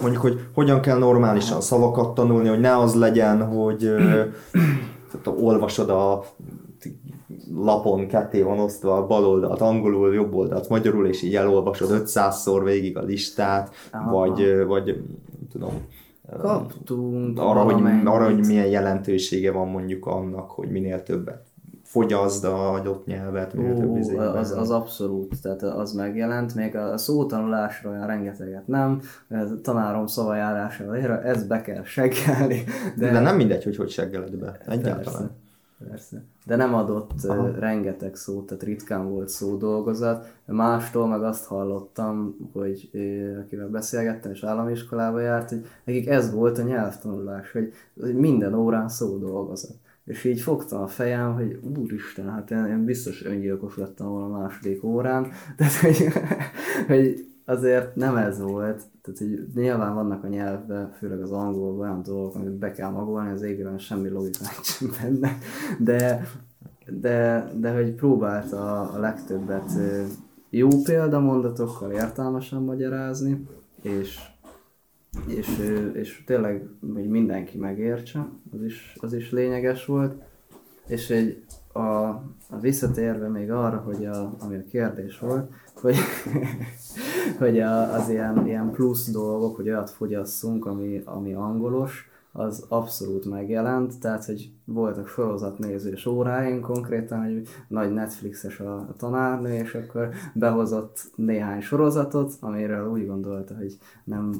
mondjuk, 0.00 0.22
hogy 0.22 0.40
hogyan 0.54 0.80
kell 0.80 0.98
normálisan 0.98 1.60
szavakat 1.60 2.14
tanulni, 2.14 2.48
hogy 2.48 2.60
ne 2.60 2.78
az 2.78 2.94
legyen, 2.94 3.46
hogy 3.46 3.78
tehát 5.10 5.40
olvasod 5.40 5.90
a 5.90 6.24
lapon 7.54 8.06
ketté 8.06 8.42
van 8.42 8.58
osztva 8.58 8.96
a 8.96 9.06
bal 9.06 9.26
oldalt 9.26 9.60
angolul, 9.60 10.14
jobb 10.14 10.34
oldalt 10.34 10.68
magyarul, 10.68 11.06
és 11.06 11.22
így 11.22 11.36
elolvasod 11.36 12.02
500-szor 12.04 12.60
végig 12.64 12.96
a 12.96 13.02
listát, 13.02 13.74
Aha. 13.92 14.10
vagy, 14.10 14.64
vagy 14.66 15.02
tudom, 15.52 15.86
Kaptunk 16.38 17.38
arra 17.38 17.62
hogy, 17.62 17.82
arra, 18.04 18.24
hogy 18.24 18.46
milyen 18.46 18.66
jelentősége 18.66 19.52
van 19.52 19.68
mondjuk 19.68 20.06
annak, 20.06 20.50
hogy 20.50 20.70
minél 20.70 21.02
többet 21.02 21.53
fogyaszd 21.94 22.44
a 22.44 22.72
adott 22.72 23.06
nyelvet, 23.06 23.50
több 23.50 23.96
izé 23.96 24.16
az, 24.16 24.50
az 24.50 24.70
abszolút, 24.70 25.40
tehát 25.42 25.62
az 25.62 25.92
megjelent, 25.92 26.54
még 26.54 26.76
a 26.76 26.98
szótanulásra 26.98 27.90
olyan 27.90 28.06
rengeteget 28.06 28.66
nem, 28.66 29.00
tanárom 29.62 30.06
szavajárásával 30.06 30.96
ezt 31.18 31.48
be 31.48 31.60
kell 31.60 31.84
seggelni. 31.84 32.64
De, 32.96 33.12
de 33.12 33.20
nem 33.20 33.36
mindegy, 33.36 33.64
hogy 33.64 33.76
hogy 33.76 33.90
seggeled 33.90 34.36
be, 34.36 34.58
egyáltalán. 34.66 35.02
Persze. 35.02 35.30
Persze. 35.88 36.22
De 36.46 36.56
nem 36.56 36.74
adott 36.74 37.10
Aha. 37.28 37.50
rengeteg 37.58 38.14
szót, 38.14 38.46
tehát 38.46 38.62
ritkán 38.62 39.08
volt 39.10 39.28
szó 39.28 39.56
dolgozat. 39.56 40.32
Mástól 40.46 41.06
meg 41.06 41.22
azt 41.22 41.44
hallottam, 41.44 42.36
hogy 42.52 42.90
akivel 43.40 43.68
beszélgettem, 43.68 44.30
és 44.30 44.44
államiskolába 44.44 45.20
járt, 45.20 45.48
hogy 45.48 45.66
nekik 45.84 46.08
ez 46.08 46.32
volt 46.32 46.58
a 46.58 46.62
nyelvtanulás, 46.62 47.52
hogy, 47.52 47.72
hogy 48.00 48.14
minden 48.14 48.54
órán 48.54 48.88
szó 48.88 49.18
dolgozat. 49.18 49.76
És 50.04 50.24
így 50.24 50.40
fogtam 50.40 50.82
a 50.82 50.86
fejem, 50.86 51.34
hogy 51.34 51.58
úristen, 51.78 52.30
hát 52.30 52.50
én, 52.50 52.64
én 52.64 52.84
biztos 52.84 53.24
öngyilkos 53.24 53.76
lettem 53.76 54.06
volna 54.06 54.34
a 54.34 54.38
második 54.40 54.84
órán, 54.84 55.26
tehát 55.56 55.74
hogy, 55.74 56.08
hogy 56.86 57.26
azért 57.44 57.96
nem 57.96 58.16
ez 58.16 58.40
volt, 58.40 58.82
tehát 59.02 59.18
hogy 59.18 59.46
nyilván 59.54 59.94
vannak 59.94 60.24
a 60.24 60.28
nyelvben, 60.28 60.92
főleg 60.98 61.20
az 61.20 61.32
angolban 61.32 61.88
olyan 61.88 62.02
dolgok, 62.02 62.34
amit 62.34 62.52
be 62.52 62.70
kell 62.70 62.90
magolni, 62.90 63.30
az 63.30 63.42
égben 63.42 63.78
semmi 63.78 64.08
logika 64.08 64.44
nincs 64.54 64.98
benne, 65.00 65.38
de, 65.78 66.26
de, 67.00 67.48
de 67.56 67.72
hogy 67.74 67.94
próbált 67.94 68.52
a, 68.52 68.94
a 68.94 68.98
legtöbbet 68.98 69.70
jó 70.50 70.68
példamondatokkal 70.82 71.90
értelmesen 71.90 72.62
magyarázni, 72.62 73.46
és, 73.82 74.33
és, 75.26 75.48
és 75.92 76.22
tényleg 76.26 76.68
hogy 76.94 77.08
mindenki 77.08 77.58
megértse, 77.58 78.28
az 78.52 78.62
is, 78.62 78.96
az 79.00 79.12
is 79.12 79.30
lényeges 79.30 79.86
volt, 79.86 80.22
és 80.86 81.10
egy, 81.10 81.44
a, 81.72 81.78
a 81.78 82.58
visszatérve 82.60 83.28
még 83.28 83.50
arra, 83.50 83.76
hogy 83.76 84.06
a, 84.06 84.34
ami 84.38 84.56
a 84.56 84.64
kérdés 84.70 85.18
volt, 85.18 85.50
hogy, 85.74 85.96
hogy 87.38 87.60
a, 87.60 87.94
az 87.94 88.08
ilyen, 88.08 88.46
ilyen 88.46 88.70
plusz 88.70 89.10
dolgok, 89.10 89.56
hogy 89.56 89.68
olyat 89.68 89.90
fogyasszunk, 89.90 90.66
ami, 90.66 91.02
ami 91.04 91.34
angolos, 91.34 92.08
az 92.36 92.64
abszolút 92.68 93.24
megjelent, 93.24 94.00
tehát 94.00 94.24
hogy 94.24 94.50
voltak 94.64 95.08
sorozatnézős 95.08 96.06
óráink 96.06 96.60
konkrétan, 96.60 97.22
hogy 97.22 97.48
nagy 97.68 97.92
Netflixes 97.92 98.60
a 98.60 98.94
tanárnő, 98.96 99.54
és 99.54 99.74
akkor 99.74 100.08
behozott 100.34 101.10
néhány 101.14 101.60
sorozatot, 101.60 102.32
amiről 102.40 102.90
úgy 102.90 103.06
gondolta, 103.06 103.54
hogy 103.54 103.78
nem 104.04 104.34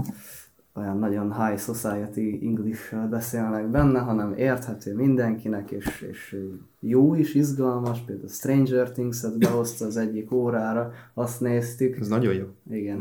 olyan 0.76 0.98
nagyon 0.98 1.46
high 1.46 1.58
society 1.58 2.38
english 2.42 2.94
beszélnek 3.10 3.68
benne, 3.68 3.98
hanem 3.98 4.34
érthető 4.36 4.94
mindenkinek, 4.94 5.70
és, 5.70 6.06
és 6.10 6.36
jó 6.80 7.14
is, 7.14 7.34
izgalmas, 7.34 8.00
például 8.06 8.28
Stranger 8.28 8.90
Things-et 8.90 9.38
behozta 9.38 9.84
az 9.84 9.96
egyik 9.96 10.32
órára, 10.32 10.92
azt 11.14 11.40
néztük. 11.40 11.96
Ez 12.00 12.08
nagyon 12.08 12.34
jó. 12.34 12.44
Igen, 12.70 13.00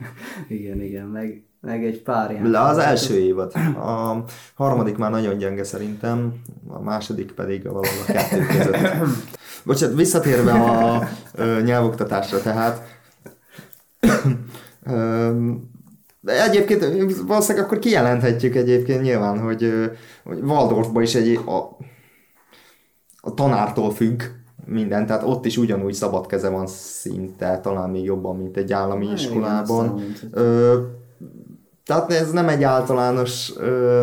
igen, 0.58 0.80
igen, 0.80 1.06
meg, 1.06 1.42
meg 1.60 1.84
egy 1.84 2.02
pár 2.02 2.30
ilyen. 2.30 2.50
Le 2.50 2.60
az 2.60 2.78
első 2.78 3.18
évad. 3.18 3.54
A 3.76 4.24
harmadik 4.54 4.96
már 4.96 5.10
nagyon 5.10 5.38
gyenge 5.38 5.64
szerintem, 5.64 6.32
a 6.68 6.80
második 6.80 7.32
pedig 7.32 7.62
valahol 7.62 8.02
a 8.08 8.12
kettő 8.12 8.46
között. 8.46 8.76
Bocsánat, 9.64 9.96
visszatérve 9.96 10.52
a, 10.52 10.94
a 10.94 11.60
nyelvoktatásra, 11.64 12.40
tehát 12.40 12.82
de 16.24 16.44
egyébként 16.44 16.84
valószínűleg 17.26 17.66
akkor 17.66 17.78
kijelenthetjük 17.78 18.54
egyébként 18.54 19.02
nyilván, 19.02 19.38
hogy, 19.40 19.72
hogy 20.24 20.38
Waldorfban 20.38 21.02
is 21.02 21.14
egy 21.14 21.40
a, 21.46 21.56
a 23.20 23.34
tanártól 23.34 23.90
függ 23.90 24.22
minden, 24.64 25.06
tehát 25.06 25.22
ott 25.22 25.44
is 25.46 25.56
ugyanúgy 25.56 25.92
szabad 25.94 26.26
keze 26.26 26.48
van 26.48 26.66
szinte, 26.66 27.58
talán 27.60 27.90
még 27.90 28.04
jobban, 28.04 28.36
mint 28.36 28.56
egy 28.56 28.72
állami 28.72 29.06
Hát, 29.06 29.18
igen, 29.18 29.30
iskolában. 29.30 29.86
mondhatjuk. 29.86 30.36
Ö, 30.36 30.80
tehát 31.84 32.12
ez 32.12 32.30
nem 32.30 32.48
egy 32.48 32.62
általános 32.62 33.52
ö, 33.56 34.02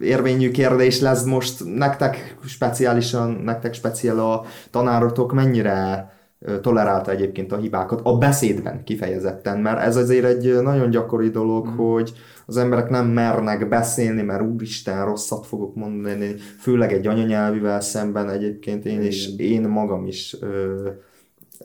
érvényű 0.00 0.50
kérdés 0.50 1.00
lesz 1.00 1.24
most 1.24 1.64
nektek 1.76 2.36
speciálisan, 2.46 3.30
nektek 3.30 3.74
speciál 3.74 4.18
a 4.18 4.44
tanárotok 4.70 5.32
mennyire 5.32 6.11
tolerálta 6.60 7.10
egyébként 7.10 7.52
a 7.52 7.56
hibákat 7.56 8.00
a 8.02 8.18
beszédben 8.18 8.84
kifejezetten, 8.84 9.58
mert 9.58 9.80
ez 9.80 9.96
azért 9.96 10.24
egy 10.24 10.62
nagyon 10.62 10.90
gyakori 10.90 11.28
dolog, 11.28 11.66
mm. 11.66 11.76
hogy 11.76 12.12
az 12.46 12.56
emberek 12.56 12.90
nem 12.90 13.06
mernek 13.06 13.68
beszélni, 13.68 14.22
mert 14.22 14.42
úristen, 14.42 15.04
rosszat 15.04 15.46
fogok 15.46 15.74
mondani, 15.74 16.34
főleg 16.60 16.92
egy 16.92 17.06
anyanyelvivel 17.06 17.80
szemben 17.80 18.28
egyébként 18.28 18.84
én 18.84 19.02
is, 19.02 19.36
én 19.36 19.62
magam 19.68 20.06
is 20.06 20.36
ö, 20.40 20.88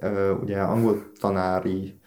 ö, 0.01 0.31
ugye 0.31 0.57
angol 0.59 1.03
tanári 1.19 1.99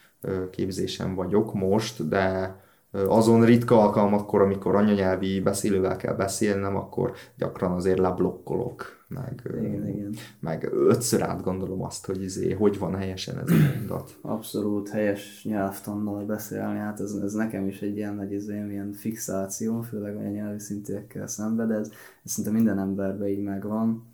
képzésen 0.51 1.15
vagyok 1.15 1.53
most, 1.53 2.07
de 2.07 2.55
azon 2.91 3.45
ritka 3.45 3.81
alkalmakkor, 3.81 4.41
amikor 4.41 4.75
anyanyelvi 4.75 5.39
beszélővel 5.39 5.97
kell 5.97 6.13
beszélnem, 6.15 6.75
akkor 6.75 7.11
gyakran 7.37 7.71
azért 7.71 7.97
leblokkolok, 7.99 8.85
meg, 9.07 9.41
Igen, 9.61 9.87
igen. 9.87 10.13
meg 10.39 10.69
ötször 10.73 11.21
átgondolom 11.21 11.83
azt, 11.83 12.05
hogy 12.05 12.23
izé, 12.23 12.51
hogy 12.51 12.79
van 12.79 12.95
helyesen 12.95 13.37
ez 13.39 13.49
a 13.49 13.55
mondat. 13.77 14.17
Abszolút 14.21 14.89
helyes 14.89 15.43
nyelvtannal 15.43 16.25
beszélni, 16.25 16.77
hát 16.77 16.99
ez, 16.99 17.11
ez 17.23 17.33
nekem 17.33 17.67
is 17.67 17.81
egy 17.81 17.97
ilyen 17.97 18.15
nagy 18.15 18.31
izé, 18.31 18.65
ilyen 18.69 18.91
fixáció, 18.91 19.81
főleg 19.81 20.17
olyan 20.17 20.31
nyelvi 20.31 20.59
szintiekkel 20.59 21.27
szemben, 21.27 21.67
de 21.67 21.73
ez, 21.75 21.91
ez 22.23 22.31
szinte 22.31 22.51
minden 22.51 22.79
emberben 22.79 23.27
így 23.27 23.43
megvan. 23.43 24.09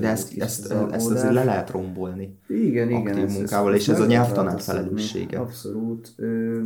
De 0.00 0.08
ezt, 0.08 0.38
ezt, 0.38 0.66
zalódás. 0.66 0.96
ezt 0.96 1.10
azért 1.10 1.32
le 1.32 1.44
lehet 1.44 1.70
rombolni. 1.70 2.38
Igen, 2.46 2.88
igen. 2.90 3.06
aktív 3.06 3.24
ezt- 3.24 3.36
munkával, 3.36 3.72
ezt 3.74 3.80
és 3.82 3.88
ez 3.88 3.96
a 3.96 4.00
meg 4.00 4.08
nyelvtanár 4.08 4.60
felelőssége. 4.60 5.38
Abszolút. 5.38 6.12
Ö, 6.16 6.60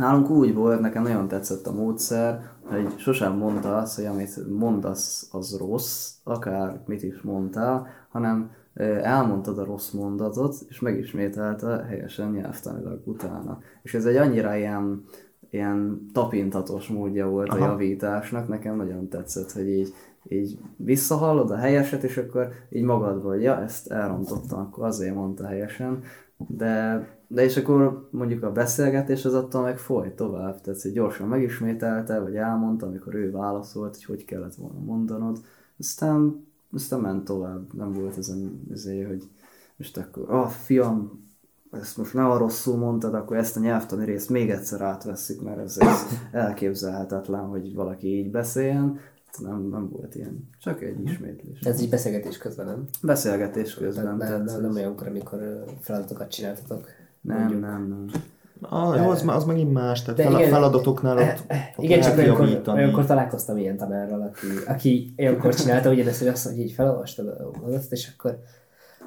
nálunk 0.00 0.30
úgy 0.30 0.54
volt, 0.54 0.80
nekem 0.80 1.02
nagyon 1.02 1.28
tetszett 1.28 1.66
a 1.66 1.72
módszer, 1.72 2.42
hogy 2.62 2.98
sosem 2.98 3.36
mondta 3.36 3.76
azt, 3.76 3.96
hogy 3.96 4.04
amit 4.04 4.48
mondasz, 4.58 5.28
az 5.32 5.56
rossz, 5.58 6.14
akár 6.24 6.80
mit 6.86 7.02
is 7.02 7.20
mondtál, 7.22 7.86
hanem 8.08 8.50
elmondtad 9.02 9.58
a 9.58 9.64
rossz 9.64 9.90
mondatot, 9.90 10.54
és 10.68 10.80
megismételte 10.80 11.84
helyesen 11.88 12.30
nyelvtanilag 12.30 13.02
utána. 13.04 13.58
És 13.82 13.94
ez 13.94 14.04
egy 14.04 14.16
annyira 14.16 14.56
ilyen, 14.56 15.04
ilyen 15.50 16.06
tapintatos 16.12 16.88
módja 16.88 17.28
volt 17.28 17.48
Aha. 17.48 17.64
a 17.64 17.68
javításnak, 17.68 18.48
nekem 18.48 18.76
nagyon 18.76 19.08
tetszett, 19.08 19.52
hogy 19.52 19.68
így, 19.68 19.94
így 20.28 20.58
visszahallod 20.76 21.50
a 21.50 21.56
helyeset, 21.56 22.02
és 22.02 22.16
akkor 22.16 22.48
így 22.70 22.84
magadból, 22.84 23.30
hogy 23.32 23.42
ja, 23.42 23.62
ezt 23.62 23.90
elrontottam, 23.90 24.58
akkor 24.58 24.84
azért 24.84 25.14
mondta 25.14 25.46
helyesen, 25.46 26.02
de, 26.36 27.06
de 27.32 27.44
és 27.44 27.56
akkor 27.56 28.08
mondjuk 28.10 28.42
a 28.42 28.52
beszélgetés 28.52 29.24
az 29.24 29.34
attól 29.34 29.62
meg 29.62 29.78
folyt 29.78 30.16
tovább, 30.16 30.60
tehát 30.60 30.82
hogy 30.82 30.92
gyorsan 30.92 31.28
megismételte, 31.28 32.18
vagy 32.18 32.36
elmondta, 32.36 32.86
amikor 32.86 33.14
ő 33.14 33.30
válaszolt, 33.30 33.94
hogy 33.94 34.04
hogy 34.04 34.24
kellett 34.24 34.54
volna 34.54 34.78
mondanod, 34.78 35.38
aztán, 35.78 36.46
aztán 36.72 37.00
ment 37.00 37.24
tovább, 37.24 37.74
nem 37.74 37.92
volt 37.92 38.18
ezen 38.18 38.66
ezért, 38.72 39.08
hogy 39.08 39.28
most 39.76 39.96
akkor, 39.96 40.30
ah, 40.30 40.48
fiam, 40.48 41.28
ezt 41.70 41.96
most 41.96 42.14
ne 42.14 42.36
rosszul 42.36 42.76
mondtad, 42.76 43.14
akkor 43.14 43.36
ezt 43.36 43.56
a 43.56 43.60
nyelvtani 43.60 44.04
részt 44.04 44.30
még 44.30 44.50
egyszer 44.50 44.80
átveszik, 44.80 45.42
mert 45.42 45.58
ez, 45.58 45.76
ez 45.78 46.06
elképzelhetetlen, 46.32 47.44
hogy 47.44 47.74
valaki 47.74 48.18
így 48.18 48.30
beszéljen. 48.30 48.98
Nem, 49.38 49.68
nem 49.68 49.88
volt 49.88 50.14
ilyen, 50.14 50.48
csak 50.60 50.82
egy 50.82 51.02
ismétlés. 51.04 51.60
Ez 51.60 51.80
így 51.80 51.90
beszélgetés 51.90 52.38
közben, 52.38 52.66
nem? 52.66 52.84
Beszélgetés 53.02 53.74
közben. 53.74 54.04
Nem, 54.04 54.16
nem, 54.16 54.44
nem, 54.44 54.60
nem 54.60 54.74
olyankor, 54.74 55.06
amikor 55.06 55.64
feladatokat 55.80 56.30
csináltatok. 56.30 56.99
Nem, 57.20 57.38
mondjuk. 57.38 57.60
nem, 57.60 57.88
nem. 57.88 58.06
Ah, 58.62 58.96
jó, 58.96 59.10
az, 59.10 59.24
az 59.26 59.44
megint 59.44 59.72
más, 59.72 60.02
tehát 60.02 60.20
fel, 60.20 60.32
igen, 60.32 60.50
feladatoknál 60.50 61.18
ott, 61.18 61.44
ott 61.76 61.84
Igen, 61.84 62.00
csak 62.00 62.18
olyankor, 62.18 62.62
olyankor 62.66 63.06
találkoztam 63.06 63.56
ilyen 63.56 63.76
tanárral, 63.76 64.20
aki, 64.20 64.46
aki 64.66 65.14
olyankor 65.18 65.54
csinálta 65.54 65.90
ugyanezt, 65.90 66.18
hogy 66.18 66.28
azt, 66.28 66.48
hogy 66.48 66.58
így 66.58 66.72
felolvastad 66.72 67.26
a 67.26 67.50
mondatot, 67.60 67.92
és 67.92 68.10
akkor 68.16 68.38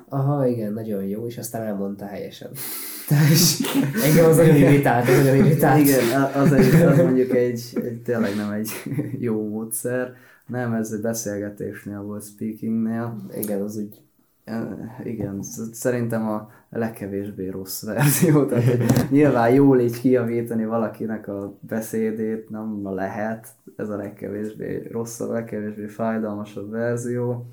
aha, 0.10 0.48
igen, 0.48 0.74
nagyon 0.74 1.04
jó, 1.04 1.28
és 1.28 1.38
aztán 1.38 1.62
elmondta 1.62 2.06
helyesen. 2.06 2.50
És 3.32 3.60
engem 4.04 4.26
az 4.26 4.38
nagyon 4.38 4.56
irritált, 4.56 5.10
az 5.10 5.18
nagyon 5.18 5.36
irritált. 5.36 5.80
Igen, 5.80 6.22
az, 6.36 6.52
egy, 6.54 6.82
az 6.82 6.98
mondjuk 6.98 7.36
egy, 7.36 7.62
egy, 7.74 8.02
tényleg 8.04 8.36
nem 8.36 8.52
egy 8.52 8.70
jó 9.28 9.48
módszer. 9.50 10.14
Nem, 10.48 10.74
ez 10.74 10.92
egy 10.92 11.02
beszélgetésnél 11.02 12.02
volt, 12.02 12.24
speakingnél. 12.24 13.16
Igen, 13.36 13.62
az 13.62 13.78
úgy 13.78 14.02
Eh, 14.44 14.62
Igen, 15.04 15.42
sz- 15.44 15.74
szerintem 15.74 16.28
a 16.30 16.50
legkevésbé 16.78 17.50
rossz 17.50 17.84
verzió. 17.84 18.46
Tehát, 18.48 19.10
nyilván 19.10 19.54
jól 19.54 19.80
így 19.80 20.00
kijavítani 20.00 20.66
valakinek 20.66 21.28
a 21.28 21.58
beszédét 21.60 22.50
nem 22.50 22.94
lehet. 22.94 23.48
Ez 23.76 23.90
a 23.90 23.96
legkevésbé 23.96 24.88
rossz, 24.92 25.20
a 25.20 25.32
legkevésbé 25.32 25.86
fájdalmasabb 25.86 26.70
verzió. 26.70 27.46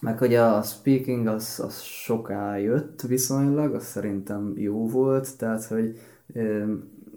Meg 0.00 0.18
hogy 0.18 0.34
a 0.34 0.62
speaking 0.62 1.26
az, 1.26 1.60
az 1.64 1.80
soká 1.80 2.56
jött 2.56 3.00
viszonylag, 3.00 3.74
az 3.74 3.84
szerintem 3.84 4.52
jó 4.56 4.88
volt, 4.88 5.38
tehát 5.38 5.64
hogy 5.64 5.98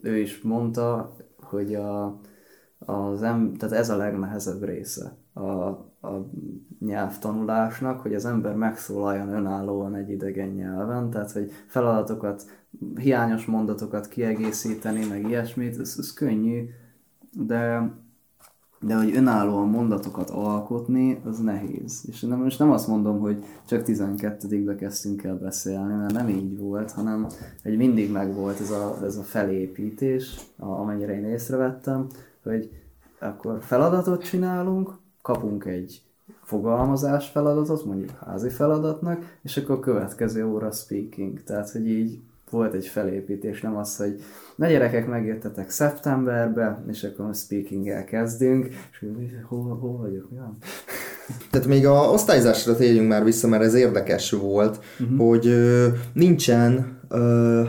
ő 0.01 0.17
is 0.17 0.41
mondta, 0.41 1.15
hogy 1.41 1.75
a, 1.75 2.19
az 2.79 3.23
em, 3.23 3.53
tehát 3.53 3.75
ez 3.75 3.89
a 3.89 3.97
legnehezebb 3.97 4.63
része 4.63 5.17
a, 5.33 5.69
a 6.05 6.29
nyelvtanulásnak, 6.79 8.01
hogy 8.01 8.13
az 8.13 8.25
ember 8.25 8.55
megszólaljon 8.55 9.29
önállóan 9.29 9.95
egy 9.95 10.09
idegen 10.09 10.49
nyelven, 10.49 11.09
tehát 11.09 11.31
hogy 11.31 11.51
feladatokat, 11.67 12.45
hiányos 12.95 13.45
mondatokat 13.45 14.07
kiegészíteni, 14.07 15.05
meg 15.05 15.27
ilyesmit, 15.27 15.79
ez, 15.79 15.95
ez 15.97 16.13
könnyű, 16.13 16.69
de 17.31 17.91
de 18.85 18.95
hogy 18.95 19.15
önállóan 19.15 19.69
mondatokat 19.69 20.29
alkotni, 20.29 21.21
az 21.23 21.39
nehéz. 21.39 22.03
És 22.07 22.21
nem, 22.21 22.39
most 22.39 22.59
nem 22.59 22.71
azt 22.71 22.87
mondom, 22.87 23.19
hogy 23.19 23.43
csak 23.67 23.83
12-be 23.85 24.75
kezdtünk 24.75 25.23
el 25.23 25.37
beszélni, 25.37 25.93
mert 25.93 26.13
nem 26.13 26.29
így 26.29 26.59
volt, 26.59 26.91
hanem 26.91 27.27
hogy 27.63 27.77
mindig 27.77 28.11
megvolt 28.11 28.59
ez 28.59 28.71
a, 28.71 28.97
ez 29.03 29.17
a 29.17 29.23
felépítés, 29.23 30.39
amennyire 30.57 31.15
én 31.15 31.25
észrevettem, 31.25 32.07
hogy 32.43 32.69
akkor 33.19 33.57
feladatot 33.61 34.23
csinálunk, 34.23 34.93
kapunk 35.25 35.65
egy 35.65 36.01
fogalmazás 36.43 37.27
feladatot, 37.27 37.85
mondjuk 37.85 38.09
házi 38.25 38.49
feladatnak, 38.49 39.37
és 39.43 39.57
akkor 39.57 39.75
a 39.75 39.79
következő 39.79 40.47
óra 40.47 40.71
speaking. 40.71 41.43
Tehát, 41.43 41.69
hogy 41.69 41.89
így 41.89 42.19
volt 42.49 42.73
egy 42.73 42.87
felépítés, 42.87 43.61
nem 43.61 43.77
az, 43.77 43.97
hogy 43.97 44.21
na 44.55 44.67
gyerekek, 44.67 45.07
megjöttetek 45.07 45.69
szeptemberbe, 45.69 46.83
és 46.87 47.03
akkor 47.03 47.35
speaking-el 47.35 48.03
kezdünk, 48.03 48.65
és 48.65 48.99
hogy 48.99 49.37
hol, 49.47 49.77
hol 49.77 49.97
vagyok, 49.97 50.31
mi 50.31 50.37
van? 50.37 50.57
Tehát 51.51 51.67
még 51.67 51.85
a 51.85 52.11
osztályzásra 52.11 52.75
térjünk 52.75 53.07
már 53.07 53.23
vissza, 53.23 53.47
mert 53.47 53.63
ez 53.63 53.73
érdekes 53.73 54.31
volt, 54.31 54.79
uh-huh. 54.99 55.17
hogy 55.17 55.47
ö, 55.47 55.87
nincsen 56.13 56.99
ö, 57.09 57.63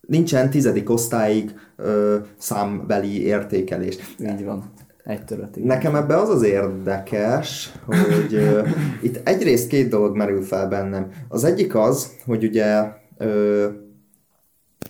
nincsen 0.00 0.50
tizedik 0.50 0.90
osztályig 0.90 1.54
ö, 1.76 2.18
számbeli 2.38 3.22
értékelés. 3.22 3.96
Így 4.18 4.44
van. 4.44 4.73
Egy 5.04 5.24
törötig. 5.24 5.64
Nekem 5.64 5.94
ebbe 5.94 6.16
az 6.16 6.28
az 6.28 6.42
érdekes, 6.42 7.72
hogy 7.86 8.34
ö, 8.34 8.66
itt 9.06 9.28
egyrészt 9.28 9.68
két 9.68 9.88
dolog 9.88 10.16
merül 10.16 10.42
fel 10.42 10.68
bennem. 10.68 11.10
Az 11.28 11.44
egyik 11.44 11.74
az, 11.74 12.12
hogy 12.26 12.44
ugye 12.44 13.02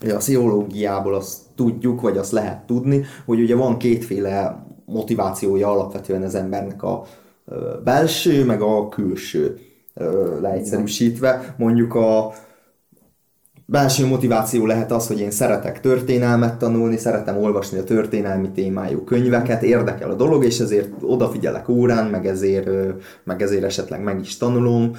ugye 0.02 0.14
a 0.14 0.18
pszichológiából 0.18 1.14
azt 1.14 1.38
tudjuk, 1.54 2.00
vagy 2.00 2.16
azt 2.16 2.32
lehet 2.32 2.66
tudni, 2.66 3.04
hogy 3.24 3.40
ugye 3.40 3.54
van 3.54 3.78
kétféle 3.78 4.66
motivációja 4.84 5.70
alapvetően 5.70 6.22
az 6.22 6.34
embernek 6.34 6.82
a 6.82 7.04
ö, 7.46 7.74
belső, 7.84 8.44
meg 8.44 8.62
a 8.62 8.88
külső 8.88 9.58
ö, 9.94 10.40
leegyszerűsítve. 10.40 11.54
Mondjuk 11.58 11.94
a 11.94 12.32
belső 13.66 14.06
motiváció 14.06 14.66
lehet 14.66 14.92
az, 14.92 15.06
hogy 15.06 15.20
én 15.20 15.30
szeretek 15.30 15.80
történelmet 15.80 16.58
tanulni, 16.58 16.96
szeretem 16.96 17.38
olvasni 17.38 17.78
a 17.78 17.84
történelmi 17.84 18.50
témájú 18.50 19.04
könyveket, 19.04 19.62
érdekel 19.62 20.10
a 20.10 20.14
dolog, 20.14 20.44
és 20.44 20.60
ezért 20.60 20.88
odafigyelek 21.00 21.68
órán, 21.68 22.06
meg 22.06 22.26
ezért, 22.26 22.68
meg 23.24 23.42
ezért 23.42 23.64
esetleg 23.64 24.02
meg 24.02 24.20
is 24.20 24.36
tanulom. 24.36 24.90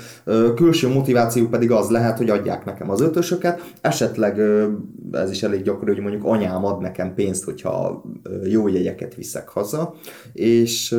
Külső 0.56 0.88
motiváció 0.88 1.48
pedig 1.48 1.72
az 1.72 1.90
lehet, 1.90 2.18
hogy 2.18 2.30
adják 2.30 2.66
nekem 2.66 2.90
az 2.90 3.02
ötösöket, 3.02 3.74
esetleg 3.82 4.42
ez 5.12 5.32
is 5.32 5.44
elég 5.44 5.62
gyakori, 5.62 5.92
hogy 5.92 6.02
mondjuk 6.02 6.24
anyám 6.26 6.66
ad 6.66 6.82
nekem 6.82 7.14
pénzt, 7.14 7.44
hogyha 7.44 8.04
jó 8.44 8.68
jegyeket 8.68 9.16
viszek 9.16 9.50
haza, 9.50 9.94
és 10.34 10.96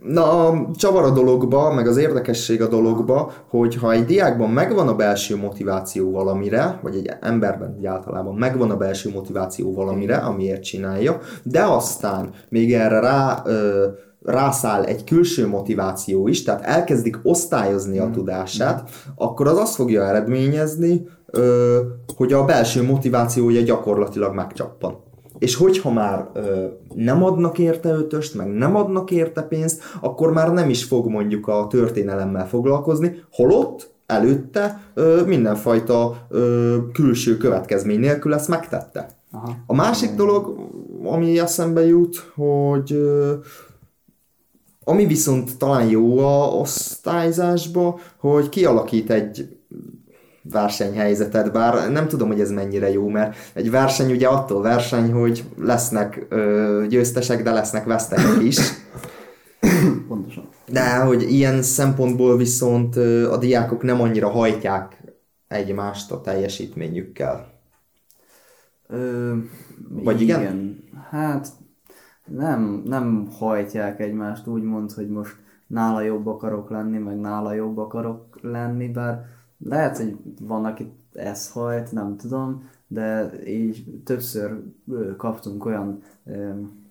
Na, 0.00 0.46
a 0.48 0.70
csavar 0.74 1.04
a 1.04 1.10
dologba, 1.10 1.74
meg 1.74 1.86
az 1.86 1.96
érdekesség 1.96 2.62
a 2.62 2.68
dologba, 2.68 3.32
hogy 3.48 3.76
ha 3.76 3.92
egy 3.92 4.04
diákban 4.04 4.50
megvan 4.50 4.88
a 4.88 4.94
belső 4.94 5.36
motiváció 5.36 6.10
valamire, 6.10 6.78
vagy 6.82 6.96
egy 6.96 7.10
emberben 7.20 7.74
úgy 7.78 7.86
általában 7.86 8.34
megvan 8.34 8.70
a 8.70 8.76
belső 8.76 9.10
motiváció 9.10 9.74
valamire, 9.74 10.16
amiért 10.16 10.62
csinálja, 10.62 11.18
de 11.42 11.62
aztán 11.62 12.30
még 12.48 12.74
erre 12.74 13.00
rá 13.00 13.42
ö, 13.46 13.86
rászáll 14.24 14.84
egy 14.84 15.04
külső 15.04 15.48
motiváció 15.48 16.28
is, 16.28 16.42
tehát 16.42 16.62
elkezdik 16.62 17.18
osztályozni 17.22 17.98
a 17.98 18.10
tudását, 18.10 18.90
akkor 19.16 19.46
az 19.46 19.58
azt 19.58 19.74
fogja 19.74 20.06
eredményezni, 20.06 21.06
hogy 22.16 22.32
a 22.32 22.44
belső 22.44 22.82
motivációja 22.82 23.62
gyakorlatilag 23.62 24.34
megcsappan. 24.34 25.10
És 25.42 25.54
hogyha 25.54 25.90
már 25.90 26.28
ö, 26.32 26.64
nem 26.94 27.24
adnak 27.24 27.58
érte 27.58 27.88
ötöst, 27.88 28.34
meg 28.34 28.48
nem 28.48 28.76
adnak 28.76 29.10
érte 29.10 29.42
pénzt, 29.42 29.82
akkor 30.00 30.32
már 30.32 30.52
nem 30.52 30.70
is 30.70 30.84
fog 30.84 31.08
mondjuk 31.08 31.48
a 31.48 31.66
történelemmel 31.70 32.48
foglalkozni, 32.48 33.22
holott 33.32 33.94
előtte 34.06 34.82
ö, 34.94 35.22
mindenfajta 35.26 36.26
ö, 36.28 36.76
külső 36.92 37.36
következmény 37.36 38.00
nélkül 38.00 38.34
ezt 38.34 38.48
megtette. 38.48 39.08
Aha. 39.32 39.56
A 39.66 39.74
másik 39.74 40.14
dolog, 40.14 40.58
ami 41.04 41.38
eszembe 41.38 41.86
jut, 41.86 42.32
hogy 42.34 42.92
ö, 42.92 43.34
ami 44.84 45.06
viszont 45.06 45.58
talán 45.58 45.88
jó 45.88 46.18
a 46.18 46.46
osztályzásba, 46.46 47.98
hogy 48.18 48.48
kialakít 48.48 49.10
egy 49.10 49.56
versenyhelyzetet, 50.42 51.52
bár 51.52 51.90
nem 51.90 52.08
tudom, 52.08 52.28
hogy 52.28 52.40
ez 52.40 52.50
mennyire 52.50 52.90
jó, 52.92 53.08
mert 53.08 53.36
egy 53.52 53.70
verseny 53.70 54.12
ugye 54.12 54.28
attól 54.28 54.62
verseny, 54.62 55.12
hogy 55.12 55.44
lesznek 55.56 56.26
ö, 56.28 56.84
győztesek, 56.88 57.42
de 57.42 57.52
lesznek 57.52 57.84
vesztesek 57.84 58.42
is. 58.42 58.58
Pontosan. 60.08 60.48
De 60.68 60.96
hogy 60.96 61.32
ilyen 61.32 61.62
szempontból 61.62 62.36
viszont 62.36 62.96
ö, 62.96 63.30
a 63.30 63.36
diákok 63.36 63.82
nem 63.82 64.00
annyira 64.00 64.28
hajtják 64.28 65.02
egymást 65.48 66.10
a 66.12 66.20
teljesítményükkel. 66.20 67.52
Ö, 68.86 69.32
Vagy 69.88 70.20
igen? 70.20 70.84
Hát 71.10 71.48
nem, 72.26 72.82
nem 72.84 73.28
hajtják 73.38 74.00
egymást 74.00 74.46
úgymond, 74.46 74.92
hogy 74.92 75.08
most 75.08 75.36
nála 75.66 76.00
jobb 76.00 76.26
akarok 76.26 76.70
lenni, 76.70 76.98
meg 76.98 77.20
nála 77.20 77.52
jobb 77.52 77.78
akarok 77.78 78.38
lenni, 78.40 78.88
bár 78.88 79.24
lehet, 79.64 79.96
hogy 79.96 80.16
van, 80.40 80.64
akit 80.64 80.92
ez 81.12 81.50
hajt, 81.50 81.92
nem 81.92 82.16
tudom, 82.16 82.68
de 82.86 83.32
így 83.46 84.00
többször 84.04 84.62
kaptunk 85.16 85.64
olyan 85.64 86.02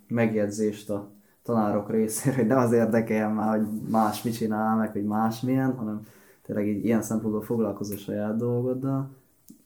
megjegyzést 0.08 0.90
a 0.90 1.10
tanárok 1.44 1.90
részéről, 1.90 2.36
hogy 2.36 2.48
nem 2.48 2.58
az 2.58 2.72
érdekeljen 2.72 3.32
már, 3.32 3.58
hogy 3.58 3.68
más 3.90 4.24
mit 4.24 4.34
csinál, 4.34 4.76
meg 4.78 4.92
hogy 4.92 5.04
más 5.06 5.42
milyen, 5.42 5.76
hanem 5.76 6.02
tényleg 6.42 6.68
így 6.68 6.86
ilyen 6.86 7.02
szempontból 7.02 7.42
foglalkozó 7.42 7.96
saját 7.96 8.38
dolgoddal, 8.38 9.10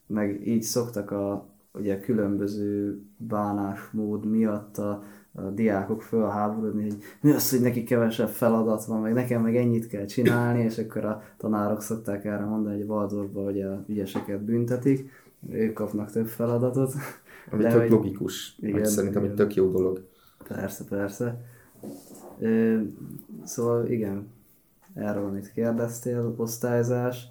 meg 0.07 0.47
így 0.47 0.61
szoktak 0.61 1.11
a 1.11 1.45
ugye 1.73 1.99
különböző 1.99 3.01
bánásmód 3.17 4.25
miatt 4.25 4.77
a, 4.77 4.89
a 4.89 5.03
diákok 5.41 6.01
fölháborodni, 6.01 6.81
hogy 6.83 6.97
mi 7.21 7.31
az, 7.31 7.49
hogy 7.49 7.61
neki 7.61 7.83
kevesebb 7.83 8.27
feladat 8.29 8.85
van, 8.85 9.01
meg 9.01 9.13
nekem 9.13 9.41
meg 9.41 9.55
ennyit 9.55 9.87
kell 9.87 10.05
csinálni, 10.05 10.63
és 10.63 10.77
akkor 10.77 11.05
a 11.05 11.21
tanárok 11.37 11.81
szokták 11.81 12.25
erre 12.25 12.45
mondani, 12.45 12.77
hogy 12.77 12.87
Waldorfban 12.89 13.43
hogy 13.43 13.61
a 13.61 13.83
ügyeseket 13.87 14.41
büntetik, 14.41 15.09
ők 15.49 15.73
kapnak 15.73 16.11
több 16.11 16.27
feladatot. 16.27 16.93
Ami 17.51 17.63
De 17.63 17.69
tök 17.69 17.79
hogy- 17.81 17.89
logikus, 17.89 18.57
igen, 18.59 18.71
meg 18.79 18.85
szerintem 18.85 19.23
egy 19.23 19.33
tök 19.33 19.55
jó 19.55 19.71
dolog. 19.71 20.01
Persze, 20.47 20.83
persze. 20.89 21.41
Ö, 22.39 22.79
szóval 23.43 23.85
igen, 23.87 24.27
erről, 24.93 25.25
amit 25.25 25.51
kérdeztél, 25.51 26.33
osztályzás. 26.37 27.27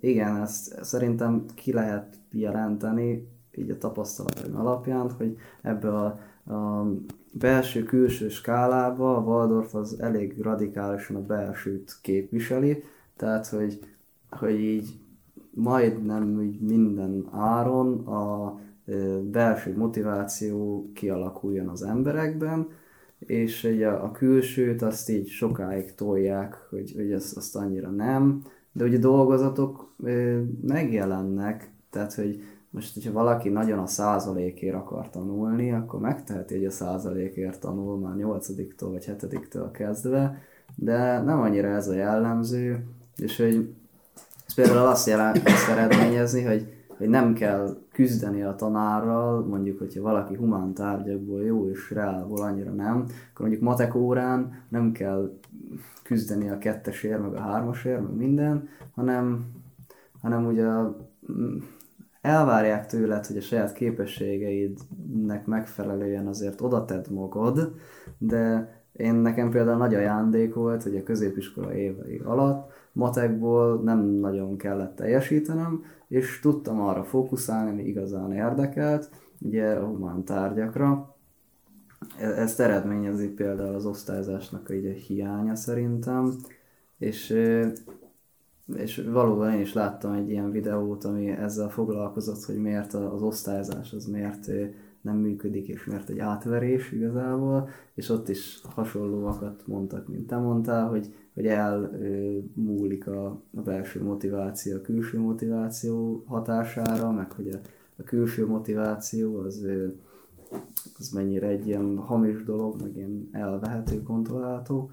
Igen, 0.00 0.36
ezt 0.36 0.84
szerintem 0.84 1.44
ki 1.54 1.72
lehet 1.72 2.14
jelenteni, 2.32 3.28
így 3.54 3.70
a 3.70 3.78
tapasztalataim 3.78 4.56
alapján, 4.56 5.10
hogy 5.10 5.36
ebbe 5.62 5.88
a, 5.88 6.04
a 6.54 6.86
belső-külső 7.38 8.28
skálába 8.28 9.16
a 9.16 9.20
Waldorf 9.20 9.74
az 9.74 10.00
elég 10.00 10.40
radikálisan 10.42 11.16
a 11.16 11.26
belsőt 11.26 11.98
képviseli, 12.02 12.82
tehát 13.16 13.46
hogy, 13.46 13.80
hogy 14.30 14.60
így 14.60 14.98
majdnem 15.50 16.42
így 16.42 16.60
minden 16.60 17.28
áron 17.30 18.06
a 18.06 18.58
belső 19.30 19.76
motiváció 19.76 20.90
kialakuljon 20.92 21.68
az 21.68 21.82
emberekben, 21.82 22.68
és 23.18 23.64
ugye 23.64 23.88
a, 23.88 24.10
külsőt 24.10 24.82
azt 24.82 25.10
így 25.10 25.28
sokáig 25.28 25.94
tolják, 25.94 26.66
hogy, 26.70 26.92
hogy 26.96 27.12
azt, 27.12 27.36
azt 27.36 27.56
annyira 27.56 27.90
nem, 27.90 28.42
de 28.72 28.84
ugye 28.84 28.98
dolgozatok 28.98 29.94
megjelennek, 30.62 31.70
tehát 31.90 32.14
hogy 32.14 32.42
most, 32.74 32.94
hogyha 32.94 33.12
valaki 33.12 33.48
nagyon 33.48 33.78
a 33.78 33.86
százalékért 33.86 34.74
akar 34.74 35.10
tanulni, 35.10 35.72
akkor 35.72 36.00
megteheti, 36.00 36.54
hogy 36.54 36.64
a 36.64 36.70
százalékért 36.70 37.60
tanul 37.60 37.98
már 37.98 38.14
nyolcadiktól 38.14 38.90
vagy 38.90 39.04
hetediktől 39.04 39.70
kezdve, 39.70 40.38
de 40.74 41.20
nem 41.20 41.40
annyira 41.40 41.68
ez 41.68 41.88
a 41.88 41.94
jellemző, 41.94 42.86
és 43.16 43.36
hogy 43.36 43.74
ez 44.46 44.54
például 44.54 44.86
azt, 44.86 45.06
jelent, 45.06 45.48
azt 45.48 45.68
eredményezni, 45.68 46.42
hogy, 46.42 46.86
hogy 46.96 47.08
nem 47.08 47.34
kell 47.34 47.76
küzdeni 47.92 48.42
a 48.42 48.54
tanárral, 48.54 49.44
mondjuk, 49.44 49.78
hogyha 49.78 50.02
valaki 50.02 50.34
humán 50.34 50.74
tárgyakból 50.74 51.44
jó 51.44 51.68
és 51.68 51.90
reálból 51.90 52.42
annyira 52.42 52.70
nem, 52.70 52.96
akkor 52.96 53.46
mondjuk 53.46 53.62
matek 53.62 53.94
órán 53.94 54.64
nem 54.68 54.92
kell 54.92 55.38
küzdeni 56.02 56.50
a 56.50 56.58
kettesért, 56.58 57.20
meg 57.20 57.34
a 57.34 57.40
hármasért, 57.40 58.00
meg 58.00 58.16
minden, 58.16 58.68
hanem, 58.94 59.44
hanem 60.20 60.46
ugye 60.46 60.66
elvárják 62.24 62.86
tőled, 62.86 63.26
hogy 63.26 63.36
a 63.36 63.40
saját 63.40 63.72
képességeidnek 63.72 65.46
megfelelően 65.46 66.26
azért 66.26 66.60
oda 66.60 66.84
tedd 66.84 67.12
magad, 67.12 67.74
de 68.18 68.72
én 68.92 69.14
nekem 69.14 69.50
például 69.50 69.76
nagy 69.76 69.94
ajándék 69.94 70.54
volt, 70.54 70.82
hogy 70.82 70.96
a 70.96 71.02
középiskola 71.02 71.74
évei 71.74 72.18
alatt 72.24 72.72
matekból 72.92 73.80
nem 73.82 73.98
nagyon 74.04 74.56
kellett 74.56 74.96
teljesítenem, 74.96 75.82
és 76.08 76.40
tudtam 76.40 76.80
arra 76.80 77.04
fókuszálni, 77.04 77.70
ami 77.70 77.82
igazán 77.82 78.32
érdekelt, 78.32 79.10
ugye 79.40 79.70
a 79.72 79.86
humán 79.86 80.24
tárgyakra. 80.24 81.16
E- 82.18 82.40
Ezt 82.40 82.60
eredményezi 82.60 83.28
például 83.28 83.74
az 83.74 83.86
osztályzásnak 83.86 84.68
a 84.68 84.72
hiánya 85.06 85.54
szerintem, 85.54 86.32
és, 86.98 87.34
és 88.72 89.04
valóban 89.12 89.52
én 89.52 89.60
is 89.60 89.72
láttam 89.72 90.12
egy 90.12 90.30
ilyen 90.30 90.50
videót, 90.50 91.04
ami 91.04 91.28
ezzel 91.28 91.68
foglalkozott, 91.68 92.44
hogy 92.44 92.56
miért 92.56 92.94
az 92.94 93.22
osztályzás 93.22 93.92
az 93.92 94.06
miért 94.06 94.50
nem 95.00 95.16
működik, 95.16 95.68
és 95.68 95.84
miért 95.84 96.08
egy 96.08 96.18
átverés 96.18 96.92
igazából, 96.92 97.68
és 97.94 98.08
ott 98.08 98.28
is 98.28 98.60
hasonlóakat 98.62 99.62
mondtak, 99.66 100.08
mint 100.08 100.26
te 100.26 100.36
mondtál, 100.36 100.88
hogy, 100.88 101.14
hogy 101.34 101.46
elmúlik 101.46 103.06
a, 103.06 103.26
a 103.54 103.60
belső 103.60 104.02
motiváció 104.02 104.76
a 104.76 104.80
külső 104.80 105.20
motiváció 105.20 106.24
hatására, 106.26 107.12
meg 107.12 107.32
hogy 107.32 107.48
a, 107.48 107.58
a 107.96 108.02
külső 108.02 108.46
motiváció 108.46 109.38
az, 109.38 109.66
az 110.98 111.08
mennyire 111.08 111.46
egy 111.46 111.66
ilyen 111.66 111.96
hamis 111.96 112.44
dolog, 112.44 112.80
meg 112.80 112.96
ilyen 112.96 113.28
elvehető, 113.32 114.02
kontrollálható. 114.02 114.90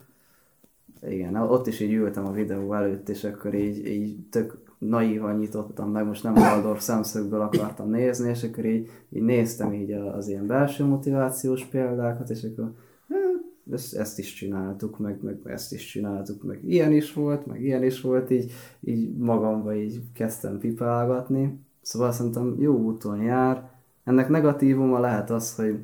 Igen, 1.10 1.36
ott 1.36 1.68
is 1.68 1.80
így 1.80 1.94
ültem 1.94 2.26
a 2.26 2.32
videó 2.32 2.73
előtt, 2.73 3.10
és 3.10 3.23
akkor 3.23 3.53
így, 3.53 3.86
így 3.86 4.18
tök 4.30 4.57
naívan 4.78 5.38
nyitottam 5.38 5.91
meg, 5.91 6.06
most 6.06 6.23
nem 6.23 6.34
Waldorf 6.34 6.82
szemszögből 6.82 7.41
akartam 7.41 7.90
nézni, 7.90 8.30
és 8.30 8.44
akkor 8.44 8.65
így, 8.65 8.90
így 9.10 9.22
néztem 9.22 9.73
így 9.73 9.91
az 9.91 10.28
ilyen 10.28 10.48
belső 10.48 10.86
motivációs 10.86 11.65
példákat, 11.65 12.30
és 12.30 12.44
akkor 12.44 12.73
hát, 13.10 13.73
ezt, 13.73 13.95
ezt 13.95 14.19
is 14.19 14.34
csináltuk, 14.34 14.99
meg, 14.99 15.23
meg 15.23 15.40
ezt 15.44 15.73
is 15.73 15.86
csináltuk, 15.86 16.44
meg 16.44 16.60
ilyen 16.64 16.91
is 16.91 17.14
volt, 17.14 17.45
meg 17.45 17.64
ilyen 17.64 17.84
is 17.84 18.02
volt, 18.02 18.30
így, 18.30 18.52
így 18.80 19.18
magamba 19.18 19.76
így 19.76 20.02
kezdtem 20.14 20.57
pipálgatni. 20.57 21.60
Szóval 21.82 22.11
szerintem 22.11 22.56
jó 22.60 22.78
úton 22.78 23.22
jár. 23.22 23.69
Ennek 24.03 24.30
negatívuma 24.30 24.99
lehet 24.99 25.30
az, 25.30 25.56
hogy 25.56 25.80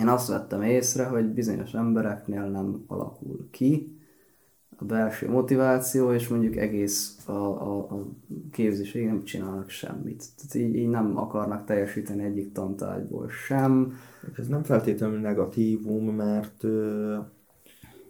én 0.00 0.08
azt 0.08 0.28
vettem 0.28 0.62
észre, 0.62 1.04
hogy 1.04 1.24
bizonyos 1.24 1.74
embereknél 1.74 2.44
nem 2.44 2.84
alakul 2.86 3.48
ki 3.50 3.95
a 4.78 4.84
belső 4.84 5.30
motiváció, 5.30 6.12
és 6.12 6.28
mondjuk 6.28 6.56
egész 6.56 7.16
a, 7.26 7.32
a, 7.32 7.78
a 7.78 8.06
képzésig 8.52 9.06
nem 9.06 9.24
csinálnak 9.24 9.68
semmit. 9.68 10.24
Tehát 10.36 10.68
így, 10.68 10.76
így 10.76 10.88
nem 10.88 11.18
akarnak 11.18 11.64
teljesíteni 11.64 12.24
egyik 12.24 12.52
tantárgyból 12.52 13.28
sem. 13.28 13.92
Ez 14.36 14.46
nem 14.46 14.62
feltétlenül 14.62 15.18
negatívum, 15.18 16.14
mert 16.14 16.64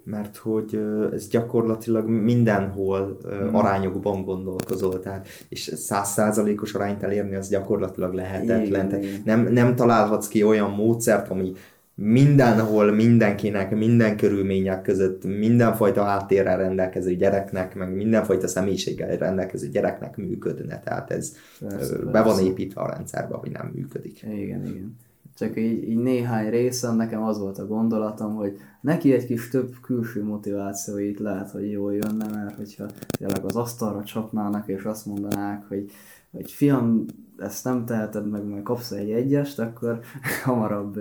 mert 0.06 0.36
hogy 0.36 0.80
ez 1.12 1.28
gyakorlatilag 1.28 2.08
mindenhol 2.08 3.18
ö, 3.22 3.48
arányokban 3.52 4.24
gondolkozol, 4.24 5.00
tehát 5.00 5.26
és 5.48 5.60
százszázalékos 5.74 6.74
arányt 6.74 7.02
elérni 7.02 7.34
az 7.34 7.48
gyakorlatilag 7.48 8.14
lehetetlen. 8.14 8.86
Igen, 8.86 9.02
igen. 9.02 9.22
nem, 9.24 9.52
nem 9.52 9.74
találhatsz 9.74 10.28
ki 10.28 10.42
olyan 10.42 10.70
módszert, 10.70 11.30
ami 11.30 11.52
mindenhol, 11.98 12.92
mindenkinek, 12.92 13.76
minden 13.76 14.16
körülmények 14.16 14.82
között, 14.82 15.24
mindenfajta 15.24 16.02
háttérrel 16.02 16.56
rendelkező 16.56 17.14
gyereknek, 17.14 17.74
meg 17.74 17.94
mindenfajta 17.94 18.48
személyiséggel 18.48 19.16
rendelkező 19.16 19.68
gyereknek 19.68 20.16
működne. 20.16 20.80
Tehát 20.80 21.10
ez 21.10 21.36
Persze, 21.60 21.96
be 21.98 22.10
persze. 22.10 22.28
van 22.28 22.46
építve 22.46 22.80
a 22.80 22.90
rendszerbe, 22.90 23.34
hogy 23.34 23.50
nem 23.50 23.70
működik. 23.74 24.22
Igen, 24.22 24.66
igen. 24.66 24.96
csak 25.36 25.56
így, 25.58 25.88
így 25.88 25.98
néhány 25.98 26.50
részen 26.50 26.96
nekem 26.96 27.22
az 27.22 27.38
volt 27.38 27.58
a 27.58 27.66
gondolatom, 27.66 28.34
hogy 28.34 28.56
neki 28.80 29.12
egy 29.12 29.26
kis 29.26 29.48
több 29.48 29.74
külső 29.82 30.24
motiváció 30.24 30.98
itt 30.98 31.18
lehet, 31.18 31.50
hogy 31.50 31.70
jól 31.70 31.94
jönne, 31.94 32.28
mert 32.28 32.56
hogyha 32.56 32.86
tényleg 33.18 33.44
az 33.44 33.56
asztalra 33.56 34.04
csapnának, 34.04 34.68
és 34.68 34.82
azt 34.82 35.06
mondanák, 35.06 35.64
hogy, 35.68 35.90
hogy 36.30 36.52
fiam, 36.52 37.04
ezt 37.38 37.64
nem 37.64 37.84
teheted 37.84 38.30
meg, 38.30 38.44
mert 38.44 38.62
kapsz 38.62 38.90
egy 38.90 39.10
egyest, 39.10 39.58
akkor 39.58 40.00
hamarabb 40.44 40.98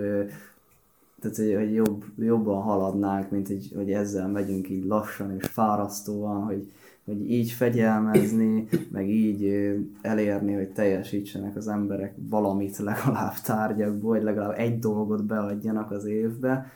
tehát, 1.30 1.50
hogy, 1.50 1.54
hogy 1.54 1.74
jobb, 1.74 2.04
jobban 2.18 2.62
haladnánk, 2.62 3.30
mint 3.30 3.46
hogy, 3.46 3.72
hogy 3.74 3.92
ezzel 3.92 4.28
megyünk 4.28 4.68
így 4.68 4.84
lassan 4.84 5.36
és 5.38 5.46
fárasztóan, 5.46 6.42
hogy, 6.42 6.72
hogy 7.04 7.30
így 7.30 7.50
fegyelmezni, 7.50 8.68
meg 8.92 9.08
így 9.08 9.72
elérni, 10.02 10.54
hogy 10.54 10.68
teljesítsenek 10.68 11.56
az 11.56 11.68
emberek 11.68 12.14
valamit 12.16 12.78
legalább 12.78 13.34
tárgyakból, 13.44 14.10
vagy 14.10 14.22
legalább 14.22 14.58
egy 14.58 14.78
dolgot 14.78 15.24
beadjanak 15.24 15.90
az 15.90 16.04
évbe. 16.04 16.70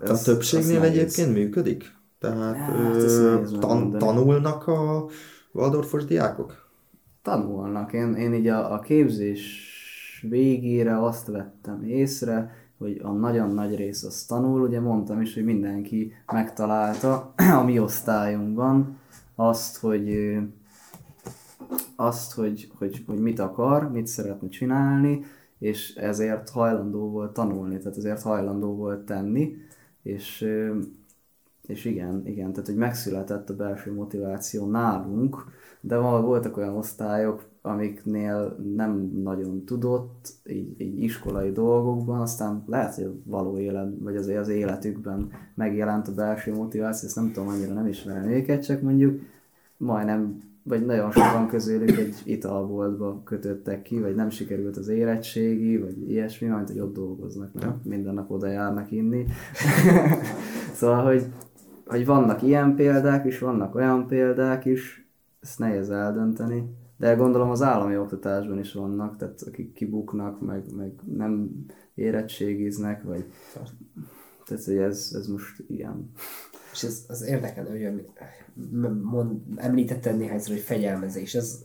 Ez, 0.00 0.20
a 0.20 0.22
többségnél 0.32 0.82
egyébként 0.82 1.32
működik? 1.32 1.94
Tehát 2.18 2.56
hát, 2.56 3.02
ö, 3.02 3.42
tan- 3.58 3.98
tanulnak 3.98 4.66
a 4.66 5.06
Waldorfos 5.52 6.04
diákok? 6.04 6.68
Tanulnak. 7.22 7.92
Én, 7.92 8.14
én 8.14 8.34
így 8.34 8.46
a, 8.46 8.72
a 8.72 8.78
képzés 8.78 9.70
végére 10.20 11.04
azt 11.04 11.26
vettem 11.26 11.82
észre, 11.84 12.65
hogy 12.78 13.00
a 13.02 13.10
nagyon 13.10 13.50
nagy 13.50 13.76
rész 13.76 14.02
az 14.02 14.24
tanul, 14.24 14.60
ugye 14.60 14.80
mondtam 14.80 15.20
is, 15.20 15.34
hogy 15.34 15.44
mindenki 15.44 16.12
megtalálta 16.32 17.32
a 17.60 17.62
mi 17.62 17.78
osztályunkban 17.78 18.98
azt, 19.34 19.76
hogy 19.76 20.36
azt, 21.96 22.32
hogy, 22.32 22.70
hogy, 22.78 23.04
hogy 23.06 23.18
mit 23.18 23.38
akar, 23.38 23.90
mit 23.90 24.06
szeretne 24.06 24.48
csinálni, 24.48 25.24
és 25.58 25.94
ezért 25.94 26.50
hajlandó 26.50 27.10
volt 27.10 27.32
tanulni, 27.32 27.78
tehát 27.78 27.96
ezért 27.96 28.22
hajlandó 28.22 28.74
volt 28.74 29.04
tenni, 29.04 29.56
és, 30.02 30.48
és 31.66 31.84
igen, 31.84 32.26
igen, 32.26 32.52
tehát 32.52 32.66
hogy 32.66 32.76
megszületett 32.76 33.50
a 33.50 33.56
belső 33.56 33.94
motiváció 33.94 34.70
nálunk, 34.70 35.44
de 35.80 35.96
voltak 35.98 36.56
olyan 36.56 36.76
osztályok, 36.76 37.44
amiknél 37.66 38.56
nem 38.74 39.20
nagyon 39.22 39.64
tudott, 39.64 40.32
így, 40.48 40.80
így 40.80 41.02
iskolai 41.02 41.52
dolgokban, 41.52 42.20
aztán 42.20 42.62
lehet, 42.66 42.94
hogy 42.94 43.04
a 43.04 43.12
való 43.24 43.58
élet, 43.58 43.92
vagy 43.98 44.16
azért 44.16 44.38
az 44.38 44.48
életükben 44.48 45.30
megjelent 45.54 46.08
a 46.08 46.14
belső 46.14 46.54
motiváció, 46.54 47.06
ezt 47.08 47.16
nem 47.16 47.32
tudom, 47.32 47.48
annyira 47.48 47.72
nem 47.72 47.86
ismerem 47.86 48.28
őket, 48.28 48.64
csak 48.64 48.82
mondjuk 48.82 49.20
majdnem, 49.76 50.42
vagy 50.62 50.86
nagyon 50.86 51.10
sokan 51.10 51.48
közülük 51.48 51.98
egy 51.98 52.14
italboltba 52.24 53.20
kötöttek 53.24 53.82
ki, 53.82 54.00
vagy 54.00 54.14
nem 54.14 54.30
sikerült 54.30 54.76
az 54.76 54.88
érettségi, 54.88 55.78
vagy 55.78 56.10
ilyesmi, 56.10 56.48
majd 56.48 56.68
hogy 56.68 56.80
ott 56.80 56.94
dolgoznak, 56.94 57.52
mert 57.52 57.84
minden 57.84 58.14
nap 58.14 58.30
oda 58.30 58.46
járnak 58.46 58.90
inni. 58.90 59.26
szóval, 60.78 61.04
hogy, 61.04 61.24
hogy 61.86 62.06
vannak 62.06 62.42
ilyen 62.42 62.74
példák 62.74 63.24
is, 63.24 63.38
vannak 63.38 63.74
olyan 63.74 64.06
példák 64.06 64.64
is, 64.64 65.08
ezt 65.40 65.58
nehéz 65.58 65.90
eldönteni 65.90 66.64
de 66.96 67.14
gondolom 67.14 67.50
az 67.50 67.62
állami 67.62 67.96
oktatásban 67.96 68.58
is 68.58 68.72
vannak, 68.72 69.16
tehát 69.16 69.42
akik 69.46 69.72
kibuknak, 69.72 70.40
meg, 70.40 70.62
meg 70.76 70.92
nem 71.04 71.50
érettségiznek, 71.94 73.02
vagy 73.02 73.24
tehát 74.46 74.64
hogy 74.64 74.76
ez, 74.76 75.10
ez 75.14 75.26
most 75.26 75.64
ilyen. 75.68 76.10
És 76.72 76.82
ez 76.82 77.04
az 77.08 77.22
érdekel, 77.22 77.66
hogy 77.66 78.06
mond, 79.02 79.40
említetted 79.56 80.16
néhányszor, 80.16 80.54
hogy 80.54 80.64
fegyelmezés, 80.64 81.34
ez 81.34 81.64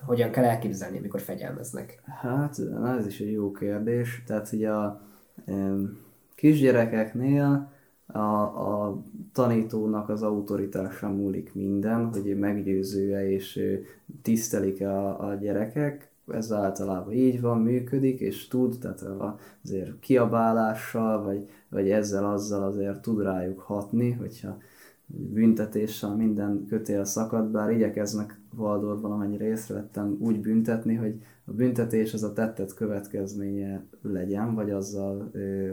hogyan 0.00 0.30
kell 0.30 0.44
elképzelni, 0.44 0.98
amikor 0.98 1.20
fegyelmeznek? 1.20 2.02
Hát, 2.04 2.58
ez 2.98 3.06
is 3.06 3.20
egy 3.20 3.32
jó 3.32 3.50
kérdés. 3.50 4.22
Tehát, 4.26 4.48
hogy 4.48 4.64
a 4.64 5.02
kisgyerekeknél 6.34 7.72
a, 8.12 8.42
a 8.42 9.02
tanítónak 9.32 10.08
az 10.08 10.22
autoritása 10.22 11.08
múlik 11.08 11.54
minden, 11.54 12.08
hogy 12.12 12.38
meggyőzője 12.38 13.30
és 13.30 13.60
tisztelik 14.22 14.80
a, 14.80 15.28
a 15.28 15.34
gyerekek, 15.34 16.10
ez 16.32 16.52
általában 16.52 17.12
így 17.12 17.40
van, 17.40 17.62
működik, 17.62 18.20
és 18.20 18.48
tud, 18.48 18.78
tehát 18.78 19.04
azért 19.64 19.98
kiabálással, 19.98 21.22
vagy, 21.22 21.48
vagy 21.68 21.90
ezzel, 21.90 22.32
azzal 22.32 22.62
azért 22.62 23.02
tud 23.02 23.22
rájuk 23.22 23.60
hatni, 23.60 24.10
hogyha 24.10 24.58
büntetéssel 25.06 26.14
minden 26.14 26.66
kötél 26.68 27.04
szakad, 27.04 27.50
bár 27.50 27.70
igyekeznek 27.70 28.40
Valdorban, 28.54 29.12
amennyire 29.12 29.44
észrevettem, 29.44 30.16
úgy 30.20 30.40
büntetni, 30.40 30.94
hogy 30.94 31.22
a 31.44 31.52
büntetés 31.52 32.14
az 32.14 32.22
a 32.22 32.32
tettet 32.32 32.74
következménye 32.74 33.84
legyen, 34.02 34.54
vagy 34.54 34.70
azzal, 34.70 35.30
ö, 35.32 35.70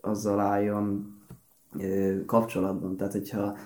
azzal 0.00 0.40
álljon 0.40 1.15
kapcsolatban. 2.26 2.96
Tehát, 2.96 3.12
hogyha 3.12 3.56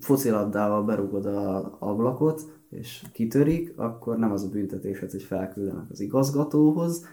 focilabdával 0.00 0.84
berúgod 0.84 1.26
a 1.26 1.76
ablakot, 1.78 2.42
és 2.70 3.04
kitörik, 3.12 3.72
akkor 3.76 4.18
nem 4.18 4.32
az 4.32 4.42
a 4.42 4.48
büntetésed, 4.48 5.10
hogy 5.10 5.22
felküldenek 5.22 5.90
az 5.90 6.00
igazgatóhoz, 6.00 7.06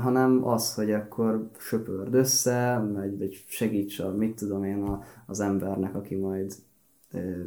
hanem 0.00 0.46
az, 0.46 0.74
hogy 0.74 0.90
akkor 0.90 1.50
söpörd 1.58 2.14
össze, 2.14 2.88
vagy, 2.94 3.18
vagy 3.18 3.44
segíts 3.46 3.98
a, 4.00 4.14
mit 4.16 4.36
tudom 4.36 4.64
én, 4.64 4.82
a, 4.82 5.02
az 5.26 5.40
embernek, 5.40 5.94
aki 5.94 6.14
majd 6.14 6.54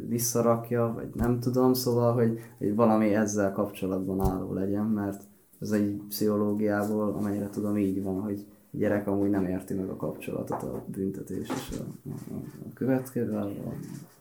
visszarakja, 0.08 0.92
vagy 0.94 1.08
nem 1.14 1.40
tudom, 1.40 1.72
szóval, 1.72 2.12
hogy, 2.12 2.38
hogy 2.58 2.74
valami 2.74 3.14
ezzel 3.14 3.52
kapcsolatban 3.52 4.20
álló 4.20 4.52
legyen, 4.52 4.84
mert 4.84 5.22
ez 5.60 5.70
egy 5.70 6.00
pszichológiából, 6.08 7.14
amennyire 7.18 7.48
tudom, 7.48 7.76
így 7.76 8.02
van, 8.02 8.20
hogy 8.20 8.46
gyerek 8.72 9.06
amúgy 9.06 9.30
nem 9.30 9.46
érti 9.46 9.74
meg 9.74 9.88
a 9.88 9.96
kapcsolatot 9.96 10.62
a 10.62 10.84
büntetés 10.86 11.48
és 11.48 11.78
a, 11.78 12.10
a, 12.10 12.36
a 12.36 12.72
következő, 12.74 13.36
a, 13.36 13.52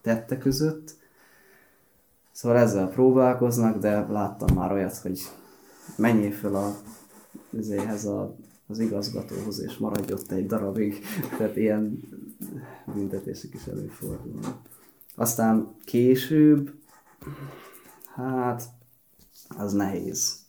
tette 0.01 0.37
között. 0.37 0.95
Szóval 2.31 2.57
ezzel 2.57 2.89
próbálkoznak, 2.89 3.77
de 3.77 4.07
láttam 4.07 4.55
már 4.55 4.71
olyat, 4.71 4.97
hogy 4.97 5.21
menjél 5.97 6.31
fel 6.31 6.55
a, 6.55 6.75
azért 7.57 8.05
a, 8.05 8.35
az 8.67 8.79
igazgatóhoz, 8.79 9.61
és 9.61 9.77
maradj 9.77 10.11
ott 10.11 10.31
egy 10.31 10.45
darabig. 10.45 10.99
Tehát 11.37 11.55
ilyen 11.55 11.99
büntetések 12.93 13.53
is 13.53 13.65
előfordulnak. 13.65 14.57
Aztán 15.15 15.75
később, 15.85 16.73
hát 18.15 18.63
az 19.57 19.73
nehéz 19.73 20.40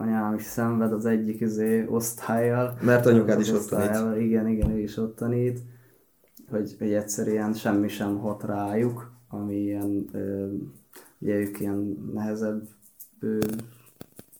anyám 0.00 0.34
is 0.34 0.42
szenved 0.42 0.92
az 0.92 1.06
egyik 1.06 1.40
izé, 1.40 1.86
osztályjal. 1.88 2.78
Mert 2.82 3.06
anyukád 3.06 3.40
is 3.40 3.50
ott 3.50 3.68
tanít. 3.68 4.22
Igen, 4.22 4.48
igen, 4.48 4.70
ő 4.70 4.78
is 4.78 4.96
ott 4.96 5.16
tanít. 5.16 5.60
Hogy, 6.50 6.76
hogy 6.78 6.92
egyszerűen 6.92 7.52
semmi 7.52 7.88
sem 7.88 8.18
hat 8.18 8.42
rájuk, 8.42 9.12
ami 9.28 9.54
ilyen, 9.54 10.04
ö, 10.12 10.46
ugye 11.18 11.34
ők 11.34 11.60
ilyen 11.60 12.10
nehezebb 12.14 12.68
ö, 13.20 13.38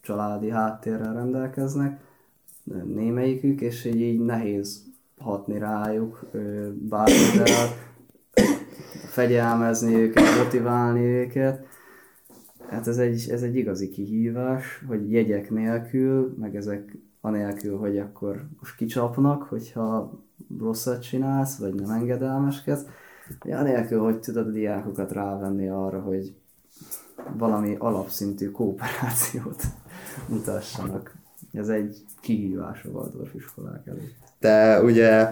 családi 0.01 0.51
háttérrel 0.51 1.15
rendelkeznek, 1.15 2.01
némelyikük, 2.85 3.61
és 3.61 3.85
így, 3.85 4.01
így 4.01 4.20
nehéz 4.20 4.85
hatni 5.19 5.59
rájuk 5.59 6.31
bármivel, 6.73 7.69
fegyelmezni 9.09 9.95
őket, 9.95 10.37
motiválni 10.45 11.01
őket, 11.01 11.66
Hát 12.69 12.87
ez 12.87 12.99
egy, 12.99 13.27
ez 13.31 13.43
egy 13.43 13.57
igazi 13.57 13.89
kihívás, 13.89 14.85
hogy 14.89 15.12
jegyek 15.12 15.51
nélkül, 15.51 16.35
meg 16.39 16.57
ezek 16.57 16.99
anélkül, 17.20 17.78
hogy 17.78 17.99
akkor 17.99 18.45
most 18.61 18.77
kicsapnak, 18.77 19.43
hogyha 19.43 20.20
rosszat 20.59 21.03
csinálsz, 21.03 21.57
vagy 21.57 21.74
nem 21.74 21.91
engedelmeskedsz, 21.91 22.85
anélkül, 23.41 24.01
hogy 24.01 24.20
tudod 24.20 24.47
a 24.47 24.51
diákokat 24.51 25.12
rávenni 25.12 25.69
arra, 25.69 26.01
hogy 26.01 26.35
valami 27.37 27.77
alapszintű 27.78 28.51
kooperációt 28.51 29.62
mutassanak. 30.28 31.15
Ez 31.53 31.69
egy 31.69 32.05
kihívás 32.20 32.85
a 32.85 32.89
Waldorf 32.89 33.35
iskolák 33.35 33.87
előtt. 33.87 34.15
Te 34.39 34.82
ugye 34.82 35.28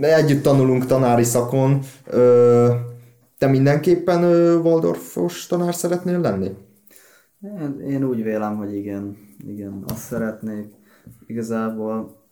együtt 0.00 0.42
tanulunk 0.42 0.86
tanári 0.86 1.24
szakon, 1.24 1.80
te 3.38 3.46
mindenképpen 3.46 4.24
Waldorfos 4.60 5.46
tanár 5.46 5.74
szeretnél 5.74 6.20
lenni? 6.20 6.56
Én, 7.42 7.80
én 7.80 8.04
úgy 8.04 8.22
vélem, 8.22 8.56
hogy 8.56 8.74
igen, 8.74 9.16
igen, 9.46 9.84
azt 9.86 9.98
szeretnék. 9.98 10.74
Igazából 11.26 12.26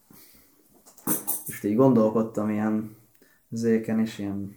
most 1.46 1.64
így 1.64 1.76
gondolkodtam 1.76 2.50
ilyen 2.50 2.96
zéken 3.50 4.00
és 4.00 4.18
ilyen 4.18 4.54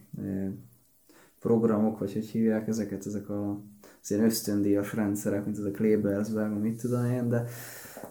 programok, 1.39 1.99
vagy 1.99 2.13
hogy 2.13 2.25
hívják 2.25 2.67
ezeket, 2.67 3.05
ezek 3.05 3.29
a 3.29 3.61
az 4.01 4.11
ilyen 4.11 4.23
ösztöndíjas 4.23 4.93
rendszerek, 4.93 5.45
mint 5.45 5.57
ez 5.57 5.63
a 5.63 5.71
Klebersberg, 5.71 6.61
mit 6.61 6.81
tudom 6.81 7.05
én, 7.05 7.29
de 7.29 7.45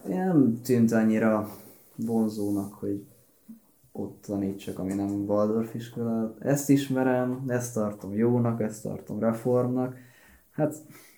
nem 0.07 0.61
tűnt 0.63 0.93
annyira 0.93 1.49
vonzónak, 1.97 2.73
hogy 2.75 3.07
ott 3.93 4.23
tanítsak, 4.27 4.79
ami 4.79 4.95
nem 4.95 5.11
Waldorf 5.11 5.75
iskola. 5.75 6.35
Ezt 6.39 6.71
ismerem, 6.71 7.45
ezt 7.47 7.75
tartom 7.75 8.15
jónak, 8.15 8.61
ezt 8.61 8.83
tartom 8.83 9.19
reformnak, 9.19 9.97
Hát, 10.59 10.75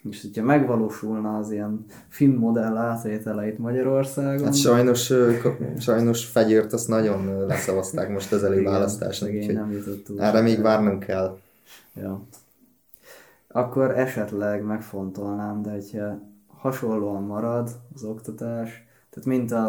és 0.09 0.21
hogyha 0.21 0.43
megvalósulna 0.43 1.37
az 1.37 1.51
ilyen 1.51 1.85
film 2.07 2.35
modell 2.37 2.77
átvételeit 2.77 3.57
Magyarországon... 3.57 4.45
Hát 4.45 4.55
sajnos, 4.55 5.13
sajnos 5.79 6.25
fegyőrt 6.25 6.73
azt 6.73 6.87
nagyon 6.87 7.45
leszavazták 7.45 8.09
most 8.09 8.31
az 8.31 8.43
előválasztáson, 8.43 9.27
szegény 9.27 9.41
úgyhogy 9.41 9.55
nem 9.55 9.73
erre 10.17 10.41
még 10.41 10.61
várnunk 10.61 10.99
kell. 10.99 11.37
Ja. 11.95 12.21
Akkor 13.47 13.97
esetleg 13.97 14.63
megfontolnám, 14.63 15.61
de 15.61 15.71
hogyha 15.71 16.19
hasonlóan 16.47 17.23
marad 17.23 17.69
az 17.95 18.03
oktatás, 18.03 18.87
tehát 19.09 19.27
mint 19.27 19.51
a, 19.51 19.67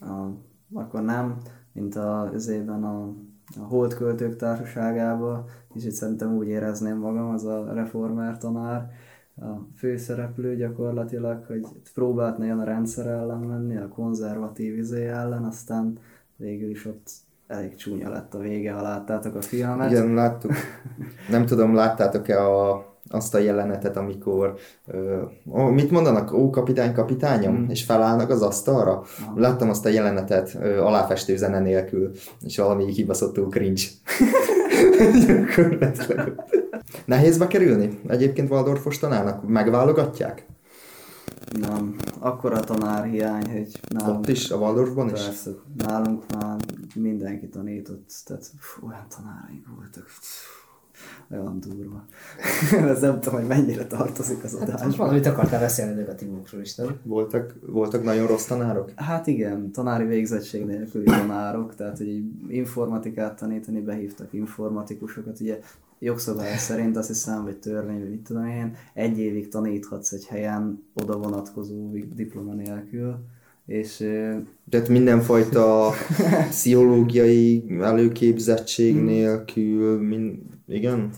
a 0.00 0.30
akkor 0.72 1.02
nem, 1.02 1.38
mint 1.72 1.96
a, 1.96 2.30
azért 2.34 2.68
a, 2.68 3.12
a 3.60 3.64
Holdköltők 3.64 4.36
Társaságában, 4.36 5.44
és 5.74 5.84
itt 5.84 5.92
szerintem 5.92 6.36
úgy 6.36 6.48
érezném 6.48 6.96
magam, 6.96 7.28
az 7.28 7.44
a 7.44 7.72
reformer 7.72 8.38
tanár, 8.38 8.90
a 9.36 9.46
főszereplő 9.76 10.56
gyakorlatilag, 10.56 11.44
hogy 11.46 11.66
próbált 11.94 12.38
nagyon 12.38 12.60
a 12.60 12.64
rendszer 12.64 13.06
ellen 13.06 13.40
menni, 13.40 13.76
a 13.76 13.88
konzervatív 13.88 14.76
izé 14.76 15.06
ellen, 15.06 15.44
aztán 15.44 15.98
végül 16.36 16.70
is 16.70 16.86
ott 16.86 17.10
elég 17.46 17.74
csúnya 17.74 18.10
lett 18.10 18.34
a 18.34 18.38
vége, 18.38 18.72
ha 18.72 18.82
láttátok 18.82 19.34
a 19.34 19.42
filmet. 19.42 19.90
Igen, 19.90 20.14
láttuk. 20.14 20.52
Nem 21.30 21.46
tudom, 21.46 21.74
láttátok-e 21.74 22.46
a, 22.46 22.93
azt 23.10 23.34
a 23.34 23.38
jelenetet, 23.38 23.96
amikor 23.96 24.54
ó, 25.50 25.62
mit 25.62 25.90
mondanak? 25.90 26.32
Ó, 26.32 26.50
kapitány, 26.50 26.92
kapitányom? 26.92 27.56
Mm. 27.56 27.68
És 27.68 27.84
felállnak 27.84 28.30
az 28.30 28.42
asztalra. 28.42 29.02
Láttam 29.34 29.68
azt 29.68 29.86
a 29.86 29.88
jelenetet 29.88 30.54
ö, 30.60 30.80
aláfestő 30.80 31.36
zene 31.36 31.60
nélkül, 31.60 32.10
és 32.40 32.56
valami 32.56 32.92
kibaszottul 32.92 33.48
cringe. 33.48 33.82
Nehéz 37.04 37.38
bekerülni? 37.38 38.00
Egyébként 38.06 38.50
Waldorfos 38.50 38.98
tanárnak 38.98 39.48
megválogatják? 39.48 40.46
Nem, 41.60 41.96
akkora 42.18 42.60
tanárhiány, 42.60 43.50
hogy 43.50 43.80
nálunk, 43.88 44.18
Ott 44.18 44.28
is, 44.28 44.50
a 44.50 44.56
Waldorfban 44.56 45.10
is? 45.14 45.24
persze, 45.24 45.50
nálunk 45.76 46.22
már 46.38 46.56
mindenki 46.94 47.48
tanított, 47.48 48.10
tehát 48.24 48.50
fú, 48.58 48.86
olyan 48.86 49.06
tanáraink 49.16 49.66
voltak, 49.76 50.06
olyan 51.30 51.60
durva. 51.60 52.04
Ez 52.92 53.00
nem 53.00 53.20
tudom, 53.20 53.38
hogy 53.38 53.48
mennyire 53.48 53.86
tartozik 53.86 54.44
az 54.44 54.58
Hát 54.58 54.68
adásba. 54.68 54.96
valamit 54.96 55.26
akartál 55.26 55.60
beszélni 55.60 55.94
negatívumokról 55.94 56.60
is, 56.60 56.74
nem? 56.74 56.96
Voltak, 57.02 57.54
voltak 57.66 58.04
nagyon 58.04 58.26
rossz 58.26 58.46
tanárok? 58.46 58.90
Hát 58.94 59.26
igen, 59.26 59.70
tanári 59.72 60.04
végzettség 60.04 60.64
nélküli 60.64 61.04
tanárok, 61.04 61.74
tehát 61.74 61.98
hogy 61.98 62.22
informatikát 62.48 63.38
tanítani, 63.38 63.80
behívtak 63.80 64.32
informatikusokat, 64.32 65.40
ugye 65.40 65.58
jogszabály 65.98 66.56
szerint 66.56 66.96
azt 66.96 67.08
hiszem, 67.08 67.44
vagy 67.44 67.56
törvény, 67.56 68.00
vagy 68.00 68.10
mit 68.10 68.22
tudom 68.22 68.46
én, 68.46 68.76
egy 68.94 69.18
évig 69.18 69.48
taníthatsz 69.48 70.12
egy 70.12 70.26
helyen 70.26 70.84
oda 70.94 71.18
vonatkozó 71.18 71.90
diploma 72.14 72.52
nélkül, 72.52 73.16
és 73.66 73.96
Tehát 74.70 74.88
mindenfajta 74.88 75.90
pszichológiai 76.50 77.64
előképzettség 77.80 79.02
nélkül, 79.02 80.00
min... 80.00 80.52
igen? 80.66 81.12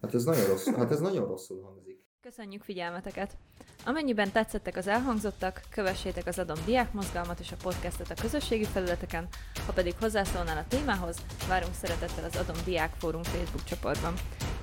Hát 0.00 0.14
ez 0.14 0.24
nagyon 0.24 0.46
rossz, 0.46 0.66
hát 0.66 0.90
ez 0.90 1.00
nagyon 1.00 1.26
rosszul 1.26 1.62
hangzik. 1.62 1.98
Köszönjük 2.20 2.62
figyelmeteket! 2.62 3.36
Amennyiben 3.84 4.32
tetszettek 4.32 4.76
az 4.76 4.86
elhangzottak, 4.86 5.60
kövessétek 5.70 6.26
az 6.26 6.38
Adom 6.38 6.56
Diák 6.64 6.92
Mozgalmat 6.92 7.40
és 7.40 7.52
a 7.52 7.56
podcastet 7.62 8.10
a 8.10 8.20
közösségi 8.20 8.64
felületeken, 8.64 9.28
ha 9.66 9.72
pedig 9.72 9.94
hozzászólnál 10.00 10.56
a 10.56 10.66
témához, 10.68 11.16
várunk 11.48 11.74
szeretettel 11.74 12.24
az 12.24 12.36
Adom 12.36 12.56
Diák 12.64 12.94
Fórum 12.94 13.22
Facebook 13.22 13.64
csoportban. 13.64 14.14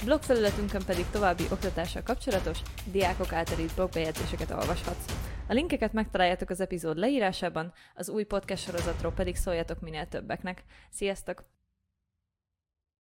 Blog 0.03 0.21
felületünkön 0.21 0.85
pedig 0.85 1.05
további 1.11 1.43
oktatással 1.51 2.03
kapcsolatos, 2.03 2.59
diákok 2.91 3.33
által 3.33 3.59
írt 3.59 3.75
blogbejegyzéseket 3.75 4.51
olvashatsz. 4.51 5.13
A 5.47 5.53
linkeket 5.53 5.93
megtaláljátok 5.93 6.49
az 6.49 6.59
epizód 6.59 6.97
leírásában, 6.97 7.73
az 7.95 8.09
új 8.09 8.23
podcast 8.23 8.63
sorozatról 8.63 9.11
pedig 9.11 9.35
szóljatok 9.35 9.79
minél 9.79 10.07
többeknek. 10.07 10.63
Sziasztok! 10.89 11.54